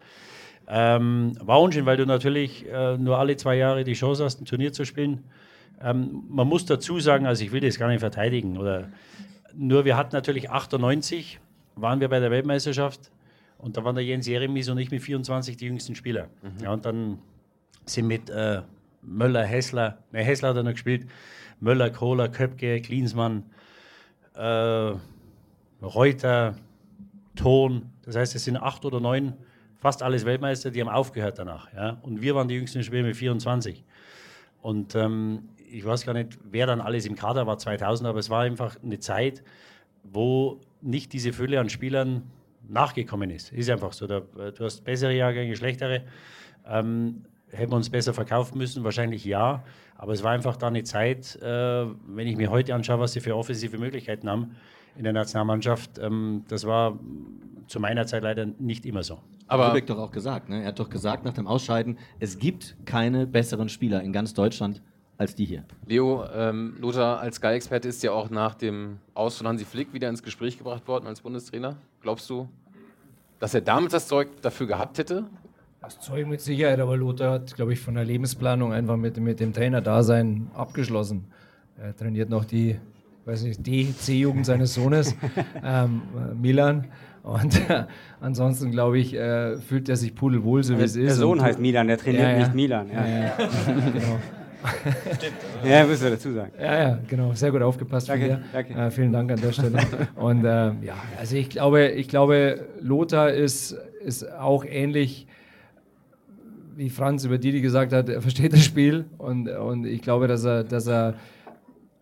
ähm, 0.68 1.34
war 1.40 1.62
unschön, 1.62 1.86
weil 1.86 1.98
du 1.98 2.06
natürlich 2.06 2.66
äh, 2.68 2.98
nur 2.98 3.18
alle 3.20 3.36
zwei 3.38 3.56
Jahre 3.56 3.84
die 3.84 3.94
Chance 3.94 4.24
hast, 4.24 4.42
ein 4.42 4.46
Turnier 4.46 4.74
zu 4.74 4.86
spielen. 4.86 5.24
Ähm, 5.84 6.24
man 6.30 6.48
muss 6.48 6.66
dazu 6.66 7.00
sagen, 7.00 7.28
also 7.28 7.44
ich 7.44 7.52
will 7.52 7.62
das 7.62 7.78
gar 7.78 7.90
nicht 7.90 8.00
verteidigen, 8.00 8.58
oder 8.58 8.90
nur 9.54 9.86
wir 9.86 9.98
hatten 9.98 10.16
natürlich 10.16 10.50
98, 10.50 11.40
waren 11.76 12.00
wir 12.00 12.10
bei 12.10 12.20
der 12.20 12.32
Weltmeisterschaft 12.32 13.12
und 13.58 13.78
da 13.78 13.84
waren 13.84 13.96
der 13.96 14.04
Jens 14.04 14.28
Jeremies 14.28 14.70
und 14.70 14.78
ich 14.80 14.90
mit 14.90 15.02
24 15.02 15.58
die 15.58 15.66
jüngsten 15.66 15.96
Spieler. 15.96 16.30
Mhm. 16.42 16.64
Ja, 16.64 16.74
und 16.74 16.86
dann 16.86 17.20
sind 17.86 18.08
mit 18.08 18.30
äh, 18.30 18.62
Möller, 19.02 19.44
Hessler, 19.44 19.98
ne, 20.12 20.24
Hessler 20.24 20.50
hat 20.50 20.58
er 20.58 20.64
noch 20.64 20.72
gespielt, 20.72 21.08
Möller, 21.60 21.90
Kohler, 21.92 22.30
Köpke, 22.30 22.82
Klinsmann, 22.82 23.44
äh, 24.36 24.94
Reuter, 25.82 26.56
Ton, 27.36 27.92
das 28.04 28.16
heißt, 28.16 28.36
es 28.36 28.44
sind 28.44 28.58
acht 28.58 28.84
oder 28.86 29.00
neun, 29.00 29.34
fast 29.78 30.04
alles 30.04 30.26
Weltmeister, 30.26 30.72
die 30.72 30.82
haben 30.82 30.90
aufgehört 30.90 31.40
danach. 31.40 31.72
Ja? 31.74 31.98
Und 32.02 32.22
wir 32.22 32.36
waren 32.36 32.48
die 32.48 32.56
jüngsten 32.56 32.84
Spieler 32.84 33.04
mit 33.04 33.16
24. 33.16 33.84
Und 34.62 34.96
ähm, 34.96 35.50
ich 35.72 35.86
weiß 35.86 36.06
gar 36.06 36.14
nicht, 36.14 36.38
wer 36.44 36.68
dann 36.68 36.82
alles 36.82 37.06
im 37.06 37.16
Kader 37.16 37.48
war 37.48 37.58
2000, 37.58 38.08
aber 38.08 38.20
es 38.20 38.30
war 38.30 38.42
einfach 38.42 38.78
eine 38.84 39.00
Zeit, 39.00 39.44
wo 40.04 40.60
nicht 40.82 41.14
diese 41.14 41.34
Fülle 41.34 41.60
an 41.60 41.70
Spielern 41.70 42.24
nachgekommen 42.68 43.30
ist. 43.30 43.52
Ist 43.52 43.70
einfach 43.70 43.94
so. 43.94 44.08
Da, 44.08 44.18
äh, 44.38 44.52
du 44.52 44.66
hast 44.66 44.84
bessere 44.84 45.14
Jahrgänge, 45.14 45.56
schlechtere. 45.56 46.04
Ähm, 46.68 47.24
hätten 47.50 47.72
wir 47.72 47.76
uns 47.76 47.90
besser 47.90 48.14
verkaufen 48.14 48.58
müssen? 48.58 48.84
Wahrscheinlich 48.84 49.26
ja. 49.26 49.64
Aber 49.98 50.14
es 50.14 50.24
war 50.24 50.32
einfach 50.32 50.58
da 50.58 50.68
eine 50.68 50.84
Zeit, 50.84 51.38
äh, 51.42 51.86
wenn 52.08 52.28
ich 52.28 52.36
mir 52.36 52.52
heute 52.52 52.76
anschaue, 52.76 53.00
was 53.00 53.14
sie 53.14 53.20
für 53.20 53.36
offensive 53.36 53.78
Möglichkeiten 53.78 54.30
haben 54.30 54.56
in 54.96 55.04
der 55.04 55.14
Nationalmannschaft, 55.14 56.00
ähm, 56.00 56.44
das 56.48 56.66
war 56.66 57.00
zu 57.68 57.80
meiner 57.80 58.06
Zeit 58.06 58.24
leider 58.24 58.46
nicht 58.60 58.86
immer 58.86 59.04
so. 59.04 59.20
Aber 59.48 59.68
Lübeck 59.68 59.88
doch 59.88 59.98
auch 59.98 60.12
gesagt, 60.12 60.50
ne? 60.50 60.62
Er 60.62 60.70
hat 60.70 60.80
doch 60.80 60.90
gesagt 60.90 61.26
nach 61.26 61.34
dem 61.34 61.48
Ausscheiden, 61.48 61.98
es 62.20 62.40
gibt 62.40 62.76
keine 62.86 63.28
besseren 63.28 63.70
Spieler 63.70 64.02
in 64.02 64.14
ganz 64.14 64.34
Deutschland 64.34 64.82
als 65.18 65.36
die 65.36 65.46
hier. 65.46 65.64
Leo, 65.86 66.26
ähm, 66.34 66.76
Lothar 66.80 67.20
als 67.20 67.36
Sky-Experte 67.36 67.88
ist 67.88 68.02
ja 68.02 68.12
auch 68.12 68.30
nach 68.30 68.56
dem 68.56 68.98
Aus 69.14 69.38
von 69.38 69.48
Hansi 69.48 69.66
Flick 69.66 69.94
wieder 69.94 70.10
ins 70.10 70.24
Gespräch 70.24 70.58
gebracht 70.58 70.88
worden 70.88 71.06
als 71.06 71.22
Bundestrainer. 71.22 71.76
Glaubst 72.02 72.30
du, 72.30 72.50
dass 73.40 73.54
er 73.54 73.62
damals 73.62 73.92
das 73.92 74.08
Zeug 74.08 74.30
dafür 74.42 74.68
gehabt 74.68 74.98
hätte? 74.98 75.26
Das 75.80 76.00
Zeug 76.00 76.28
mit 76.28 76.42
Sicherheit, 76.42 76.80
aber 76.80 76.98
Lothar 76.98 77.34
hat, 77.34 77.56
glaube 77.56 77.74
ich, 77.74 77.80
von 77.80 77.96
der 77.96 78.06
Lebensplanung 78.06 78.74
einfach 78.74 78.98
mit, 78.98 79.18
mit 79.18 79.40
dem 79.40 79.54
Trainer-Dasein 79.54 80.50
abgeschlossen. 80.54 81.26
Er 81.78 81.96
trainiert 81.96 82.30
noch 82.30 82.46
die, 82.46 82.80
weiß 83.26 83.44
nicht, 83.44 83.66
D, 83.66 83.94
C-Jugend 83.98 84.46
seines 84.46 84.74
Sohnes, 84.74 85.16
ähm, 85.64 86.02
Milan. 86.40 86.88
Und 87.24 87.70
äh, 87.70 87.84
ansonsten, 88.20 88.72
glaube 88.72 88.98
ich, 88.98 89.14
äh, 89.14 89.58
fühlt 89.58 89.90
er 89.90 89.96
sich 89.96 90.16
pudelwohl, 90.16 90.64
so 90.64 90.78
wie 90.78 90.84
es 90.84 90.96
ist. 90.96 91.08
Der 91.08 91.16
Sohn 91.16 91.42
heißt 91.42 91.60
Milan, 91.60 91.88
der 91.88 91.98
trainiert 91.98 92.24
Ja, 92.24 92.32
ja. 92.32 92.40
nicht 92.40 92.56
Milan. 92.56 92.90
Ja, 92.90 93.06
Ja, 93.06 93.24
ja. 93.24 93.34
genau. 93.94 94.20
ja 95.64 95.86
müssen 95.86 96.04
wir 96.04 96.12
dazu 96.12 96.32
sagen. 96.32 96.52
Ja, 96.60 96.80
ja, 96.80 97.00
genau. 97.08 97.34
Sehr 97.34 97.52
gut 97.52 97.62
aufgepasst 97.62 98.10
Danke, 98.10 98.42
danke. 98.52 98.74
Äh, 98.74 98.92
vielen 98.92 99.12
Dank 99.12 99.32
an 99.32 99.40
der 99.40 99.52
Stelle. 99.52 99.80
Und 100.16 100.44
ähm, 100.46 100.78
ja, 100.82 100.96
also 101.20 101.36
ich 101.36 101.50
glaube, 101.50 101.90
ich 101.90 102.08
glaube, 102.08 102.66
Lothar 102.80 103.32
ist, 103.32 103.78
ist 104.04 104.32
auch 104.32 104.66
ähnlich, 104.66 105.28
wie 106.76 106.90
Franz 106.90 107.24
über 107.26 107.38
Didi 107.38 107.62
gesagt 107.62 107.94
hat, 107.94 108.10
er 108.10 108.22
versteht 108.22 108.54
das 108.54 108.64
Spiel 108.64 109.06
und, 109.18 109.48
und 109.50 109.86
ich 109.86 110.02
glaube, 110.02 110.28
dass 110.28 110.46
er, 110.46 110.64
dass 110.64 110.88
er 110.88 111.16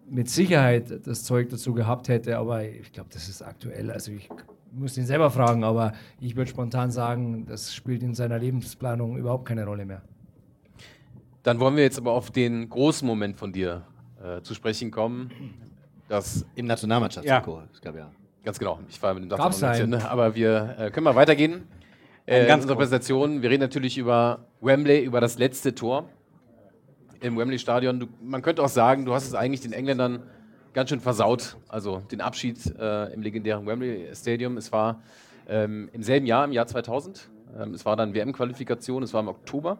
mit 0.10 0.30
Sicherheit 0.30 1.06
das 1.08 1.24
Zeug 1.24 1.50
dazu 1.50 1.74
gehabt 1.74 2.08
hätte, 2.08 2.38
aber 2.38 2.64
ich 2.64 2.92
glaube, 2.92 3.10
das 3.14 3.30
ist 3.30 3.42
aktuell. 3.42 3.92
Also 3.92 4.12
ich 4.12 4.30
muss 4.72 4.98
ihn 4.98 5.06
selber 5.06 5.32
fragen, 5.32 5.64
aber 5.64 5.94
ich 6.20 6.36
würde 6.36 6.50
spontan 6.50 6.92
sagen, 6.92 7.46
das 7.46 7.74
spielt 7.74 8.04
in 8.04 8.16
seiner 8.16 8.40
Lebensplanung 8.40 9.18
überhaupt 9.18 9.46
keine 9.46 9.66
Rolle 9.66 9.86
mehr. 9.86 10.02
Dann 11.44 11.60
wollen 11.60 11.76
wir 11.76 11.84
jetzt 11.84 11.98
aber 11.98 12.12
auf 12.12 12.32
den 12.32 12.70
großen 12.70 13.08
Moment 13.08 13.38
von 13.38 13.52
dir 13.52 13.84
äh, 14.24 14.42
zu 14.42 14.54
sprechen 14.54 14.92
kommen. 14.92 15.32
Das 16.08 16.46
Im 16.56 16.66
Nationalmannschaftstrikot. 16.66 17.64
Es 17.74 17.82
gab 17.82 17.96
ja. 17.96 18.12
Ganz 18.44 18.58
genau. 18.58 18.80
Ich 18.90 19.02
war 19.02 19.14
mit 19.14 19.30
dem 19.32 19.52
zu 19.52 19.66
Ende, 19.66 20.10
Aber 20.10 20.34
wir 20.36 20.76
äh, 20.78 20.92
können 20.92 21.04
mal 21.04 21.16
weitergehen. 21.16 21.68
Äh, 22.26 22.42
in 22.42 22.48
ganz 22.48 22.64
unserer. 22.64 22.78
Präsentation. 22.78 23.42
Wir 23.42 23.50
reden 23.50 23.62
natürlich 23.62 23.98
über 23.98 24.46
Wembley, 24.62 25.04
über 25.04 25.22
das 25.22 25.38
letzte 25.38 25.76
Tor 25.76 26.10
im 27.22 27.38
Wembley-Stadion. 27.38 28.00
Du- 28.00 28.08
Man 28.22 28.42
könnte 28.42 28.62
auch 28.62 28.70
sagen, 28.70 29.06
du 29.06 29.14
hast 29.14 29.26
es 29.28 29.34
eigentlich 29.36 29.62
den 29.62 29.74
Engländern 29.74 30.24
ganz 30.74 30.90
schön 30.90 31.00
versaut. 31.00 31.58
Also 31.68 31.98
den 32.12 32.22
Abschied 32.22 32.58
äh, 32.80 33.14
im 33.14 33.22
legendären 33.22 33.66
Wembley 33.66 34.08
Stadium. 34.16 34.58
Es 34.58 34.72
war 34.72 35.02
ähm, 35.48 35.90
im 35.94 36.04
selben 36.04 36.26
Jahr, 36.26 36.46
im 36.46 36.52
Jahr 36.52 36.68
2000. 36.68 37.28
Ähm, 37.60 37.74
es 37.74 37.86
war 37.86 37.96
dann 37.96 38.14
WM-Qualifikation, 38.14 39.04
es 39.04 39.14
war 39.14 39.22
im 39.22 39.28
Oktober. 39.28 39.78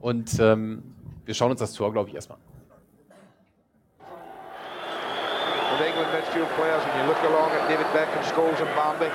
Und 0.00 0.38
ähm, 0.38 0.82
wir 1.24 1.34
schauen 1.34 1.50
uns 1.50 1.60
das 1.60 1.72
Tor, 1.72 1.92
glaube 1.92 2.08
ich, 2.10 2.14
erstmal 2.14 2.36
an. 2.38 2.44
with 5.74 5.80
England 5.88 6.12
midfield 6.12 6.48
players, 6.54 6.84
when 6.86 6.94
you 7.02 7.06
look 7.10 7.18
along 7.24 7.50
at 7.50 7.68
David 7.68 7.86
Beckham, 7.92 8.22
Scholes 8.30 8.60
and 8.60 8.70
Bambi, 8.76 9.10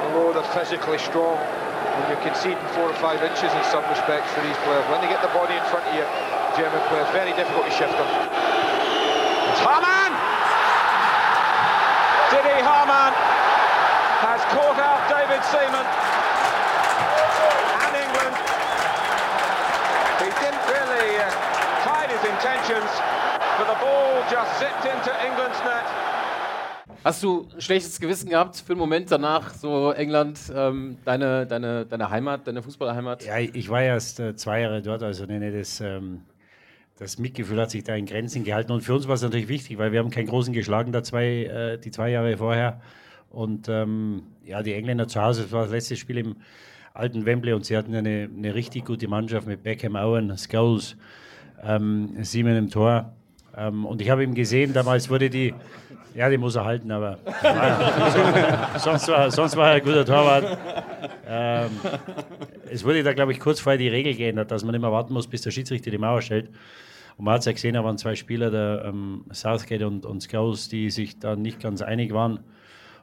although 0.00 0.32
they're 0.32 0.52
physically 0.56 0.96
strong, 0.96 1.36
when 1.36 2.08
you're 2.08 2.24
conceding 2.24 2.56
four 2.72 2.88
or 2.88 2.94
five 3.04 3.20
inches 3.22 3.52
in 3.52 3.62
some 3.68 3.84
respects 3.90 4.32
for 4.32 4.40
these 4.40 4.56
players, 4.64 4.84
when 4.88 5.00
they 5.02 5.08
get 5.08 5.20
the 5.20 5.28
body 5.36 5.52
in 5.52 5.64
front 5.68 5.84
of 5.84 5.92
you, 5.92 6.06
German 6.58 6.82
players, 6.90 7.06
very 7.14 7.30
difficult 7.38 7.66
to 7.66 7.70
shift 7.70 7.94
them. 7.94 8.10
It's 9.46 9.62
Hamann! 9.62 10.10
Didi 12.34 12.58
Hamann 12.66 13.14
has 14.26 14.42
caught 14.50 14.74
out 14.82 15.06
David 15.06 15.38
Seaman 15.54 15.86
and 17.78 17.94
England. 17.94 18.34
He 20.18 20.28
didn't 20.42 20.64
really 20.66 21.22
uh, 21.22 21.30
hide 21.86 22.10
his 22.10 22.24
intentions, 22.26 22.90
but 23.54 23.70
the 23.70 23.78
ball 23.78 24.18
just 24.26 24.50
zipped 24.58 24.82
into 24.82 25.14
England's 25.22 25.62
net. 25.62 25.86
Hast 27.04 27.22
du 27.22 27.46
ein 27.54 27.60
schlechtes 27.60 28.00
Gewissen 28.00 28.30
gehabt 28.30 28.56
für 28.56 28.72
einen 28.72 28.80
Moment 28.80 29.12
danach, 29.12 29.54
so 29.54 29.92
England, 29.92 30.40
ähm, 30.52 30.98
deine, 31.04 31.46
deine, 31.46 31.86
deine 31.86 32.10
Heimat, 32.10 32.48
deine 32.48 32.64
Fußballerheimat? 32.64 33.24
Ja, 33.24 33.38
ich 33.38 33.70
war 33.70 33.82
erst 33.82 34.18
äh, 34.18 34.34
zwei 34.34 34.62
Jahre 34.62 34.82
dort, 34.82 35.04
also 35.04 35.24
nenne 35.24 35.56
das, 35.56 35.80
ähm, 35.80 36.24
das 36.98 37.18
Mitgefühl 37.18 37.60
hat 37.60 37.70
sich 37.70 37.84
da 37.84 37.94
in 37.94 38.06
Grenzen 38.06 38.44
gehalten. 38.44 38.72
Und 38.72 38.82
für 38.82 38.94
uns 38.94 39.06
war 39.06 39.14
es 39.14 39.22
natürlich 39.22 39.48
wichtig, 39.48 39.78
weil 39.78 39.92
wir 39.92 40.00
haben 40.00 40.10
keinen 40.10 40.26
großen 40.26 40.52
geschlagen 40.52 40.92
da 40.92 41.02
zwei, 41.02 41.44
äh, 41.44 41.78
die 41.78 41.90
zwei 41.90 42.10
Jahre 42.10 42.36
vorher. 42.36 42.80
Und 43.30 43.68
ähm, 43.68 44.22
ja, 44.44 44.62
die 44.62 44.72
Engländer 44.72 45.06
zu 45.06 45.22
Hause, 45.22 45.42
das 45.42 45.52
war 45.52 45.62
das 45.62 45.70
letzte 45.70 45.96
Spiel 45.96 46.18
im 46.18 46.36
alten 46.94 47.24
Wembley 47.24 47.52
und 47.52 47.64
sie 47.64 47.76
hatten 47.76 47.94
eine, 47.94 48.28
eine 48.36 48.54
richtig 48.54 48.84
gute 48.84 49.06
Mannschaft 49.06 49.46
mit 49.46 49.62
Beckham, 49.62 49.94
Owen, 49.94 50.36
Scholes, 50.36 50.96
ähm, 51.62 52.16
Simon 52.22 52.56
im 52.56 52.70
Tor. 52.70 53.12
Ähm, 53.56 53.86
und 53.86 54.00
ich 54.00 54.10
habe 54.10 54.24
ihm 54.24 54.34
gesehen, 54.34 54.72
damals 54.72 55.08
wurde 55.08 55.30
die, 55.30 55.54
ja, 56.14 56.28
die 56.28 56.38
muss 56.38 56.56
er 56.56 56.64
halten, 56.64 56.90
aber 56.90 57.18
ja, 57.44 58.70
sonst, 58.78 59.06
war, 59.08 59.30
sonst 59.30 59.56
war 59.56 59.68
er 59.68 59.74
ein 59.74 59.84
guter 59.84 60.04
Torwart. 60.04 60.58
Ähm, 61.28 61.70
es 62.70 62.84
wurde 62.84 63.02
da, 63.04 63.12
glaube 63.12 63.32
ich, 63.32 63.38
kurz 63.38 63.60
vorher 63.60 63.78
die 63.78 63.88
Regel 63.88 64.14
geändert, 64.14 64.50
dass 64.50 64.64
man 64.64 64.74
immer 64.74 64.90
warten 64.90 65.12
muss, 65.12 65.28
bis 65.28 65.42
der 65.42 65.50
Schiedsrichter 65.52 65.90
die 65.90 65.98
Mauer 65.98 66.22
stellt. 66.22 66.48
Und 67.18 67.24
man 67.24 67.34
hat 67.34 67.40
es 67.40 67.46
ja 67.46 67.52
gesehen, 67.52 67.74
da 67.74 67.84
waren 67.84 67.98
zwei 67.98 68.14
Spieler, 68.14 68.50
der 68.50 68.84
ähm, 68.86 69.24
Southgate 69.32 69.82
und, 69.82 70.06
und 70.06 70.22
Scholes, 70.22 70.68
die 70.68 70.88
sich 70.90 71.18
da 71.18 71.34
nicht 71.34 71.60
ganz 71.60 71.82
einig 71.82 72.14
waren. 72.14 72.40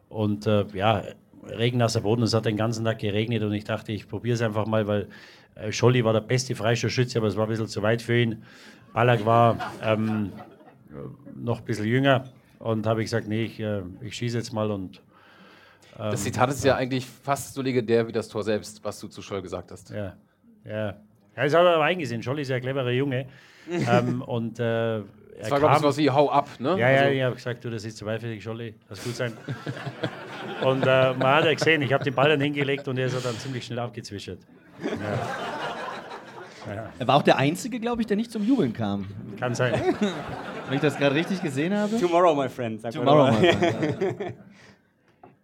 Und 0.08 0.48
äh, 0.48 0.66
ja, 0.74 1.04
regennasser 1.44 2.02
Boden, 2.02 2.24
es 2.24 2.34
hat 2.34 2.46
den 2.46 2.56
ganzen 2.56 2.86
Tag 2.86 3.00
geregnet 3.00 3.44
und 3.44 3.54
ich 3.54 3.66
dachte, 3.66 3.92
ich 3.92 4.08
probiere 4.08 4.36
es 4.36 4.42
einfach 4.42 4.66
mal, 4.68 4.88
weil 4.88 5.10
äh, 5.56 5.72
Scholli 5.72 6.06
war 6.06 6.14
der 6.14 6.22
beste 6.22 6.56
Freistoßschütze, 6.56 7.20
aber 7.20 7.28
es 7.28 7.36
war 7.36 7.46
ein 7.46 7.50
bisschen 7.50 7.68
zu 7.68 7.82
weit 7.84 8.02
für 8.02 8.18
ihn. 8.18 8.44
Ballack 8.94 9.26
war 9.26 9.58
ähm, 9.84 10.32
noch 11.36 11.60
ein 11.60 11.66
bisschen 11.66 11.86
jünger 11.86 12.30
und 12.60 12.88
habe 12.88 13.02
ich 13.02 13.08
gesagt, 13.08 13.28
nee, 13.28 13.44
ich, 13.44 13.60
äh, 13.60 13.82
ich 14.00 14.16
schieße 14.16 14.38
jetzt 14.38 14.54
mal 14.54 14.72
und 14.72 15.02
Das 15.98 16.24
Zitat 16.24 16.50
ist 16.50 16.64
ja 16.64 16.76
eigentlich 16.76 17.06
fast 17.06 17.54
so 17.54 17.62
legendär 17.62 18.08
wie 18.08 18.14
das 18.14 18.30
Tor 18.30 18.44
selbst, 18.44 18.82
was 18.84 18.98
du 19.00 19.10
zu 19.10 19.22
Scholl 19.22 19.42
gesagt 19.42 19.72
hast. 19.72 19.90
Ja, 19.90 20.16
ja. 20.64 20.96
Ja, 21.36 21.44
das 21.44 21.54
habe 21.54 21.68
ich 21.68 21.76
aber 21.76 21.84
eingesehen. 21.84 22.24
Scholli 22.24 22.42
ist 22.44 22.50
ja 22.50 22.56
ein 22.56 22.62
cleverer 22.62 22.92
Junge. 22.92 23.28
ähm, 23.70 24.22
und 24.22 24.60
äh, 24.60 24.64
er 24.64 25.04
ich, 25.42 25.50
kam, 25.50 25.82
sowas 25.82 25.98
wie 25.98 26.10
Hau 26.10 26.30
ab, 26.30 26.48
ne? 26.60 26.72
Ja, 26.80 26.90
ja, 26.90 27.02
Also- 27.02 27.12
ich 27.12 27.24
habe 27.24 27.36
gesagt, 27.36 27.66
du, 27.66 27.70
das 27.70 27.84
ist 27.84 28.02
dich, 28.02 28.44
Scholli. 28.44 28.74
Das 28.88 29.04
gut 29.04 29.16
sein. 29.16 29.34
und 30.64 30.84
äh, 30.84 31.14
man 31.14 31.36
hat 31.36 31.46
ja 31.46 31.54
gesehen, 31.54 31.82
ich 31.82 31.92
habe 31.92 32.04
den 32.04 32.14
Ball 32.14 32.30
dann 32.30 32.42
hingelegt 32.42 32.88
und 32.88 32.98
er 32.98 33.08
ist 33.08 33.14
ja 33.14 33.20
dann 33.20 33.38
ziemlich 33.38 33.66
schnell 33.66 33.80
abgezwischert. 33.80 34.40
Er 36.98 37.08
war 37.08 37.16
auch 37.18 37.22
der 37.22 37.38
Einzige, 37.38 37.80
glaube 37.80 38.02
ich, 38.02 38.08
der 38.08 38.18
nicht 38.18 38.32
zum 38.32 38.44
Jubeln 38.44 38.74
kam. 38.74 39.08
Kann 39.40 39.54
sein. 39.54 39.74
Wenn 40.68 40.76
ich 40.76 40.82
das 40.82 40.98
gerade 40.98 41.14
richtig 41.16 41.42
gesehen 41.42 41.76
habe. 41.76 42.00
Tomorrow, 42.00 42.34
my 42.34 42.50
friend. 42.50 42.82
Tomorrow, 42.92 43.32
my 43.32 43.54
friend. 43.54 44.34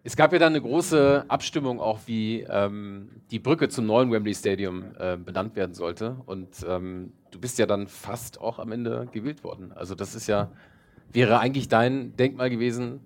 Es 0.04 0.16
gab 0.16 0.32
ja 0.32 0.38
dann 0.40 0.52
eine 0.52 0.60
große 0.60 1.26
Abstimmung, 1.28 1.80
auch 1.80 2.00
wie 2.06 2.40
ähm, 2.40 3.10
die 3.30 3.38
Brücke 3.38 3.68
zum 3.68 3.86
neuen 3.86 4.10
Wembley 4.10 4.34
Stadium 4.34 4.84
äh, 4.98 5.16
benannt 5.16 5.54
werden 5.54 5.74
sollte. 5.74 6.16
Und 6.26 6.64
ähm, 6.68 7.12
du 7.30 7.38
bist 7.38 7.58
ja 7.58 7.66
dann 7.66 7.86
fast 7.86 8.40
auch 8.40 8.58
am 8.58 8.72
Ende 8.72 9.08
gewählt 9.12 9.44
worden. 9.44 9.72
Also 9.72 9.94
das 9.94 10.16
ist 10.16 10.26
ja, 10.26 10.50
wäre 11.12 11.38
eigentlich 11.38 11.68
dein 11.68 12.16
Denkmal 12.16 12.50
gewesen. 12.50 13.00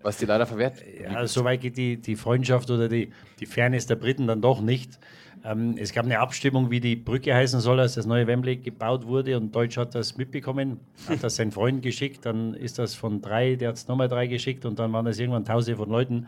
Was 0.00 0.16
die 0.16 0.26
leider 0.26 0.46
verwehrt. 0.46 0.82
Ja, 1.00 1.26
so 1.26 1.44
weit 1.44 1.60
geht 1.60 1.76
die, 1.76 1.96
die 1.96 2.16
Freundschaft 2.16 2.70
oder 2.70 2.88
die, 2.88 3.12
die 3.38 3.46
Fairness 3.46 3.86
der 3.86 3.96
Briten 3.96 4.26
dann 4.26 4.40
doch 4.40 4.60
nicht. 4.60 4.98
Ähm, 5.44 5.74
es 5.76 5.92
gab 5.92 6.04
eine 6.04 6.20
Abstimmung, 6.20 6.70
wie 6.70 6.80
die 6.80 6.96
Brücke 6.96 7.34
heißen 7.34 7.60
soll, 7.60 7.80
als 7.80 7.94
das 7.94 8.06
neue 8.06 8.26
Wembley 8.26 8.56
gebaut 8.56 9.06
wurde 9.06 9.36
und 9.36 9.54
Deutsch 9.54 9.76
hat 9.76 9.94
das 9.94 10.16
mitbekommen, 10.16 10.80
hat 11.08 11.22
das 11.22 11.36
seinen 11.36 11.50
Freunden 11.50 11.80
geschickt, 11.80 12.24
dann 12.24 12.54
ist 12.54 12.78
das 12.78 12.94
von 12.94 13.20
drei, 13.20 13.56
der 13.56 13.70
hat 13.70 13.76
es 13.76 13.88
nochmal 13.88 14.08
drei 14.08 14.26
geschickt 14.26 14.64
und 14.64 14.78
dann 14.78 14.92
waren 14.92 15.04
das 15.04 15.18
irgendwann 15.18 15.44
tausende 15.44 15.76
von 15.76 15.90
Leuten. 15.90 16.26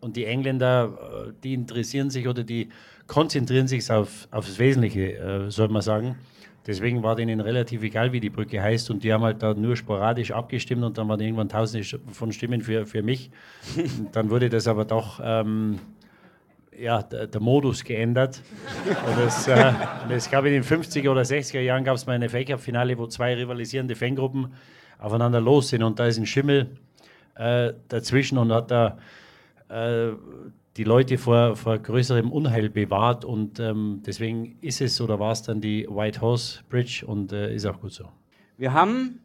Und 0.00 0.16
die 0.16 0.24
Engländer, 0.24 1.28
äh, 1.28 1.32
die 1.44 1.54
interessieren 1.54 2.10
sich 2.10 2.26
oder 2.26 2.42
die 2.42 2.70
konzentrieren 3.06 3.68
sich 3.68 3.88
auf, 3.90 4.26
auf 4.32 4.46
das 4.46 4.58
Wesentliche, 4.58 5.16
äh, 5.16 5.50
soll 5.50 5.68
man 5.68 5.82
sagen. 5.82 6.16
Deswegen 6.66 7.02
war 7.02 7.16
denen 7.16 7.40
relativ 7.40 7.82
egal, 7.82 8.12
wie 8.12 8.20
die 8.20 8.30
Brücke 8.30 8.62
heißt. 8.62 8.90
Und 8.90 9.02
die 9.02 9.12
haben 9.12 9.22
halt 9.22 9.42
da 9.42 9.54
nur 9.54 9.76
sporadisch 9.76 10.30
abgestimmt 10.30 10.84
und 10.84 10.96
dann 10.96 11.08
waren 11.08 11.20
irgendwann 11.20 11.48
tausende 11.48 11.86
von 12.12 12.32
Stimmen 12.32 12.62
für, 12.62 12.86
für 12.86 13.02
mich. 13.02 13.30
Und 13.76 14.08
dann 14.16 14.30
wurde 14.30 14.48
das 14.48 14.68
aber 14.68 14.84
doch 14.84 15.20
ähm, 15.22 15.78
ja, 16.82 17.00
der, 17.00 17.28
der, 17.28 17.40
Modus 17.40 17.84
geändert. 17.84 18.42
Es, 19.24 19.46
äh, 19.46 19.72
es 20.10 20.28
gab 20.28 20.44
in 20.44 20.52
den 20.52 20.64
50er 20.64 21.10
oder 21.10 21.22
60er 21.22 21.60
Jahren 21.60 21.84
gab 21.84 21.94
es 21.94 22.06
mal 22.06 22.14
eine 22.14 22.28
Fake-Up-Finale, 22.28 22.98
wo 22.98 23.06
zwei 23.06 23.34
rivalisierende 23.34 23.94
Fangruppen 23.94 24.52
aufeinander 24.98 25.40
los 25.40 25.68
sind 25.68 25.84
und 25.84 26.00
da 26.00 26.06
ist 26.06 26.18
ein 26.18 26.26
Schimmel 26.26 26.76
äh, 27.36 27.72
dazwischen 27.88 28.36
und 28.36 28.52
hat 28.52 28.72
da 28.72 28.98
äh, 29.68 30.12
die 30.76 30.84
Leute 30.84 31.18
vor, 31.18 31.54
vor 31.54 31.78
größerem 31.78 32.32
Unheil 32.32 32.68
bewahrt 32.68 33.24
und 33.24 33.60
ähm, 33.60 34.02
deswegen 34.04 34.56
ist 34.60 34.80
es 34.80 35.00
oder 35.00 35.20
war 35.20 35.32
es 35.32 35.42
dann 35.42 35.60
die 35.60 35.86
White 35.88 36.20
Horse 36.20 36.62
Bridge 36.68 37.04
und 37.06 37.32
äh, 37.32 37.54
ist 37.54 37.64
auch 37.64 37.80
gut 37.80 37.92
so. 37.92 38.08
Wir 38.56 38.72
haben 38.72 39.20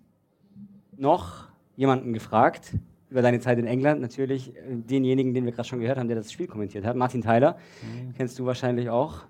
noch 0.95 1.47
jemanden 1.75 2.13
gefragt 2.13 2.73
über 3.09 3.21
deine 3.21 3.39
Zeit 3.39 3.57
in 3.57 3.67
England, 3.67 4.01
natürlich 4.01 4.55
äh, 4.55 4.61
denjenigen, 4.67 5.33
den 5.33 5.45
wir 5.45 5.51
gerade 5.51 5.67
schon 5.67 5.79
gehört 5.79 5.97
haben, 5.97 6.07
der 6.07 6.17
das 6.17 6.31
Spiel 6.31 6.47
kommentiert 6.47 6.85
hat, 6.85 6.95
Martin 6.95 7.21
Tyler, 7.21 7.57
mhm. 7.81 8.13
kennst 8.15 8.37
du 8.39 8.45
wahrscheinlich 8.45 8.89
auch. 8.89 9.23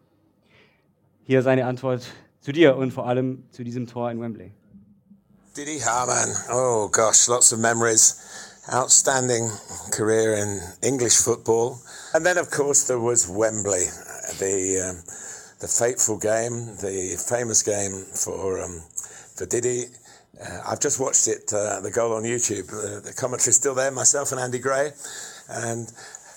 Hier 1.23 1.41
seine 1.41 1.65
Antwort 1.65 2.07
zu 2.39 2.51
dir 2.53 2.77
und 2.77 2.91
vor 2.91 3.05
allem 3.05 3.43
zu 3.51 3.63
diesem 3.63 3.87
Tor 3.87 4.09
in 4.11 4.21
Wembley. 4.21 4.53
Didi 5.57 5.79
Harman, 5.79 6.29
oh 6.51 6.87
gosh, 6.89 7.27
lots 7.27 7.51
of 7.51 7.59
memories. 7.59 8.17
Outstanding 8.69 9.49
career 9.91 10.35
in 10.37 10.61
English 10.81 11.17
football. 11.17 11.79
And 12.13 12.25
then, 12.25 12.37
of 12.37 12.51
course, 12.51 12.85
there 12.85 12.99
was 12.99 13.25
Wembley, 13.29 13.87
the 14.39 14.89
um, 14.89 15.03
the 15.59 15.67
fateful 15.67 16.17
game, 16.17 16.75
the 16.81 17.15
famous 17.17 17.63
game 17.63 18.05
for 18.13 18.61
um, 18.61 18.83
for 19.35 19.45
Diddy. 19.45 19.85
Uh, 20.39 20.61
I've 20.67 20.79
just 20.79 20.99
watched 20.99 21.27
it, 21.27 21.51
uh, 21.51 21.79
the 21.79 21.91
goal 21.91 22.13
on 22.13 22.23
YouTube. 22.23 22.69
Uh, 22.69 22.99
the 22.99 23.13
commentary's 23.13 23.55
still 23.55 23.73
there, 23.73 23.91
myself 23.91 24.31
and 24.31 24.39
Andy 24.39 24.59
Gray, 24.59 24.91
and 25.49 25.91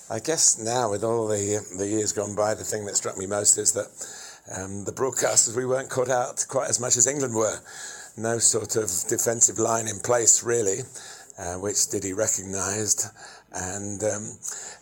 I 0.09 0.19
guess 0.19 0.57
now 0.57 0.89
with 0.89 1.03
all 1.03 1.27
the 1.27 1.63
the 1.77 1.87
years 1.87 2.11
gone 2.11 2.35
by, 2.35 2.53
the 2.53 2.63
thing 2.63 2.85
that 2.85 2.95
struck 2.95 3.17
me 3.17 3.27
most 3.27 3.57
is 3.57 3.73
that 3.73 3.87
um, 4.57 4.85
the 4.85 4.91
broadcasters 4.91 5.55
we 5.55 5.65
weren't 5.65 5.89
caught 5.89 6.09
out 6.09 6.43
quite 6.49 6.69
as 6.69 6.79
much 6.79 6.97
as 6.97 7.07
England 7.07 7.35
were. 7.35 7.59
No 8.17 8.39
sort 8.39 8.75
of 8.75 8.89
defensive 9.07 9.59
line 9.59 9.87
in 9.87 9.99
place 9.99 10.43
really, 10.43 10.79
uh, 11.37 11.55
which 11.55 11.89
Diddy 11.89 12.13
recognised 12.13 13.05
and 13.53 14.03
um, 14.03 14.37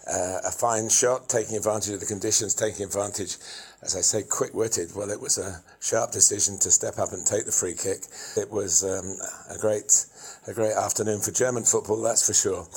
uh, 0.08 0.40
a 0.46 0.52
fine 0.52 0.90
shot, 0.90 1.28
taking 1.28 1.58
advantage 1.58 1.94
of 1.94 2.00
the 2.00 2.06
conditions, 2.06 2.56
taking 2.56 2.86
advantage, 2.86 3.38
as 3.82 3.96
I 3.96 4.02
say, 4.02 4.24
quick-witted. 4.24 4.96
Well, 4.96 5.10
it 5.10 5.22
was 5.22 5.38
a 5.38 5.62
sharp 5.80 6.12
decision 6.12 6.58
to 6.60 6.72
step 6.72 7.00
up 7.00 7.14
and 7.14 7.26
take 7.26 7.46
the 7.46 7.52
free 7.52 7.74
kick. 7.74 8.04
It 8.36 8.52
was 8.52 8.84
um, 8.84 9.18
a 9.50 9.60
great, 9.60 10.06
a 10.48 10.54
great 10.54 10.74
afternoon 10.74 11.22
for 11.22 11.32
German 11.32 11.64
football, 11.64 12.02
that's 12.02 12.28
for 12.28 12.34
sure. 12.34 12.68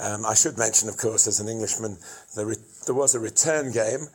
Um, 0.00 0.26
I 0.26 0.34
should 0.34 0.58
mention, 0.58 0.88
of 0.88 0.96
course, 0.96 1.26
as 1.26 1.40
an 1.40 1.48
Englishman, 1.48 1.96
there, 2.34 2.52
there 2.86 2.94
was 2.94 3.14
a 3.14 3.20
return 3.20 3.72
game 3.72 4.08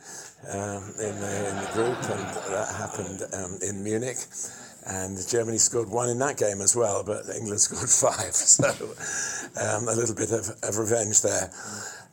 um, 0.50 0.82
in, 0.98 1.14
the, 1.20 1.48
in, 1.48 1.56
the, 1.56 1.70
group, 1.74 1.98
and 2.10 2.22
that 2.50 2.68
happened 2.78 3.22
um, 3.34 3.58
in 3.62 3.82
Munich 3.82 4.18
and 4.86 5.16
Germany 5.28 5.58
scored 5.58 5.88
one 5.88 6.08
in 6.08 6.18
that 6.18 6.36
game 6.36 6.60
as 6.60 6.74
well, 6.74 7.04
but 7.04 7.28
England 7.36 7.60
scored 7.66 7.88
five. 7.88 8.34
So 8.34 8.66
um, 9.60 9.88
a 9.88 9.94
little 9.94 10.14
bit 10.14 10.32
of, 10.32 10.50
of 10.62 10.78
revenge 10.78 11.22
there. 11.22 11.50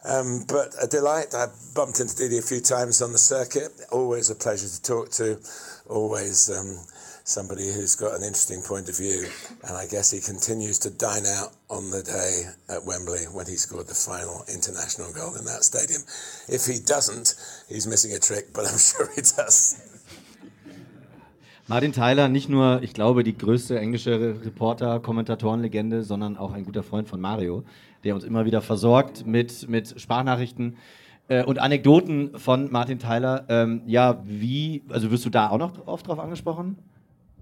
Um, 0.05 0.45
but 0.47 0.73
a 0.81 0.87
delight. 0.87 1.33
I 1.35 1.47
bumped 1.75 1.99
into 1.99 2.15
Didi 2.15 2.37
a 2.37 2.41
few 2.41 2.61
times 2.61 3.01
on 3.01 3.11
the 3.11 3.17
circuit. 3.17 3.71
Always 3.91 4.29
a 4.29 4.35
pleasure 4.35 4.67
to 4.67 4.81
talk 4.81 5.11
to. 5.11 5.39
Always 5.89 6.49
um, 6.49 6.79
somebody 7.23 7.71
who's 7.71 7.95
got 7.95 8.15
an 8.15 8.23
interesting 8.23 8.61
point 8.61 8.89
of 8.89 8.97
view. 8.97 9.27
And 9.67 9.75
I 9.75 9.87
guess 9.87 10.11
he 10.11 10.19
continues 10.19 10.79
to 10.79 10.89
dine 10.89 11.25
out 11.25 11.53
on 11.69 11.91
the 11.91 12.01
day 12.01 12.43
at 12.73 12.85
Wembley 12.85 13.25
when 13.31 13.45
he 13.45 13.55
scored 13.55 13.87
the 13.87 13.93
final 13.93 14.43
international 14.47 15.11
goal 15.11 15.35
in 15.35 15.45
that 15.45 15.63
stadium. 15.63 16.01
If 16.47 16.65
he 16.65 16.79
doesn't, 16.79 17.35
he's 17.67 17.85
missing 17.85 18.13
a 18.13 18.19
trick, 18.19 18.53
but 18.53 18.65
I'm 18.65 18.77
sure 18.77 19.09
he 19.15 19.21
does. 19.21 19.88
Martin 21.69 21.91
Tyler, 21.91 22.29
nicht 22.29 22.49
nur, 22.49 22.81
ich 22.81 22.93
glaube, 22.93 23.23
die 23.23 23.37
größte 23.37 23.77
englische 23.77 24.37
Reporter, 24.43 24.99
Kommentatorenlegende, 24.99 26.01
sondern 26.01 26.35
auch 26.35 26.51
ein 26.51 26.65
guter 26.65 26.81
Freund 26.81 27.07
von 27.07 27.21
Mario, 27.21 27.63
der 28.03 28.15
uns 28.15 28.23
immer 28.23 28.43
wieder 28.45 28.61
versorgt 28.61 29.27
mit, 29.27 29.69
mit 29.69 30.01
Sprachnachrichten 30.01 30.77
äh, 31.27 31.43
und 31.43 31.59
Anekdoten 31.59 32.31
von 32.39 32.71
Martin 32.71 32.97
Tyler. 32.97 33.45
Ähm, 33.49 33.83
ja, 33.85 34.19
wie, 34.25 34.81
also 34.89 35.11
wirst 35.11 35.25
du 35.25 35.29
da 35.29 35.51
auch 35.51 35.59
noch 35.59 35.85
oft 35.85 36.07
drauf 36.07 36.17
angesprochen? 36.17 36.75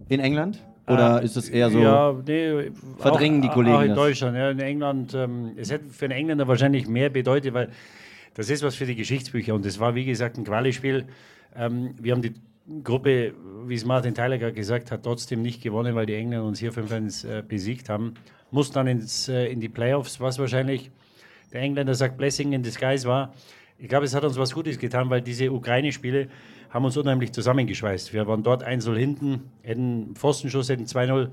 In 0.10 0.20
England? 0.20 0.62
Oder 0.88 1.22
äh, 1.22 1.26
ist 1.26 1.38
es 1.38 1.48
eher 1.48 1.70
so, 1.70 1.80
ja, 1.80 2.14
nee, 2.28 2.72
verdrängen 2.98 3.40
auch, 3.40 3.48
die 3.48 3.54
Kollegen 3.54 3.76
auch 3.78 3.82
in 3.82 3.88
das? 3.90 3.98
Deutschland, 3.98 4.36
ja, 4.36 4.52
in 4.52 4.60
England, 4.60 5.14
ähm, 5.14 5.52
es 5.56 5.72
hätte 5.72 5.86
für 5.90 6.04
einen 6.04 6.16
Engländer 6.16 6.50
wahrscheinlich 6.50 6.86
mehr 6.90 7.10
bedeutet, 7.10 7.54
weil 7.54 7.70
das 8.34 8.50
ist 8.50 8.62
was 8.62 8.76
für 8.76 8.86
die 8.86 8.96
Geschichtsbücher 8.96 9.56
und 9.56 9.66
es 9.66 9.80
war, 9.80 9.96
wie 9.96 10.04
gesagt, 10.04 10.38
ein 10.38 10.44
Quali-Spiel. 10.44 11.06
Ähm, 11.56 11.96
wir 11.98 12.12
haben 12.12 12.22
die 12.22 12.34
Gruppe, 12.84 13.34
wie 13.66 13.76
es 13.76 13.86
Martin 13.86 14.14
Tyler 14.14 14.38
gerade 14.38 14.54
gesagt 14.54 14.92
hat, 14.92 15.04
trotzdem 15.04 15.42
nicht 15.42 15.62
gewonnen, 15.64 15.96
weil 15.96 16.06
die 16.06 16.16
Engländer 16.16 16.46
uns 16.46 16.60
hier 16.60 16.74
5-1 16.74 17.28
äh, 17.28 17.42
besiegt 17.42 17.88
haben. 17.88 18.16
Muss 18.52 18.72
dann 18.72 18.88
ins, 18.88 19.30
äh, 19.30 19.46
in 19.48 19.62
die 19.62 19.70
Playoffs, 19.70 20.20
was 20.20 20.38
wahrscheinlich 20.38 20.92
der 21.54 21.62
Engländer 21.62 21.96
sagt, 21.96 22.18
Blessing 22.18 22.52
in 22.52 22.64
disguise 22.64 23.08
war. 23.08 23.34
Ich 23.80 23.88
glaube, 23.88 24.06
es 24.06 24.14
hat 24.14 24.24
uns 24.24 24.38
was 24.38 24.54
Gutes 24.54 24.80
getan, 24.80 25.10
weil 25.10 25.22
diese 25.22 25.52
Ukraine-Spiele 25.52 26.28
haben 26.70 26.84
uns 26.84 26.98
unheimlich 26.98 27.32
zusammengeschweißt. 27.32 28.12
Wir 28.12 28.28
waren 28.28 28.44
dort 28.44 28.68
1-0 28.68 28.98
hinten, 28.98 29.52
hätten 29.62 30.16
Pfostenschuss, 30.16 30.68
hätten 30.68 30.86
2-0 30.86 31.30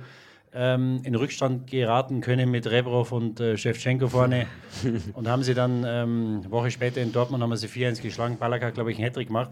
ähm, 0.54 1.00
in 1.02 1.16
Rückstand 1.16 1.66
geraten 1.66 2.20
können 2.20 2.50
mit 2.50 2.70
Rebrov 2.70 3.10
und 3.10 3.40
äh, 3.40 3.56
Shevchenko 3.56 4.08
vorne 4.08 4.46
und 5.14 5.26
haben 5.26 5.42
sie 5.42 5.54
dann 5.54 5.84
ähm, 5.84 6.40
eine 6.42 6.50
Woche 6.52 6.70
später 6.70 7.02
in 7.02 7.12
Dortmund 7.12 7.42
haben 7.42 7.50
wir 7.50 7.56
sie 7.56 7.66
4-1 7.66 8.02
geschlagen. 8.02 8.38
Ballack 8.38 8.62
hat, 8.62 8.74
glaube 8.74 8.92
ich, 8.92 8.98
einen 8.98 9.06
Hattrick 9.06 9.28
gemacht. 9.28 9.50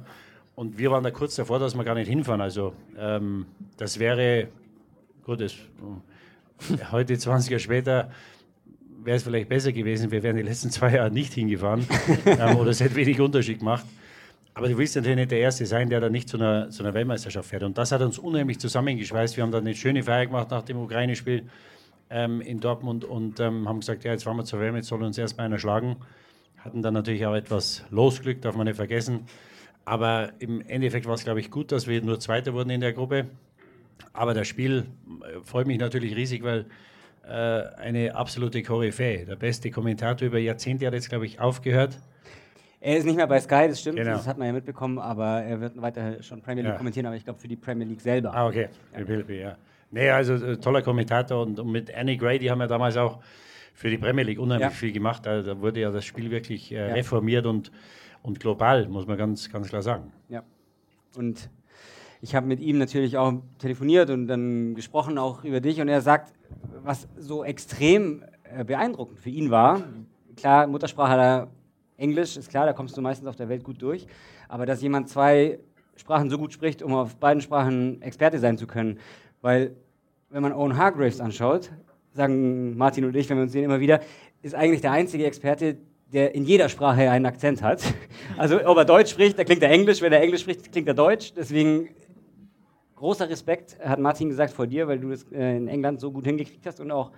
Und 0.54 0.78
wir 0.78 0.90
waren 0.90 1.02
da 1.02 1.10
kurz 1.10 1.36
davor, 1.36 1.58
dass 1.58 1.74
wir 1.74 1.84
gar 1.84 1.94
nicht 1.94 2.08
hinfahren. 2.08 2.40
Also 2.40 2.74
ähm, 2.98 3.46
das 3.76 3.98
wäre, 3.98 4.48
gut, 5.24 5.40
das, 5.40 5.52
äh, 5.52 6.84
heute 6.90 7.16
20 7.16 7.50
Jahre 7.50 7.60
später 7.60 8.10
wäre 9.04 9.16
es 9.16 9.22
vielleicht 9.22 9.48
besser 9.48 9.72
gewesen, 9.72 10.10
wir 10.10 10.22
wären 10.22 10.36
die 10.36 10.42
letzten 10.42 10.70
zwei 10.70 10.94
Jahre 10.94 11.10
nicht 11.10 11.32
hingefahren 11.32 11.86
ähm, 12.26 12.56
oder 12.56 12.70
es 12.70 12.80
hätte 12.80 12.94
wenig 12.96 13.20
Unterschied 13.20 13.58
gemacht. 13.58 13.84
Aber 14.54 14.68
du 14.68 14.76
willst 14.76 14.96
natürlich 14.96 15.16
nicht 15.16 15.30
der 15.30 15.40
Erste 15.40 15.64
sein, 15.64 15.88
der 15.88 16.00
da 16.00 16.10
nicht 16.10 16.28
zu 16.28 16.36
einer, 16.36 16.68
zu 16.68 16.82
einer 16.82 16.92
Weltmeisterschaft 16.92 17.48
fährt. 17.48 17.62
Und 17.62 17.78
das 17.78 17.90
hat 17.90 18.02
uns 18.02 18.18
unheimlich 18.18 18.58
zusammengeschweißt. 18.60 19.36
Wir 19.36 19.44
haben 19.44 19.50
dann 19.50 19.64
eine 19.64 19.74
schöne 19.74 20.02
Feier 20.02 20.26
gemacht 20.26 20.50
nach 20.50 20.62
dem 20.62 20.76
Ukraine-Spiel 20.76 21.44
ähm, 22.10 22.42
in 22.42 22.60
Dortmund 22.60 23.04
und 23.06 23.40
ähm, 23.40 23.66
haben 23.66 23.80
gesagt, 23.80 24.04
ja, 24.04 24.12
jetzt 24.12 24.24
fahren 24.24 24.36
wir 24.36 24.44
zur 24.44 24.60
WM, 24.60 24.76
jetzt 24.76 24.88
soll 24.88 25.02
uns 25.02 25.16
erstmal 25.16 25.46
einer 25.46 25.58
schlagen. 25.58 25.96
Hatten 26.58 26.82
dann 26.82 26.92
natürlich 26.92 27.24
auch 27.24 27.34
etwas 27.34 27.84
Losglück, 27.90 28.42
darf 28.42 28.54
man 28.54 28.66
nicht 28.66 28.76
vergessen. 28.76 29.20
Aber 29.84 30.32
im 30.38 30.60
Endeffekt 30.62 31.06
war 31.06 31.14
es, 31.14 31.24
glaube 31.24 31.40
ich, 31.40 31.50
gut, 31.50 31.72
dass 31.72 31.86
wir 31.86 32.00
nur 32.02 32.20
Zweiter 32.20 32.54
wurden 32.54 32.70
in 32.70 32.80
der 32.80 32.92
Gruppe. 32.92 33.26
Aber 34.12 34.34
das 34.34 34.48
Spiel 34.48 34.86
äh, 35.06 35.40
freut 35.44 35.66
mich 35.66 35.78
natürlich 35.78 36.16
riesig, 36.16 36.42
weil 36.42 36.66
äh, 37.26 37.30
eine 37.30 38.14
absolute 38.14 38.62
Koryphäe, 38.62 39.24
der 39.24 39.36
beste 39.36 39.70
Kommentator 39.70 40.26
über 40.26 40.38
Jahrzehnte 40.38 40.86
hat 40.86 40.94
jetzt, 40.94 41.08
glaube 41.08 41.26
ich, 41.26 41.40
aufgehört. 41.40 41.98
Er 42.80 42.96
ist 42.96 43.04
nicht 43.04 43.16
mehr 43.16 43.28
bei 43.28 43.38
Sky, 43.38 43.68
das 43.68 43.80
stimmt, 43.80 43.96
genau. 43.96 44.10
das 44.10 44.26
hat 44.26 44.38
man 44.38 44.48
ja 44.48 44.52
mitbekommen, 44.52 44.98
aber 44.98 45.42
er 45.42 45.60
wird 45.60 45.80
weiter 45.80 46.20
schon 46.20 46.42
Premier 46.42 46.62
League 46.62 46.72
ja. 46.72 46.78
kommentieren, 46.78 47.06
aber 47.06 47.14
ich 47.14 47.22
glaube 47.22 47.38
für 47.38 47.46
die 47.46 47.56
Premier 47.56 47.86
League 47.86 48.00
selber. 48.00 48.34
Ah, 48.34 48.48
okay. 48.48 48.68
Ja. 48.92 49.34
ja. 49.34 49.56
Nee, 49.92 50.10
also 50.10 50.34
äh, 50.34 50.56
toller 50.56 50.82
Kommentator 50.82 51.42
und, 51.42 51.60
und, 51.60 51.70
mit 51.70 51.94
Annie 51.94 52.16
Gray, 52.16 52.40
die 52.40 52.50
haben 52.50 52.60
ja 52.60 52.66
damals 52.66 52.96
auch 52.96 53.20
für 53.72 53.88
die 53.88 53.98
Premier 53.98 54.24
League 54.24 54.40
unheimlich 54.40 54.70
ja. 54.70 54.70
viel 54.70 54.90
gemacht. 54.90 55.28
Also, 55.28 55.54
da 55.54 55.60
wurde 55.60 55.80
ja 55.80 55.92
das 55.92 56.04
Spiel 56.04 56.30
wirklich 56.30 56.72
äh, 56.72 56.92
reformiert 56.92 57.46
und 57.46 57.70
und 58.22 58.40
global, 58.40 58.88
muss 58.88 59.06
man 59.06 59.18
ganz, 59.18 59.50
ganz 59.50 59.68
klar 59.68 59.82
sagen. 59.82 60.12
Ja. 60.28 60.42
Und 61.16 61.50
ich 62.20 62.34
habe 62.34 62.46
mit 62.46 62.60
ihm 62.60 62.78
natürlich 62.78 63.16
auch 63.16 63.34
telefoniert 63.58 64.10
und 64.10 64.28
dann 64.28 64.74
gesprochen 64.74 65.18
auch 65.18 65.44
über 65.44 65.60
dich 65.60 65.80
und 65.80 65.88
er 65.88 66.00
sagt, 66.00 66.32
was 66.82 67.08
so 67.16 67.44
extrem 67.44 68.24
äh, 68.44 68.64
beeindruckend 68.64 69.18
für 69.18 69.30
ihn 69.30 69.50
war, 69.50 69.82
klar, 70.36 70.66
Muttersprache 70.66 71.20
er 71.20 71.48
Englisch, 71.96 72.36
ist 72.36 72.48
klar, 72.48 72.66
da 72.66 72.72
kommst 72.72 72.96
du 72.96 73.00
meistens 73.00 73.28
auf 73.28 73.36
der 73.36 73.48
Welt 73.48 73.64
gut 73.64 73.82
durch, 73.82 74.06
aber 74.48 74.66
dass 74.66 74.82
jemand 74.82 75.08
zwei 75.08 75.58
Sprachen 75.96 76.30
so 76.30 76.38
gut 76.38 76.52
spricht, 76.52 76.82
um 76.82 76.94
auf 76.94 77.16
beiden 77.16 77.40
Sprachen 77.40 78.00
Experte 78.02 78.38
sein 78.38 78.56
zu 78.56 78.66
können, 78.66 78.98
weil 79.40 79.76
wenn 80.30 80.42
man 80.42 80.52
Owen 80.52 80.76
Hargraves 80.76 81.20
anschaut, 81.20 81.70
sagen 82.12 82.76
Martin 82.76 83.04
und 83.04 83.16
ich, 83.16 83.28
wenn 83.28 83.36
wir 83.36 83.42
uns 83.42 83.52
sehen 83.52 83.64
immer 83.64 83.80
wieder, 83.80 84.00
ist 84.42 84.54
eigentlich 84.54 84.80
der 84.80 84.92
einzige 84.92 85.26
Experte, 85.26 85.78
der 86.12 86.34
in 86.34 86.44
jeder 86.44 86.68
Sprache 86.68 87.10
einen 87.10 87.26
Akzent 87.26 87.62
hat. 87.62 87.82
Also 88.38 88.64
ob 88.64 88.76
er 88.76 88.84
Deutsch 88.84 89.10
spricht, 89.10 89.38
da 89.38 89.44
klingt 89.44 89.62
er 89.62 89.70
Englisch, 89.70 90.00
wenn 90.00 90.12
er 90.12 90.22
Englisch 90.22 90.42
spricht, 90.42 90.72
klingt 90.72 90.88
er 90.88 90.94
Deutsch. 90.94 91.32
Deswegen 91.34 91.88
großer 92.96 93.28
Respekt, 93.28 93.76
hat 93.82 93.98
Martin 93.98 94.28
gesagt, 94.28 94.52
vor 94.52 94.66
dir, 94.66 94.86
weil 94.86 95.00
du 95.00 95.10
das 95.10 95.24
äh, 95.32 95.56
in 95.56 95.66
England 95.68 96.00
so 96.00 96.12
gut 96.12 96.24
hingekriegt 96.24 96.64
hast 96.66 96.80
und 96.80 96.90
auch 96.92 97.10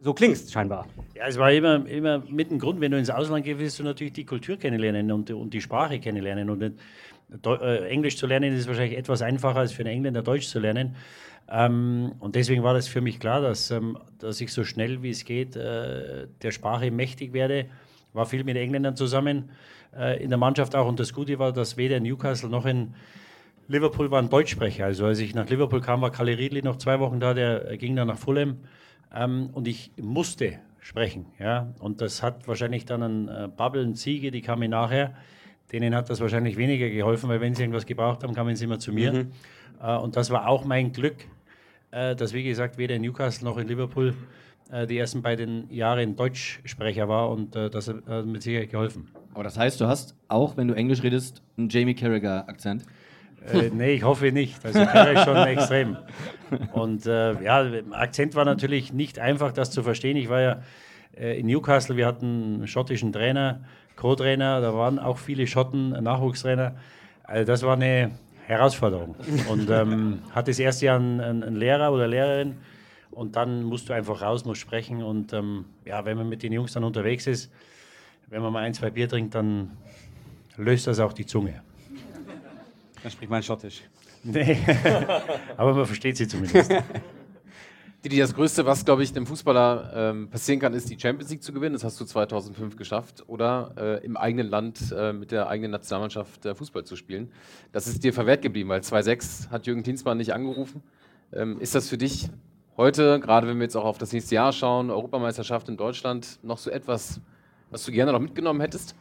so 0.00 0.14
klingst 0.14 0.52
scheinbar. 0.52 0.86
Ja, 1.14 1.26
es 1.26 1.38
war 1.38 1.52
immer, 1.52 1.86
immer 1.86 2.22
mit 2.28 2.50
dem 2.50 2.58
Grund, 2.58 2.80
wenn 2.80 2.92
du 2.92 2.98
ins 2.98 3.10
Ausland 3.10 3.44
gehst, 3.44 3.58
willst 3.58 3.78
du 3.78 3.82
natürlich 3.82 4.12
die 4.12 4.24
Kultur 4.24 4.56
kennenlernen 4.56 5.10
und, 5.10 5.30
und 5.30 5.52
die 5.54 5.60
Sprache 5.60 5.98
kennenlernen. 5.98 6.50
Und 6.50 6.62
äh, 6.62 7.88
Englisch 7.88 8.16
zu 8.16 8.26
lernen 8.26 8.54
ist 8.54 8.68
wahrscheinlich 8.68 8.96
etwas 8.96 9.22
einfacher 9.22 9.58
als 9.58 9.72
für 9.72 9.82
einen 9.82 9.94
Engländer 9.94 10.22
Deutsch 10.22 10.46
zu 10.46 10.60
lernen. 10.60 10.96
Ähm, 11.50 12.12
und 12.20 12.36
deswegen 12.36 12.62
war 12.62 12.74
das 12.74 12.88
für 12.88 13.00
mich 13.00 13.20
klar, 13.20 13.40
dass, 13.40 13.70
ähm, 13.70 13.98
dass 14.18 14.40
ich 14.40 14.52
so 14.52 14.64
schnell 14.64 15.02
wie 15.02 15.10
es 15.10 15.24
geht 15.24 15.56
äh, 15.56 16.28
der 16.42 16.50
Sprache 16.52 16.90
mächtig 16.90 17.32
werde. 17.32 17.66
War 18.12 18.26
viel 18.26 18.44
mit 18.44 18.56
Engländern 18.56 18.96
zusammen 18.96 19.50
äh, 19.96 20.22
in 20.22 20.28
der 20.30 20.38
Mannschaft 20.38 20.74
auch. 20.76 20.86
Und 20.86 21.00
das 21.00 21.12
Gute 21.12 21.38
war, 21.38 21.52
dass 21.52 21.76
weder 21.76 21.96
in 21.96 22.02
Newcastle 22.02 22.48
noch 22.48 22.66
in 22.66 22.94
Liverpool 23.68 24.10
waren 24.10 24.28
Deutschsprecher. 24.28 24.84
Also 24.84 25.06
als 25.06 25.18
ich 25.18 25.34
nach 25.34 25.48
Liverpool 25.48 25.80
kam, 25.80 26.02
war 26.02 26.10
Kalle 26.10 26.36
Riedli 26.36 26.62
noch 26.62 26.76
zwei 26.76 27.00
Wochen 27.00 27.20
da, 27.20 27.34
der 27.34 27.76
ging 27.76 27.96
dann 27.96 28.08
nach 28.08 28.18
Fulham. 28.18 28.58
Ähm, 29.14 29.50
und 29.52 29.68
ich 29.68 29.92
musste 30.00 30.58
sprechen. 30.80 31.26
Ja? 31.38 31.72
Und 31.78 32.00
das 32.00 32.22
hat 32.22 32.46
wahrscheinlich 32.48 32.84
dann 32.84 33.02
ein 33.02 33.28
äh, 33.28 33.48
Bubble, 33.48 33.92
Ziege, 33.94 34.30
die 34.30 34.42
kamen 34.42 34.70
nachher. 34.70 35.14
Denen 35.70 35.94
hat 35.94 36.10
das 36.10 36.20
wahrscheinlich 36.20 36.56
weniger 36.56 36.90
geholfen, 36.90 37.30
weil 37.30 37.40
wenn 37.40 37.54
sie 37.54 37.62
irgendwas 37.62 37.86
gebraucht 37.86 38.22
haben, 38.24 38.34
kamen 38.34 38.54
sie 38.56 38.64
immer 38.64 38.78
zu 38.78 38.92
mir. 38.92 39.12
Mhm. 39.12 39.32
Äh, 39.80 39.96
und 39.96 40.16
das 40.16 40.30
war 40.30 40.48
auch 40.48 40.64
mein 40.64 40.92
Glück, 40.92 41.16
äh, 41.92 42.14
dass, 42.14 42.32
wie 42.34 42.42
gesagt, 42.42 42.78
weder 42.78 42.96
in 42.96 43.02
Newcastle 43.02 43.48
noch 43.48 43.56
in 43.56 43.68
Liverpool 43.68 44.14
die 44.88 44.96
ersten 44.96 45.20
beiden 45.20 45.70
Jahre 45.70 46.00
ein 46.00 46.16
Deutschsprecher 46.16 47.08
war 47.08 47.30
und 47.30 47.54
das 47.54 47.88
hat 47.88 48.26
mit 48.26 48.42
Sicherheit 48.42 48.70
geholfen. 48.70 49.10
Aber 49.34 49.44
das 49.44 49.58
heißt, 49.58 49.80
du 49.80 49.86
hast 49.86 50.14
auch, 50.28 50.56
wenn 50.56 50.68
du 50.68 50.74
Englisch 50.74 51.02
redest, 51.02 51.42
einen 51.56 51.68
Jamie 51.68 51.94
Carragher-Akzent? 51.94 52.84
Äh, 53.46 53.70
nee, 53.72 53.94
ich 53.94 54.04
hoffe 54.04 54.30
nicht. 54.32 54.64
Also 54.64 54.84
Carragher 54.84 55.24
schon 55.24 55.36
extrem. 55.46 55.96
Und 56.72 57.06
äh, 57.06 57.42
ja, 57.42 57.70
Akzent 57.92 58.34
war 58.34 58.44
natürlich 58.44 58.92
nicht 58.92 59.18
einfach, 59.18 59.52
das 59.52 59.70
zu 59.70 59.82
verstehen. 59.82 60.16
Ich 60.16 60.28
war 60.28 60.40
ja 60.40 60.62
äh, 61.16 61.38
in 61.38 61.46
Newcastle, 61.46 61.96
wir 61.96 62.06
hatten 62.06 62.54
einen 62.54 62.68
schottischen 62.68 63.12
Trainer, 63.12 63.60
Co-Trainer, 63.96 64.60
da 64.60 64.74
waren 64.74 64.98
auch 64.98 65.18
viele 65.18 65.46
Schotten, 65.46 65.90
Nachwuchstrainer. 65.90 66.76
Also 67.24 67.44
das 67.44 67.62
war 67.62 67.74
eine 67.74 68.12
Herausforderung. 68.46 69.16
Und 69.48 69.70
ähm, 69.70 70.18
hatte 70.32 70.50
das 70.50 70.58
erste 70.58 70.86
Jahr 70.86 70.96
einen, 70.96 71.20
einen, 71.20 71.56
Lehrer 71.56 71.92
oder 71.92 72.06
Lehrerin 72.06 72.56
und 73.12 73.36
dann 73.36 73.62
musst 73.62 73.88
du 73.88 73.92
einfach 73.92 74.22
raus, 74.22 74.44
musst 74.44 74.60
sprechen 74.60 75.02
und 75.02 75.32
ähm, 75.32 75.66
ja, 75.84 76.04
wenn 76.04 76.16
man 76.16 76.28
mit 76.28 76.42
den 76.42 76.52
Jungs 76.52 76.72
dann 76.72 76.84
unterwegs 76.84 77.26
ist, 77.26 77.50
wenn 78.28 78.42
man 78.42 78.52
mal 78.52 78.64
ein, 78.64 78.74
zwei 78.74 78.90
Bier 78.90 79.08
trinkt, 79.08 79.34
dann 79.34 79.76
löst 80.56 80.86
das 80.86 80.98
auch 81.00 81.12
die 81.12 81.26
Zunge. 81.26 81.62
Dann 83.02 83.10
spricht 83.10 83.30
man 83.30 83.42
Schottisch. 83.42 83.82
Nee, 84.24 84.56
aber 85.56 85.74
man 85.74 85.86
versteht 85.86 86.16
sie 86.16 86.28
zumindest. 86.28 86.70
Didi, 88.04 88.18
das 88.18 88.34
Größte, 88.34 88.66
was, 88.66 88.84
glaube 88.84 89.04
ich, 89.04 89.12
dem 89.12 89.26
Fußballer 89.26 89.92
ähm, 89.94 90.28
passieren 90.28 90.58
kann, 90.58 90.74
ist 90.74 90.90
die 90.90 90.98
Champions 90.98 91.30
League 91.30 91.42
zu 91.42 91.52
gewinnen. 91.52 91.74
Das 91.74 91.84
hast 91.84 92.00
du 92.00 92.04
2005 92.04 92.74
geschafft. 92.74 93.22
Oder 93.28 93.74
äh, 93.76 94.04
im 94.04 94.16
eigenen 94.16 94.48
Land 94.48 94.92
äh, 94.96 95.12
mit 95.12 95.30
der 95.30 95.48
eigenen 95.48 95.70
Nationalmannschaft 95.70 96.44
äh, 96.44 96.54
Fußball 96.54 96.82
zu 96.82 96.96
spielen. 96.96 97.30
Das 97.70 97.86
ist 97.86 98.02
dir 98.02 98.12
verwehrt 98.12 98.42
geblieben, 98.42 98.70
weil 98.70 98.80
2-6 98.80 99.50
hat 99.50 99.68
Jürgen 99.68 99.84
Klinsmann 99.84 100.18
nicht 100.18 100.34
angerufen. 100.34 100.82
Ähm, 101.32 101.60
ist 101.60 101.76
das 101.76 101.88
für 101.88 101.96
dich 101.96 102.28
heute, 102.76 103.20
gerade 103.20 103.46
wenn 103.46 103.58
wir 103.58 103.64
jetzt 103.64 103.76
auch 103.76 103.84
auf 103.84 103.98
das 103.98 104.12
nächste 104.12 104.34
Jahr 104.34 104.52
schauen, 104.52 104.90
Europameisterschaft 104.90 105.68
in 105.68 105.76
Deutschland, 105.76 106.38
noch 106.42 106.58
so 106.58 106.70
etwas, 106.70 107.20
was 107.70 107.84
du 107.84 107.92
gerne 107.92 108.12
noch 108.12 108.20
mitgenommen 108.20 108.60
hättest? 108.60 108.94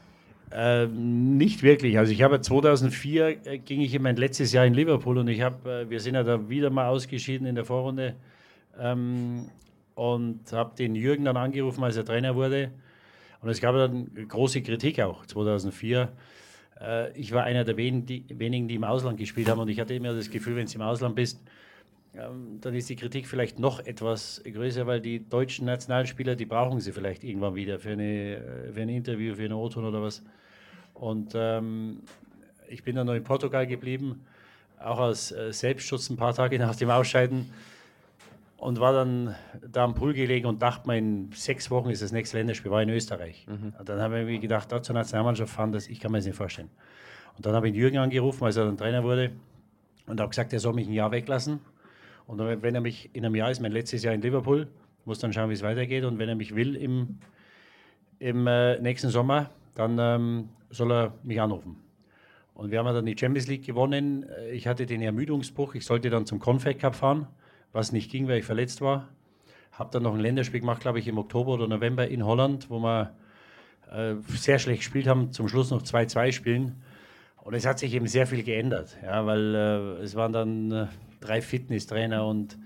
Ähm, 0.54 1.38
nicht 1.38 1.64
wirklich. 1.64 1.98
Also 1.98 2.12
ich 2.12 2.24
habe 2.24 2.42
2004 2.42 3.46
äh, 3.46 3.58
ging 3.60 3.82
ich 3.82 3.96
in 3.96 4.02
mein 4.02 4.18
letztes 4.18 4.52
Jahr 4.52 4.66
in 4.66 4.74
Liverpool 4.74 5.18
und 5.18 5.28
ich 5.30 5.42
habe, 5.42 5.84
äh, 5.84 5.90
wir 5.90 6.00
sind 6.02 6.16
ja 6.16 6.24
da 6.24 6.50
wieder 6.50 6.70
mal 6.70 6.88
ausgeschieden 6.88 7.48
in 7.48 7.56
der 7.56 7.64
Vorrunde 7.64 8.16
ähm, 8.78 9.50
und 9.96 10.52
habe 10.52 10.76
den 10.76 10.96
Jürgen 10.96 11.24
dann 11.24 11.38
angerufen, 11.38 11.84
als 11.84 11.96
er 11.96 12.04
Trainer 12.04 12.36
wurde. 12.36 12.72
Und 13.42 13.50
es 13.50 13.62
gab 13.62 13.76
dann 13.76 14.10
große 14.28 14.62
Kritik 14.62 15.00
auch 15.00 15.26
2004. 15.26 16.12
Äh, 16.82 17.18
ich 17.18 17.32
war 17.32 17.44
einer 17.44 17.64
der 17.64 17.78
wenigen 17.78 18.06
die, 18.06 18.26
wenigen, 18.38 18.68
die 18.68 18.76
im 18.76 18.84
Ausland 18.84 19.18
gespielt 19.18 19.50
haben 19.50 19.60
und 19.60 19.70
ich 19.70 19.80
hatte 19.80 19.94
immer 19.94 20.14
das 20.14 20.30
Gefühl, 20.30 20.58
wenn 20.58 20.66
du 20.66 20.74
im 20.74 20.82
Ausland 20.82 21.16
bist, 21.16 21.42
dann 22.14 22.76
ist 22.76 22.90
die 22.90 22.98
Kritik 22.98 23.26
vielleicht 23.28 23.58
noch 23.58 23.80
etwas 23.80 24.42
größer, 24.44 24.86
weil 24.86 25.00
die 25.00 25.28
deutschen 25.28 25.66
Nationalspieler, 25.66 26.36
die 26.36 26.46
brauchen 26.46 26.82
sie 26.82 26.92
vielleicht 26.92 27.24
irgendwann 27.24 27.56
wieder 27.56 27.80
für, 27.80 27.92
eine, 27.92 28.36
äh, 28.36 28.72
für 28.74 28.82
ein 28.82 28.90
Interview, 28.90 29.36
für 29.36 29.46
eine 29.46 29.56
O-Ton 29.56 29.86
oder 29.86 30.02
was. 30.02 30.22
Und 30.94 31.32
ähm, 31.36 32.02
ich 32.68 32.84
bin 32.84 32.96
dann 32.96 33.08
noch 33.08 33.14
in 33.14 33.24
Portugal 33.24 33.66
geblieben, 33.66 34.26
auch 34.78 35.00
aus 35.00 35.32
äh, 35.32 35.54
Selbstschutz 35.54 36.10
ein 36.10 36.18
paar 36.18 36.34
Tage 36.34 36.60
nach 36.60 36.76
dem 36.76 36.90
Ausscheiden 36.90 37.50
und 38.58 38.80
war 38.80 38.92
dann 38.92 39.36
da 39.66 39.86
am 39.86 39.96
Pool 39.96 40.14
gelegen 40.14 40.48
und 40.48 40.62
dachte 40.62 40.88
mir, 40.88 40.98
in 40.98 41.32
sechs 41.34 41.72
Wochen 41.72 41.90
ist 41.90 42.02
das 42.02 42.12
nächste 42.12 42.38
Länderspiel, 42.38 42.72
war 42.72 42.84
in 42.84 42.90
Österreich. 42.90 43.48
Mhm. 43.48 43.74
Und 43.80 43.90
dann 43.90 44.02
habe 44.02 44.20
ich 44.20 44.26
mir 44.26 44.40
gedacht, 44.40 44.70
da 44.72 44.84
zur 44.84 44.96
Nationalmannschaft 44.96 45.54
fahren, 45.54 45.72
das, 45.72 45.88
ich 45.88 46.00
kann 46.00 46.12
mir 46.12 46.18
das 46.18 46.26
nicht 46.26 46.36
vorstellen. 46.36 46.70
Und 47.38 47.46
dann 47.46 47.56
habe 47.56 47.70
ich 47.70 47.76
Jürgen 47.76 47.98
angerufen, 47.98 48.44
als 48.44 48.58
er 48.58 48.66
dann 48.66 48.78
Trainer 48.78 49.04
wurde 49.04 49.32
und 50.08 50.20
habe 50.20 50.30
gesagt, 50.30 50.52
er 50.52 50.60
soll 50.60 50.74
mich 50.74 50.88
ein 50.88 50.94
Jahr 50.94 51.12
weglassen. 51.12 51.62
Und 52.32 52.40
wenn 52.40 52.76
er 52.76 52.82
mich 52.82 53.10
in 53.14 53.26
einem 53.26 53.36
Jahr 53.36 53.52
ist, 53.52 53.60
mein 53.60 53.72
letztes 53.72 54.04
Jahr 54.04 54.14
in 54.14 54.22
Liverpool, 54.22 54.68
muss 55.06 55.20
dann 55.20 55.34
schauen, 55.34 55.50
wie 55.50 55.54
es 55.54 55.64
weitergeht. 55.64 56.06
Und 56.06 56.18
wenn 56.18 56.30
er 56.30 56.36
mich 56.36 56.56
will 56.56 56.76
im, 56.76 57.20
im 58.20 58.48
äh, 58.48 58.80
nächsten 58.80 59.10
Sommer, 59.10 59.50
dann 59.76 59.98
ähm, 60.00 60.50
soll 60.70 60.92
er 60.92 61.14
mich 61.24 61.42
anrufen. 61.42 61.76
Und 62.54 62.72
wir 62.72 62.80
haben 62.80 62.86
dann 62.86 63.06
die 63.06 63.18
Champions 63.18 63.48
League 63.48 63.66
gewonnen. 63.66 64.26
Ich 64.52 64.68
hatte 64.68 64.86
den 64.86 65.02
Ermüdungsbruch. 65.02 65.76
Ich 65.76 65.86
sollte 65.86 66.10
dann 66.10 66.26
zum 66.26 66.40
Confed 66.40 66.80
Cup 66.80 66.96
fahren 66.96 67.28
was 67.74 67.92
nicht 67.92 68.12
ging, 68.12 68.28
weil 68.28 68.40
ich 68.40 68.46
verletzt 68.46 68.82
war. 68.82 69.08
Habe 69.72 69.90
dann 69.92 70.04
noch 70.04 70.14
ein 70.14 70.20
Länderspiel 70.20 70.60
gemacht, 70.60 70.82
glaube 70.82 71.00
ich, 71.00 71.08
im 71.08 71.18
Oktober 71.18 71.54
oder 71.54 71.68
November 71.68 72.08
in 72.08 72.26
Holland, 72.26 72.70
wo 72.70 72.80
wir 72.80 73.14
äh, 73.92 74.16
sehr 74.28 74.60
schlecht 74.60 74.82
gespielt 74.82 75.08
haben, 75.08 75.32
zum 75.32 75.48
Schluss 75.48 75.72
noch 75.72 75.82
2-2 75.82 76.32
spielen. 76.32 76.82
Und 77.44 77.54
es 77.54 77.66
hat 77.66 77.80
sich 77.80 77.94
eben 77.94 78.08
sehr 78.08 78.28
viel 78.28 78.44
geändert, 78.44 78.98
ja, 79.04 79.26
weil 79.26 79.56
äh, 79.56 80.04
es 80.04 80.16
waren 80.16 80.34
dann 80.34 80.72
äh, 80.72 80.88
drei 81.22 81.42
Fitnesstrainer 81.42 82.26
und 82.26 82.58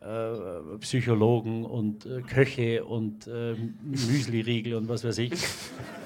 äh, 0.00 0.78
Psychologen 0.78 1.64
und 1.64 2.06
äh, 2.06 2.22
Köche 2.22 2.84
und 2.84 3.26
äh, 3.26 3.54
Müsli-Riegel 3.82 4.74
und 4.74 4.88
was 4.88 5.04
weiß 5.04 5.18
ich. 5.18 5.32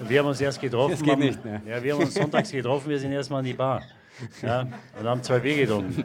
Wir 0.09 0.21
haben 0.21 0.27
uns 0.27 0.41
erst 0.41 0.61
getroffen. 0.61 0.93
Das 0.93 1.03
geht 1.03 1.19
nicht 1.19 1.45
mehr. 1.45 1.61
Ja, 1.69 1.83
wir 1.83 1.95
haben 1.95 2.03
uns 2.03 2.15
sonntags 2.15 2.51
getroffen, 2.51 2.89
wir 2.89 2.99
sind 2.99 3.13
erstmal 3.13 3.41
in 3.41 3.47
die 3.47 3.53
Bar. 3.53 3.83
Ja, 4.43 4.69
und 4.99 5.07
haben 5.07 5.23
zwei 5.23 5.39
Bier 5.39 5.57
getrunken. 5.57 6.05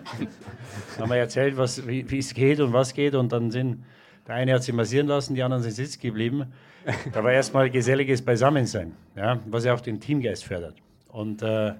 Haben 0.97 1.09
wir 1.09 1.17
erzählt, 1.17 1.57
was, 1.57 1.85
wie 1.87 2.17
es 2.17 2.33
geht 2.33 2.59
und 2.59 2.71
was 2.71 2.93
geht. 2.93 3.13
Und 3.15 3.31
dann 3.31 3.51
sind, 3.51 3.83
der 4.27 4.35
eine 4.35 4.53
hat 4.53 4.63
sich 4.63 4.73
massieren 4.73 5.07
lassen, 5.07 5.35
die 5.35 5.43
anderen 5.43 5.63
sind 5.63 5.73
sitzen 5.73 6.01
geblieben. 6.01 6.45
Da 7.13 7.23
war 7.23 7.31
erstmal 7.31 7.69
geselliges 7.69 8.21
Beisammensein, 8.21 8.93
ja, 9.15 9.39
was 9.47 9.65
ja 9.65 9.73
auch 9.73 9.81
den 9.81 9.99
Teamgeist 9.99 10.43
fördert. 10.43 10.75
Und 11.09 11.41
äh, 11.41 11.73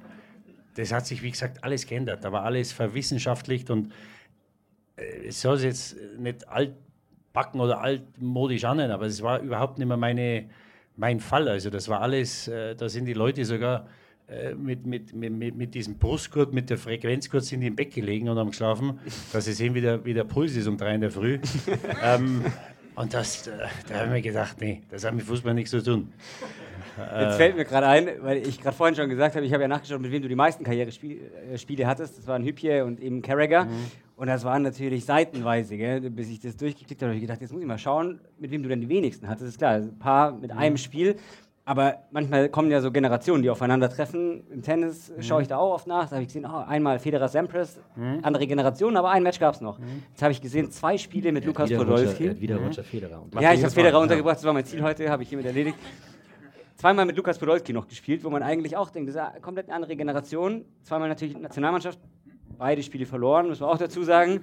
das 0.76 0.92
hat 0.92 1.08
sich, 1.08 1.24
wie 1.24 1.32
gesagt, 1.32 1.64
alles 1.64 1.88
geändert. 1.88 2.24
Da 2.24 2.32
war 2.32 2.44
alles 2.44 2.72
verwissenschaftlicht 2.72 3.70
und 3.70 3.92
äh, 4.96 5.28
es 5.28 5.42
soll 5.42 5.60
jetzt 5.62 5.98
nicht 6.18 6.48
altbacken 6.48 7.60
oder 7.60 7.82
altmodisch 7.82 8.66
annehmen, 8.66 8.92
aber 8.92 9.06
es 9.06 9.22
war 9.22 9.40
überhaupt 9.40 9.80
nicht 9.80 9.88
mehr 9.88 9.98
meine, 9.98 10.50
mein 10.96 11.20
Fall. 11.20 11.48
Also 11.48 11.70
das 11.70 11.90
war 11.90 12.02
alles, 12.02 12.48
äh, 12.48 12.76
da 12.76 12.90
sind 12.90 13.06
die 13.06 13.14
Leute 13.14 13.44
sogar 13.46 13.88
äh, 14.28 14.56
mit, 14.56 14.86
mit, 14.86 15.14
mit, 15.14 15.56
mit 15.56 15.76
diesem 15.76 15.98
Brustgurt, 15.98 16.54
mit 16.54 16.70
der 16.70 16.78
Frequenzgurt 16.78 17.44
sind 17.44 17.62
die 17.62 17.68
im 17.68 17.76
Bett 17.76 17.94
gelegen 17.94 18.28
und 18.28 18.38
haben 18.38 18.50
geschlafen, 18.50 19.00
dass 19.32 19.46
sie 19.46 19.54
sehen, 19.54 19.76
wie 19.76 19.82
der, 19.82 20.04
wie 20.04 20.14
der 20.14 20.24
Puls 20.24 20.56
ist 20.56 20.68
um 20.68 20.78
drei 20.78 20.96
in 20.96 21.02
der 21.02 21.12
Früh. 21.12 21.40
ähm, 22.04 22.44
und 22.96 23.14
das, 23.14 23.46
äh, 23.48 23.52
da 23.88 23.96
habe 23.96 24.06
ich 24.06 24.12
mir 24.12 24.22
gedacht, 24.22 24.60
nee, 24.60 24.82
das 24.90 25.06
hat 25.06 25.14
mit 25.14 25.26
Fußball 25.26 25.54
nichts 25.54 25.72
zu 25.72 25.84
tun. 25.84 26.12
Jetzt 26.98 27.38
fällt 27.38 27.56
mir 27.56 27.66
gerade 27.66 27.88
ein, 27.88 28.10
weil 28.22 28.38
ich 28.38 28.62
gerade 28.62 28.76
vorhin 28.76 28.96
schon 28.96 29.10
gesagt 29.10 29.36
habe, 29.36 29.46
ich 29.46 29.54
habe 29.54 29.64
ja 29.64 29.68
nachgeschaut, 29.68 30.02
mit 30.02 30.12
wem 30.12 30.22
du 30.22 30.28
die 30.28 30.36
meisten 30.36 30.64
Karrierespiele 30.64 31.84
äh, 31.84 31.86
hattest. 31.86 32.18
Das 32.18 32.28
waren 32.28 32.44
Hübje 32.44 32.86
und 32.86 33.00
eben 33.00 33.22
Carragher. 33.22 33.66
Mhm. 33.66 33.92
Und 34.18 34.28
das 34.28 34.44
waren 34.46 34.62
natürlich 34.62 35.06
seitenweise, 35.06 35.78
gell? 35.78 36.10
bis 36.10 36.30
ich 36.30 36.40
das 36.40 36.56
durchgeklickt 36.56 37.02
habe, 37.02 37.10
habe 37.10 37.18
ich 37.18 37.22
gedacht, 37.22 37.42
jetzt 37.42 37.52
muss 37.52 37.62
ich 37.62 37.68
mal 37.68 37.78
schauen, 37.78 38.20
mit 38.40 38.50
wem 38.52 38.64
du 38.64 38.70
denn 38.70 38.80
die 38.80 38.90
wenigsten 38.90 39.28
hattest. 39.28 39.44
Das 39.44 39.50
ist 39.50 39.58
klar, 39.58 39.74
ein 39.76 40.00
paar 40.00 40.32
mit 40.32 40.54
mhm. 40.54 40.58
einem 40.58 40.78
Spiel. 40.78 41.18
Aber 41.68 42.04
manchmal 42.12 42.48
kommen 42.50 42.70
ja 42.70 42.80
so 42.80 42.92
Generationen, 42.92 43.42
die 43.42 43.50
aufeinandertreffen. 43.50 44.44
Im 44.52 44.62
Tennis 44.62 45.10
mhm. 45.10 45.24
schaue 45.24 45.42
ich 45.42 45.48
da 45.48 45.58
auch 45.58 45.74
oft 45.74 45.88
nach. 45.88 46.06
Da 46.06 46.12
habe 46.12 46.22
ich 46.22 46.28
gesehen, 46.28 46.46
oh, 46.46 46.64
einmal 46.68 47.00
Federer 47.00 47.28
Sampras, 47.28 47.80
mhm. 47.96 48.20
andere 48.22 48.46
Generation, 48.46 48.96
aber 48.96 49.10
ein 49.10 49.24
Match 49.24 49.40
gab 49.40 49.56
es 49.56 49.62
noch. 49.62 49.80
Mhm. 49.80 50.04
Jetzt 50.12 50.22
habe 50.22 50.32
ich 50.32 50.42
gesehen, 50.42 50.70
zwei 50.70 50.96
Spiele 50.98 51.32
mit 51.32 51.44
Lukas 51.44 51.72
Podolski. 51.72 52.28
Roger, 52.28 52.40
wieder 52.40 52.58
Roger 52.58 52.84
Federer. 52.84 53.24
Ja, 53.40 53.54
ich 53.54 53.64
habe 53.64 53.72
Federer 53.72 54.00
untergebracht, 54.00 54.38
das 54.38 54.44
war 54.44 54.54
mein 54.54 54.66
Ziel 54.66 54.84
heute, 54.84 55.10
habe 55.10 55.24
ich 55.24 55.30
hiermit 55.30 55.48
erledigt. 55.48 55.78
Zweimal 56.76 57.06
mit 57.06 57.16
Lukas 57.16 57.40
Podolski 57.40 57.72
noch 57.74 57.88
gespielt, 57.88 58.24
wo 58.24 58.30
man 58.30 58.44
eigentlich 58.44 58.76
auch 58.76 58.90
denkt, 58.90 59.10
das 59.10 59.16
ist 59.16 59.22
eine 59.22 59.40
komplett 59.42 59.68
eine 59.68 59.76
andere 59.76 59.96
Generation. 59.96 60.66
Zweimal 60.84 61.08
natürlich 61.10 61.38
Nationalmannschaft, 61.38 62.00
beide 62.58 62.84
Spiele 62.84 63.06
verloren, 63.06 63.48
muss 63.48 63.60
man 63.62 63.70
auch 63.70 63.78
dazu 63.78 64.04
sagen. 64.04 64.42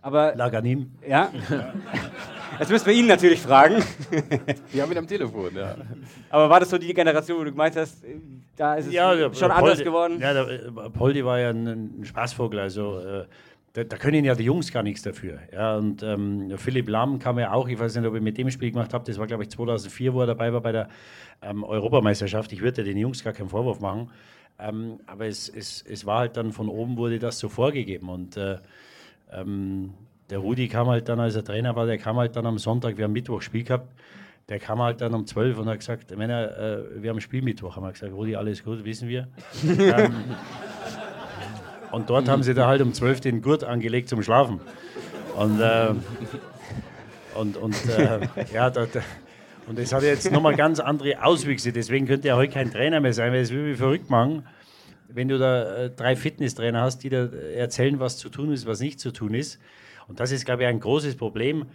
Aber 0.00 0.34
Laganim. 0.34 0.90
Ja. 1.06 1.30
Das 2.58 2.68
müssen 2.68 2.86
wir 2.86 2.92
ihn 2.92 3.06
natürlich 3.06 3.40
fragen. 3.40 3.82
Wir 4.72 4.82
haben 4.82 4.92
ihn 4.92 4.98
am 4.98 5.06
Telefon, 5.06 5.54
ja. 5.54 5.76
Aber 6.30 6.50
war 6.50 6.60
das 6.60 6.70
so 6.70 6.78
die 6.78 6.92
Generation, 6.92 7.38
wo 7.38 7.44
du 7.44 7.50
gemeint 7.50 7.76
hast, 7.76 8.04
da 8.56 8.74
ist 8.74 8.86
es 8.86 8.92
der- 8.92 9.32
schon 9.34 9.48
der 9.48 9.56
anders 9.56 9.78
Poldi- 9.78 9.84
geworden? 9.84 10.18
Ja, 10.20 10.32
der 10.34 10.48
äh, 10.50 10.90
Poldi 10.90 11.24
war 11.24 11.38
ja 11.38 11.50
ein, 11.50 11.66
ein 12.00 12.04
Spaßvogel, 12.04 12.58
also 12.60 12.98
äh, 12.98 13.24
da, 13.72 13.84
da 13.84 13.96
können 13.96 14.24
ja 14.24 14.34
die 14.34 14.44
Jungs 14.44 14.70
gar 14.70 14.82
nichts 14.82 15.02
dafür. 15.02 15.40
Ja, 15.52 15.76
und 15.76 16.02
ähm, 16.02 16.52
Philipp 16.58 16.88
Lahm 16.88 17.18
kam 17.18 17.38
ja 17.38 17.52
auch, 17.52 17.68
ich 17.68 17.78
weiß 17.78 17.96
nicht, 17.96 18.06
ob 18.06 18.14
ich 18.14 18.22
mit 18.22 18.36
dem 18.36 18.50
Spiel 18.50 18.70
gemacht 18.70 18.92
habe, 18.92 19.04
das 19.04 19.18
war 19.18 19.26
glaube 19.26 19.44
ich 19.44 19.50
2004, 19.50 20.12
wo 20.12 20.20
er 20.20 20.26
dabei 20.26 20.52
war 20.52 20.60
bei 20.60 20.72
der 20.72 20.88
ähm, 21.40 21.64
Europameisterschaft. 21.64 22.52
Ich 22.52 22.60
würde 22.60 22.84
den 22.84 22.98
Jungs 22.98 23.24
gar 23.24 23.32
keinen 23.32 23.48
Vorwurf 23.48 23.80
machen, 23.80 24.10
ähm, 24.58 25.00
aber 25.06 25.26
es, 25.26 25.48
es, 25.48 25.82
es 25.88 26.04
war 26.04 26.20
halt 26.20 26.36
dann 26.36 26.52
von 26.52 26.68
oben 26.68 26.96
wurde 26.96 27.18
das 27.18 27.38
so 27.38 27.48
vorgegeben 27.48 28.08
und 28.08 28.36
äh, 28.36 28.58
ähm, 29.32 29.94
der 30.28 30.38
Rudi 30.38 30.68
kam 30.68 30.88
halt 30.88 31.08
dann, 31.08 31.20
als 31.20 31.36
er 31.36 31.44
Trainer 31.44 31.74
war, 31.76 31.86
der 31.86 31.98
kam 31.98 32.16
halt 32.16 32.36
dann 32.36 32.46
am 32.46 32.58
Sonntag, 32.58 32.96
wir 32.96 33.04
haben 33.04 33.12
Mittwoch 33.12 33.42
Spiel 33.42 33.64
gehabt, 33.64 33.88
der 34.48 34.58
kam 34.58 34.80
halt 34.80 35.00
dann 35.00 35.14
um 35.14 35.26
12 35.26 35.58
und 35.58 35.68
hat 35.68 35.78
gesagt, 35.78 36.16
Männer, 36.16 36.58
äh, 36.58 37.02
wir 37.02 37.10
haben 37.10 37.20
Spielmittwoch. 37.20 37.76
Haben 37.76 37.84
wir 37.84 37.92
gesagt, 37.92 38.12
Rudi, 38.12 38.36
alles 38.36 38.62
gut, 38.62 38.84
wissen 38.84 39.08
wir. 39.08 39.28
ähm, 39.64 40.14
und 41.92 42.10
dort 42.10 42.28
haben 42.28 42.42
sie 42.42 42.54
da 42.54 42.66
halt 42.66 42.82
um 42.82 42.92
12 42.92 43.20
den 43.20 43.42
Gurt 43.42 43.64
angelegt 43.64 44.08
zum 44.08 44.22
Schlafen. 44.22 44.60
Und, 45.36 45.60
äh, 45.60 45.94
und, 47.34 47.56
und 47.56 47.76
äh, 47.88 48.20
ja, 48.52 48.70
da, 48.70 48.86
da, 48.86 49.00
und 49.66 49.78
das 49.78 49.92
hat 49.92 50.02
jetzt 50.02 50.30
nochmal 50.30 50.56
ganz 50.56 50.80
andere 50.80 51.22
Auswüchse. 51.24 51.72
Deswegen 51.72 52.06
könnte 52.06 52.28
er 52.28 52.36
heute 52.36 52.52
kein 52.52 52.70
Trainer 52.70 53.00
mehr 53.00 53.12
sein, 53.12 53.32
weil 53.32 53.40
es 53.40 53.50
will 53.50 53.62
mich 53.62 53.78
verrückt 53.78 54.10
machen, 54.10 54.46
wenn 55.08 55.28
du 55.28 55.38
da 55.38 55.84
äh, 55.84 55.90
drei 55.90 56.16
Fitnesstrainer 56.16 56.80
hast, 56.80 57.00
die 57.00 57.10
dir 57.10 57.30
erzählen, 57.54 58.00
was 58.00 58.18
zu 58.18 58.28
tun 58.28 58.52
ist, 58.52 58.66
was 58.66 58.80
nicht 58.80 58.98
zu 58.98 59.12
tun 59.12 59.34
ist. 59.34 59.60
Und 60.08 60.18
das 60.20 60.32
ist, 60.32 60.44
glaube 60.44 60.62
ich, 60.62 60.68
ein 60.68 60.80
großes 60.80 61.16
Problem, 61.16 61.66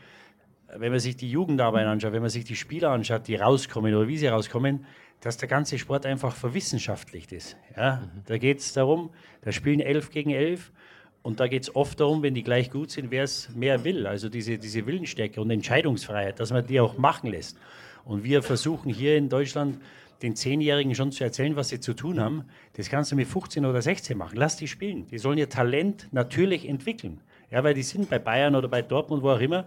wenn 0.75 0.91
man 0.91 0.99
sich 0.99 1.15
die 1.15 1.29
Jugendarbeit 1.29 1.85
anschaut, 1.85 2.11
wenn 2.11 2.21
man 2.21 2.29
sich 2.29 2.43
die 2.43 2.55
Spieler 2.55 2.89
anschaut, 2.89 3.27
die 3.27 3.35
rauskommen 3.35 3.93
oder 3.95 4.07
wie 4.07 4.17
sie 4.17 4.27
rauskommen, 4.27 4.85
dass 5.21 5.37
der 5.37 5.47
ganze 5.47 5.79
Sport 5.79 6.05
einfach 6.05 6.35
verwissenschaftlicht 6.35 7.31
ist. 7.31 7.57
Ja? 7.75 8.03
Da 8.25 8.37
geht 8.37 8.59
es 8.59 8.73
darum, 8.73 9.09
da 9.47 9.53
spielen 9.53 9.79
elf 9.79 10.11
gegen 10.11 10.31
elf 10.31 10.73
und 11.21 11.39
da 11.39 11.47
geht 11.47 11.63
es 11.63 11.73
oft 11.73 12.01
darum, 12.01 12.21
wenn 12.21 12.33
die 12.33 12.43
gleich 12.43 12.69
gut 12.69 12.91
sind, 12.91 13.11
wer 13.11 13.23
es 13.23 13.47
mehr 13.55 13.85
will. 13.85 14.05
Also 14.05 14.27
diese, 14.27 14.57
diese 14.57 14.85
Willensstärke 14.85 15.39
und 15.39 15.49
Entscheidungsfreiheit, 15.49 16.37
dass 16.41 16.51
man 16.51 16.67
die 16.67 16.81
auch 16.81 16.97
machen 16.97 17.31
lässt. 17.31 17.57
Und 18.03 18.25
wir 18.25 18.43
versuchen 18.43 18.91
hier 18.91 19.15
in 19.15 19.29
Deutschland 19.29 19.79
den 20.21 20.35
Zehnjährigen 20.35 20.93
schon 20.95 21.13
zu 21.13 21.23
erzählen, 21.23 21.55
was 21.55 21.69
sie 21.69 21.79
zu 21.79 21.93
tun 21.93 22.19
haben. 22.19 22.43
Das 22.73 22.89
kannst 22.89 23.13
du 23.13 23.15
mit 23.15 23.25
15 23.25 23.65
oder 23.65 23.81
16 23.81 24.17
machen. 24.17 24.35
Lass 24.35 24.57
die 24.57 24.67
spielen. 24.67 25.07
Die 25.07 25.17
sollen 25.17 25.37
ihr 25.37 25.47
Talent 25.47 26.09
natürlich 26.11 26.67
entwickeln. 26.67 27.21
Ja, 27.49 27.63
weil 27.63 27.73
die 27.73 27.83
sind 27.83 28.09
bei 28.09 28.19
Bayern 28.19 28.53
oder 28.53 28.67
bei 28.67 28.81
Dortmund, 28.81 29.23
wo 29.23 29.29
auch 29.29 29.39
immer, 29.39 29.65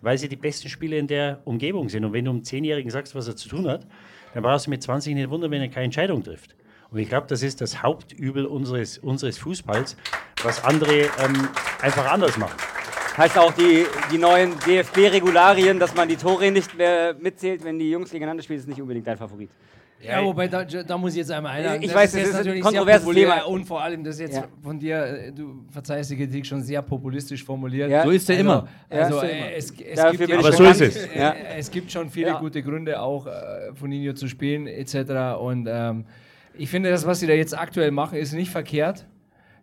weil 0.00 0.18
sie 0.18 0.28
die 0.28 0.34
besten 0.34 0.68
Spieler 0.68 0.96
in 0.96 1.06
der 1.06 1.40
Umgebung 1.44 1.88
sind. 1.88 2.04
Und 2.04 2.14
wenn 2.14 2.24
du 2.24 2.32
einem 2.32 2.42
Zehnjährigen 2.42 2.90
sagst, 2.90 3.14
was 3.14 3.28
er 3.28 3.36
zu 3.36 3.48
tun 3.48 3.68
hat, 3.68 3.86
dann 4.34 4.42
brauchst 4.42 4.66
du 4.66 4.70
mit 4.70 4.82
20 4.82 5.14
nicht 5.14 5.30
wundern, 5.30 5.52
wenn 5.52 5.62
er 5.62 5.68
keine 5.68 5.84
Entscheidung 5.84 6.24
trifft. 6.24 6.56
Und 6.90 6.98
ich 6.98 7.08
glaube, 7.08 7.26
das 7.28 7.42
ist 7.42 7.60
das 7.60 7.82
Hauptübel 7.82 8.46
unseres, 8.46 8.98
unseres 8.98 9.38
Fußballs, 9.38 9.96
was 10.42 10.64
andere 10.64 11.02
ähm, 11.02 11.48
einfach 11.80 12.10
anders 12.10 12.36
machen. 12.36 12.56
Heißt 13.16 13.38
auch 13.38 13.52
die, 13.52 13.84
die 14.12 14.18
neuen 14.18 14.52
DFB-Regularien, 14.66 15.78
dass 15.78 15.94
man 15.94 16.08
die 16.08 16.16
Tore 16.16 16.50
nicht 16.50 16.76
mehr 16.76 17.14
mitzählt, 17.20 17.62
wenn 17.64 17.78
die 17.78 17.90
Jungs 17.90 18.10
gegeneinander 18.10 18.42
spielen, 18.42 18.58
ist 18.60 18.68
nicht 18.68 18.80
unbedingt 18.80 19.06
dein 19.06 19.16
Favorit. 19.16 19.50
Ja, 20.02 20.24
wobei, 20.24 20.48
da, 20.48 20.64
da 20.64 20.96
muss 20.96 21.12
ich 21.12 21.18
jetzt 21.18 21.30
einmal 21.30 21.52
einhaken. 21.60 21.82
Ich 21.82 21.94
weiß, 21.94 22.12
das 22.12 22.22
ist 22.22 22.30
ein 22.30 22.36
natürlich 22.38 22.62
kontroverses 22.62 23.02
sehr 23.04 23.12
populär 23.26 23.34
Thema. 23.42 23.46
und 23.54 23.64
vor 23.66 23.82
allem 23.82 24.02
das 24.02 24.18
jetzt 24.18 24.34
Ja. 24.36 24.44
von 24.62 24.78
dir, 24.78 24.96
äh, 25.04 25.32
du 25.32 25.66
verzeihst 25.70 26.10
die 26.10 26.16
Kritik 26.16 26.46
schon 26.46 26.62
sehr 26.62 26.80
populistisch 26.80 27.44
formuliert. 27.44 27.90
Ja. 27.90 28.04
So 28.04 28.10
ist 28.10 28.30
er 28.30 28.36
also, 28.38 28.48
immer. 28.48 28.68
Ja, 28.90 28.96
Also, 28.98 29.16
ist 29.18 29.22
er 29.24 29.30
äh, 29.30 29.54
es, 29.56 29.64
es 29.70 29.72
gibt 30.16 30.30
ja 30.30 30.38
Aber 30.38 30.52
schon 30.54 30.74
so 30.74 30.84
ist 30.84 30.96
es. 30.96 31.06
äh, 31.06 31.18
Ja. 31.18 31.34
Es 31.58 31.70
gibt 31.70 31.92
schon 31.92 32.08
viele 32.08 32.28
Ja. 32.28 32.38
gute 32.38 32.62
Gründe, 32.62 32.98
auch 32.98 33.26
äh, 33.26 33.74
von 33.74 33.90
Nino 33.90 34.14
zu 34.14 34.26
spielen, 34.26 34.66
etc. 34.66 35.38
Und 35.38 35.68
ähm, 35.70 36.06
ich 36.54 36.70
finde, 36.70 36.90
das, 36.90 37.06
was 37.06 37.20
sie 37.20 37.26
da 37.26 37.32
jetzt 37.32 37.56
aktuell 37.56 37.90
machen, 37.90 38.18
ist 38.18 38.32
nicht 38.32 38.50
verkehrt. 38.50 39.06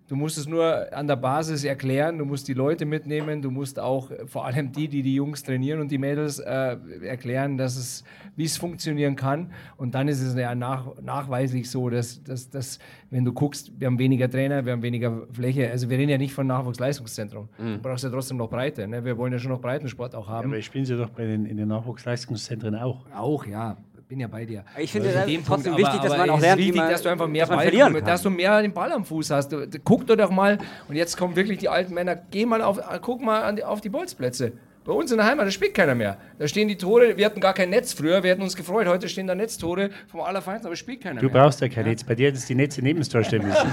Du 0.07 0.15
musst 0.15 0.37
es 0.37 0.47
nur 0.47 0.87
an 0.93 1.05
der 1.05 1.17
Basis 1.17 1.65
erklären, 1.65 2.17
du 2.17 2.23
musst 2.23 2.47
die 2.47 2.53
Leute 2.53 2.85
mitnehmen, 2.85 3.41
du 3.41 3.51
musst 3.51 3.77
auch 3.77 4.09
äh, 4.09 4.25
vor 4.25 4.45
allem 4.45 4.71
die, 4.71 4.87
die 4.87 5.01
die 5.01 5.15
Jungs 5.15 5.43
trainieren 5.43 5.81
und 5.81 5.91
die 5.91 5.97
Mädels 5.97 6.39
äh, 6.39 6.77
erklären, 7.03 7.57
dass 7.57 7.75
es, 7.75 8.05
wie 8.37 8.45
es 8.45 8.55
funktionieren 8.55 9.17
kann. 9.17 9.51
Und 9.75 9.95
dann 9.95 10.07
ist 10.07 10.21
es 10.21 10.33
ja 10.35 10.55
nach, 10.55 10.87
nachweislich 11.01 11.69
so, 11.69 11.89
dass, 11.89 12.23
dass, 12.23 12.49
dass, 12.49 12.79
wenn 13.09 13.25
du 13.25 13.33
guckst, 13.33 13.73
wir 13.77 13.87
haben 13.87 13.99
weniger 13.99 14.29
Trainer, 14.29 14.65
wir 14.65 14.71
haben 14.71 14.81
weniger 14.81 15.27
Fläche. 15.33 15.69
Also 15.69 15.89
wir 15.89 15.97
reden 15.97 16.09
ja 16.09 16.17
nicht 16.17 16.33
von 16.33 16.47
Nachwuchsleistungszentrum. 16.47 17.49
Du 17.57 17.77
brauchst 17.79 18.05
ja 18.05 18.09
trotzdem 18.09 18.37
noch 18.37 18.49
Breite. 18.49 18.87
Ne? 18.87 19.03
Wir 19.03 19.17
wollen 19.17 19.33
ja 19.33 19.39
schon 19.39 19.51
noch 19.51 19.61
Breitensport 19.61 20.15
auch 20.15 20.29
haben. 20.29 20.53
Aber 20.53 20.61
spielen 20.61 20.85
sie 20.85 20.95
doch 20.95 21.09
bei 21.09 21.25
den, 21.25 21.45
in 21.45 21.57
den 21.57 21.67
Nachwuchsleistungszentren 21.67 22.75
auch. 22.75 23.05
Auch, 23.13 23.45
ja. 23.45 23.75
Bin 24.09 24.21
ja 24.21 24.27
bei 24.27 24.45
dir. 24.45 24.63
Ich 24.77 24.89
finde, 24.91 25.09
Also 25.09 25.19
das 25.19 25.27
ist 25.29 25.45
trotzdem 25.45 25.73
Punkt, 25.73 25.85
wichtig, 25.85 25.99
aber- 25.99 26.09
dass 26.09 26.17
man 26.17 26.29
auch 26.29 26.39
lernt, 26.39 26.59
wichtig, 26.59 26.75
man- 26.77 26.89
dass 26.89 27.01
du 27.01 27.09
einfach 27.09 27.27
mehr 27.27 27.45
dass 27.45 27.55
Ball, 27.57 28.01
dass 28.01 28.21
du 28.21 28.29
mehr 28.29 28.61
den 28.61 28.73
Ball 28.73 28.91
am 28.93 29.03
Fuß 29.03 29.31
hast. 29.31 29.49
Du, 29.51 29.67
du, 29.67 29.79
guck 29.79 30.07
doch 30.07 30.15
doch 30.15 30.29
mal 30.29 30.57
und 30.87 30.95
jetzt 30.95 31.17
kommen 31.17 31.35
wirklich 31.35 31.57
die 31.59 31.67
alten 31.67 31.93
Männer, 31.93 32.15
geh 32.31 32.45
mal 32.45 32.61
auf, 32.61 32.79
guck 33.01 33.21
mal 33.21 33.43
an 33.43 33.57
die, 33.57 33.65
auf 33.65 33.81
die 33.81 33.89
Bolzplätze. 33.89 34.53
Bei 34.85 34.93
uns 34.93 35.11
in 35.11 35.17
der 35.17 35.25
Heimat, 35.25 35.45
da 35.45 35.51
spielt 35.51 35.73
keiner 35.73 35.93
mehr. 35.95 36.15
Da 36.39 36.47
stehen 36.47 36.69
die 36.69 36.77
Tore, 36.77 37.17
wir 37.17 37.25
hatten 37.25 37.41
gar 37.41 37.53
kein 37.53 37.69
Netz 37.69 37.91
früher, 37.91 38.23
wir 38.23 38.31
hätten 38.31 38.41
uns 38.43 38.55
gefreut, 38.55 38.87
heute 38.87 39.09
stehen 39.09 39.27
da 39.27 39.35
Netztore 39.35 39.89
vom 40.09 40.21
Allerfeinsten, 40.21 40.67
aber 40.67 40.77
spielt 40.77 41.01
keiner 41.01 41.19
Du 41.19 41.25
mehr. 41.29 41.41
brauchst 41.43 41.59
ja 41.59 41.67
kein 41.67 41.83
Netz. 41.83 42.05
Bei 42.05 42.15
dir 42.15 42.27
hättest 42.27 42.47
die 42.47 42.55
Netze 42.55 42.81
neben 42.81 42.99
das 42.99 43.09
Tor 43.09 43.21
stellen 43.25 43.43
müssen. 43.47 43.67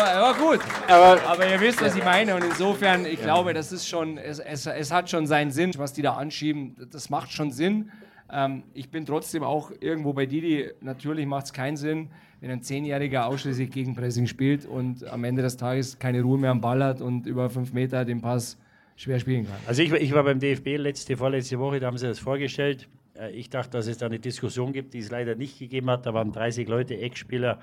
Aber, 0.00 0.26
aber 0.28 0.38
gut. 0.38 0.60
Aber 0.88 1.20
Aber 1.28 1.48
ihr 1.50 1.60
wisst, 1.60 1.82
was 1.82 1.94
ich 1.96 2.04
meine. 2.04 2.34
Und 2.34 2.44
insofern, 2.44 3.04
ich 3.06 3.20
glaube, 3.20 3.52
das 3.54 3.72
ist 3.72 3.88
schon, 3.88 4.18
es, 4.18 4.38
es, 4.38 4.66
es 4.66 4.90
hat 4.92 5.10
schon 5.10 5.26
seinen 5.26 5.50
Sinn, 5.50 5.72
was 5.76 5.92
die 5.92 6.02
da 6.02 6.14
anschieben. 6.14 6.76
Das 6.90 7.10
macht 7.10 7.32
schon 7.32 7.50
Sinn. 7.50 7.90
Ähm, 8.32 8.62
ich 8.74 8.90
bin 8.90 9.06
trotzdem 9.06 9.42
auch 9.42 9.70
irgendwo 9.80 10.12
bei 10.12 10.26
Didi. 10.26 10.70
Natürlich 10.80 11.26
macht 11.26 11.46
es 11.46 11.52
keinen 11.52 11.76
Sinn, 11.76 12.10
wenn 12.40 12.50
ein 12.50 12.62
Zehnjähriger 12.62 13.26
ausschließlich 13.26 13.70
gegen 13.70 13.94
Pressing 13.94 14.26
spielt 14.26 14.64
und 14.66 15.06
am 15.08 15.24
Ende 15.24 15.42
des 15.42 15.56
Tages 15.56 15.98
keine 15.98 16.22
Ruhe 16.22 16.38
mehr 16.38 16.50
am 16.52 16.60
Ball 16.60 16.82
hat 16.82 17.00
und 17.00 17.26
über 17.26 17.50
fünf 17.50 17.72
Meter 17.72 18.04
den 18.04 18.20
Pass 18.20 18.56
schwer 18.96 19.18
spielen 19.18 19.46
kann. 19.46 19.56
Also 19.66 19.82
ich, 19.82 19.90
war- 19.90 19.98
ich 20.00 20.12
war 20.14 20.22
beim 20.24 20.38
DFB 20.38 20.76
letzte, 20.76 21.16
vorletzte 21.16 21.58
Woche, 21.58 21.80
da 21.80 21.86
haben 21.88 21.98
sie 21.98 22.06
das 22.06 22.18
vorgestellt. 22.18 22.88
Äh, 23.18 23.30
Ich 23.32 23.50
dachte, 23.50 23.70
dass 23.72 23.86
es 23.88 23.98
da 23.98 24.06
eine 24.06 24.18
Diskussion 24.20 24.72
gibt, 24.72 24.94
die 24.94 24.98
es 25.00 25.10
leider 25.10 25.34
nicht 25.34 25.58
gegeben 25.58 25.90
hat. 25.90 26.06
Da 26.06 26.14
waren 26.14 26.30
30 26.32 26.68
Leute, 26.68 26.96
Ex-Spieler, 26.98 27.58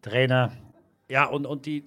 Trainer. 0.00 0.52
Ja, 1.12 1.26
und, 1.26 1.44
und 1.44 1.66
die, 1.66 1.84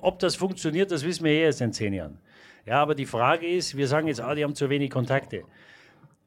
ob 0.00 0.18
das 0.18 0.34
funktioniert, 0.34 0.90
das 0.90 1.04
wissen 1.04 1.24
wir 1.26 1.32
eh 1.32 1.42
erst 1.42 1.60
in 1.60 1.74
zehn 1.74 1.92
Jahren. 1.92 2.16
Ja, 2.64 2.80
aber 2.80 2.94
die 2.94 3.04
Frage 3.04 3.46
ist, 3.46 3.76
wir 3.76 3.86
sagen 3.86 4.08
jetzt, 4.08 4.22
ah, 4.22 4.34
die 4.34 4.42
haben 4.42 4.54
zu 4.54 4.70
wenig 4.70 4.88
Kontakte. 4.88 5.42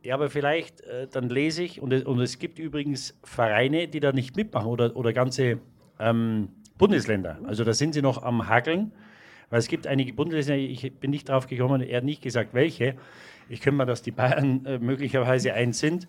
Ja, 0.04 0.14
aber 0.14 0.30
vielleicht, 0.30 0.82
äh, 0.82 1.08
dann 1.12 1.28
lese 1.28 1.64
ich, 1.64 1.82
und 1.82 1.92
und 2.06 2.20
es 2.20 2.38
gibt 2.38 2.60
übrigens 2.60 3.18
Vereine, 3.24 3.88
die 3.88 4.00
da 4.00 4.12
nicht 4.12 4.36
mitmachen 4.36 4.68
oder, 4.68 4.96
oder 4.96 5.12
ganze 5.12 5.58
ähm, 6.00 6.50
Bundesländer. 6.78 7.40
Also 7.46 7.64
da 7.64 7.74
sind 7.74 7.96
sie 7.96 8.04
noch 8.04 8.22
am 8.22 8.48
Hakeln, 8.48 8.92
weil 9.50 9.58
es 9.58 9.68
gibt 9.68 9.88
einige 9.88 10.14
Bundesländer, 10.14 10.64
ich 10.64 11.00
bin 11.00 11.10
nicht 11.10 11.30
drauf 11.30 11.48
gekommen, 11.48 11.82
er 11.82 11.98
hat 11.98 12.04
nicht 12.04 12.22
gesagt, 12.22 12.54
welche. 12.54 12.96
Ich 13.50 13.62
könnte 13.62 13.78
mal, 13.78 13.86
dass 13.86 14.04
die 14.04 14.12
Bayern 14.12 14.64
äh, 14.68 14.78
möglicherweise 14.78 15.52
eins 15.56 15.80
sind, 15.80 16.08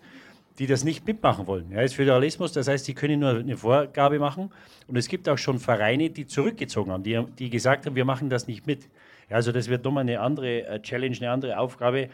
die 0.59 0.67
das 0.67 0.83
nicht 0.83 1.07
mitmachen 1.07 1.47
wollen. 1.47 1.71
Ja, 1.71 1.81
ist 1.81 1.95
Föderalismus, 1.95 2.51
das 2.51 2.67
heißt, 2.67 2.83
sie 2.83 2.93
können 2.93 3.21
nur 3.21 3.29
eine 3.29 3.55
Vorgabe 3.55 4.19
machen. 4.19 4.51
Und 4.87 4.97
es 4.97 5.07
gibt 5.07 5.29
auch 5.29 5.37
schon 5.37 5.57
Vereine, 5.57 6.09
die 6.09 6.27
zurückgezogen 6.27 6.91
haben, 6.91 7.03
die, 7.03 7.23
die 7.39 7.49
gesagt 7.49 7.85
haben, 7.85 7.95
wir 7.95 8.03
machen 8.03 8.29
das 8.29 8.47
nicht 8.47 8.67
mit. 8.67 8.83
Ja, 9.29 9.37
also 9.37 9.53
das 9.53 9.69
wird 9.69 9.85
nochmal 9.85 10.01
eine 10.01 10.19
andere 10.19 10.67
äh, 10.67 10.81
Challenge, 10.81 11.15
eine 11.17 11.31
andere 11.31 11.57
Aufgabe, 11.57 12.09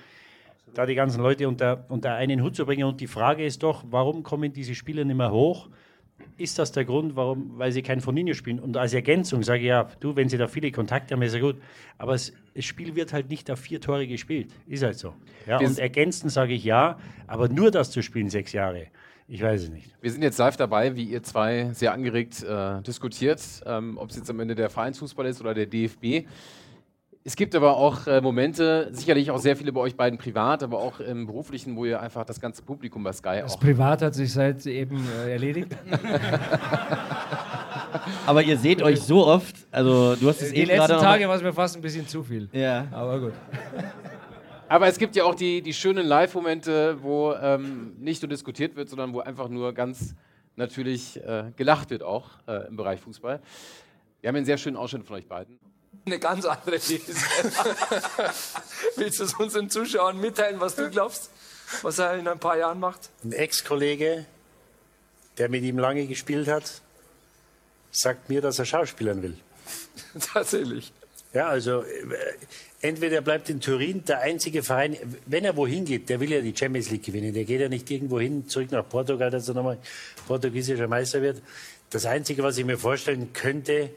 da 0.76 0.86
die 0.86 0.94
ganzen 0.94 1.22
Leute 1.22 1.48
unter, 1.48 1.86
unter 1.90 2.14
einen 2.14 2.44
Hut 2.44 2.56
zu 2.56 2.66
bringen. 2.66 2.84
Und 2.84 3.02
die 3.02 3.08
Frage 3.08 3.44
ist 3.44 3.64
doch, 3.64 3.84
warum 3.90 4.22
kommen 4.22 4.54
diese 4.54 4.76
Spieler 4.76 5.04
nicht 5.06 5.18
mehr 5.18 5.32
hoch? 5.32 5.68
Ist 6.38 6.60
das 6.60 6.72
der 6.72 6.84
Grund, 6.86 7.16
warum, 7.16 7.58
weil 7.58 7.72
sie 7.72 7.82
kein 7.82 8.02
Foninho 8.02 8.34
spielen? 8.34 8.60
Und 8.60 8.76
als 8.76 8.94
Ergänzung 8.94 9.42
sage 9.44 9.62
ich 9.62 9.68
ja, 9.68 9.90
du, 10.00 10.16
wenn 10.16 10.28
sie 10.28 10.38
da 10.38 10.48
viele 10.48 10.72
Kontakte 10.72 11.14
haben, 11.14 11.22
ist 11.22 11.34
ja 11.34 11.40
gut. 11.40 11.56
Aber 11.98 12.14
es, 12.14 12.34
das 12.54 12.66
Spiel 12.66 12.96
wird 12.96 13.14
halt 13.14 13.30
nicht 13.30 13.50
auf 13.50 13.60
vier 13.60 13.80
Tore 13.80 14.06
gespielt. 14.06 14.50
Ist 14.68 14.84
halt 14.84 14.98
so. 14.98 15.14
Ja, 15.46 15.60
Wir 15.60 15.68
und 15.68 15.80
ergänzend 15.80 16.32
sage 16.32 16.54
ich 16.54 16.64
ja, 16.64 16.98
aber 17.28 17.48
nur 17.48 17.72
das 17.72 17.92
zu 17.92 18.02
spielen, 18.02 18.30
sechs 18.30 18.52
Jahre, 18.52 18.88
ich 19.28 19.42
weiß 19.42 19.64
es 19.64 19.70
nicht. 19.70 19.90
Wir 20.02 20.12
sind 20.12 20.24
jetzt 20.24 20.38
live 20.38 20.58
dabei, 20.58 20.96
wie 20.96 21.06
ihr 21.06 21.24
zwei 21.24 21.70
sehr 21.74 21.94
angeregt 21.94 22.44
äh, 22.44 22.82
diskutiert, 22.82 23.42
ähm, 23.66 23.98
ob 23.98 24.10
es 24.10 24.18
jetzt 24.18 24.30
am 24.30 24.40
Ende 24.40 24.56
der 24.56 24.70
Vereinsfußball 24.70 25.26
ist 25.26 25.42
oder 25.42 25.54
der 25.54 25.66
DFB. 25.66 26.28
Es 27.28 27.36
gibt 27.36 27.56
aber 27.56 27.76
auch 27.76 28.06
äh, 28.06 28.22
Momente, 28.22 28.90
sicherlich 28.92 29.32
auch 29.32 29.40
sehr 29.40 29.56
viele 29.56 29.74
bei 29.74 29.82
euch 29.82 29.96
beiden 29.96 30.20
privat, 30.20 30.62
aber 30.62 30.78
auch 30.78 31.00
im 31.00 31.26
beruflichen, 31.26 31.76
wo 31.76 31.84
ihr 31.84 32.00
einfach 32.00 32.24
das 32.24 32.40
ganze 32.40 32.62
Publikum 32.62 33.04
bei 33.04 33.12
Sky 33.14 33.40
Das 33.42 33.56
auch. 33.56 33.60
Privat 33.60 34.04
hat 34.04 34.14
sich 34.14 34.32
seit 34.32 34.64
eben 34.68 35.04
äh, 35.26 35.32
erledigt. 35.32 35.76
Aber 38.28 38.44
ihr 38.44 38.58
seht 38.58 38.82
euch 38.84 39.02
so 39.02 39.26
oft, 39.26 39.56
also 39.72 40.16
du 40.16 40.28
hast 40.28 40.42
es 40.44 40.52
Die 40.52 40.58
eben 40.58 40.68
gerade 40.68 40.82
letzten 40.82 40.96
noch- 40.98 41.02
Tage 41.02 41.28
war 41.28 41.36
es 41.36 41.42
mir 41.42 41.54
fast 41.54 41.76
ein 41.76 41.82
bisschen 41.82 42.08
zu 42.08 42.22
viel. 42.24 42.48
Ja. 42.52 42.86
Aber 42.92 43.20
gut. 43.20 43.34
Aber 44.68 44.86
es 44.88 44.98
gibt 45.00 45.16
ja 45.16 45.24
auch 45.24 45.34
die, 45.34 45.62
die 45.64 45.74
schönen 45.74 46.06
Live-Momente, 46.06 46.98
wo 47.02 47.34
ähm, 47.34 47.94
nicht 47.98 48.22
nur 48.22 48.30
diskutiert 48.30 48.76
wird, 48.76 48.90
sondern 48.90 49.14
wo 49.14 49.22
einfach 49.22 49.48
nur 49.50 49.74
ganz 49.74 50.14
natürlich 50.58 51.18
äh, 51.24 51.46
gelacht 51.56 51.90
wird, 51.90 52.04
auch 52.04 52.30
äh, 52.48 52.68
im 52.68 52.76
Bereich 52.76 53.00
Fußball. 53.00 53.40
Wir 54.22 54.28
haben 54.28 54.36
einen 54.36 54.46
sehr 54.46 54.58
schönen 54.58 54.78
Ausschnitt 54.78 55.06
von 55.06 55.16
euch 55.16 55.28
beiden. 55.28 55.58
Eine 56.06 56.20
ganz 56.20 56.46
andere 56.46 56.80
These. 56.80 57.14
Willst 58.96 59.20
du 59.20 59.24
es 59.24 59.34
unseren 59.34 59.70
Zuschauern 59.70 60.20
mitteilen, 60.20 60.60
was 60.60 60.76
du 60.76 60.90
glaubst, 60.90 61.30
was 61.82 62.00
er 62.00 62.18
in 62.18 62.28
ein 62.28 62.40
paar 62.40 62.58
Jahren 62.58 62.80
macht? 62.80 63.10
Ein 63.24 63.32
Ex-Kollege, 63.32 64.26
der 65.38 65.50
mit 65.50 65.64
ihm 65.64 65.80
lange 65.80 66.06
gespielt 66.06 66.48
hat, 66.48 66.82
sagt 67.92 68.30
mir, 68.30 68.42
dass 68.42 68.60
er 68.60 68.66
Schauspielern 68.66 69.24
will. 69.24 69.38
Tatsächlich. 70.34 70.94
Ja, 71.34 71.48
also 71.48 71.82
äh, 71.82 71.86
entweder 72.82 73.16
er 73.16 73.22
bleibt 73.22 73.50
in 73.50 73.60
Turin, 73.60 74.06
der 74.06 74.22
einzige 74.22 74.64
Verein, 74.64 74.96
wenn 75.26 75.44
er 75.44 75.58
wohin 75.58 75.86
geht, 75.86 76.08
der 76.10 76.20
will 76.20 76.32
ja 76.32 76.40
die 76.40 76.56
Champions 76.56 76.92
League 76.92 77.04
gewinnen. 77.04 77.34
Der 77.34 77.46
geht 77.46 77.60
ja 77.62 77.68
nicht 77.68 77.90
irgendwo 77.90 78.20
hin, 78.20 78.48
zurück 78.48 78.72
nach 78.72 78.88
Portugal, 78.88 79.32
dass 79.32 79.48
er 79.48 79.56
nochmal 79.56 79.80
portugiesischer 80.28 80.88
Meister 80.88 81.22
wird. 81.22 81.42
Das 81.90 82.06
Einzige, 82.06 82.44
was 82.44 82.58
ich 82.58 82.66
mir 82.66 82.78
vorstellen 82.78 83.34
könnte, 83.34 83.90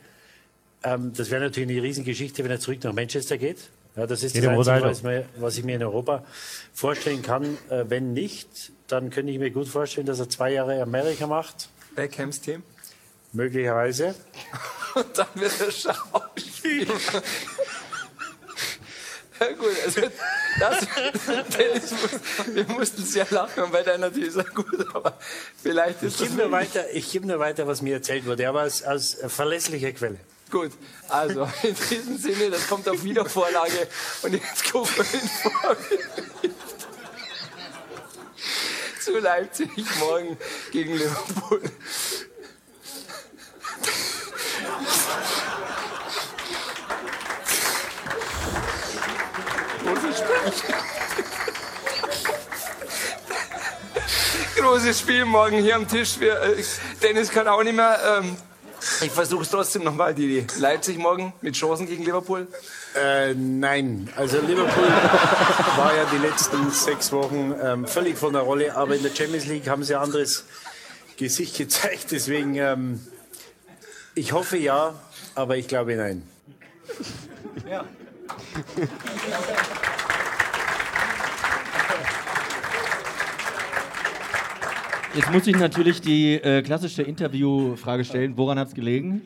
ähm, 0.95 1.13
das 1.17 1.31
wäre 1.31 1.43
natürlich 1.43 1.71
eine 1.71 1.83
Riesengeschichte, 1.83 2.45
wenn 2.45 2.51
er 2.51 2.61
zurück 2.61 2.83
nach 2.85 2.93
Manchester 2.93 3.39
geht. 3.39 3.59
Ja, 3.97 4.07
das 4.07 4.23
ist 4.23 4.37
das 4.37 4.43
Jeder 4.43 4.53
Einzige, 4.53 4.83
was, 4.83 5.03
mir, 5.03 5.25
was 5.39 5.59
ich 5.59 5.65
mir 5.65 5.77
in 5.77 5.83
Europa 5.83 6.25
vorstellen 6.73 7.23
kann. 7.23 7.59
Äh, 7.69 7.85
wenn 7.89 8.13
nicht, 8.13 8.73
dann 8.87 9.11
könnte 9.11 9.33
ich 9.33 9.39
mir 9.39 9.51
gut 9.51 9.69
vorstellen, 9.69 10.07
dass 10.07 10.21
er 10.21 10.29
zwei 10.29 10.53
Jahre 10.53 10.81
Amerika 10.81 11.27
macht. 11.27 11.69
Beckhams 11.97 12.41
Team. 12.41 12.63
Möglicherweise. 13.33 14.15
Und 14.95 15.07
dann 15.19 15.27
wird 15.35 15.53
er 15.61 15.71
Schauspieler. 15.71 16.95
Ja 19.41 19.53
gut, 19.53 19.69
also 19.85 20.01
das, 20.59 20.87
Dennis, 21.57 21.95
wir 22.53 22.65
mussten 22.65 23.05
sehr 23.05 23.27
lachen 23.31 23.71
bei 23.71 23.85
deiner 23.85 24.13
These, 24.13 24.45
gut, 24.53 24.85
aber 24.93 25.17
vielleicht 25.63 26.03
Ich 26.03 26.09
ist 26.09 26.21
das 26.21 26.29
gebe 26.29 26.43
nur, 26.43 26.51
weiter, 26.51 26.91
ich 26.93 27.13
gebe 27.13 27.25
nur 27.25 27.39
weiter, 27.39 27.65
was 27.69 27.81
mir 27.81 27.95
erzählt 27.95 28.27
wurde, 28.27 28.49
aber 28.49 28.65
aus, 28.65 28.83
aus 28.83 29.17
verlässlicher 29.29 29.93
Quelle. 29.93 30.19
Gut, 30.51 30.73
also 31.09 31.43
in 31.63 31.75
diesem 31.91 32.17
Sinne, 32.17 32.51
das 32.51 32.67
kommt 32.69 32.89
auf 32.89 33.05
Wiedervorlage 33.05 33.87
und 34.23 34.33
jetzt 34.33 34.73
gucken 34.73 34.91
wir 34.97 35.05
in 35.21 35.29
zu 39.01 39.19
Leipzig 39.19 39.71
morgen 39.99 40.39
gegen 40.73 40.95
Liverpool. 40.97 41.61
Großes 49.85 50.19
Spiel. 50.19 50.53
Großes 54.63 55.01
Spiel 55.01 55.25
morgen 55.25 55.59
hier 55.59 55.77
am 55.77 55.87
Tisch. 55.89 56.19
Wir, 56.21 56.41
äh, 56.41 56.65
Dennis 57.03 57.31
kann 57.31 57.49
auch 57.49 57.63
nicht 57.63 57.77
mehr. 57.77 58.21
Ähm, 58.23 58.37
ich 59.01 59.11
versuche 59.11 59.43
es 59.43 59.51
trotzdem 59.51 59.85
nochmal, 59.85 60.15
Didi. 60.15 60.47
Leipzig 60.59 60.99
morgen 60.99 61.33
mit 61.41 61.55
Chancen 61.55 61.87
gegen 61.87 62.05
Liverpool. 62.05 62.47
Äh, 62.95 63.35
nein, 63.35 64.09
also 64.17 64.41
Liverpool 64.41 64.85
war 65.77 65.95
ja 65.95 66.05
die 66.13 66.19
letzten 66.19 66.71
sechs 66.71 67.13
Wochen 67.13 67.55
ähm, 67.63 67.87
völlig 67.87 68.17
von 68.19 68.33
der 68.33 68.43
Rolle, 68.43 68.77
aber 68.77 68.97
in 68.97 69.03
der 69.03 69.15
Champions 69.15 69.47
League 69.47 69.69
haben 69.69 69.85
sie 69.85 69.95
ein 69.95 70.03
anderes 70.03 70.45
Gesicht 71.17 71.57
gezeigt. 71.57 72.07
Deswegen, 72.11 72.55
ähm, 72.57 73.07
ich 74.15 74.33
hoffe 74.33 74.57
ja, 74.57 74.95
aber 75.35 75.57
ich 75.57 75.69
glaube 75.69 75.97
nein. 75.97 76.23
Ja. 77.69 77.85
Jetzt 85.15 85.33
muss 85.33 85.47
ich 85.47 85.57
natürlich 85.57 86.01
die 86.01 86.35
äh, 86.35 86.63
klassische 86.63 87.03
Interviewfrage 87.03 88.05
stellen. 88.05 88.37
Woran 88.37 88.59
hat 88.59 88.69
es 88.69 88.75
gelegen? 88.75 89.23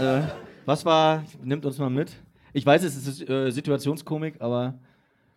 Äh, 0.00 0.22
was 0.64 0.84
war, 0.84 1.24
nimmt 1.42 1.66
uns 1.66 1.78
mal 1.78 1.90
mit. 1.90 2.12
Ich 2.52 2.64
weiß, 2.64 2.82
es 2.84 3.06
ist 3.06 3.28
äh, 3.28 3.50
Situationskomik, 3.50 4.36
aber 4.40 4.78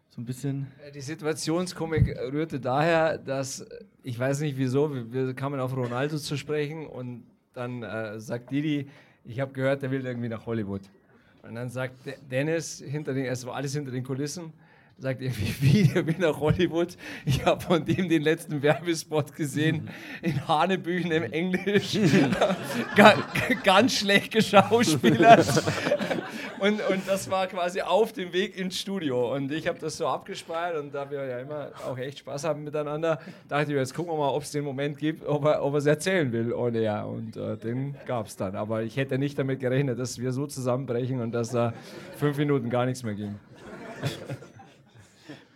so 0.10 0.22
ein 0.22 0.26
bisschen. 0.26 0.68
Die 0.94 1.02
Situationskomik 1.02 2.16
rührte 2.32 2.60
daher, 2.60 3.18
dass, 3.18 3.66
ich 4.04 4.18
weiß 4.18 4.42
nicht 4.42 4.58
wieso, 4.58 4.94
wir, 4.94 5.12
wir 5.12 5.34
kamen 5.34 5.60
auf 5.60 5.76
Ronaldo 5.76 6.18
zu 6.18 6.38
sprechen 6.38 6.86
und 6.86 7.24
dann 7.54 7.84
äh, 7.84 8.20
sagt 8.20 8.52
Didi, 8.52 8.88
ich 9.26 9.40
habe 9.40 9.52
gehört, 9.52 9.82
der 9.82 9.92
will 9.92 10.06
irgendwie 10.06 10.30
nach 10.30 10.46
Hollywood. 10.46 10.82
Und 11.44 11.56
dann 11.56 11.70
sagt 11.70 12.06
De- 12.06 12.16
Dennis, 12.30 12.84
hinter 12.86 13.14
den, 13.14 13.26
es 13.26 13.46
war 13.46 13.56
alles 13.56 13.74
hinter 13.74 13.92
den 13.92 14.04
Kulissen, 14.04 14.54
sagt 15.02 15.22
irgendwie, 15.22 15.54
wie, 15.62 15.84
der 15.88 16.06
will 16.06 16.16
nach 16.20 16.40
Hollywood. 16.40 16.96
Ich 17.26 17.44
habe 17.46 17.60
von 17.62 17.84
dem 17.84 18.08
den 18.08 18.22
letzten 18.22 18.62
Werbespot 18.62 19.36
gesehen, 19.36 19.90
in 20.22 20.48
Hanebüchen 20.48 21.12
im 21.12 21.24
Englisch, 21.24 21.98
Ga, 22.96 23.16
ganz 23.64 23.98
schlecht 23.98 24.32
geschauspielert. 24.32 25.64
Und, 26.60 26.80
und 26.90 27.08
das 27.08 27.32
war 27.32 27.48
quasi 27.48 27.82
auf 27.82 28.14
dem 28.14 28.34
Weg 28.34 28.56
ins 28.56 28.80
Studio. 28.80 29.34
Und 29.34 29.52
ich 29.52 29.68
habe 29.68 29.80
das 29.80 29.98
so 29.98 30.08
abgespeichert 30.08 30.84
und 30.84 30.94
da 30.94 31.10
wir 31.10 31.26
ja 31.26 31.40
immer 31.40 31.70
auch 31.88 31.98
echt 31.98 32.20
Spaß 32.20 32.44
haben 32.44 32.64
miteinander, 32.64 33.20
dachte 33.50 33.72
ich, 33.72 33.78
jetzt 33.78 33.96
gucken 33.96 34.14
wir 34.14 34.18
mal, 34.18 34.30
ob 34.30 34.44
es 34.44 34.52
den 34.52 34.64
Moment 34.64 35.00
gibt, 35.00 35.26
ob 35.26 35.46
er 35.46 35.64
ob 35.64 35.74
er 35.74 35.78
es 35.80 35.88
erzählen 35.88 36.32
will. 36.32 36.52
Und 36.52 36.76
ja, 36.76 37.02
und 37.04 37.36
äh, 37.36 37.58
den 37.58 37.96
gab 38.06 38.28
es 38.28 38.36
dann. 38.36 38.56
Aber 38.56 38.84
ich 38.84 38.96
hätte 38.96 39.18
nicht 39.18 39.40
damit 39.40 39.60
gerechnet, 39.60 39.98
dass 39.98 40.20
wir 40.20 40.32
so 40.32 40.46
zusammenbrechen 40.46 41.20
und 41.20 41.32
dass 41.32 41.50
da 41.50 41.74
fünf 42.18 42.38
Minuten 42.38 42.70
gar 42.70 42.86
nichts 42.86 43.02
mehr 43.02 43.16
ging. 43.16 43.40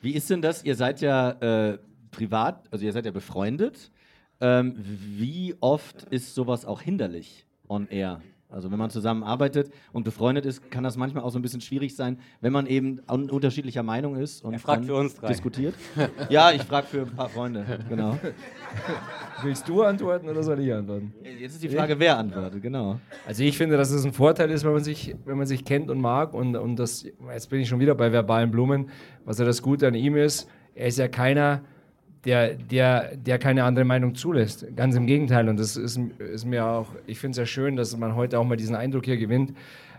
Wie 0.05 0.13
ist 0.13 0.29
denn 0.29 0.43
das? 0.43 0.63
Ihr 0.63 0.75
seid 0.75 1.01
ja 1.01 1.31
äh, 1.31 1.79
privat, 2.11 2.71
also 2.71 2.85
ihr 2.85 2.93
seid 2.93 3.07
ja 3.07 3.11
befreundet. 3.11 3.89
Ähm, 4.39 4.75
wie 4.77 5.55
oft 5.61 6.03
ist 6.11 6.35
sowas 6.35 6.63
auch 6.63 6.79
hinderlich 6.79 7.47
on 7.67 7.87
air? 7.87 8.21
Also 8.55 8.71
wenn 8.71 8.79
man 8.79 8.89
zusammenarbeitet 8.89 9.69
und 9.91 10.03
befreundet 10.05 10.45
ist, 10.45 10.71
kann 10.71 10.81
das 10.85 10.95
manchmal 10.95 11.25
auch 11.25 11.29
so 11.29 11.37
ein 11.37 11.41
bisschen 11.41 11.59
schwierig 11.59 11.93
sein, 11.93 12.19
wenn 12.39 12.53
man 12.53 12.67
eben 12.67 13.01
un 13.11 13.29
unterschiedlicher 13.29 13.83
Meinung 13.83 14.15
ist 14.15 14.45
und 14.45 14.53
Er 14.53 14.59
fragt 14.59 14.79
dann 14.79 14.85
für 14.85 14.95
uns 14.95 15.15
drei. 15.15 15.27
diskutiert. 15.27 15.75
Ja, 16.29 16.51
ich 16.51 16.63
frage 16.63 16.87
für 16.87 17.01
ein 17.01 17.13
paar 17.15 17.27
Freunde, 17.27 17.65
genau. 17.89 18.17
Willst 19.43 19.67
du 19.67 19.83
antworten 19.83 20.29
oder 20.29 20.41
soll 20.41 20.59
ich 20.61 20.73
antworten? 20.73 21.13
Jetzt 21.39 21.55
ist 21.55 21.63
die 21.63 21.69
Frage, 21.69 21.99
wer 21.99 22.17
antwortet, 22.17 22.61
genau. 22.61 22.99
Also 23.27 23.43
ich 23.43 23.57
finde, 23.57 23.75
dass 23.75 23.91
es 23.91 24.05
ein 24.05 24.13
Vorteil 24.13 24.49
ist, 24.49 24.63
wenn 24.63 24.71
man 24.71 24.83
sich, 24.83 25.15
wenn 25.25 25.37
man 25.37 25.47
sich 25.47 25.65
kennt 25.65 25.89
und 25.91 25.99
mag. 25.99 26.33
Und, 26.33 26.55
und 26.55 26.77
das, 26.77 27.03
jetzt 27.03 27.49
bin 27.49 27.59
ich 27.59 27.67
schon 27.67 27.79
wieder 27.81 27.93
bei 27.95 28.11
verbalen 28.13 28.51
Blumen. 28.51 28.89
Was 29.25 29.37
ja 29.37 29.45
das 29.45 29.61
Gute 29.61 29.87
an 29.87 29.95
ihm 29.95 30.15
ist, 30.15 30.47
er 30.73 30.87
ist 30.87 30.97
ja 30.97 31.09
keiner, 31.09 31.61
der, 32.25 32.55
der, 32.55 33.15
der 33.15 33.39
keine 33.39 33.63
andere 33.63 33.85
Meinung 33.85 34.15
zulässt. 34.15 34.65
Ganz 34.75 34.95
im 34.95 35.05
Gegenteil. 35.05 35.47
Und 35.47 35.59
das 35.59 35.77
ist, 35.77 35.99
ist 36.17 36.45
mir 36.45 36.65
auch, 36.65 36.87
ich 37.05 37.19
finde 37.19 37.31
es 37.31 37.37
ja 37.37 37.45
schön, 37.45 37.75
dass 37.75 37.95
man 37.95 38.15
heute 38.15 38.39
auch 38.39 38.43
mal 38.43 38.57
diesen 38.57 38.75
Eindruck 38.75 39.05
hier 39.05 39.17
gewinnt. 39.17 39.53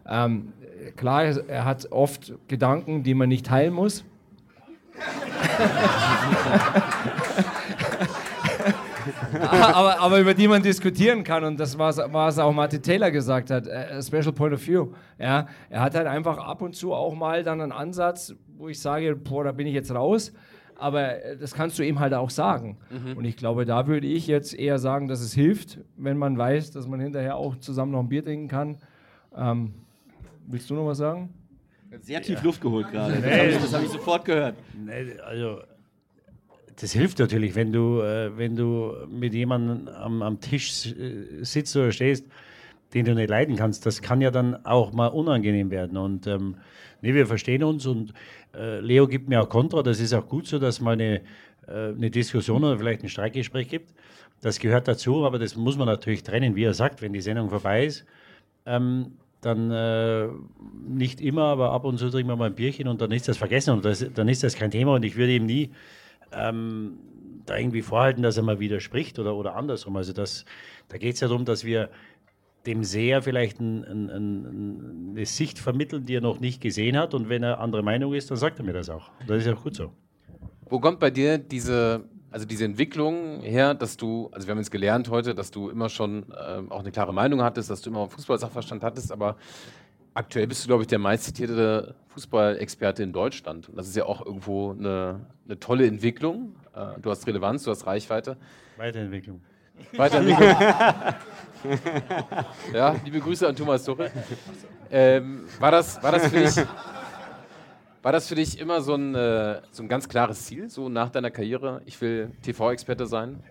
Ähm, 0.08 0.52
klar, 0.96 1.24
er 1.24 1.64
hat 1.64 1.90
oft 1.92 2.32
Gedanken, 2.48 3.02
die 3.02 3.14
man 3.14 3.28
nicht 3.28 3.46
teilen 3.46 3.74
muss. 3.74 4.04
aber, 9.40 10.00
aber 10.00 10.20
über 10.20 10.34
die 10.34 10.48
man 10.48 10.62
diskutieren 10.62 11.22
kann 11.22 11.44
und 11.44 11.60
das 11.60 11.78
was, 11.78 11.98
was 11.98 12.38
auch 12.38 12.52
Martin 12.52 12.82
Taylor 12.82 13.10
gesagt 13.10 13.50
hat, 13.50 13.66
äh, 13.66 13.96
a 13.98 14.02
special 14.02 14.32
point 14.32 14.54
of 14.54 14.66
view. 14.66 14.88
Ja, 15.18 15.46
er 15.68 15.80
hat 15.80 15.94
halt 15.94 16.06
einfach 16.06 16.38
ab 16.38 16.62
und 16.62 16.74
zu 16.74 16.92
auch 16.92 17.14
mal 17.14 17.42
dann 17.42 17.60
einen 17.60 17.72
Ansatz, 17.72 18.34
wo 18.56 18.68
ich 18.68 18.80
sage, 18.80 19.16
boah, 19.16 19.44
da 19.44 19.52
bin 19.52 19.66
ich 19.66 19.74
jetzt 19.74 19.94
raus. 19.94 20.32
Aber 20.78 21.22
äh, 21.24 21.36
das 21.36 21.54
kannst 21.54 21.78
du 21.78 21.82
ihm 21.82 22.00
halt 22.00 22.12
auch 22.14 22.30
sagen. 22.30 22.76
Mhm. 22.90 23.16
Und 23.16 23.24
ich 23.24 23.36
glaube, 23.36 23.64
da 23.64 23.86
würde 23.86 24.06
ich 24.06 24.26
jetzt 24.26 24.54
eher 24.54 24.78
sagen, 24.78 25.08
dass 25.08 25.20
es 25.20 25.32
hilft, 25.34 25.78
wenn 25.96 26.18
man 26.18 26.36
weiß, 26.36 26.70
dass 26.72 26.86
man 26.86 27.00
hinterher 27.00 27.36
auch 27.36 27.56
zusammen 27.56 27.92
noch 27.92 28.00
ein 28.00 28.08
Bier 28.08 28.24
trinken 28.24 28.48
kann. 28.48 28.78
Ähm, 29.36 29.72
willst 30.46 30.68
du 30.70 30.74
noch 30.74 30.86
was 30.86 30.98
sagen? 30.98 31.30
Sehr 32.00 32.20
tief 32.20 32.42
Luft 32.42 32.60
geholt 32.60 32.90
gerade. 32.90 33.14
Das 33.14 33.22
Nee. 33.24 33.38
habe 33.38 33.48
ich, 33.48 33.56
das 33.58 33.74
hab 33.74 33.82
ich 33.82 33.88
sofort 33.88 34.24
gehört. 34.24 34.54
Nee, 34.84 35.18
also, 35.24 35.60
das 36.78 36.92
hilft 36.92 37.18
natürlich, 37.18 37.54
wenn 37.54 37.72
du, 37.72 38.00
äh, 38.02 38.36
wenn 38.36 38.54
du 38.54 38.92
mit 39.08 39.32
jemandem 39.32 39.88
am, 39.88 40.20
am 40.20 40.40
Tisch 40.40 40.92
äh, 40.94 41.42
sitzt 41.42 41.74
oder 41.76 41.90
stehst, 41.92 42.26
den 42.92 43.04
du 43.06 43.14
nicht 43.14 43.30
leiden 43.30 43.56
kannst. 43.56 43.86
Das 43.86 44.02
kann 44.02 44.20
ja 44.20 44.30
dann 44.30 44.64
auch 44.66 44.92
mal 44.92 45.06
unangenehm 45.08 45.70
werden. 45.70 45.96
Und 45.96 46.26
ähm, 46.26 46.56
nee, 47.00 47.14
wir 47.14 47.26
verstehen 47.26 47.64
uns 47.64 47.86
und 47.86 48.12
äh, 48.56 48.80
Leo 48.80 49.06
gibt 49.06 49.28
mir 49.28 49.42
auch 49.42 49.48
Kontra. 49.48 49.82
Das 49.82 50.00
ist 50.00 50.12
auch 50.12 50.26
gut 50.26 50.46
so, 50.46 50.58
dass 50.58 50.80
mal 50.80 50.92
eine, 50.92 51.20
äh, 51.66 51.90
eine 51.90 52.10
Diskussion 52.10 52.64
oder 52.64 52.78
vielleicht 52.78 53.02
ein 53.02 53.08
Streitgespräch 53.08 53.68
gibt. 53.68 53.92
Das 54.40 54.58
gehört 54.58 54.88
dazu, 54.88 55.24
aber 55.24 55.38
das 55.38 55.56
muss 55.56 55.76
man 55.76 55.86
natürlich 55.86 56.22
trennen, 56.22 56.56
wie 56.56 56.64
er 56.64 56.74
sagt, 56.74 57.02
wenn 57.02 57.12
die 57.12 57.20
Sendung 57.20 57.50
vorbei 57.50 57.86
ist. 57.86 58.04
Ähm, 58.66 59.12
dann 59.40 59.70
äh, 59.70 60.28
nicht 60.88 61.20
immer, 61.20 61.44
aber 61.44 61.72
ab 61.72 61.84
und 61.84 61.98
zu 61.98 62.10
trinken 62.10 62.30
wir 62.30 62.36
mal 62.36 62.46
ein 62.46 62.54
Bierchen 62.54 62.88
und 62.88 63.00
dann 63.00 63.12
ist 63.12 63.28
das 63.28 63.36
vergessen 63.36 63.74
und 63.74 63.84
das, 63.84 64.04
dann 64.14 64.28
ist 64.28 64.42
das 64.42 64.56
kein 64.56 64.70
Thema 64.70 64.94
und 64.94 65.04
ich 65.04 65.16
würde 65.16 65.34
ihm 65.34 65.46
nie 65.46 65.70
ähm, 66.32 66.98
da 67.44 67.56
irgendwie 67.56 67.82
vorhalten, 67.82 68.22
dass 68.22 68.36
er 68.36 68.42
mal 68.42 68.58
widerspricht 68.58 69.18
oder, 69.18 69.36
oder 69.36 69.54
andersrum. 69.54 69.96
Also 69.96 70.12
das, 70.12 70.44
da 70.88 70.98
geht 70.98 71.14
es 71.14 71.20
ja 71.20 71.28
darum, 71.28 71.44
dass 71.44 71.64
wir 71.64 71.90
dem 72.66 72.84
Seher 72.84 73.22
vielleicht 73.22 73.60
ein, 73.60 73.84
ein, 73.84 74.10
ein, 74.10 75.10
eine 75.10 75.26
Sicht 75.26 75.58
vermitteln, 75.58 76.04
die 76.04 76.16
er 76.16 76.20
noch 76.20 76.40
nicht 76.40 76.60
gesehen 76.60 76.96
hat 76.96 77.14
und 77.14 77.28
wenn 77.28 77.42
er 77.42 77.60
anderer 77.60 77.82
Meinung 77.82 78.14
ist, 78.14 78.30
dann 78.30 78.36
sagt 78.36 78.58
er 78.58 78.64
mir 78.64 78.72
das 78.72 78.90
auch. 78.90 79.10
Das 79.26 79.44
ist 79.44 79.48
auch 79.48 79.62
gut 79.62 79.76
so. 79.76 79.92
Wo 80.68 80.80
kommt 80.80 80.98
bei 80.98 81.10
dir 81.10 81.38
diese, 81.38 82.04
also 82.30 82.44
diese 82.44 82.64
Entwicklung 82.64 83.40
her, 83.42 83.74
dass 83.74 83.96
du, 83.96 84.28
also 84.32 84.46
wir 84.46 84.52
haben 84.52 84.58
jetzt 84.58 84.72
gelernt 84.72 85.08
heute, 85.08 85.34
dass 85.34 85.50
du 85.50 85.70
immer 85.70 85.88
schon 85.88 86.26
ähm, 86.46 86.72
auch 86.72 86.80
eine 86.80 86.90
klare 86.90 87.14
Meinung 87.14 87.42
hattest, 87.42 87.70
dass 87.70 87.80
du 87.82 87.90
immer 87.90 88.08
Fußballsachverstand 88.08 88.82
hattest, 88.82 89.12
aber 89.12 89.36
Aktuell 90.16 90.46
bist 90.46 90.64
du, 90.64 90.68
glaube 90.68 90.82
ich, 90.82 90.86
der 90.86 90.98
meistzitierte 90.98 91.94
Fußballexperte 92.06 93.02
in 93.02 93.12
Deutschland. 93.12 93.68
Und 93.68 93.76
das 93.76 93.86
ist 93.86 93.96
ja 93.96 94.06
auch 94.06 94.24
irgendwo 94.24 94.70
eine, 94.70 95.26
eine 95.44 95.60
tolle 95.60 95.86
Entwicklung. 95.86 96.56
Äh, 96.74 96.98
du 97.02 97.10
hast 97.10 97.26
Relevanz, 97.26 97.64
du 97.64 97.70
hast 97.70 97.86
Reichweite. 97.86 98.38
Weiterentwicklung. 98.78 99.42
Weiterentwicklung. 99.96 100.48
ja, 102.72 102.96
liebe 103.04 103.20
Grüße 103.20 103.48
an 103.48 103.56
Thomas 103.56 103.84
Tuchel. 103.84 104.10
Ähm, 104.90 105.44
war, 105.58 105.70
das, 105.70 106.02
war, 106.02 106.12
das 106.12 106.28
für 106.28 106.40
dich, 106.40 106.56
war 108.02 108.12
das 108.12 108.28
für 108.28 108.34
dich 108.34 108.58
immer 108.58 108.80
so 108.80 108.94
ein, 108.94 109.14
äh, 109.14 109.60
so 109.70 109.82
ein 109.82 109.88
ganz 109.88 110.08
klares 110.08 110.44
Ziel, 110.44 110.68
so 110.68 110.88
nach 110.88 111.10
deiner 111.10 111.30
Karriere? 111.30 111.82
Ich 111.86 112.00
will 112.00 112.30
TV-Experte 112.42 113.06
sein? 113.06 113.42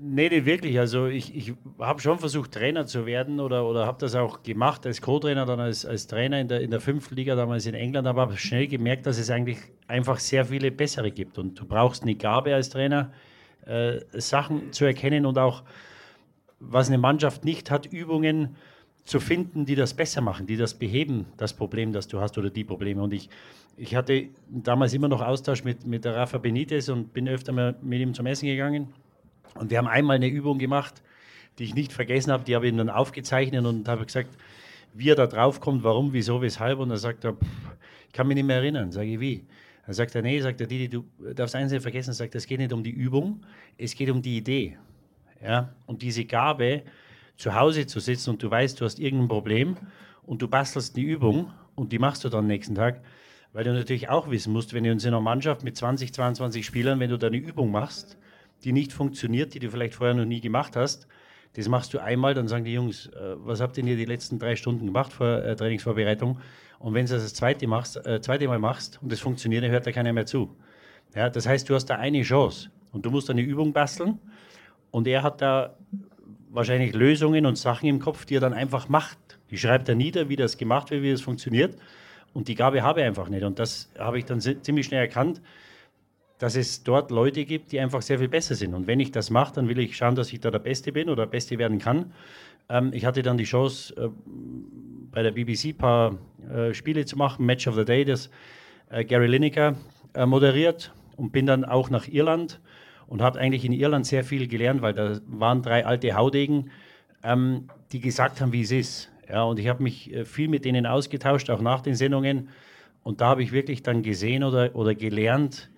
Nee, 0.00 0.28
nicht 0.28 0.46
wirklich. 0.46 0.78
Also 0.78 1.06
ich, 1.06 1.34
ich 1.34 1.52
habe 1.78 2.00
schon 2.00 2.18
versucht, 2.18 2.52
Trainer 2.52 2.86
zu 2.86 3.06
werden 3.06 3.40
oder, 3.40 3.66
oder 3.66 3.86
habe 3.86 3.98
das 4.00 4.14
auch 4.14 4.42
gemacht 4.42 4.86
als 4.86 5.00
Co-Trainer, 5.00 5.46
dann 5.46 5.60
als, 5.60 5.84
als 5.84 6.06
Trainer 6.06 6.40
in 6.40 6.48
der, 6.48 6.60
in 6.60 6.70
der 6.70 6.80
fünften 6.80 7.16
Liga 7.16 7.34
damals 7.34 7.66
in 7.66 7.74
England, 7.74 8.06
aber 8.06 8.22
habe 8.22 8.36
schnell 8.36 8.66
gemerkt, 8.66 9.06
dass 9.06 9.18
es 9.18 9.30
eigentlich 9.30 9.58
einfach 9.86 10.18
sehr 10.18 10.46
viele 10.46 10.70
bessere 10.70 11.10
gibt. 11.10 11.38
Und 11.38 11.58
du 11.58 11.66
brauchst 11.66 12.02
eine 12.02 12.14
Gabe 12.14 12.54
als 12.54 12.70
Trainer, 12.70 13.12
äh, 13.66 14.00
Sachen 14.12 14.72
zu 14.72 14.84
erkennen 14.84 15.26
und 15.26 15.38
auch, 15.38 15.62
was 16.60 16.88
eine 16.88 16.98
Mannschaft 16.98 17.44
nicht 17.44 17.70
hat, 17.70 17.86
Übungen 17.86 18.56
zu 19.04 19.20
finden, 19.20 19.66
die 19.66 19.74
das 19.74 19.94
besser 19.94 20.20
machen, 20.20 20.46
die 20.46 20.56
das 20.56 20.74
beheben, 20.74 21.26
das 21.36 21.52
Problem, 21.52 21.92
das 21.92 22.08
du 22.08 22.20
hast 22.20 22.38
oder 22.38 22.50
die 22.50 22.64
Probleme. 22.64 23.02
Und 23.02 23.12
ich, 23.12 23.28
ich 23.76 23.94
hatte 23.94 24.28
damals 24.48 24.94
immer 24.94 25.08
noch 25.08 25.20
Austausch 25.20 25.62
mit, 25.62 25.86
mit 25.86 26.04
der 26.04 26.16
Rafa 26.16 26.38
Benitez 26.38 26.88
und 26.88 27.12
bin 27.12 27.28
öfter 27.28 27.52
mal 27.52 27.76
mit 27.82 28.00
ihm 28.00 28.14
zum 28.14 28.26
Essen 28.26 28.46
gegangen. 28.46 28.88
Und 29.54 29.70
wir 29.70 29.78
haben 29.78 29.88
einmal 29.88 30.16
eine 30.16 30.28
Übung 30.28 30.58
gemacht, 30.58 31.02
die 31.58 31.64
ich 31.64 31.74
nicht 31.74 31.92
vergessen 31.92 32.32
habe, 32.32 32.44
die 32.44 32.54
habe 32.54 32.66
ich 32.66 32.72
ihm 32.72 32.78
dann 32.78 32.90
aufgezeichnet 32.90 33.64
und 33.64 33.86
habe 33.88 34.06
gesagt, 34.06 34.30
wie 34.94 35.10
er 35.10 35.16
da 35.16 35.26
drauf 35.26 35.60
kommt, 35.60 35.84
warum, 35.84 36.12
wieso, 36.12 36.40
weshalb. 36.40 36.78
Und 36.78 36.96
sagt 36.96 37.24
er, 37.24 37.34
pff, 37.34 37.46
ich 38.06 38.12
kann 38.12 38.26
mich 38.26 38.36
nicht 38.36 38.46
mehr 38.46 38.56
erinnern. 38.56 38.90
Sage 38.90 39.12
ich, 39.12 39.20
wie? 39.20 39.44
Dann 39.86 39.94
sagt 39.94 40.14
er, 40.14 40.22
nee, 40.22 40.40
sagt 40.40 40.60
er, 40.60 40.66
Didi, 40.66 40.88
du 40.88 41.04
darfst 41.34 41.54
eins 41.54 41.72
nicht 41.72 41.82
vergessen, 41.82 42.12
sagt, 42.12 42.34
es 42.34 42.46
geht 42.46 42.58
nicht 42.58 42.72
um 42.72 42.82
die 42.82 42.90
Übung, 42.90 43.44
es 43.76 43.94
geht 43.94 44.10
um 44.10 44.22
die 44.22 44.38
Idee. 44.38 44.78
Ja? 45.42 45.74
Und 45.86 46.02
diese 46.02 46.24
Gabe, 46.24 46.82
zu 47.36 47.54
Hause 47.54 47.86
zu 47.86 48.00
sitzen 48.00 48.30
und 48.30 48.42
du 48.42 48.50
weißt, 48.50 48.80
du 48.80 48.84
hast 48.84 48.98
irgendein 48.98 49.28
Problem 49.28 49.76
und 50.22 50.40
du 50.42 50.48
bastelst 50.48 50.96
eine 50.96 51.04
Übung 51.04 51.50
und 51.74 51.92
die 51.92 51.98
machst 51.98 52.24
du 52.24 52.28
dann 52.28 52.46
nächsten 52.46 52.74
Tag, 52.74 53.02
weil 53.52 53.64
du 53.64 53.72
natürlich 53.72 54.08
auch 54.08 54.30
wissen 54.30 54.52
musst, 54.52 54.72
wenn 54.72 54.84
du 54.84 54.90
in 54.90 55.00
einer 55.00 55.20
Mannschaft 55.20 55.64
mit 55.64 55.76
20, 55.76 56.12
22 56.12 56.64
Spielern, 56.64 57.00
wenn 57.00 57.10
du 57.10 57.18
da 57.18 57.26
eine 57.26 57.36
Übung 57.36 57.70
machst, 57.70 58.16
die 58.62 58.72
nicht 58.72 58.92
funktioniert, 58.92 59.54
die 59.54 59.58
du 59.58 59.70
vielleicht 59.70 59.94
vorher 59.94 60.14
noch 60.14 60.24
nie 60.24 60.40
gemacht 60.40 60.76
hast. 60.76 61.06
Das 61.54 61.68
machst 61.68 61.94
du 61.94 61.98
einmal, 61.98 62.34
dann 62.34 62.48
sagen 62.48 62.64
die 62.64 62.72
Jungs, 62.72 63.06
äh, 63.06 63.36
was 63.36 63.60
habt 63.60 63.78
ihr 63.78 63.84
denn 63.84 63.96
die 63.96 64.04
letzten 64.04 64.38
drei 64.38 64.56
Stunden 64.56 64.86
gemacht 64.86 65.12
vor 65.12 65.42
äh, 65.42 65.56
Trainingsvorbereitung? 65.56 66.38
Und 66.80 66.94
wenn 66.94 67.06
du 67.06 67.12
das, 67.12 67.22
das 67.22 67.34
zweite, 67.34 67.66
machst, 67.66 68.04
äh, 68.06 68.20
zweite 68.20 68.46
Mal 68.48 68.58
machst 68.58 68.98
und 69.00 69.10
das 69.10 69.20
funktioniert, 69.20 69.64
dann 69.64 69.70
hört 69.70 69.86
da 69.86 69.92
keiner 69.92 70.12
mehr 70.12 70.26
zu. 70.26 70.54
Ja, 71.14 71.30
das 71.30 71.46
heißt, 71.46 71.68
du 71.68 71.74
hast 71.74 71.86
da 71.86 71.96
eine 71.96 72.22
Chance 72.22 72.70
und 72.92 73.06
du 73.06 73.10
musst 73.10 73.30
eine 73.30 73.40
Übung 73.40 73.72
basteln 73.72 74.18
und 74.90 75.06
er 75.06 75.22
hat 75.22 75.40
da 75.40 75.76
wahrscheinlich 76.50 76.92
Lösungen 76.94 77.46
und 77.46 77.56
Sachen 77.56 77.88
im 77.88 78.00
Kopf, 78.00 78.24
die 78.24 78.36
er 78.36 78.40
dann 78.40 78.52
einfach 78.52 78.88
macht. 78.88 79.18
Die 79.50 79.58
schreibt 79.58 79.88
er 79.88 79.94
nieder, 79.94 80.28
wie 80.28 80.36
das 80.36 80.56
gemacht 80.56 80.90
wird, 80.90 81.02
wie 81.02 81.10
das 81.12 81.20
funktioniert. 81.20 81.76
Und 82.32 82.48
die 82.48 82.56
Gabe 82.56 82.82
habe 82.82 83.00
ich 83.00 83.06
einfach 83.06 83.28
nicht. 83.28 83.44
Und 83.44 83.58
das 83.60 83.90
habe 83.98 84.18
ich 84.18 84.24
dann 84.24 84.40
ziemlich 84.40 84.86
schnell 84.86 85.00
erkannt 85.00 85.40
dass 86.38 86.56
es 86.56 86.82
dort 86.82 87.10
Leute 87.10 87.44
gibt, 87.44 87.72
die 87.72 87.80
einfach 87.80 88.02
sehr 88.02 88.18
viel 88.18 88.28
besser 88.28 88.54
sind. 88.54 88.74
Und 88.74 88.86
wenn 88.86 89.00
ich 89.00 89.12
das 89.12 89.30
mache, 89.30 89.54
dann 89.54 89.68
will 89.68 89.78
ich 89.78 89.96
schauen, 89.96 90.14
dass 90.14 90.32
ich 90.32 90.40
da 90.40 90.50
der 90.50 90.58
Beste 90.58 90.92
bin 90.92 91.08
oder 91.08 91.24
der 91.26 91.30
Beste 91.30 91.58
werden 91.58 91.78
kann. 91.78 92.12
Ähm, 92.68 92.90
ich 92.92 93.04
hatte 93.04 93.22
dann 93.22 93.36
die 93.36 93.44
Chance, 93.44 93.94
äh, 93.96 94.08
bei 95.10 95.22
der 95.22 95.30
BBC 95.30 95.66
ein 95.66 95.76
paar 95.76 96.18
äh, 96.52 96.74
Spiele 96.74 97.04
zu 97.04 97.16
machen, 97.16 97.46
Match 97.46 97.66
of 97.66 97.76
the 97.76 97.84
Day, 97.84 98.04
das 98.04 98.30
äh, 98.90 99.04
Gary 99.04 99.28
Lineker 99.28 99.76
äh, 100.14 100.26
moderiert 100.26 100.92
und 101.16 101.32
bin 101.32 101.46
dann 101.46 101.64
auch 101.64 101.90
nach 101.90 102.08
Irland 102.08 102.60
und 103.06 103.22
habe 103.22 103.38
eigentlich 103.38 103.64
in 103.64 103.72
Irland 103.72 104.06
sehr 104.06 104.24
viel 104.24 104.48
gelernt, 104.48 104.82
weil 104.82 104.92
da 104.92 105.20
waren 105.26 105.62
drei 105.62 105.86
alte 105.86 106.14
Haudegen, 106.14 106.70
ähm, 107.22 107.68
die 107.92 108.00
gesagt 108.00 108.40
haben, 108.40 108.52
wie 108.52 108.62
es 108.62 108.72
ist. 108.72 109.10
Ja, 109.28 109.44
und 109.44 109.58
ich 109.58 109.68
habe 109.68 109.82
mich 109.82 110.12
äh, 110.12 110.24
viel 110.24 110.48
mit 110.48 110.64
denen 110.64 110.86
ausgetauscht, 110.86 111.48
auch 111.50 111.60
nach 111.60 111.80
den 111.80 111.94
Sendungen. 111.94 112.48
Und 113.02 113.20
da 113.20 113.28
habe 113.28 113.42
ich 113.42 113.52
wirklich 113.52 113.82
dann 113.82 114.02
gesehen 114.02 114.42
oder, 114.42 114.74
oder 114.74 114.94
gelernt, 114.94 115.70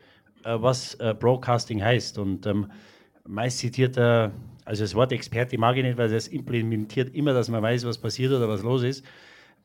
was 0.54 0.94
äh, 0.94 1.14
Broadcasting 1.18 1.82
heißt. 1.82 2.18
Und 2.18 2.46
ähm, 2.46 2.70
meist 3.26 3.58
zitiert 3.58 3.96
er, 3.96 4.32
also 4.64 4.84
das 4.84 4.94
Wort 4.94 5.12
Experte 5.12 5.58
mag 5.58 5.76
ich 5.76 5.82
nicht, 5.82 5.98
weil 5.98 6.12
es 6.12 6.28
implementiert 6.28 7.14
immer, 7.14 7.32
dass 7.32 7.48
man 7.48 7.62
weiß, 7.62 7.86
was 7.86 7.98
passiert 7.98 8.32
oder 8.32 8.48
was 8.48 8.62
los 8.62 8.82
ist. 8.82 9.04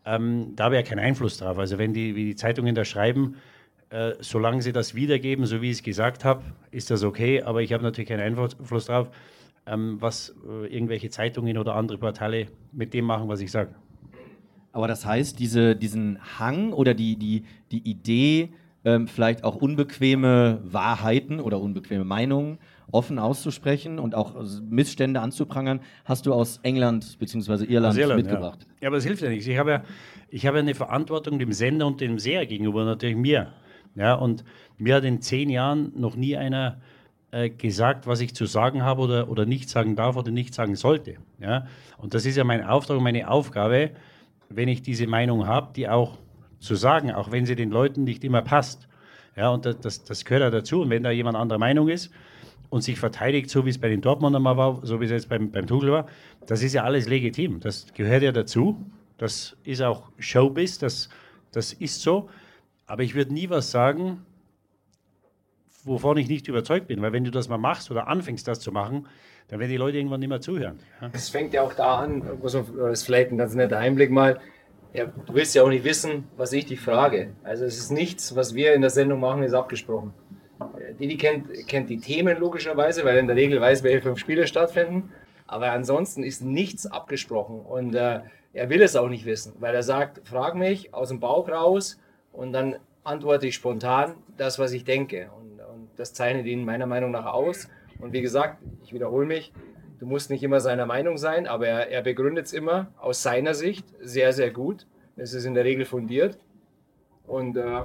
Ähm, 0.05 0.53
da 0.55 0.65
habe 0.65 0.75
ich 0.77 0.83
ja 0.83 0.89
keinen 0.89 1.03
Einfluss 1.03 1.37
drauf. 1.37 1.57
Also 1.59 1.77
wenn 1.77 1.93
die, 1.93 2.15
wie 2.15 2.25
die 2.25 2.35
Zeitungen 2.35 2.75
da 2.75 2.85
schreiben, 2.85 3.35
äh, 3.89 4.13
solange 4.19 4.61
sie 4.61 4.71
das 4.71 4.95
wiedergeben, 4.95 5.45
so 5.45 5.61
wie 5.61 5.69
ich 5.69 5.77
es 5.77 5.83
gesagt 5.83 6.23
habe, 6.25 6.43
ist 6.71 6.89
das 6.89 7.03
okay. 7.03 7.43
Aber 7.43 7.61
ich 7.61 7.73
habe 7.73 7.83
natürlich 7.83 8.09
keinen 8.09 8.21
Einfluss 8.21 8.85
drauf, 8.85 9.11
ähm, 9.65 9.97
was 9.99 10.35
äh, 10.47 10.67
irgendwelche 10.67 11.09
Zeitungen 11.09 11.57
oder 11.57 11.75
andere 11.75 11.97
Portale 11.97 12.47
mit 12.71 12.93
dem 12.93 13.05
machen, 13.05 13.27
was 13.27 13.41
ich 13.41 13.51
sage. 13.51 13.75
Aber 14.71 14.87
das 14.87 15.05
heißt, 15.05 15.37
diese, 15.39 15.75
diesen 15.75 16.19
Hang 16.39 16.73
oder 16.73 16.93
die, 16.93 17.17
die, 17.17 17.43
die 17.71 17.89
Idee, 17.89 18.49
ähm, 18.83 19.07
vielleicht 19.07 19.43
auch 19.43 19.55
unbequeme 19.55 20.59
Wahrheiten 20.63 21.39
oder 21.39 21.59
unbequeme 21.59 22.03
Meinungen 22.03 22.57
offen 22.91 23.19
auszusprechen 23.19 23.99
und 23.99 24.15
auch 24.15 24.35
Missstände 24.69 25.21
anzuprangern, 25.21 25.79
hast 26.03 26.25
du 26.25 26.33
aus 26.33 26.59
England 26.63 27.17
bzw. 27.19 27.65
Irland, 27.65 27.97
Irland, 27.97 28.21
mitgebracht. 28.21 28.59
Ja. 28.61 28.75
ja. 28.81 28.87
aber 28.89 28.97
es 28.97 29.05
hilft 29.05 29.21
ja 29.21 29.29
nichts. 29.29 29.47
Ich 29.47 29.57
habe 29.57 29.71
ja, 29.71 29.83
ich 30.29 30.45
habe 30.45 30.57
ja 30.57 30.63
eine 30.63 30.75
Verantwortung 30.75 31.39
dem 31.39 31.53
Sender 31.53 31.87
und 31.87 32.01
dem 32.01 32.19
Seher 32.19 32.45
gegenüber, 32.45 32.83
natürlich 32.83 33.15
mir. 33.15 33.53
Ja, 33.95 34.15
und 34.15 34.43
mir 34.77 34.95
hat 34.95 35.03
in 35.03 35.21
zehn 35.21 35.49
Jahren 35.49 35.91
noch 35.95 36.15
nie 36.15 36.37
einer 36.37 36.77
äh, 37.31 37.49
gesagt, 37.49 38.07
was 38.07 38.21
ich 38.21 38.35
zu 38.35 38.45
sagen 38.45 38.83
habe 38.83 39.01
oder, 39.01 39.29
oder 39.29 39.45
nicht 39.45 39.69
sagen 39.69 39.95
darf 39.95 40.15
oder 40.17 40.31
nicht 40.31 40.53
sagen 40.53 40.75
sollte. 40.75 41.15
Ja? 41.39 41.65
Und 41.97 42.13
das 42.13 42.25
ist 42.25 42.35
ja 42.37 42.43
mein 42.43 42.63
Auftrag 42.63 42.97
und 42.97 43.03
meine 43.03 43.29
Aufgabe, 43.29 43.91
wenn 44.49 44.67
ich 44.67 44.81
diese 44.81 45.07
Meinung 45.07 45.47
habe, 45.47 45.71
die 45.73 45.87
auch 45.87 46.17
zu 46.61 46.75
sagen, 46.75 47.11
auch 47.11 47.31
wenn 47.31 47.45
sie 47.45 47.55
den 47.55 47.71
Leuten 47.71 48.03
nicht 48.03 48.23
immer 48.23 48.41
passt. 48.41 48.87
Ja, 49.35 49.49
und 49.49 49.65
das, 49.65 50.03
das 50.03 50.25
gehört 50.25 50.43
ja 50.43 50.49
dazu. 50.49 50.81
Und 50.81 50.89
wenn 50.89 51.03
da 51.03 51.11
jemand 51.11 51.37
anderer 51.37 51.59
Meinung 51.59 51.89
ist 51.89 52.11
und 52.69 52.81
sich 52.81 52.99
verteidigt, 52.99 53.49
so 53.49 53.65
wie 53.65 53.69
es 53.69 53.79
bei 53.79 53.89
den 53.89 54.01
Dortmundern 54.01 54.43
mal 54.43 54.57
war, 54.57 54.79
so 54.83 55.01
wie 55.01 55.05
es 55.05 55.11
jetzt 55.11 55.29
beim, 55.29 55.51
beim 55.51 55.67
Tuchel 55.67 55.91
war, 55.91 56.07
das 56.45 56.61
ist 56.63 56.73
ja 56.73 56.83
alles 56.83 57.09
legitim. 57.09 57.59
Das 57.59 57.87
gehört 57.93 58.23
ja 58.23 58.31
dazu. 58.31 58.77
Das 59.17 59.57
ist 59.63 59.81
auch 59.81 60.09
Showbiz, 60.19 60.77
das, 60.77 61.09
das 61.51 61.73
ist 61.73 62.01
so. 62.01 62.29
Aber 62.85 63.03
ich 63.03 63.15
würde 63.15 63.33
nie 63.33 63.49
was 63.49 63.71
sagen, 63.71 64.25
wovon 65.83 66.17
ich 66.17 66.27
nicht 66.27 66.47
überzeugt 66.47 66.87
bin. 66.87 67.01
Weil 67.01 67.13
wenn 67.13 67.23
du 67.23 67.31
das 67.31 67.49
mal 67.49 67.57
machst 67.57 67.89
oder 67.89 68.07
anfängst, 68.07 68.47
das 68.47 68.59
zu 68.59 68.71
machen, 68.71 69.07
dann 69.47 69.59
werden 69.59 69.71
die 69.71 69.77
Leute 69.77 69.97
irgendwann 69.97 70.19
nicht 70.19 70.29
mehr 70.29 70.41
zuhören. 70.41 70.79
Es 71.11 71.29
fängt 71.29 71.53
ja 71.53 71.61
auch 71.61 71.73
da 71.73 71.99
an, 71.99 72.23
das 72.41 72.53
ist 72.55 73.03
vielleicht 73.03 73.31
ein 73.31 73.37
ganz 73.37 73.53
netter 73.53 73.77
Einblick 73.77 74.11
mal, 74.11 74.39
ja, 74.93 75.05
du 75.05 75.33
willst 75.33 75.55
ja 75.55 75.63
auch 75.63 75.69
nicht 75.69 75.83
wissen, 75.83 76.27
was 76.37 76.53
ich 76.53 76.65
dich 76.65 76.79
frage. 76.79 77.33
Also 77.43 77.65
es 77.65 77.77
ist 77.77 77.91
nichts, 77.91 78.35
was 78.35 78.55
wir 78.55 78.73
in 78.73 78.81
der 78.81 78.89
Sendung 78.89 79.19
machen, 79.19 79.43
ist 79.43 79.53
abgesprochen. 79.53 80.13
Äh, 80.59 80.93
Didi 80.95 81.17
kennt, 81.17 81.67
kennt 81.67 81.89
die 81.89 81.99
Themen 81.99 82.37
logischerweise, 82.37 83.05
weil 83.05 83.15
er 83.15 83.21
in 83.21 83.27
der 83.27 83.35
Regel 83.35 83.61
weiß, 83.61 83.83
welche 83.83 84.01
fünf 84.01 84.19
Spiele 84.19 84.47
stattfinden. 84.47 85.11
Aber 85.47 85.71
ansonsten 85.71 86.23
ist 86.23 86.43
nichts 86.43 86.85
abgesprochen. 86.85 87.61
Und 87.61 87.95
äh, 87.95 88.21
er 88.53 88.69
will 88.69 88.81
es 88.81 88.95
auch 88.95 89.07
nicht 89.07 89.25
wissen, 89.25 89.53
weil 89.59 89.73
er 89.73 89.83
sagt, 89.83 90.27
frag 90.27 90.55
mich 90.55 90.93
aus 90.93 91.09
dem 91.09 91.19
Bauch 91.19 91.47
raus 91.47 91.99
und 92.33 92.51
dann 92.53 92.75
antworte 93.03 93.47
ich 93.47 93.55
spontan 93.55 94.15
das, 94.37 94.59
was 94.59 94.73
ich 94.73 94.83
denke. 94.83 95.29
Und, 95.37 95.59
und 95.59 95.89
das 95.95 96.13
zeichnet 96.13 96.45
ihn 96.45 96.65
meiner 96.65 96.85
Meinung 96.85 97.11
nach 97.11 97.25
aus. 97.25 97.69
Und 97.99 98.13
wie 98.13 98.21
gesagt, 98.21 98.57
ich 98.83 98.93
wiederhole 98.93 99.25
mich, 99.25 99.53
Du 100.01 100.07
musst 100.07 100.31
nicht 100.31 100.41
immer 100.41 100.59
seiner 100.59 100.87
Meinung 100.87 101.19
sein, 101.19 101.45
aber 101.45 101.67
er, 101.67 101.91
er 101.91 102.01
begründet 102.01 102.47
es 102.47 102.53
immer 102.53 102.91
aus 102.97 103.21
seiner 103.21 103.53
Sicht 103.53 103.85
sehr, 103.99 104.33
sehr 104.33 104.49
gut. 104.49 104.87
Es 105.15 105.35
ist 105.35 105.45
in 105.45 105.53
der 105.53 105.63
Regel 105.63 105.85
fundiert. 105.85 106.39
Und 107.27 107.55
äh, 107.55 107.83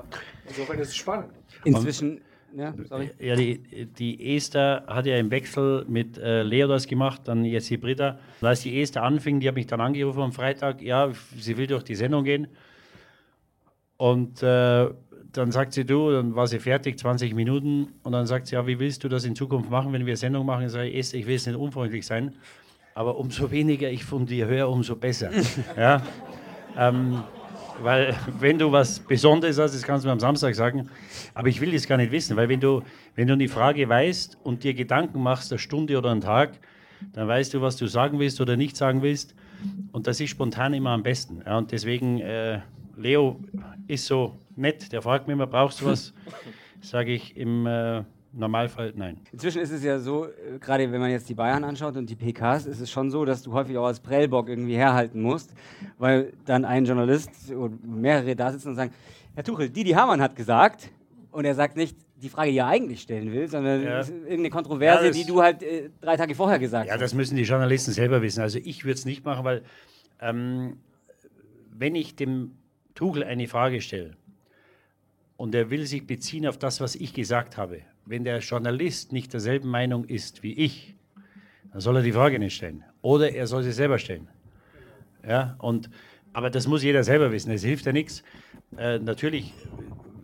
insofern 0.48 0.78
ist 0.78 0.88
es 0.88 0.97
spannend. 0.97 1.34
Inzwischen. 1.64 2.22
Ja, 2.56 2.72
sorry. 2.88 3.10
ja 3.18 3.36
die, 3.36 3.86
die 3.98 4.34
Esther 4.34 4.84
hat 4.86 5.05
ja 5.05 5.18
im 5.18 5.30
Wechsel 5.30 5.84
mit 5.88 6.16
äh, 6.16 6.43
Leo 6.43 6.68
das 6.68 6.86
gemacht, 6.86 7.20
dann 7.26 7.44
jetzt 7.44 7.68
die 7.68 7.76
Britta. 7.76 8.18
Und 8.40 8.48
als 8.48 8.62
die 8.62 8.80
Esther 8.80 9.02
anfing, 9.02 9.40
die 9.40 9.48
hat 9.48 9.55
mich 9.55 9.66
dann 9.66 9.82
angerufen 9.82 10.22
am 10.22 10.32
Freitag, 10.32 10.80
ja, 10.80 11.12
sie 11.38 11.59
will 11.59 11.66
durch 11.66 11.82
die 11.82 11.97
Sendung 11.97 12.24
gehen. 12.24 12.48
Und 13.98 14.43
äh, 14.43 14.88
dann 15.32 15.53
sagt 15.53 15.73
sie, 15.73 15.85
du, 15.85 16.11
dann 16.11 16.35
war 16.35 16.47
sie 16.47 16.59
fertig, 16.59 16.98
20 16.98 17.35
Minuten. 17.35 17.89
Und 18.03 18.12
dann 18.12 18.27
sagt 18.27 18.47
sie, 18.47 18.55
ja, 18.55 18.66
wie 18.66 18.78
willst 18.78 19.05
du 19.05 19.09
das 19.09 19.24
in 19.24 19.35
Zukunft 19.35 19.70
machen, 19.70 19.93
wenn 19.93 20.07
wir 20.07 20.16
Sendung 20.16 20.47
machen? 20.47 20.66
Ich 20.66 20.73
sage, 20.73 20.89
ich 20.89 21.12
will 21.12 21.35
jetzt 21.35 21.47
nicht 21.47 21.57
unfreundlich 21.57 22.07
sein, 22.07 22.35
aber 22.94 23.19
umso 23.19 23.51
weniger 23.51 23.90
ich 23.90 24.05
von 24.05 24.27
dir 24.27 24.47
höre, 24.47 24.69
umso 24.69 24.97
besser. 24.97 25.31
ja? 25.77 26.03
Ähm, 26.77 27.23
weil 27.82 28.15
wenn 28.40 28.59
du 28.59 28.73
was 28.73 29.01
Besonderes 29.01 29.59
hast, 29.59 29.74
das 29.74 29.82
kannst 29.82 30.05
du 30.05 30.09
mir 30.09 30.12
am 30.12 30.20
Samstag 30.20 30.55
sagen, 30.55 30.89
aber 31.35 31.48
ich 31.48 31.61
will 31.61 31.73
das 31.73 31.86
gar 31.86 31.98
nicht 31.98 32.11
wissen, 32.11 32.36
weil 32.36 32.48
wenn 32.48 32.61
du, 32.61 32.82
wenn 33.15 33.27
du 33.27 33.35
eine 33.35 33.48
Frage 33.48 33.89
weißt 33.89 34.39
und 34.43 34.65
dir 34.65 34.73
Gedanken 34.73 35.23
machst, 35.23 35.53
eine 35.53 35.59
Stunde 35.59 35.98
oder 35.98 36.11
einen 36.11 36.23
Tag, 36.23 36.59
dann 37.12 37.28
weißt 37.28 37.53
du, 37.53 37.61
was 37.61 37.77
du 37.77 37.86
sagen 37.86 38.19
willst 38.19 38.40
oder 38.40 38.57
nicht 38.57 38.77
sagen 38.77 39.03
willst 39.03 39.35
und 39.93 40.07
das 40.07 40.20
ist 40.20 40.31
spontan 40.31 40.74
immer 40.74 40.90
am 40.90 41.03
besten. 41.03 41.43
Ja, 41.44 41.59
und 41.59 41.73
deswegen 41.73 42.20
äh, 42.20 42.61
Leo 42.97 43.40
ist 43.86 44.06
so 44.06 44.35
nett, 44.56 44.90
der 44.93 45.02
fragt 45.02 45.27
mich 45.27 45.35
immer, 45.35 45.47
brauchst 45.47 45.81
du 45.81 45.86
was? 45.86 46.12
Sage 46.81 47.12
ich 47.12 47.36
im 47.36 47.66
äh, 47.66 48.02
Normalfall 48.32 48.93
nein. 48.97 49.18
Inzwischen 49.32 49.60
ist 49.62 49.70
es 49.70 49.82
ja 49.82 49.98
so, 49.98 50.27
äh, 50.27 50.59
gerade 50.60 50.90
wenn 50.93 51.01
man 51.01 51.10
jetzt 51.10 51.28
die 51.28 51.35
Bayern 51.35 51.64
anschaut 51.64 51.97
und 51.97 52.09
die 52.09 52.16
PKs, 52.16 52.66
ist 52.66 52.81
es 52.81 52.90
schon 52.90 53.10
so, 53.10 53.24
dass 53.24 53.43
du 53.43 53.52
häufig 53.52 53.77
auch 53.78 53.86
als 53.86 54.01
Prellbock 54.01 54.48
irgendwie 54.48 54.77
herhalten 54.77 55.20
musst, 55.23 55.52
weil 55.98 56.32
dann 56.44 56.64
ein 56.64 56.85
Journalist 56.85 57.31
oder 57.52 57.74
mehrere 57.82 58.36
da 58.36 58.52
sitzen 58.52 58.68
und 58.68 58.74
sagen, 58.77 58.93
Herr 59.35 59.44
Tuchel, 59.44 59.68
Didi 59.70 59.90
Hamann 59.93 60.20
hat 60.20 60.36
gesagt, 60.36 60.90
und 61.32 61.44
er 61.44 61.55
sagt 61.55 61.77
nicht 61.77 61.97
die 62.16 62.31
Frage, 62.31 62.51
die 62.51 62.59
er 62.59 62.66
eigentlich 62.66 63.02
stellen 63.02 63.31
will, 63.32 63.47
sondern 63.48 63.82
Ja. 63.82 64.01
irgendeine 64.01 64.48
Kontroverse, 64.51 65.05
Ja, 65.05 65.09
das- 65.10 65.16
die 65.18 65.24
du 65.27 65.43
halt 65.43 65.62
äh, 65.62 65.90
drei 66.01 66.16
Tage 66.16 66.35
vorher 66.35 66.59
gesagt 66.59 66.86
Ja, 66.86 66.94
hast. 66.94 67.01
das 67.01 67.12
müssen 67.14 67.36
die 67.36 67.43
Journalisten 67.43 67.93
selber 67.93 68.23
wissen. 68.23 68.40
Also 68.40 68.59
ich 68.62 68.85
würde 68.85 68.94
es 68.94 69.05
nicht 69.05 69.24
machen, 69.24 69.44
weil 69.44 69.62
ähm, 70.20 70.78
wenn 71.73 71.94
ich 71.94 72.16
dem 72.16 72.52
Tuchel 72.97 73.23
eine 73.23 73.47
Frage 73.47 73.81
stelle 73.81 74.16
und 75.36 75.55
er 75.55 75.70
will 75.70 75.86
sich 75.86 76.06
beziehen 76.06 76.47
auf 76.47 76.59
das, 76.59 76.81
was 76.81 76.97
ich 76.97 77.14
gesagt 77.14 77.56
habe, 77.56 77.82
wenn 78.05 78.24
der 78.24 78.39
Journalist 78.40 79.12
nicht 79.12 79.32
derselben 79.32 79.68
Meinung 79.68 80.05
ist 80.05 80.43
wie 80.43 80.55
ich, 80.55 80.97
dann 81.70 81.81
soll 81.81 81.97
er 81.97 82.02
die 82.02 82.12
Frage 82.12 82.39
nicht 82.39 82.56
stellen. 82.56 82.85
Oder 83.02 83.32
er 83.32 83.47
soll 83.47 83.62
sie 83.62 83.73
selber 83.73 83.98
stellen. 83.98 84.28
Ja, 85.27 85.56
und, 85.59 85.90
aber 86.32 86.51
das 86.51 86.66
muss 86.66 86.82
jeder 86.82 87.05
selber 87.05 87.32
wissen. 87.32 87.51
Es 87.51 87.62
hilft 87.62 87.85
ja 87.86 87.93
nichts. 87.93 88.23
Äh, 88.77 88.98
natürlich 88.98 89.52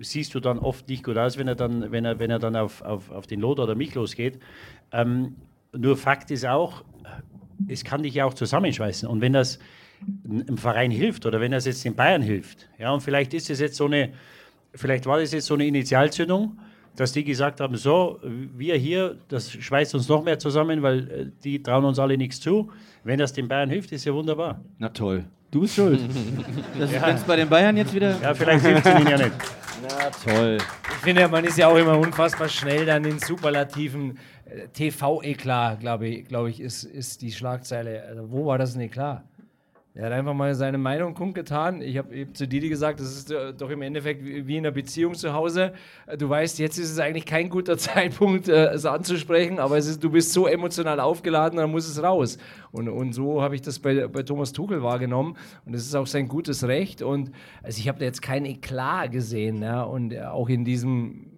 siehst 0.01 0.35
du 0.35 0.41
dann 0.41 0.59
oft 0.59 0.89
nicht 0.89 1.05
gut 1.05 1.19
aus, 1.19 1.37
wenn 1.37 1.49
er 1.49 1.55
dann, 1.55 1.93
wenn 1.93 2.05
er, 2.05 2.19
wenn 2.19 2.31
er 2.31 2.39
dann 2.39 2.57
auf, 2.57 2.83
auf, 2.83 3.11
auf 3.11 3.27
den 3.27 3.41
Lothar 3.41 3.65
oder 3.65 3.75
mich 3.75 3.95
losgeht. 3.95 4.39
Ähm, 4.93 5.37
nur 5.77 5.97
Fakt 5.97 6.31
ist 6.31 6.47
auch, 6.47 6.85
es 7.69 7.85
kann 7.85 8.03
dich 8.03 8.15
ja 8.15 8.25
auch 8.25 8.35
zusammenschweißen. 8.35 9.09
Und 9.09 9.21
wenn 9.21 9.33
das 9.33 9.59
im 10.25 10.59
Verein 10.59 10.91
hilft 10.91 11.27
oder 11.27 11.41
wenn 11.41 11.53
das 11.53 11.67
jetzt 11.67 11.85
den 11.85 11.95
Bayern 11.95 12.23
hilft, 12.23 12.69
ja, 12.79 12.93
und 12.93 13.01
vielleicht 13.01 13.35
ist 13.35 13.51
es 13.51 13.61
jetzt 13.61 13.77
so 13.77 13.87
eine, 13.87 14.13
vielleicht 14.75 15.07
war 15.07 15.19
das 15.19 15.33
jetzt 15.33 15.47
so 15.47 15.55
eine 15.55 15.67
Initialzündung, 15.67 16.59
dass 16.97 17.13
die 17.13 17.25
gesagt 17.25 17.61
haben, 17.61 17.77
so, 17.77 18.21
wir 18.23 18.77
hier, 18.77 19.17
das 19.29 19.51
schweißt 19.51 19.95
uns 19.95 20.09
noch 20.09 20.23
mehr 20.25 20.39
zusammen, 20.39 20.83
weil 20.83 21.11
äh, 21.11 21.27
die 21.43 21.63
trauen 21.63 21.85
uns 21.85 21.99
alle 21.99 22.19
nichts 22.19 22.41
zu. 22.41 22.71
Wenn 23.05 23.19
das 23.19 23.33
den 23.33 23.49
Bayern 23.49 23.71
hilft, 23.71 23.93
ist 23.93 24.05
ja 24.05 24.13
wunderbar. 24.13 24.61
Na 24.79 24.91
toll. 24.91 25.25
Du 25.51 25.61
bist 25.61 25.75
schuld. 25.75 26.01
Das 26.79 26.93
Ja. 26.93 27.07
Wenn 27.07 27.17
es 27.17 27.23
bei 27.23 27.37
den 27.37 27.49
Bayern 27.49 27.77
jetzt 27.77 27.95
wieder. 27.95 28.19
Ja, 28.21 28.35
vielleicht 28.35 28.65
hilft 28.65 28.87
es 28.87 29.01
ihnen 29.01 29.09
ja 29.09 29.17
nicht. 29.19 29.33
Na 29.83 30.11
toll. 30.33 30.59
Ich 30.59 31.05
finde, 31.05 31.29
man 31.29 31.45
ist 31.45 31.59
ja 31.59 31.69
auch 31.69 31.77
immer 31.77 31.99
unfassbar 31.99 32.49
schnell 32.49 32.87
dann 32.87 33.05
in 33.05 33.19
superlativen 33.19 34.19
äh, 34.45 34.69
TV-Eklat, 34.69 35.81
glaube 35.81 36.09
ich, 36.09 36.27
glaube 36.27 36.51
ich 36.51 36.61
ist, 36.61 36.85
ist 36.85 37.21
die 37.23 37.33
Schlagzeile. 37.33 38.05
Also, 38.09 38.31
wo 38.31 38.47
war 38.47 38.59
das 38.59 38.75
ein 38.77 38.81
Eklat? 38.81 39.25
Er 39.95 40.07
hat 40.07 40.13
einfach 40.13 40.33
mal 40.33 40.55
seine 40.55 40.79
Meinung 40.79 41.13
kundgetan. 41.13 41.83
Ich 41.83 41.99
habe 41.99 42.15
eben 42.15 42.35
zu 42.35 42.49
Didi 42.49 42.71
gesagt, 42.71 42.99
das 42.99 43.15
ist 43.15 43.31
äh, 43.31 43.53
doch 43.53 43.69
im 43.69 43.83
Endeffekt 43.83 44.25
wie 44.25 44.57
in 44.57 44.65
einer 44.65 44.71
Beziehung 44.71 45.15
zu 45.15 45.35
Hause. 45.35 45.75
Äh, 46.07 46.17
Du 46.17 46.31
weißt, 46.31 46.59
jetzt 46.61 46.79
ist 46.79 46.91
es 46.91 46.99
eigentlich 46.99 47.27
kein 47.27 47.51
guter 47.51 47.77
Zeitpunkt, 47.79 48.49
äh, 48.49 48.69
es 48.69 48.87
anzusprechen, 48.87 49.59
aber 49.59 49.77
es 49.77 49.87
ist, 49.87 50.03
du 50.03 50.11
bist 50.11 50.33
so 50.33 50.47
emotional 50.47 50.99
aufgeladen, 50.99 51.59
dann 51.59 51.71
muss 51.71 51.87
es 51.87 52.03
raus. 52.03 52.39
Und, 52.71 52.89
und 52.89 53.13
so 53.13 53.43
habe 53.43 53.55
ich 53.55 53.61
das 53.61 53.81
bei, 53.81 54.07
bei 54.09 54.23
Thomas 54.23 54.53
Tuchel 54.53 54.83
wahrgenommen. 54.83 55.37
Und 55.67 55.75
das 55.75 55.83
ist 55.83 55.95
auch 55.95 56.07
sein 56.07 56.27
gutes 56.27 56.65
Recht. 56.65 57.03
Und 57.03 57.31
also 57.63 57.79
ich 57.79 57.89
habe 57.89 57.99
da 57.99 58.07
jetzt 58.07 58.23
kein 58.23 58.47
Eklat 58.47 59.13
gesehen. 59.13 59.61
Ja? 59.61 59.83
Und 59.83 60.19
auch 60.19 60.49
in 60.49 60.65
diesem 60.65 61.32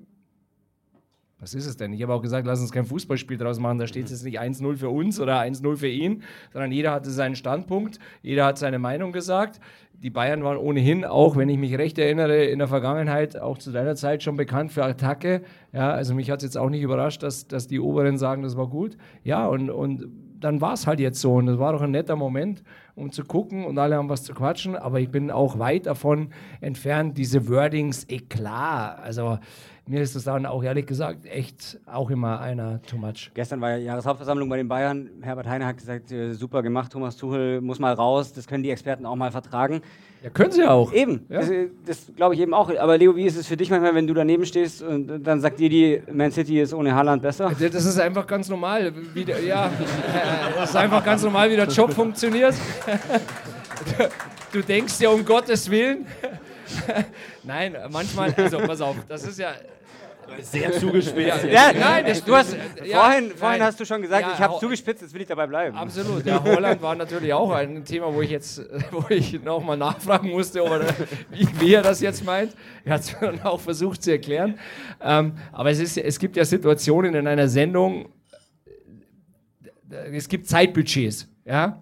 was 1.45 1.53
ist 1.53 1.67
es 1.67 1.77
denn? 1.77 1.93
Ich 1.93 2.03
habe 2.03 2.15
auch 2.15 2.23
gesagt, 2.23 2.47
lass 2.47 2.63
uns 2.63 2.73
kein 2.73 2.87
Fußballspiel 2.87 3.37
draus 3.37 3.59
machen. 3.59 3.79
Da 3.79 3.87
steht 3.87 4.07
es 4.07 4.13
jetzt 4.13 4.25
nicht 4.25 4.41
1-0 4.41 4.77
für 4.77 4.89
uns 4.89 5.21
oder 5.21 5.39
1-0 5.41 5.77
für 5.77 5.89
ihn, 5.89 6.23
sondern 6.55 6.73
jeder 6.73 6.93
hatte 6.93 7.11
seinen 7.11 7.37
Standpunkt, 7.37 7.99
jeder 8.23 8.47
hat 8.47 8.57
seine 8.57 8.79
Meinung 8.79 9.13
gesagt. 9.13 9.61
Die 9.93 10.09
Bayern 10.09 10.43
waren 10.43 10.57
ohnehin, 10.57 11.05
auch 11.05 11.37
wenn 11.37 11.51
ich 11.51 11.59
mich 11.59 11.77
recht 11.77 11.99
erinnere, 11.99 12.45
in 12.45 12.61
der 12.61 12.69
Vergangenheit, 12.69 13.39
auch 13.39 13.59
zu 13.59 13.73
deiner 13.73 13.95
Zeit 13.95 14.23
schon 14.23 14.37
bekannt 14.37 14.73
für 14.73 14.85
Attacke. 14.85 15.43
Ja, 15.75 15.91
also 15.91 16.15
mich 16.15 16.31
hat 16.31 16.39
es 16.39 16.45
jetzt 16.45 16.57
auch 16.57 16.71
nicht 16.71 16.83
überrascht, 16.83 17.23
dass, 17.23 17.47
dass 17.47 17.69
die 17.69 17.79
Oberen 17.79 18.17
sagen, 18.17 18.43
das 18.43 18.57
war 18.57 18.69
gut. 18.69 18.97
Ja, 19.23 19.47
und, 19.47 19.69
und 19.69 20.07
dann 20.45 20.61
war 20.61 20.75
es 20.75 20.87
halt 20.87 21.01
jetzt 21.01 21.21
so. 21.21 21.35
Und 21.35 21.47
das 21.47 21.59
war 21.59 21.73
doch 21.73 21.81
ein 21.81 21.91
netter 21.91 22.17
Moment, 22.17 22.63
um 22.95 23.11
zu 23.11 23.25
gucken 23.25 23.65
und 23.65 23.79
alle 23.79 23.97
haben 23.97 24.11
was 24.11 24.23
zu 24.25 24.35
quatschen. 24.35 24.77
Aber 24.77 25.01
ich 25.01 25.09
bin 25.11 25.31
auch 25.31 25.59
weit 25.59 25.87
davon 25.87 26.29
entfernt, 26.61 27.17
diese 27.17 27.49
Wordings 27.49 28.05
eklar. 28.09 28.99
Also 29.03 29.39
mir 29.87 30.03
ist 30.03 30.15
das 30.15 30.25
dann 30.25 30.45
auch 30.45 30.63
ehrlich 30.63 30.87
gesagt 30.87 31.25
echt 31.25 31.81
auch 31.87 32.11
immer 32.11 32.41
einer 32.41 32.83
too 32.83 32.99
much. 32.99 33.31
Gestern 33.33 33.63
war 33.63 33.71
ja 33.71 33.77
Jahreshauptversammlung 33.79 34.49
bei 34.51 34.59
den 34.59 34.69
Bayern. 34.69 35.09
Herbert 35.23 35.47
Heine 35.47 35.67
hat 35.67 35.79
gesagt, 35.79 36.13
äh, 36.13 36.35
super 36.35 36.63
gemacht, 36.63 36.93
Thomas 36.93 37.17
Tuchel 37.17 37.63
muss 37.63 37.79
mal 37.79 37.95
raus. 37.95 38.35
Das 38.35 38.47
können 38.47 38.63
die 38.63 38.71
Experten 38.71 39.07
auch 39.07 39.17
mal 39.17 39.31
vertragen. 39.31 39.81
Ja, 40.25 40.31
können 40.31 40.53
sie 40.53 40.65
auch. 40.65 40.91
Eben, 40.91 41.27
Ja. 41.29 41.41
das, 41.41 41.51
das 41.85 41.99
glaube 42.17 42.35
ich 42.35 42.41
eben 42.41 42.55
auch. 42.55 42.75
Aber 42.79 42.97
Leo, 42.97 43.15
wie 43.15 43.27
ist 43.27 43.37
es 43.37 43.47
für 43.47 43.59
dich 43.59 43.69
manchmal, 43.69 43.95
wenn 43.95 44.07
du 44.07 44.15
daneben 44.15 44.47
stehst 44.47 44.81
und 44.83 45.23
dann 45.23 45.39
sagt 45.43 45.61
dir 45.61 45.69
die, 45.69 46.03
Man 46.11 46.33
City 46.33 46.63
ist 46.63 46.73
ohne 46.73 46.95
Haaland 46.95 47.21
besser? 47.21 47.53
Das 47.61 47.85
ist 47.85 47.99
einfach 48.01 48.27
ganz 48.27 48.49
normal. 48.49 48.91
Wie 49.13 49.23
der, 49.23 49.43
ja, 49.45 49.71
das 50.57 50.71
ist 50.71 50.77
einfach 50.77 51.05
ganz 51.05 51.23
normal, 51.23 51.51
wie 51.51 51.57
der 51.57 51.69
Job 51.69 51.93
funktioniert. 51.93 52.55
Du 54.53 54.63
denkst 54.63 55.01
ja 55.01 55.09
um 55.09 55.25
Gottes 55.25 55.69
Willen. 55.69 56.07
Nein, 57.43 57.77
manchmal, 57.91 58.33
also 58.37 58.59
pass 58.59 58.81
auf, 58.81 58.95
das 59.09 59.25
ist 59.25 59.41
ja. 59.41 59.49
Sehr 60.41 60.73
zugespitzt. 60.73 61.45
Ja, 61.51 61.73
nein, 61.73 62.05
das, 62.07 62.25
du 62.25 62.35
hast, 62.35 62.57
ja, 62.85 62.99
vorhin, 62.99 63.31
vorhin 63.31 63.59
nein. 63.59 63.63
hast 63.63 63.81
du 63.81 63.85
schon 63.85 64.03
gesagt, 64.03 64.23
Ja, 64.23 64.33
ich 64.35 64.41
habe 64.41 64.59
zugespitzt, 64.59 65.03
jetzt 65.03 65.15
will 65.15 65.23
ich 65.23 65.29
dabei 65.29 65.47
bleiben. 65.47 65.77
Absolut. 65.77 66.25
Ja, 66.27 66.43
Holland 66.43 66.83
war 66.83 66.95
natürlich 66.95 67.33
auch 67.33 67.51
ein 67.51 67.85
Thema, 67.85 68.13
wo 68.13 68.23
ich 68.23 68.31
jetzt, 68.31 68.63
wo 68.91 69.05
ich 69.09 69.43
nochmal 69.43 69.77
nachfragen 69.77 70.31
musste, 70.31 70.63
ob 70.63 70.71
er, 70.71 70.95
wie, 71.31 71.49
wie 71.61 71.75
er 71.75 71.83
das 71.83 72.01
jetzt 72.01 72.25
meint. 72.25 72.55
Er 72.85 72.95
hat 72.95 73.01
es 73.03 73.17
dann 73.19 73.41
auch 73.43 73.61
versucht 73.61 74.03
zu 74.03 74.11
erklären. 74.11 74.59
Ähm, 75.01 75.35
aber 75.53 75.71
es, 75.71 75.81
ist, 75.81 75.97
es 75.97 76.19
gibt 76.19 76.37
ja 76.37 76.45
Situationen 76.45 77.15
in 77.15 77.27
einer 77.27 77.49
Sendung, 77.49 78.09
es 80.13 80.29
gibt 80.29 80.47
Zeitbudgets, 80.49 81.29
ja. 81.45 81.81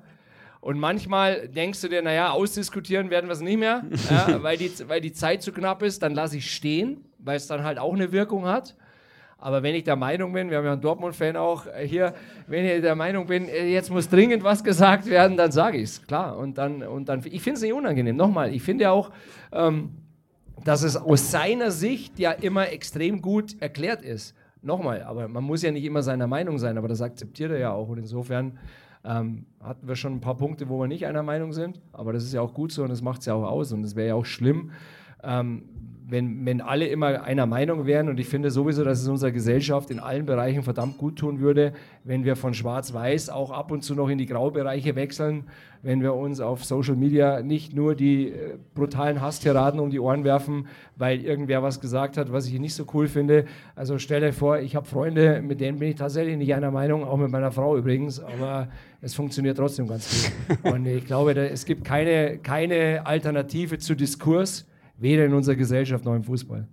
Und 0.61 0.79
manchmal 0.79 1.49
denkst 1.49 1.81
du 1.81 1.89
dir, 1.89 2.03
naja, 2.03 2.31
ausdiskutieren 2.31 3.11
werden 3.11 3.27
wir 3.27 3.33
es 3.33 3.41
nicht 3.41 3.59
mehr, 3.59 3.85
ja, 4.09 4.41
weil, 4.43 4.57
die, 4.57 4.71
weil 4.87 5.01
die 5.01 5.13
Zeit 5.13 5.43
zu 5.43 5.51
knapp 5.53 5.83
ist, 5.83 6.03
dann 6.05 6.15
lasse 6.15 6.37
ich 6.37 6.55
stehen, 6.55 7.05
weil 7.23 7.37
es 7.37 7.47
dann 7.47 7.65
halt 7.65 7.79
auch 7.79 7.95
eine 7.95 8.13
Wirkung 8.13 8.47
hat. 8.47 8.77
Aber 9.39 9.65
wenn 9.65 9.75
ich 9.75 9.83
der 9.83 9.97
Meinung 9.97 10.33
bin, 10.33 10.51
wir 10.51 10.59
haben 10.59 10.65
ja 10.65 10.73
einen 10.73 10.81
Dortmund-Fan 10.81 11.37
auch 11.37 11.67
äh, 11.67 11.87
hier, 11.87 12.15
wenn 12.47 12.65
ich 12.65 12.81
der 12.81 12.95
Meinung 12.95 13.27
bin, 13.27 13.49
äh, 13.49 13.67
jetzt 13.67 13.91
muss 13.91 14.09
dringend 14.09 14.45
was 14.45 14.63
gesagt 14.63 15.07
werden, 15.07 15.37
dann 15.37 15.51
sage 15.51 15.79
ich 15.79 15.85
es, 15.85 16.07
klar. 16.07 16.39
Und 16.39 16.59
dann, 16.59 16.85
und 16.85 17.09
dann, 17.09 17.23
ich 17.25 17.43
finde 17.43 17.57
es 17.57 17.63
nicht 17.63 17.73
unangenehm. 17.73 18.15
Nochmal, 18.15 18.55
ich 18.55 18.63
finde 18.63 18.85
ja 18.85 18.93
auch, 18.93 19.11
ähm, 19.51 19.97
dass 20.65 20.85
es 20.85 20.97
aus 20.97 21.33
seiner 21.33 21.73
Sicht 21.73 22.21
ja 22.21 22.31
immer 22.31 22.69
extrem 22.71 23.21
gut 23.21 23.61
erklärt 23.61 24.03
ist. 24.03 24.37
Nochmal, 24.63 25.03
aber 25.03 25.27
man 25.27 25.43
muss 25.43 25.63
ja 25.63 25.73
nicht 25.73 25.85
immer 25.85 26.05
seiner 26.05 26.29
Meinung 26.29 26.59
sein, 26.59 26.79
aber 26.79 26.87
das 26.87 27.03
akzeptiert 27.03 27.51
er 27.51 27.59
ja 27.59 27.73
auch. 27.73 27.89
Und 27.89 27.99
insofern 27.99 28.61
ähm, 29.05 29.47
hatten 29.61 29.89
wir 29.89 29.97
schon 29.97 30.13
ein 30.13 30.21
paar 30.21 30.37
Punkte, 30.37 30.69
wo 30.69 30.79
wir 30.79 30.87
nicht 30.87 31.05
einer 31.05 31.25
Meinung 31.25 31.53
sind, 31.53 31.81
aber 31.93 32.13
das 32.13 32.23
ist 32.23 32.33
ja 32.33 32.41
auch 32.41 32.55
gut 32.55 32.71
so 32.71 32.85
und 32.85 32.91
das 32.91 33.03
macht 33.03 33.23
es 33.23 33.27
ja 33.27 33.35
auch 33.35 33.43
aus. 33.43 33.73
Und 33.73 33.83
es 33.83 33.97
wäre 33.97 34.09
ja 34.09 34.15
auch 34.15 34.25
schlimm, 34.25 34.71
ähm, 35.25 35.65
wenn, 36.13 36.45
wenn 36.45 36.61
alle 36.61 36.87
immer 36.87 37.25
einer 37.25 37.47
Meinung 37.47 37.87
wären. 37.87 38.11
Und 38.11 38.21
ich 38.21 38.29
finde 38.29 38.51
sowieso, 38.51 38.85
dass 38.85 39.01
es 39.01 39.09
unserer 39.09 39.33
Gesellschaft 39.33 39.91
in 39.91 39.99
allen 39.99 40.27
Bereichen 40.27 40.63
verdammt 40.63 40.99
gut 40.99 41.17
tun 41.17 41.41
würde, 41.41 41.73
wenn 42.05 42.25
wir 42.25 42.37
von 42.37 42.53
Schwarz-Weiß 42.53 43.31
auch 43.31 43.51
ab 43.51 43.73
und 43.73 43.83
zu 43.83 43.95
noch 43.95 44.11
in 44.11 44.19
die 44.19 44.27
Graubereiche 44.27 44.95
wechseln, 44.95 45.45
wenn 45.81 46.03
wir 46.03 46.15
uns 46.15 46.41
auf 46.41 46.67
Social 46.67 46.97
Media 46.97 47.41
nicht 47.43 47.75
nur 47.75 47.95
die 47.95 48.29
äh, 48.29 48.57
brutalen 48.75 49.23
Hasstiraden 49.23 49.81
um 49.81 49.91
die 49.91 49.99
Ohren 49.99 50.23
werfen, 50.23 50.67
weil 50.97 51.23
irgendwer 51.23 51.63
was 51.63 51.81
gesagt 51.81 52.19
hat, 52.19 52.31
was 52.31 52.47
ich 52.47 52.61
nicht 52.61 52.75
so 52.75 52.85
cool 52.93 53.09
finde. 53.09 53.47
Also 53.75 53.99
stell 53.99 54.21
dir 54.21 54.35
vor, 54.35 54.59
ich 54.59 54.77
habe 54.77 54.87
Freunde, 54.87 55.41
mit 55.41 55.63
denen 55.63 55.79
bin 55.79 55.89
ich 55.89 55.97
tatsächlich 55.97 56.37
nicht 56.37 56.55
einer 56.55 56.71
Meinung, 56.71 57.05
auch 57.05 57.17
mit 57.17 57.31
meiner 57.31 57.51
Frau 57.53 57.77
übrigens, 57.77 58.21
aber 58.21 58.69
es 59.01 59.15
funktioniert 59.15 59.57
trotzdem 59.57 59.89
ganz 59.89 60.31
gut. 60.47 60.59
Und 60.73 60.85
ich 60.85 61.07
glaube, 61.07 61.33
da, 61.33 61.43
es 61.43 61.65
gibt 61.65 61.85
keine, 61.85 62.37
keine 62.39 63.07
Alternative 63.07 63.79
zu 63.79 63.97
Diskurs, 63.97 64.67
weder 64.97 65.25
in 65.25 65.35
unserer 65.35 65.57
Gesellschaft 65.57 66.05
noch 66.05 66.15
im 66.15 66.25
Fußball. 66.25 66.69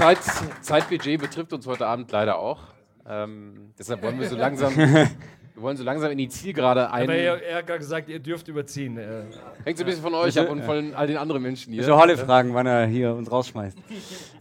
Zeit, 0.00 0.18
Zeitbudget 0.62 1.20
betrifft 1.20 1.52
uns 1.52 1.66
heute 1.66 1.86
Abend 1.86 2.10
leider 2.10 2.38
auch. 2.38 2.62
Ähm, 3.06 3.74
deshalb 3.78 4.02
wollen 4.02 4.18
wir 4.18 4.28
so 4.28 4.36
langsam, 4.36 4.72
wir 5.60 5.64
wollen 5.64 5.76
so 5.76 5.84
langsam 5.84 6.10
in 6.10 6.16
die 6.16 6.28
Zielgerade 6.28 6.90
ein. 6.90 7.02
Aber 7.02 7.14
er, 7.14 7.42
er 7.42 7.56
hat 7.58 7.66
gerade 7.66 7.80
gesagt, 7.80 8.08
ihr 8.08 8.18
dürft 8.18 8.48
überziehen. 8.48 8.96
Äh, 8.96 9.24
Hängt 9.64 9.76
so 9.76 9.84
ein 9.84 9.86
bisschen 9.86 10.02
von 10.02 10.14
euch 10.14 10.38
ab 10.38 10.48
und 10.48 10.64
von 10.64 10.94
all 10.94 11.06
den 11.06 11.18
anderen 11.18 11.42
Menschen 11.42 11.74
hier. 11.74 11.82
Ich 11.82 11.90
Holle 11.90 12.16
fragen, 12.16 12.54
wann 12.54 12.66
er 12.66 12.86
hier 12.86 13.14
uns 13.14 13.30
rausschmeißt. 13.30 13.76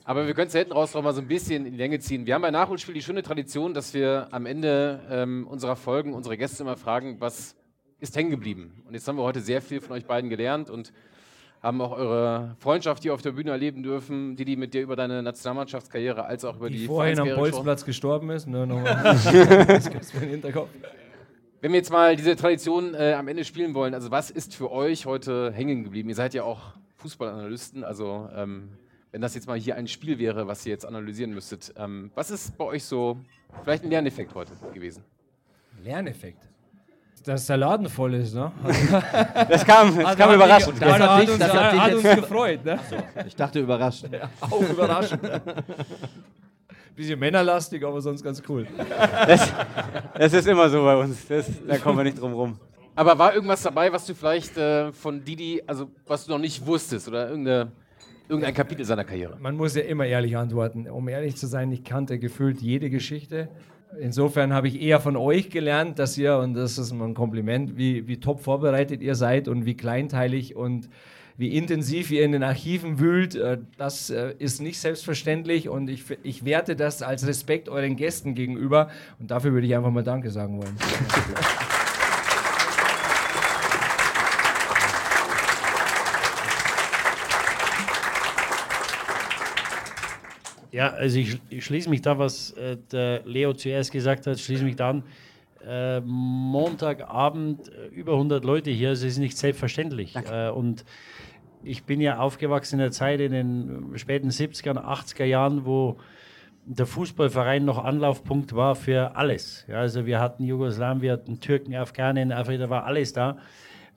Aber 0.06 0.28
wir 0.28 0.34
können 0.34 0.48
es 0.48 0.54
hinten 0.54 0.72
raus 0.72 0.94
noch 0.94 1.04
mal 1.04 1.14
so 1.14 1.20
ein 1.20 1.28
bisschen 1.28 1.66
in 1.66 1.74
die 1.74 1.78
Länge 1.78 2.00
ziehen. 2.00 2.26
Wir 2.26 2.36
haben 2.36 2.42
bei 2.42 2.52
Nachholspiel 2.52 2.94
die 2.94 3.02
schöne 3.02 3.22
Tradition, 3.22 3.74
dass 3.74 3.94
wir 3.94 4.30
am 4.32 4.46
Ende 4.46 5.02
ähm, 5.12 5.46
unserer 5.46 5.76
Folgen 5.76 6.14
unsere 6.14 6.38
Gäste 6.38 6.64
immer 6.64 6.78
fragen, 6.78 7.18
was 7.20 7.58
ist 8.00 8.16
hängen 8.16 8.32
geblieben. 8.32 8.82
Und 8.88 8.94
jetzt 8.94 9.06
haben 9.06 9.18
wir 9.18 9.24
heute 9.24 9.42
sehr 9.42 9.62
viel 9.62 9.82
von 9.82 9.98
euch 9.98 10.06
beiden 10.06 10.30
gelernt 10.30 10.70
und 10.70 10.94
haben 11.62 11.82
auch 11.82 11.92
eure 11.92 12.56
Freundschaft 12.60 13.04
hier 13.04 13.14
auf 13.14 13.22
der 13.22 13.34
Bühne 13.34 13.52
erleben 13.52 13.84
dürfen, 13.84 14.38
die 14.38 14.46
die 14.46 14.56
mit 14.56 14.74
dir 14.74 14.82
über 14.82 14.96
deine 14.96 15.22
Nationalmannschaftskarriere 15.22 16.24
als 16.24 16.46
auch 16.46 16.56
über 16.56 16.70
die, 16.70 16.78
Die 16.78 16.86
vorhin 16.86 17.20
am 17.20 17.36
Bolzplatz 17.36 17.84
gestorben 17.84 18.30
ist. 18.30 18.48
Nur 18.48 18.66
nochmal. 18.66 19.04
das 19.68 19.90
gibt's 19.90 20.12
für 20.12 20.22
den 20.22 20.30
Hinterkopf. 20.30 20.70
Wenn 21.62 21.72
wir 21.74 21.80
jetzt 21.80 21.92
mal 21.92 22.16
diese 22.16 22.36
Tradition 22.36 22.94
äh, 22.96 23.14
am 23.14 23.28
Ende 23.28 23.44
spielen 23.44 23.74
wollen, 23.74 23.94
also 23.94 24.12
was 24.12 24.30
ist 24.32 24.56
für 24.56 24.72
euch 24.72 25.06
heute 25.06 25.52
hängen 25.52 25.84
geblieben? 25.84 26.08
Ihr 26.10 26.16
seid 26.16 26.34
ja 26.34 26.44
auch 26.44 26.74
Fußballanalysten, 26.98 27.84
also 27.84 28.30
ähm, 28.34 28.70
wenn 29.12 29.20
das 29.22 29.36
jetzt 29.36 29.48
mal 29.48 29.58
hier 29.60 29.76
ein 29.76 29.88
Spiel 29.88 30.20
wäre, 30.20 30.48
was 30.48 30.66
ihr 30.66 30.72
jetzt 30.72 30.86
analysieren 30.86 31.34
müsstet, 31.34 31.74
ähm, 31.78 32.12
was 32.16 32.32
ist 32.32 32.58
bei 32.58 32.64
euch 32.64 32.86
so 32.86 33.18
vielleicht 33.64 33.84
ein 33.84 33.90
Lerneffekt 33.90 34.34
heute 34.36 34.54
gewesen? 34.74 35.04
Lerneffekt. 35.84 36.44
Dass 37.26 37.48
der 37.48 37.58
Laden 37.58 37.90
voll 37.90 38.14
ist, 38.14 38.34
ne? 38.34 38.50
Das 39.50 39.66
kam, 39.66 39.94
das 39.98 40.06
Also 40.06 40.18
kam 40.18 40.30
hat 40.30 40.36
überraschend. 40.36 40.82
Das 40.82 41.00
hat, 41.00 41.22
dich- 41.22 41.30
uns, 41.30 41.40
das 41.40 41.54
hat 41.54 41.78
hat 41.78 41.94
uns 41.94 42.04
gefreut, 42.04 42.64
ne? 42.64 42.80
Ich 43.28 43.36
dachte 43.36 43.60
überrascht. 43.60 44.06
Auch 44.40 44.62
überraschend. 44.62 45.22
Bisschen 47.00 47.18
männerlastig, 47.18 47.82
aber 47.86 48.02
sonst 48.02 48.22
ganz 48.22 48.44
cool. 48.50 48.68
Das, 49.26 49.54
das 50.16 50.34
ist 50.34 50.46
immer 50.50 50.70
so 50.70 50.84
bei 50.84 50.98
uns. 50.98 51.26
Das, 51.30 51.50
da 51.66 51.78
kommen 51.78 51.98
wir 51.98 52.04
nicht 52.04 52.20
drum 52.20 52.34
rum. 52.34 52.60
Aber 52.94 53.18
war 53.18 53.34
irgendwas 53.34 53.64
dabei, 53.64 53.94
was 53.94 54.06
du 54.06 54.14
vielleicht 54.14 54.58
äh, 54.58 54.92
von 54.92 55.24
Didi, 55.24 55.64
also 55.66 55.90
was 56.06 56.26
du 56.26 56.34
noch 56.34 56.40
nicht 56.40 56.68
wusstest 56.68 57.08
oder 57.08 57.30
irgendeine, 57.30 57.72
irgendein 58.28 58.54
Kapitel 58.54 58.84
seiner 58.84 59.06
Karriere? 59.06 59.38
Man 59.40 59.56
muss 59.56 59.76
ja 59.76 59.84
immer 59.84 60.08
ehrlich 60.08 60.36
antworten. 60.36 60.90
Um 60.90 61.08
ehrlich 61.08 61.38
zu 61.38 61.48
sein, 61.48 61.72
ich 61.72 61.86
kannte 61.86 62.20
gefühlt 62.20 62.60
jede 62.60 62.90
Geschichte. 62.90 63.48
Insofern 63.98 64.52
habe 64.52 64.68
ich 64.68 64.82
eher 64.82 65.00
von 65.00 65.16
euch 65.16 65.50
gelernt, 65.50 66.00
dass 66.00 66.18
ihr, 66.18 66.36
und 66.38 66.54
das 66.54 66.78
ist 66.78 66.92
mal 66.92 67.06
ein 67.06 67.14
Kompliment, 67.14 67.78
wie, 67.78 68.10
wie 68.10 68.20
top 68.20 68.42
vorbereitet 68.42 69.02
ihr 69.02 69.16
seid 69.16 69.48
und 69.48 69.66
wie 69.66 69.78
kleinteilig 69.78 70.58
und 70.58 70.90
wie 71.40 71.56
intensiv 71.56 72.12
ihr 72.12 72.26
in 72.26 72.34
den 72.34 72.44
Archiven 72.44 73.00
wühlt. 73.00 73.34
Äh, 73.34 73.60
Das 73.78 74.10
äh, 74.10 74.34
ist 74.40 74.60
nicht 74.62 74.78
selbstverständlich 74.78 75.70
und 75.70 75.90
ich, 75.90 76.04
ich 76.22 76.44
werte 76.44 76.76
das 76.76 77.02
als 77.02 77.26
Respekt 77.26 77.70
euren 77.70 77.96
Gästen 77.96 78.36
gegenüber 78.36 78.90
und 79.20 79.32
dafür 79.32 79.54
würde 79.54 79.66
ich 79.66 79.74
einfach 79.74 79.90
mal 79.90 80.04
Danke 80.04 80.32
sagen 80.32 80.58
wollen. 80.58 80.76
Ja, 90.72 90.90
also 90.90 91.20
ich, 91.20 91.40
ich 91.50 91.64
schließe 91.64 91.90
mich 91.90 92.02
da, 92.02 92.20
was 92.20 92.52
äh, 92.52 92.76
der 92.92 93.22
Leo 93.26 93.54
zuerst 93.54 93.92
gesagt 93.94 94.28
hat, 94.28 94.40
schließe 94.40 94.66
mich 94.66 94.76
da 94.76 94.90
an. 94.90 95.04
Äh, 95.66 96.02
Montagabend 96.02 97.70
äh, 97.70 97.88
über 97.88 98.14
100 98.14 98.44
Leute 98.44 98.72
hier, 98.72 98.90
also 98.90 99.06
es 99.08 99.14
ist 99.14 99.20
nicht 99.20 99.38
selbstverständlich. 99.38 100.16
Äh, 100.16 100.50
und 100.50 100.86
ich 101.64 101.84
bin 101.84 102.02
ja 102.02 102.20
aufgewachsen 102.20 102.76
in 102.76 102.80
der 102.80 102.92
Zeit 102.92 103.20
in 103.20 103.32
den 103.32 103.98
späten 103.98 104.30
70er, 104.30 104.78
80er 104.78 105.26
Jahren, 105.26 105.66
wo 105.66 105.98
der 106.66 106.86
Fußballverein 106.86 107.66
noch 107.66 107.84
Anlaufpunkt 107.84 108.56
war 108.56 108.76
für 108.76 109.16
alles. 109.16 109.66
Ja, 109.68 109.80
also 109.80 110.06
wir 110.06 110.20
hatten 110.20 110.44
Jugoslawien, 110.44 111.02
wir 111.02 111.14
hatten 111.14 111.40
Türken, 111.40 111.76
Afghanen, 111.76 112.32
Afrika, 112.32 112.70
war 112.70 112.86
alles 112.86 113.14
da. 113.14 113.38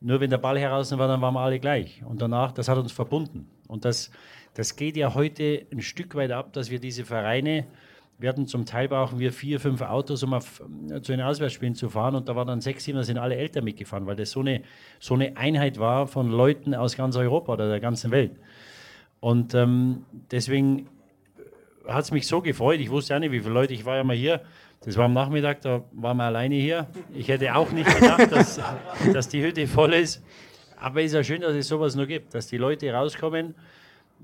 Nur 0.01 0.21
wenn 0.21 0.31
der 0.31 0.39
Ball 0.39 0.59
heraus 0.59 0.97
war, 0.97 1.07
dann 1.07 1.21
waren 1.21 1.35
wir 1.35 1.41
alle 1.41 1.61
gleich. 1.61 2.03
Und 2.05 2.23
danach, 2.23 2.53
das 2.53 2.69
hat 2.69 2.79
uns 2.79 2.91
verbunden. 2.91 3.49
Und 3.69 3.85
das, 3.85 4.11
das 4.55 4.75
geht 4.75 4.97
ja 4.97 5.15
heute 5.15 5.67
ein 5.71 5.83
Stück 5.83 6.15
weit 6.15 6.33
ab, 6.33 6.53
dass 6.53 6.71
wir 6.71 6.81
diese 6.81 7.05
Vereine, 7.05 7.67
wir 8.23 8.29
hatten 8.29 8.47
zum 8.47 8.65
Teil 8.67 8.89
brauchen 8.89 9.19
wir 9.19 9.33
vier, 9.33 9.59
fünf 9.59 9.83
Autos, 9.83 10.23
um 10.23 10.33
auf, 10.33 10.63
zu 11.03 11.13
den 11.13 11.21
Auswärtsspielen 11.21 11.75
zu 11.75 11.91
fahren. 11.91 12.15
Und 12.15 12.29
da 12.29 12.37
waren 12.37 12.47
dann 12.47 12.61
sechs, 12.61 12.85
sieben, 12.85 12.97
da 12.97 13.03
sind 13.03 13.19
alle 13.19 13.35
Eltern 13.35 13.65
mitgefahren, 13.65 14.07
weil 14.07 14.15
das 14.15 14.31
so 14.31 14.41
eine, 14.41 14.63
so 15.01 15.15
eine 15.15 15.37
Einheit 15.37 15.79
war 15.81 16.07
von 16.07 16.31
Leuten 16.31 16.73
aus 16.75 16.97
ganz 16.97 17.17
Europa 17.17 17.53
oder 17.53 17.69
der 17.69 17.81
ganzen 17.81 18.13
Welt. 18.13 18.33
Und 19.19 19.55
ähm, 19.55 20.05
deswegen 20.31 20.89
hat 21.87 22.05
es 22.05 22.13
mich 22.13 22.29
so 22.29 22.41
gefreut. 22.41 22.79
Ich 22.79 22.91
wusste 22.91 23.15
ja 23.15 23.19
nicht, 23.19 23.33
wie 23.33 23.41
viele 23.41 23.55
Leute. 23.55 23.75
Ich 23.75 23.85
war 23.85 23.97
ja 23.97 24.05
mal 24.05 24.17
hier. 24.17 24.41
Das 24.85 24.97
war 24.97 25.07
am 25.07 25.13
Nachmittag, 25.13 25.61
da 25.61 25.83
waren 25.93 26.17
wir 26.17 26.25
alleine 26.25 26.55
hier. 26.55 26.87
Ich 27.15 27.29
hätte 27.29 27.55
auch 27.55 27.73
nicht 27.73 27.93
gedacht, 27.93 28.31
dass, 28.31 28.61
dass 29.13 29.29
die 29.29 29.43
Hütte 29.43 29.67
voll 29.67 29.95
ist. 29.95 30.23
Aber 30.77 31.01
es 31.01 31.07
ist 31.07 31.15
ja 31.15 31.25
schön, 31.25 31.41
dass 31.41 31.55
es 31.55 31.67
sowas 31.67 31.97
nur 31.97 32.07
gibt, 32.07 32.35
dass 32.35 32.47
die 32.47 32.57
Leute 32.57 32.93
rauskommen, 32.93 33.55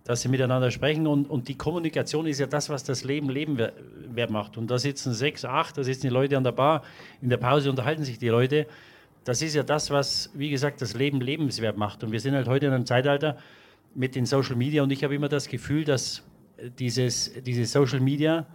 dass 0.05 0.23
sie 0.23 0.29
miteinander 0.29 0.71
sprechen. 0.71 1.07
Und, 1.07 1.29
und 1.29 1.49
die 1.49 1.57
Kommunikation 1.57 2.27
ist 2.27 2.41
ja 2.41 2.47
das, 2.47 2.69
was 2.71 2.85
das 2.85 3.05
Leben 3.05 3.29
lebenswert 3.29 4.31
macht. 4.31 4.57
Und 4.57 4.71
da 4.71 4.79
sitzen 4.79 5.13
sechs, 5.13 5.45
acht, 5.45 5.77
da 5.77 5.85
sitzen 5.85 6.03
die 6.03 6.13
Leute 6.13 6.37
an 6.37 6.45
der 6.45 6.53
Bar. 6.53 6.83
In 7.21 7.29
der 7.29 7.37
Pause 7.37 7.71
unterhalten 7.71 8.05
sich 8.05 8.19
die 8.19 8.29
Leute. 8.29 8.67
Das 9.25 9.43
ist 9.43 9.55
ja 9.55 9.63
das, 9.63 9.91
was, 9.91 10.31
wie 10.35 10.51
gesagt, 10.51 10.81
das 10.81 10.95
Leben 10.95 11.21
lebenswert 11.21 11.77
macht. 11.77 12.03
Und 12.05 12.13
wir 12.13 12.21
sind 12.21 12.35
halt 12.35 12.49
heute 12.49 12.67
in 12.67 12.73
einem 12.73 12.87
Zeitalter 12.87 13.37
mit 13.95 14.15
den 14.15 14.27
Social 14.27 14.57
Media. 14.57 14.83
Und 14.83 14.91
ich 14.91 15.05
habe 15.05 15.15
immer 15.15 15.29
das 15.29 15.49
Gefühl, 15.49 15.85
dass 15.85 16.23
dieses, 16.79 17.33
dieses 17.43 17.73
Social 17.73 18.01
Media 18.01 18.47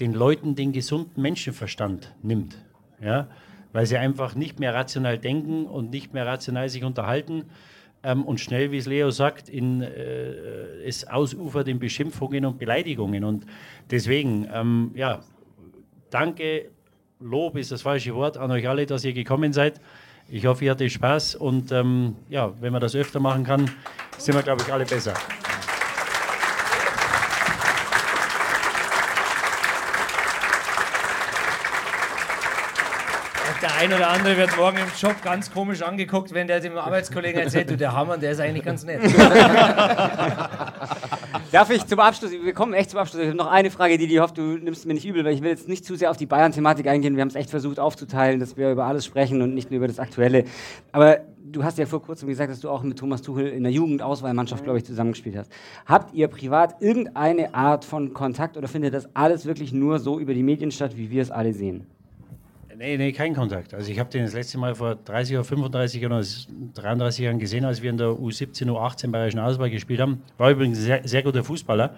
den 0.00 0.12
Leuten 0.12 0.54
den 0.54 0.72
gesunden 0.72 1.22
Menschenverstand 1.22 2.14
nimmt. 2.22 2.58
Ja? 3.00 3.28
Weil 3.72 3.86
sie 3.86 3.98
einfach 3.98 4.34
nicht 4.34 4.58
mehr 4.58 4.74
rational 4.74 5.18
denken 5.18 5.66
und 5.66 5.90
nicht 5.90 6.14
mehr 6.14 6.26
rational 6.26 6.68
sich 6.68 6.84
unterhalten 6.84 7.44
ähm, 8.02 8.24
und 8.24 8.40
schnell, 8.40 8.72
wie 8.72 8.78
es 8.78 8.86
Leo 8.86 9.10
sagt, 9.10 9.48
in, 9.48 9.82
äh, 9.82 10.32
es 10.84 11.06
ausufert 11.06 11.68
in 11.68 11.78
Beschimpfungen 11.78 12.44
und 12.44 12.58
Beleidigungen. 12.58 13.24
Und 13.24 13.46
deswegen, 13.90 14.48
ähm, 14.52 14.92
ja, 14.94 15.20
danke, 16.10 16.70
Lob 17.20 17.56
ist 17.56 17.70
das 17.70 17.82
falsche 17.82 18.14
Wort 18.14 18.38
an 18.38 18.50
euch 18.50 18.66
alle, 18.66 18.86
dass 18.86 19.04
ihr 19.04 19.12
gekommen 19.12 19.52
seid. 19.52 19.80
Ich 20.28 20.46
hoffe, 20.46 20.64
ihr 20.64 20.70
hattet 20.70 20.92
Spaß 20.92 21.34
und 21.34 21.72
ähm, 21.72 22.16
ja, 22.28 22.52
wenn 22.60 22.72
man 22.72 22.80
das 22.80 22.94
öfter 22.94 23.20
machen 23.20 23.44
kann, 23.44 23.70
sind 24.16 24.34
wir, 24.34 24.42
glaube 24.42 24.62
ich, 24.62 24.72
alle 24.72 24.86
besser. 24.86 25.14
Der 33.60 33.69
ein 33.80 33.92
oder 33.94 34.10
andere 34.10 34.36
wird 34.36 34.54
morgen 34.58 34.76
im 34.76 34.88
Job 35.00 35.22
ganz 35.22 35.50
komisch 35.50 35.80
angeguckt, 35.80 36.34
wenn 36.34 36.46
der 36.46 36.60
dem 36.60 36.76
Arbeitskollegen 36.76 37.40
erzählt, 37.40 37.70
du, 37.70 37.78
der 37.78 37.94
Hammer, 37.94 38.18
der 38.18 38.32
ist 38.32 38.40
eigentlich 38.40 38.62
ganz 38.62 38.84
nett. 38.84 39.00
Darf 41.50 41.70
ich 41.70 41.86
zum 41.86 41.98
Abschluss, 41.98 42.30
wir 42.30 42.52
kommen 42.52 42.74
echt 42.74 42.90
zum 42.90 42.98
Abschluss. 42.98 43.22
Ich 43.22 43.28
habe 43.28 43.38
noch 43.38 43.50
eine 43.50 43.70
Frage, 43.70 43.96
die, 43.96 44.04
ich 44.04 44.20
hoffe, 44.20 44.34
du 44.34 44.42
nimmst 44.42 44.84
mir 44.84 44.92
nicht 44.92 45.06
übel, 45.06 45.24
weil 45.24 45.32
ich 45.32 45.40
will 45.40 45.48
jetzt 45.48 45.66
nicht 45.66 45.86
zu 45.86 45.96
sehr 45.96 46.10
auf 46.10 46.18
die 46.18 46.26
Bayern-Thematik 46.26 46.86
eingehen. 46.88 47.16
Wir 47.16 47.22
haben 47.22 47.28
es 47.28 47.34
echt 47.34 47.48
versucht 47.48 47.80
aufzuteilen, 47.80 48.38
dass 48.38 48.58
wir 48.58 48.70
über 48.70 48.84
alles 48.84 49.06
sprechen 49.06 49.40
und 49.40 49.54
nicht 49.54 49.70
nur 49.70 49.78
über 49.78 49.88
das 49.88 49.98
Aktuelle. 49.98 50.44
Aber 50.92 51.20
du 51.42 51.64
hast 51.64 51.78
ja 51.78 51.86
vor 51.86 52.02
kurzem 52.02 52.28
gesagt, 52.28 52.50
dass 52.50 52.60
du 52.60 52.68
auch 52.68 52.82
mit 52.82 52.98
Thomas 52.98 53.22
Tuchel 53.22 53.48
in 53.48 53.62
der 53.62 53.72
Jugendauswahlmannschaft, 53.72 54.62
glaube 54.62 54.76
ich, 54.76 54.84
zusammengespielt 54.84 55.38
hast. 55.38 55.50
Habt 55.86 56.12
ihr 56.12 56.28
privat 56.28 56.82
irgendeine 56.82 57.54
Art 57.54 57.86
von 57.86 58.12
Kontakt 58.12 58.58
oder 58.58 58.68
findet 58.68 58.92
das 58.92 59.08
alles 59.16 59.46
wirklich 59.46 59.72
nur 59.72 60.00
so 60.00 60.20
über 60.20 60.34
die 60.34 60.42
Medien 60.42 60.70
statt, 60.70 60.98
wie 60.98 61.10
wir 61.10 61.22
es 61.22 61.30
alle 61.30 61.54
sehen? 61.54 61.86
Nee, 62.80 62.96
nee, 62.96 63.12
kein 63.12 63.34
Kontakt. 63.34 63.74
Also 63.74 63.92
ich 63.92 63.98
habe 63.98 64.08
den 64.08 64.22
das 64.22 64.32
letzte 64.32 64.56
Mal 64.56 64.74
vor 64.74 64.94
30 64.94 65.36
oder 65.36 65.44
35 65.44 66.06
oder 66.06 66.24
33 66.72 67.24
Jahren 67.26 67.38
gesehen, 67.38 67.66
als 67.66 67.82
wir 67.82 67.90
in 67.90 67.98
der 67.98 68.06
U17, 68.06 68.70
U18 68.70 69.10
Bayerischen 69.10 69.38
Auswahl 69.38 69.68
gespielt 69.68 70.00
haben. 70.00 70.22
War 70.38 70.50
übrigens 70.50 70.78
ein 70.78 70.84
sehr, 70.84 71.00
sehr 71.06 71.22
guter 71.22 71.44
Fußballer. 71.44 71.94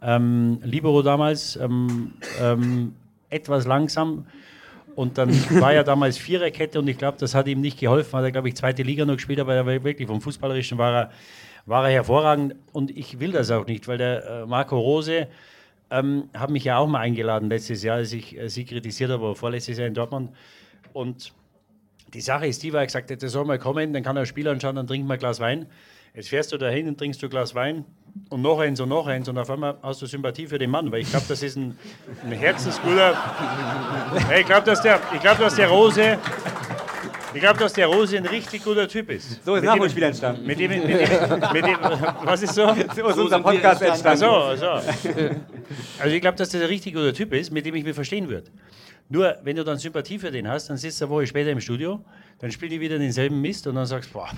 Ähm, 0.00 0.60
Libero 0.62 1.02
damals, 1.02 1.56
ähm, 1.56 2.14
ähm, 2.40 2.94
etwas 3.28 3.66
langsam. 3.66 4.24
Und 4.94 5.18
dann 5.18 5.28
war 5.60 5.74
er 5.74 5.84
damals 5.84 6.16
Viererkette 6.16 6.78
und 6.78 6.88
ich 6.88 6.96
glaube, 6.96 7.18
das 7.20 7.34
hat 7.34 7.46
ihm 7.46 7.60
nicht 7.60 7.78
geholfen. 7.78 8.16
Hat 8.16 8.24
er, 8.24 8.32
glaube 8.32 8.48
ich, 8.48 8.56
zweite 8.56 8.82
Liga 8.82 9.04
noch 9.04 9.16
gespielt, 9.16 9.40
aber 9.40 9.54
er 9.54 9.66
war 9.66 9.84
wirklich 9.84 10.08
vom 10.08 10.22
Fußballerischen 10.22 10.78
war 10.78 11.02
er, 11.02 11.10
war 11.66 11.84
er 11.86 11.96
hervorragend. 11.96 12.54
Und 12.72 12.96
ich 12.96 13.20
will 13.20 13.32
das 13.32 13.50
auch 13.50 13.66
nicht, 13.66 13.86
weil 13.88 13.98
der 13.98 14.24
äh, 14.24 14.46
Marco 14.46 14.78
Rose, 14.80 15.28
ähm, 15.94 16.28
habe 16.34 16.52
mich 16.52 16.64
ja 16.64 16.78
auch 16.78 16.88
mal 16.88 17.00
eingeladen 17.00 17.48
letztes 17.48 17.82
Jahr, 17.82 17.96
als 17.96 18.12
ich 18.12 18.36
äh, 18.36 18.48
sie 18.48 18.64
kritisiert 18.64 19.10
habe, 19.10 19.34
vorletztes 19.34 19.78
Jahr 19.78 19.86
in 19.86 19.94
Dortmund. 19.94 20.30
Und 20.92 21.32
die 22.12 22.20
Sache 22.20 22.46
ist 22.46 22.62
die, 22.62 22.72
weil 22.72 22.82
er 22.82 22.86
gesagt 22.86 23.10
hat, 23.10 23.22
der 23.22 23.28
soll 23.28 23.44
mal 23.44 23.58
kommen, 23.58 23.92
dann 23.92 24.02
kann 24.02 24.16
er 24.16 24.20
ein 24.20 24.26
Spiel 24.26 24.48
anschauen, 24.48 24.76
dann 24.76 24.86
trinkt 24.86 25.06
mal 25.06 25.14
ein 25.14 25.20
Glas 25.20 25.40
Wein. 25.40 25.66
Jetzt 26.14 26.28
fährst 26.28 26.52
du 26.52 26.58
dahin 26.58 26.86
und 26.88 26.98
trinkst 26.98 27.22
du 27.22 27.26
ein 27.26 27.30
Glas 27.30 27.54
Wein 27.54 27.84
und 28.30 28.42
noch 28.42 28.60
eins 28.60 28.80
und 28.80 28.88
noch 28.88 29.06
eins 29.06 29.28
und 29.28 29.38
auf 29.38 29.50
einmal 29.50 29.78
hast 29.82 30.02
du 30.02 30.06
Sympathie 30.06 30.46
für 30.46 30.58
den 30.58 30.70
Mann, 30.70 30.92
weil 30.92 31.00
ich 31.00 31.10
glaube, 31.10 31.26
das 31.28 31.42
ist 31.42 31.56
ein, 31.56 31.76
ein 32.24 32.32
herzensguter. 32.32 33.16
Ich 34.38 34.46
glaube, 34.46 34.64
dass 34.64 34.80
der, 34.80 35.00
ich 35.12 35.20
glaube, 35.20 35.42
dass 35.42 35.56
der 35.56 35.68
Rose, 35.68 36.18
ich 37.34 37.40
glaube, 37.40 37.58
dass 37.58 37.72
der 37.72 37.86
Rose 37.86 38.16
ein 38.16 38.26
richtig 38.26 38.64
guter 38.64 38.88
Typ 38.88 39.10
ist. 39.10 39.44
So 39.44 39.54
ist 39.56 39.62
Mit 39.62 39.70
Nachholspiel 39.70 40.04
entstanden. 40.04 40.46
Mit 40.46 40.58
dem, 40.58 40.70
mit 40.70 40.82
dem, 40.82 41.52
mit 41.52 41.66
dem, 41.66 41.76
was 42.24 42.42
ist 42.42 42.54
so? 42.54 42.74
So 42.94 43.08
ist 43.08 43.18
unser 43.18 43.40
Podcast 43.40 43.82
entstanden. 43.82 44.24
Ach 44.24 44.56
so, 44.56 44.80
so. 45.10 45.20
Also 45.98 46.14
ich 46.14 46.20
glaube, 46.20 46.36
dass 46.36 46.50
das 46.50 46.60
ein 46.60 46.68
richtig 46.68 46.94
guter 46.94 47.12
Typ 47.12 47.32
ist, 47.32 47.50
mit 47.50 47.66
dem 47.66 47.74
ich 47.74 47.84
mich 47.84 47.94
verstehen 47.94 48.28
würde. 48.28 48.50
Nur, 49.08 49.36
wenn 49.42 49.56
du 49.56 49.64
dann 49.64 49.78
Sympathie 49.78 50.18
für 50.18 50.30
den 50.30 50.48
hast, 50.48 50.70
dann 50.70 50.76
sitzt 50.76 51.00
du 51.00 51.06
eine 51.06 51.14
Woche 51.14 51.26
später 51.26 51.50
im 51.50 51.60
Studio, 51.60 52.02
dann 52.38 52.50
spielt 52.50 52.72
die 52.72 52.80
wieder 52.80 52.98
denselben 52.98 53.40
Mist 53.40 53.66
und 53.66 53.74
dann 53.74 53.86
sagst 53.86 54.10
du, 54.10 54.14
boah, 54.14 54.30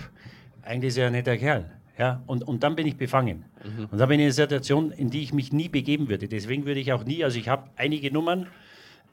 eigentlich 0.63 0.89
ist 0.89 0.99
er 0.99 1.07
ein 1.07 1.13
netter 1.13 1.37
Kerl. 1.37 1.71
Ja, 1.99 2.23
und, 2.27 2.47
und 2.47 2.63
dann 2.63 2.77
bin 2.77 2.87
ich 2.87 2.97
befangen. 2.97 3.47
Und 3.91 3.99
dann 3.99 4.09
bin 4.09 4.21
ich 4.21 4.25
in 4.25 4.27
einer 4.27 4.33
Situation, 4.33 4.91
in 4.93 5.09
die 5.09 5.23
ich 5.23 5.33
mich 5.33 5.53
nie 5.53 5.69
begeben 5.69 6.09
würde. 6.09 6.29
Deswegen 6.29 6.67
würde 6.67 6.81
ich 6.81 6.93
auch 6.93 7.05
nie, 7.05 7.25
also 7.25 7.39
ich 7.39 7.49
habe 7.49 7.71
einige 7.77 8.13
Nummern, 8.13 8.49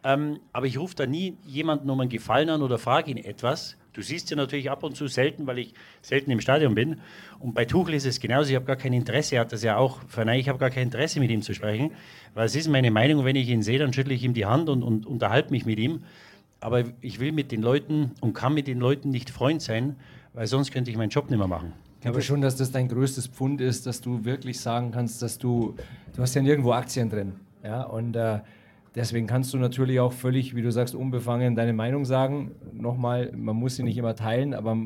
ähm, 0.04 0.40
aber 0.52 0.66
ich 0.66 0.78
rufe 0.78 0.96
da 0.96 1.06
nie 1.06 1.38
jemanden 1.46 1.90
um 1.90 2.00
einen 2.00 2.10
Gefallen 2.10 2.50
an 2.50 2.62
oder 2.62 2.78
frage 2.78 3.12
ihn 3.12 3.18
etwas, 3.18 3.78
Du 3.94 4.02
siehst 4.02 4.28
sie 4.28 4.36
natürlich 4.36 4.72
ab 4.72 4.84
und 4.84 4.98
zu 4.98 5.08
selten, 5.08 5.46
weil 5.46 5.60
ich 5.60 5.74
selten 6.02 6.32
im 6.32 6.42
Stadion 6.42 6.74
bin. 6.74 7.00
Und 7.40 7.54
bei 7.54 7.66
Tuchel 7.66 7.94
ist 7.94 8.06
es 8.06 8.20
genauso. 8.20 8.50
Ich 8.50 8.56
habe 8.56 8.66
gar 8.66 8.76
kein 8.76 8.92
Interesse, 8.92 9.36
er 9.36 9.42
hat 9.42 9.52
das 9.52 9.62
ja 9.62 9.78
auch 9.78 10.00
verneint, 10.08 10.42
ich 10.42 10.50
habe 10.50 10.58
gar 10.58 10.72
kein 10.72 10.84
Interesse, 10.84 11.20
mit 11.20 11.30
ihm 11.30 11.44
zu 11.44 11.54
sprechen. 11.54 11.92
Weil 12.34 12.48
es 12.48 12.56
ist 12.56 12.68
meine 12.68 12.90
Meinung, 12.90 13.24
wenn 13.24 13.36
ich 13.36 13.50
ihn 13.50 13.62
sehe, 13.62 13.78
dann 13.78 13.94
schüttle 13.94 14.16
ich 14.16 14.24
ihm 14.24 14.34
die 14.34 14.48
Hand 14.48 14.68
und, 14.68 14.82
und 14.82 15.06
unterhalte 15.06 15.52
mich 15.52 15.66
mit 15.66 15.78
ihm. 15.78 16.04
Aber 16.60 16.84
ich 17.02 17.20
will 17.20 17.32
mit 17.32 17.52
den 17.52 17.62
Leuten 17.62 18.12
und 18.20 18.34
kann 18.34 18.56
mit 18.56 18.68
den 18.68 18.80
Leuten 18.80 19.10
nicht 19.10 19.30
Freund 19.30 19.62
sein, 19.62 19.96
weil 20.34 20.48
sonst 20.48 20.72
könnte 20.72 20.90
ich 20.90 20.98
meinen 20.98 21.10
Job 21.10 21.30
nicht 21.30 21.38
mehr 21.38 21.48
machen. 21.48 21.74
Ich 21.98 22.02
glaube 22.02 22.22
schon, 22.22 22.42
dass 22.42 22.56
das 22.56 22.72
dein 22.72 22.88
größtes 22.88 23.28
Pfund 23.28 23.62
ist, 23.62 23.86
dass 23.86 24.02
du 24.02 24.26
wirklich 24.26 24.60
sagen 24.60 24.92
kannst, 24.92 25.22
dass 25.22 25.38
du, 25.38 25.76
du 26.16 26.22
hast 26.22 26.34
ja 26.34 26.42
nirgendwo 26.42 26.72
Aktien 26.72 27.10
drin. 27.10 27.34
Ja, 27.64 27.84
und 27.84 28.16
äh, 28.16 28.40
deswegen 28.96 29.28
kannst 29.28 29.54
du 29.54 29.58
natürlich 29.58 30.00
auch 30.00 30.14
völlig, 30.14 30.56
wie 30.56 30.62
du 30.62 30.72
sagst, 30.72 30.96
unbefangen 30.96 31.56
deine 31.56 31.74
Meinung 31.74 32.06
sagen. 32.06 32.52
Nochmal, 32.74 33.32
man 33.36 33.56
muss 33.56 33.76
sie 33.76 33.84
nicht 33.84 33.98
immer 33.98 34.16
teilen, 34.16 34.54
aber 34.54 34.78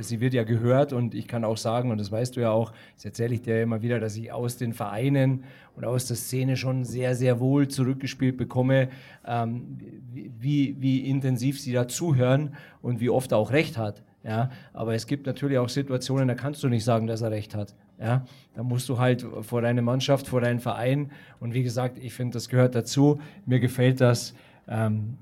sie 0.00 0.20
wird 0.20 0.34
ja 0.34 0.44
gehört 0.44 0.92
und 0.92 1.14
ich 1.14 1.28
kann 1.28 1.44
auch 1.44 1.56
sagen, 1.56 1.90
und 1.90 1.98
das 1.98 2.10
weißt 2.12 2.36
du 2.36 2.40
ja 2.40 2.50
auch, 2.50 2.72
das 2.94 3.04
erzähle 3.04 3.34
ich 3.34 3.42
dir 3.42 3.56
ja 3.56 3.62
immer 3.62 3.82
wieder, 3.82 4.00
dass 4.00 4.16
ich 4.16 4.32
aus 4.32 4.56
den 4.56 4.72
Vereinen 4.72 5.44
und 5.74 5.84
aus 5.84 6.06
der 6.06 6.16
Szene 6.16 6.56
schon 6.56 6.84
sehr, 6.84 7.14
sehr 7.14 7.40
wohl 7.40 7.68
zurückgespielt 7.68 8.36
bekomme, 8.36 8.88
ähm, 9.26 9.78
wie, 10.12 10.76
wie 10.78 11.08
intensiv 11.08 11.60
sie 11.60 11.72
da 11.72 11.88
zuhören 11.88 12.54
und 12.82 13.00
wie 13.00 13.10
oft 13.10 13.32
er 13.32 13.38
auch 13.38 13.52
recht 13.52 13.78
hat. 13.78 14.02
Ja, 14.24 14.50
aber 14.72 14.94
es 14.94 15.06
gibt 15.06 15.26
natürlich 15.26 15.58
auch 15.58 15.68
Situationen, 15.68 16.26
da 16.26 16.34
kannst 16.34 16.60
du 16.64 16.68
nicht 16.68 16.82
sagen, 16.82 17.06
dass 17.06 17.22
er 17.22 17.30
recht 17.30 17.54
hat. 17.54 17.76
Ja, 17.98 18.26
da 18.54 18.62
musst 18.62 18.88
du 18.88 18.98
halt 18.98 19.24
vor 19.42 19.62
deine 19.62 19.80
Mannschaft, 19.80 20.28
vor 20.28 20.40
deinen 20.40 20.60
Verein. 20.60 21.10
Und 21.40 21.54
wie 21.54 21.62
gesagt, 21.62 21.98
ich 21.98 22.12
finde, 22.12 22.34
das 22.34 22.48
gehört 22.48 22.74
dazu. 22.74 23.20
Mir 23.46 23.58
gefällt 23.58 24.00
das. 24.00 24.34
Ähm, 24.68 25.16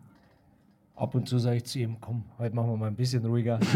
ab 0.96 1.14
und 1.14 1.28
zu 1.28 1.38
sage 1.38 1.56
ich 1.56 1.64
zu 1.64 1.78
ihm, 1.78 1.96
komm, 2.00 2.24
heute 2.38 2.54
machen 2.54 2.70
wir 2.70 2.76
mal 2.76 2.86
ein 2.86 2.96
bisschen 2.96 3.24
ruhiger. 3.24 3.58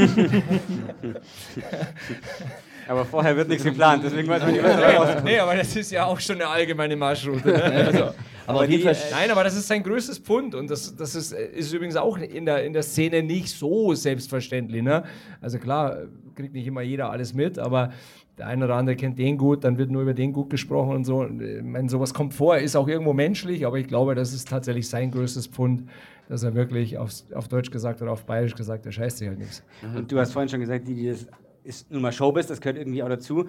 aber 2.88 3.04
vorher 3.04 3.36
wird 3.36 3.48
nichts 3.48 3.64
geplant, 3.64 4.04
deswegen 4.04 4.28
weiß 4.28 4.42
man 4.42 4.52
nicht, 4.52 4.62
was 4.62 4.76
da 4.76 5.20
Nee, 5.22 5.38
aber 5.38 5.56
das 5.56 5.74
ist 5.74 5.90
ja 5.90 6.06
auch 6.06 6.20
schon 6.20 6.36
eine 6.36 6.48
allgemeine 6.48 6.96
Marschroute. 6.96 7.48
Ne? 7.48 7.62
Also, 7.88 8.04
aber, 8.46 8.60
aber 8.60 8.66
die, 8.66 8.82
nein, 9.10 9.30
aber 9.30 9.44
das 9.44 9.56
ist 9.56 9.68
sein 9.68 9.82
größtes 9.82 10.20
Pfund 10.20 10.54
und 10.54 10.70
das, 10.70 10.96
das 10.96 11.14
ist, 11.14 11.32
ist 11.32 11.72
übrigens 11.72 11.96
auch 11.96 12.16
in 12.16 12.46
der, 12.46 12.64
in 12.64 12.72
der 12.72 12.82
Szene 12.82 13.22
nicht 13.22 13.50
so 13.50 13.92
selbstverständlich. 13.92 14.82
Ne? 14.82 15.04
Also 15.42 15.58
klar, 15.58 15.98
kriegt 16.34 16.54
nicht 16.54 16.66
immer 16.66 16.80
jeder 16.80 17.10
alles 17.10 17.34
mit, 17.34 17.58
aber 17.58 17.92
der 18.38 18.46
eine 18.46 18.64
oder 18.64 18.76
andere 18.76 18.96
kennt 18.96 19.18
den 19.18 19.36
gut, 19.36 19.64
dann 19.64 19.78
wird 19.78 19.90
nur 19.90 20.02
über 20.02 20.14
den 20.14 20.32
gut 20.32 20.50
gesprochen 20.50 20.94
und 20.94 21.04
so. 21.04 21.24
Ich 21.24 21.62
meine, 21.62 21.88
sowas 21.88 22.14
kommt 22.14 22.34
vor, 22.34 22.56
ist 22.56 22.76
auch 22.76 22.88
irgendwo 22.88 23.12
menschlich, 23.12 23.66
aber 23.66 23.78
ich 23.78 23.88
glaube, 23.88 24.14
das 24.14 24.32
ist 24.32 24.48
tatsächlich 24.48 24.88
sein 24.88 25.10
größtes 25.10 25.48
Pfund, 25.48 25.88
dass 26.28 26.42
er 26.42 26.54
wirklich 26.54 26.98
auf, 26.98 27.10
auf 27.34 27.48
Deutsch 27.48 27.70
gesagt 27.70 28.00
oder 28.02 28.12
auf 28.12 28.24
Bayerisch 28.24 28.54
gesagt, 28.54 28.84
der 28.84 28.92
scheißt 28.92 29.18
sich 29.18 29.28
halt 29.28 29.38
nichts. 29.38 29.62
Und 29.96 30.10
du 30.12 30.18
hast 30.18 30.32
vorhin 30.32 30.48
schon 30.48 30.60
gesagt, 30.60 30.86
die, 30.86 30.94
die 30.94 31.08
das 31.08 31.26
ist 31.64 31.90
nun 31.90 32.02
mal 32.02 32.12
Showbiz, 32.12 32.46
das 32.46 32.60
gehört 32.60 32.78
irgendwie 32.78 33.02
auch 33.02 33.08
dazu. 33.08 33.46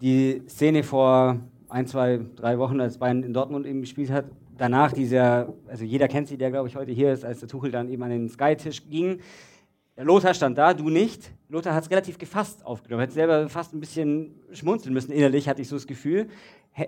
Die 0.00 0.42
Szene 0.48 0.82
vor 0.82 1.40
ein, 1.68 1.86
zwei, 1.86 2.20
drei 2.36 2.58
Wochen, 2.58 2.80
als 2.80 2.98
Bayern 2.98 3.22
in 3.22 3.32
Dortmund 3.32 3.66
eben 3.66 3.80
gespielt 3.80 4.10
hat, 4.10 4.26
danach 4.56 4.92
dieser, 4.92 5.52
also 5.68 5.84
jeder 5.84 6.08
kennt 6.08 6.28
sie, 6.28 6.36
der 6.36 6.50
glaube 6.50 6.68
ich 6.68 6.76
heute 6.76 6.92
hier 6.92 7.12
ist, 7.12 7.24
als 7.24 7.40
der 7.40 7.48
Tuchel 7.48 7.70
dann 7.70 7.88
eben 7.88 8.02
an 8.02 8.10
den 8.10 8.28
Sky-Tisch 8.28 8.88
ging. 8.88 9.20
Lothar 9.96 10.34
stand 10.34 10.58
da, 10.58 10.74
du 10.74 10.90
nicht. 10.90 11.32
Lothar 11.48 11.74
hat 11.74 11.84
es 11.84 11.90
relativ 11.90 12.18
gefasst 12.18 12.64
aufgenommen, 12.64 13.02
hat 13.02 13.12
selber 13.12 13.48
fast 13.48 13.72
ein 13.72 13.80
bisschen 13.80 14.34
schmunzeln 14.52 14.92
müssen 14.92 15.12
innerlich, 15.12 15.48
hatte 15.48 15.62
ich 15.62 15.68
so 15.68 15.76
das 15.76 15.86
Gefühl. 15.86 16.28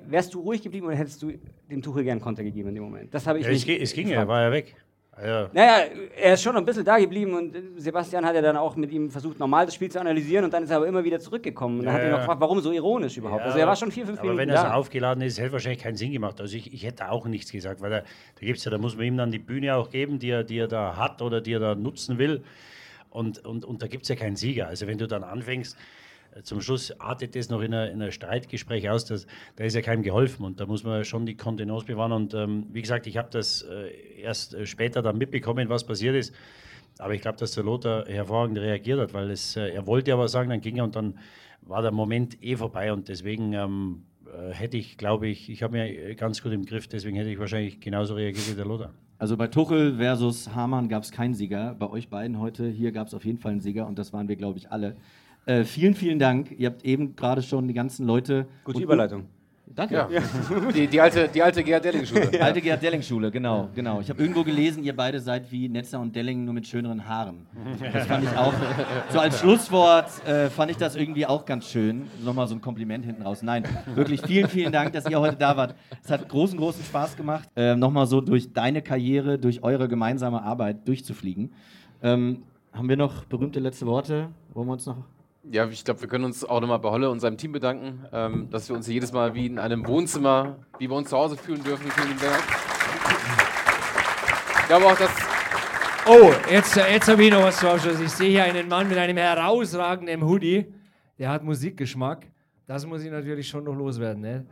Wärst 0.07 0.35
du 0.35 0.41
ruhig 0.41 0.63
geblieben 0.63 0.87
oder 0.87 0.97
hättest 0.97 1.23
du 1.23 1.33
dem 1.71 1.83
Tuchel 1.83 2.05
gern 2.05 2.21
Konter 2.21 2.45
gegeben 2.45 2.69
in 2.69 2.75
dem 2.77 2.85
Moment? 2.85 3.13
Das 3.13 3.27
habe 3.27 3.39
ich 3.39 3.47
ja, 3.47 3.51
nicht. 3.51 3.69
Es 3.69 3.93
ging 3.93 4.09
ja, 4.09 4.21
er 4.21 4.29
war 4.29 4.43
ja 4.43 4.53
weg. 4.53 4.77
Ja. 5.23 5.51
Naja, 5.53 5.87
er 6.17 6.35
ist 6.35 6.43
schon 6.43 6.57
ein 6.57 6.65
bisschen 6.65 6.85
da 6.85 6.99
geblieben 6.99 7.35
und 7.35 7.55
Sebastian 7.77 8.25
hat 8.25 8.35
ja 8.35 8.41
dann 8.41 8.57
auch 8.57 8.77
mit 8.77 8.91
ihm 8.91 9.11
versucht, 9.11 9.39
normal 9.39 9.67
das 9.67 9.75
Spiel 9.75 9.91
zu 9.91 10.01
analysieren 10.01 10.45
und 10.45 10.55
dann 10.55 10.63
ist 10.63 10.71
er 10.71 10.77
aber 10.77 10.87
immer 10.87 11.05
wieder 11.05 11.21
zurückgekommen. 11.21 11.81
Und 11.81 11.87
dann 11.87 11.95
ja, 11.95 12.01
hat 12.01 12.07
er 12.07 12.11
noch 12.13 12.19
gefragt, 12.21 12.41
warum 12.41 12.61
so 12.61 12.73
ironisch 12.73 13.17
überhaupt? 13.19 13.41
Ja, 13.41 13.47
also 13.47 13.59
er 13.59 13.67
war 13.67 13.77
schon 13.77 13.91
vier, 13.91 14.07
fünf 14.07 14.19
aber 14.19 14.29
Minuten 14.29 14.49
wenn 14.49 14.55
er 14.55 14.63
so 14.63 14.69
aufgeladen 14.69 15.23
ist, 15.23 15.39
hätte 15.39 15.53
wahrscheinlich 15.53 15.83
keinen 15.83 15.97
Sinn 15.97 16.13
gemacht. 16.13 16.41
Also 16.41 16.57
ich, 16.57 16.73
ich 16.73 16.85
hätte 16.85 17.11
auch 17.11 17.27
nichts 17.27 17.53
gesagt, 17.53 17.81
weil 17.83 17.91
da, 17.91 17.99
da 18.01 18.47
gibt's 18.47 18.65
ja, 18.65 18.71
da 18.71 18.79
muss 18.79 18.97
man 18.97 19.05
ihm 19.05 19.17
dann 19.17 19.31
die 19.31 19.39
Bühne 19.39 19.75
auch 19.75 19.91
geben, 19.91 20.19
die 20.19 20.31
er, 20.31 20.45
die 20.45 20.59
er 20.59 20.69
da 20.69 20.97
hat 20.97 21.21
oder 21.21 21.41
die 21.41 21.53
er 21.53 21.61
da 21.61 21.75
nutzen 21.75 22.19
will. 22.19 22.43
Und, 23.11 23.45
und, 23.45 23.65
und 23.65 23.83
da 23.83 23.89
gibt 23.89 24.05
es 24.05 24.09
ja 24.09 24.17
keinen 24.17 24.37
Sieger. 24.37 24.69
Also 24.69 24.87
wenn 24.87 24.99
du 24.99 25.07
dann 25.07 25.25
anfängst, 25.25 25.77
äh, 26.35 26.43
zum 26.43 26.61
Schluss 26.61 26.99
artet 27.01 27.35
das 27.35 27.51
noch 27.51 27.61
in 27.61 27.75
ein 27.75 28.13
Streitgespräch 28.13 28.89
aus, 28.89 29.05
das, 29.05 29.27
da 29.57 29.65
ist 29.65 29.75
ja 29.75 29.83
keinem 29.83 30.03
geholfen 30.03 30.45
und 30.45 30.61
da 30.61 30.67
muss 30.67 30.85
man 30.85 31.05
schon 31.05 31.27
die 31.27 31.37
Kontenance 31.37 31.87
bewahren. 31.87 32.13
Und 32.13 32.35
ähm, 32.35 32.67
wie 32.73 32.83
gesagt, 32.83 33.07
ich 33.07 33.17
habe 33.17 33.29
das 33.31 33.63
äh, 33.63 34.21
erst 34.21 34.55
äh, 34.55 34.67
später 34.67 35.03
dann 35.03 35.19
mitbekommen, 35.19 35.69
was 35.69 35.85
passiert 35.85 36.15
ist. 36.15 36.35
Aber 36.99 37.15
ich 37.15 37.23
glaube, 37.23 37.39
dass 37.39 37.53
der 37.53 37.65
Lothar 37.65 38.07
hervorragend 38.07 38.59
reagiert 38.59 39.01
hat, 39.01 39.15
weil 39.15 39.31
es, 39.31 39.57
äh, 39.57 39.71
er 39.71 39.87
wollte 39.87 40.13
aber 40.13 40.29
sagen, 40.29 40.51
dann 40.51 40.61
ging 40.61 40.77
er 40.77 40.85
und 40.85 40.97
dann 40.97 41.19
war 41.63 41.83
der 41.83 41.93
Moment 41.93 42.43
eh 42.43 42.57
vorbei 42.57 42.93
und 42.93 43.09
deswegen 43.09 43.53
ähm, 43.53 44.03
äh, 44.27 44.53
hätte 44.53 44.77
ich, 44.77 44.97
glaube 44.97 45.29
ich, 45.29 45.51
ich 45.51 45.63
habe 45.63 45.73
mir 45.75 46.15
ganz 46.15 46.43
gut 46.43 46.53
im 46.53 46.65
Griff, 46.65 46.89
deswegen 46.89 47.17
hätte 47.17 47.31
ich 47.31 47.39
wahrscheinlich 47.39 47.81
genauso 47.81 48.15
reagiert 48.15 48.51
wie 48.51 48.55
der 48.55 48.67
Lothar. 48.67 48.93
Also 49.21 49.37
bei 49.37 49.49
Tuchel 49.49 49.97
versus 49.97 50.55
Hamann 50.55 50.89
gab 50.89 51.03
es 51.03 51.13
keinen 51.13 51.35
Sieger. 51.35 51.77
Bei 51.79 51.91
euch 51.91 52.09
beiden 52.09 52.41
heute 52.41 52.67
hier 52.71 52.91
gab 52.91 53.07
es 53.07 53.13
auf 53.13 53.27
jeden 53.27 53.37
Fall 53.37 53.53
einen 53.53 53.61
Sieger 53.61 53.87
und 53.87 53.99
das 53.99 54.15
waren 54.15 54.29
wir, 54.29 54.37
glaube 54.37 54.57
ich, 54.57 54.73
alle. 54.73 54.97
Äh, 55.45 55.65
vielen, 55.65 55.95
vielen 55.95 56.19
Dank. 56.19 56.59
Ihr 56.59 56.71
habt 56.71 56.87
eben 56.87 57.17
gerade 57.17 57.43
schon 57.43 57.69
die 57.69 57.75
ganzen 57.75 58.07
Leute. 58.07 58.47
Gute 58.65 58.83
Überleitung. 58.83 59.27
Danke. 59.75 59.95
Ja. 59.95 60.09
Die, 60.75 60.87
die, 60.87 61.01
alte, 61.01 61.29
die 61.29 61.43
alte 61.43 61.63
Gerhard 61.63 61.85
Delling-Schule. 61.85 62.31
Ja. 62.33 62.41
Alte 62.41 62.61
Gerhard 62.61 62.83
Delling-Schule, 62.83 63.31
genau, 63.31 63.69
genau. 63.75 64.01
Ich 64.01 64.11
habe 64.11 64.21
irgendwo 64.21 64.43
gelesen, 64.43 64.83
ihr 64.83 64.95
beide 64.95 65.21
seid 65.21 65.51
wie 65.53 65.69
Netzer 65.69 66.01
und 66.01 66.15
Delling, 66.15 66.45
nur 66.45 66.55
mit 66.55 66.67
schöneren 66.67 67.07
Haaren. 67.07 67.47
Das 67.93 68.07
fand 68.07 68.25
ich 68.25 68.37
auch. 68.37 68.53
So 69.11 69.21
als 69.21 69.39
Schlusswort 69.39 70.27
äh, 70.27 70.51
fand 70.51 70.71
ich 70.71 70.77
das 70.77 70.97
irgendwie 70.97 71.25
auch 71.27 71.45
ganz 71.45 71.67
schön. 71.67 72.07
Nochmal 72.25 72.49
so 72.49 72.55
ein 72.55 72.61
Kompliment 72.61 73.05
hinten 73.05 73.23
raus. 73.23 73.43
Nein, 73.43 73.65
wirklich 73.95 74.23
vielen, 74.23 74.49
vielen 74.49 74.73
Dank, 74.73 74.93
dass 74.93 75.09
ihr 75.09 75.21
heute 75.21 75.37
da 75.37 75.57
wart. 75.57 75.75
Es 76.03 76.11
hat 76.11 76.29
großen, 76.29 76.59
großen 76.59 76.85
Spaß 76.85 77.17
gemacht, 77.17 77.49
äh, 77.57 77.77
nochmal 77.77 78.07
so 78.07 78.21
durch 78.21 78.53
deine 78.53 78.83
Karriere, 78.83 79.39
durch 79.39 79.63
eure 79.63 79.89
gemeinsame 79.89 80.43
Arbeit 80.43 80.87
durchzufliegen. 80.89 81.53
Ähm, 82.03 82.43
haben 82.73 82.89
wir 82.89 82.97
noch 82.97 83.25
berühmte 83.25 83.61
letzte 83.61 83.87
Worte? 83.87 84.29
Wollen 84.53 84.67
wir 84.69 84.73
uns 84.73 84.87
noch 84.87 84.97
ja, 85.45 85.67
ich 85.69 85.85
glaube, 85.85 86.01
wir 86.03 86.09
können 86.09 86.25
uns 86.25 86.45
auch 86.45 86.61
nochmal 86.61 86.79
bei 86.79 86.91
Holle 86.91 87.11
und 87.11 87.21
seinem 87.21 87.39
Team 87.39 87.53
bedanken, 87.53 88.05
ähm, 88.13 88.51
dass 88.51 88.69
wir 88.69 88.77
uns 88.77 88.87
hier 88.87 88.95
jedes 88.95 89.13
Mal 89.13 89.35
wie 89.35 89.47
in 89.47 89.59
einem 89.59 89.87
Wohnzimmer, 89.87 90.59
wie 90.79 90.89
wir 90.89 90.97
uns 90.97 91.09
zu 91.09 91.17
Hause 91.17 91.37
fühlen 91.37 91.63
dürfen. 91.63 91.91
Vielen 91.91 92.19
Dank. 92.19 92.43
Ich 94.61 94.67
glaube 94.67 94.87
auch, 94.87 94.97
dass. 94.97 95.11
Oh, 96.07 96.33
jetzt, 96.51 96.77
jetzt 96.77 97.09
habe 97.09 97.25
ich 97.25 97.31
noch 97.31 97.43
was 97.43 97.59
zu 97.59 97.69
Abschluss. 97.71 98.01
Ich 98.01 98.11
sehe 98.11 98.31
hier 98.31 98.45
einen 98.45 98.69
Mann 98.69 98.89
mit 98.89 98.99
einem 98.99 99.17
herausragenden 99.17 100.25
Hoodie. 100.25 100.67
Der 101.19 101.31
hat 101.31 101.45
Musikgeschmack. 101.45 102.27
Das 102.67 102.87
muss 102.87 103.03
ich 103.03 103.11
natürlich 103.11 103.49
schon 103.49 103.65
noch 103.65 103.75
loswerden. 103.75 104.23
Ne? 104.23 104.47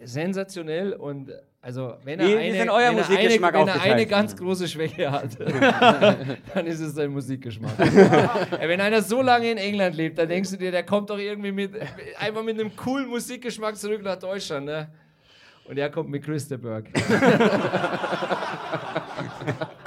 Sensationell 0.00 0.92
und 0.92 1.30
also, 1.64 1.96
wenn 2.04 2.20
er, 2.20 2.26
eine, 2.26 2.36
wenn 2.36 2.68
er, 2.68 2.74
eine, 2.74 2.98
wenn 2.98 3.68
er 3.68 3.80
eine, 3.80 4.04
ganz 4.04 4.36
große 4.36 4.68
Schwäche 4.68 5.10
hat, 5.10 5.30
dann 6.54 6.66
ist 6.66 6.80
es 6.80 6.94
sein 6.94 7.10
Musikgeschmack. 7.10 7.78
wenn 8.60 8.82
einer 8.82 9.00
so 9.00 9.22
lange 9.22 9.50
in 9.50 9.56
England 9.56 9.96
lebt, 9.96 10.18
dann 10.18 10.28
denkst 10.28 10.50
du 10.50 10.58
dir, 10.58 10.70
der 10.70 10.82
kommt 10.82 11.08
doch 11.08 11.16
irgendwie 11.16 11.52
mit, 11.52 11.72
einfach 12.18 12.42
mit 12.42 12.60
einem 12.60 12.76
coolen 12.76 13.08
Musikgeschmack 13.08 13.78
zurück 13.78 14.02
nach 14.02 14.18
Deutschland. 14.18 14.66
Ne? 14.66 14.88
Und 15.66 15.78
er 15.78 15.88
kommt 15.88 16.10
mit 16.10 16.22
Christeberg. 16.22 16.84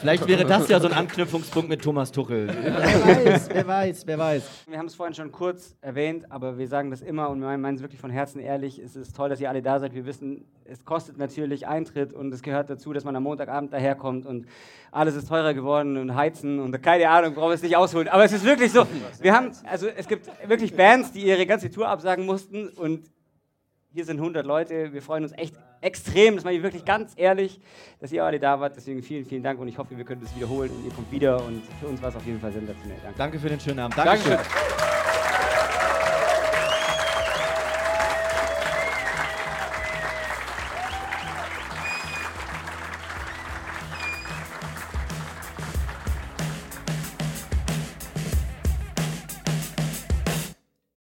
Vielleicht 0.00 0.26
wäre 0.26 0.46
das 0.46 0.68
ja 0.68 0.80
so 0.80 0.88
ein 0.88 0.92
Anknüpfungspunkt 1.00 1.68
mit 1.68 1.82
Thomas 1.82 2.10
Tuchel. 2.10 2.48
wer 2.48 3.26
weiß, 3.26 3.48
wer 3.52 3.66
weiß, 3.66 4.06
wer 4.06 4.18
weiß. 4.18 4.50
Wir 4.66 4.78
haben 4.78 4.86
es 4.86 4.94
vorhin 4.94 5.14
schon 5.14 5.30
kurz 5.30 5.76
erwähnt, 5.82 6.32
aber 6.32 6.56
wir 6.56 6.68
sagen 6.68 6.90
das 6.90 7.02
immer 7.02 7.28
und 7.28 7.40
wir 7.40 7.58
meinen 7.58 7.74
es 7.74 7.82
wirklich 7.82 8.00
von 8.00 8.10
Herzen 8.10 8.40
ehrlich. 8.40 8.78
Es 8.78 8.96
ist 8.96 9.14
toll, 9.14 9.28
dass 9.28 9.40
ihr 9.40 9.50
alle 9.50 9.60
da 9.60 9.78
seid. 9.78 9.94
Wir 9.94 10.06
wissen, 10.06 10.46
es 10.64 10.84
kostet 10.86 11.18
natürlich 11.18 11.66
Eintritt 11.66 12.14
und 12.14 12.32
es 12.32 12.42
gehört 12.42 12.70
dazu, 12.70 12.94
dass 12.94 13.04
man 13.04 13.14
am 13.14 13.24
Montagabend 13.24 13.72
daherkommt 13.72 14.24
und 14.24 14.46
alles 14.90 15.16
ist 15.16 15.28
teurer 15.28 15.52
geworden 15.52 15.98
und 15.98 16.14
heizen 16.14 16.60
und 16.60 16.82
keine 16.82 17.10
Ahnung, 17.10 17.34
brauchen 17.34 17.50
wir 17.50 17.54
es 17.54 17.62
nicht 17.62 17.76
ausholen. 17.76 18.08
Aber 18.08 18.24
es 18.24 18.32
ist 18.32 18.44
wirklich 18.44 18.72
so. 18.72 18.86
Wir 19.20 19.34
haben, 19.34 19.50
also 19.64 19.86
es 19.86 20.08
gibt 20.08 20.28
wirklich 20.48 20.74
Bands, 20.74 21.12
die 21.12 21.26
ihre 21.26 21.44
ganze 21.44 21.70
Tour 21.70 21.88
absagen 21.88 22.24
mussten 22.24 22.68
und 22.68 23.10
hier 23.92 24.04
sind 24.04 24.18
100 24.18 24.46
Leute. 24.46 24.92
Wir 24.92 25.02
freuen 25.02 25.24
uns 25.24 25.32
echt 25.32 25.54
extrem, 25.80 26.36
das 26.36 26.44
meine 26.44 26.56
ich 26.56 26.62
wirklich 26.62 26.84
ganz 26.84 27.12
ehrlich, 27.16 27.60
dass 28.00 28.12
ihr 28.12 28.24
alle 28.24 28.38
da 28.38 28.60
wart. 28.60 28.76
Deswegen 28.76 29.02
vielen, 29.02 29.24
vielen 29.24 29.42
Dank 29.42 29.60
und 29.60 29.68
ich 29.68 29.78
hoffe, 29.78 29.96
wir 29.96 30.04
können 30.04 30.20
das 30.20 30.34
wiederholen 30.36 30.70
und 30.70 30.84
ihr 30.84 30.92
kommt 30.92 31.10
wieder. 31.10 31.44
Und 31.44 31.62
für 31.80 31.86
uns 31.86 32.00
war 32.02 32.10
es 32.10 32.16
auf 32.16 32.26
jeden 32.26 32.40
Fall 32.40 32.52
sensationell. 32.52 32.98
Danke. 33.02 33.18
Danke 33.18 33.38
für 33.38 33.48
den 33.48 33.60
schönen 33.60 33.78
Abend. 33.80 33.96
Dankeschön. 33.96 34.32
Dankeschön. 34.32 34.99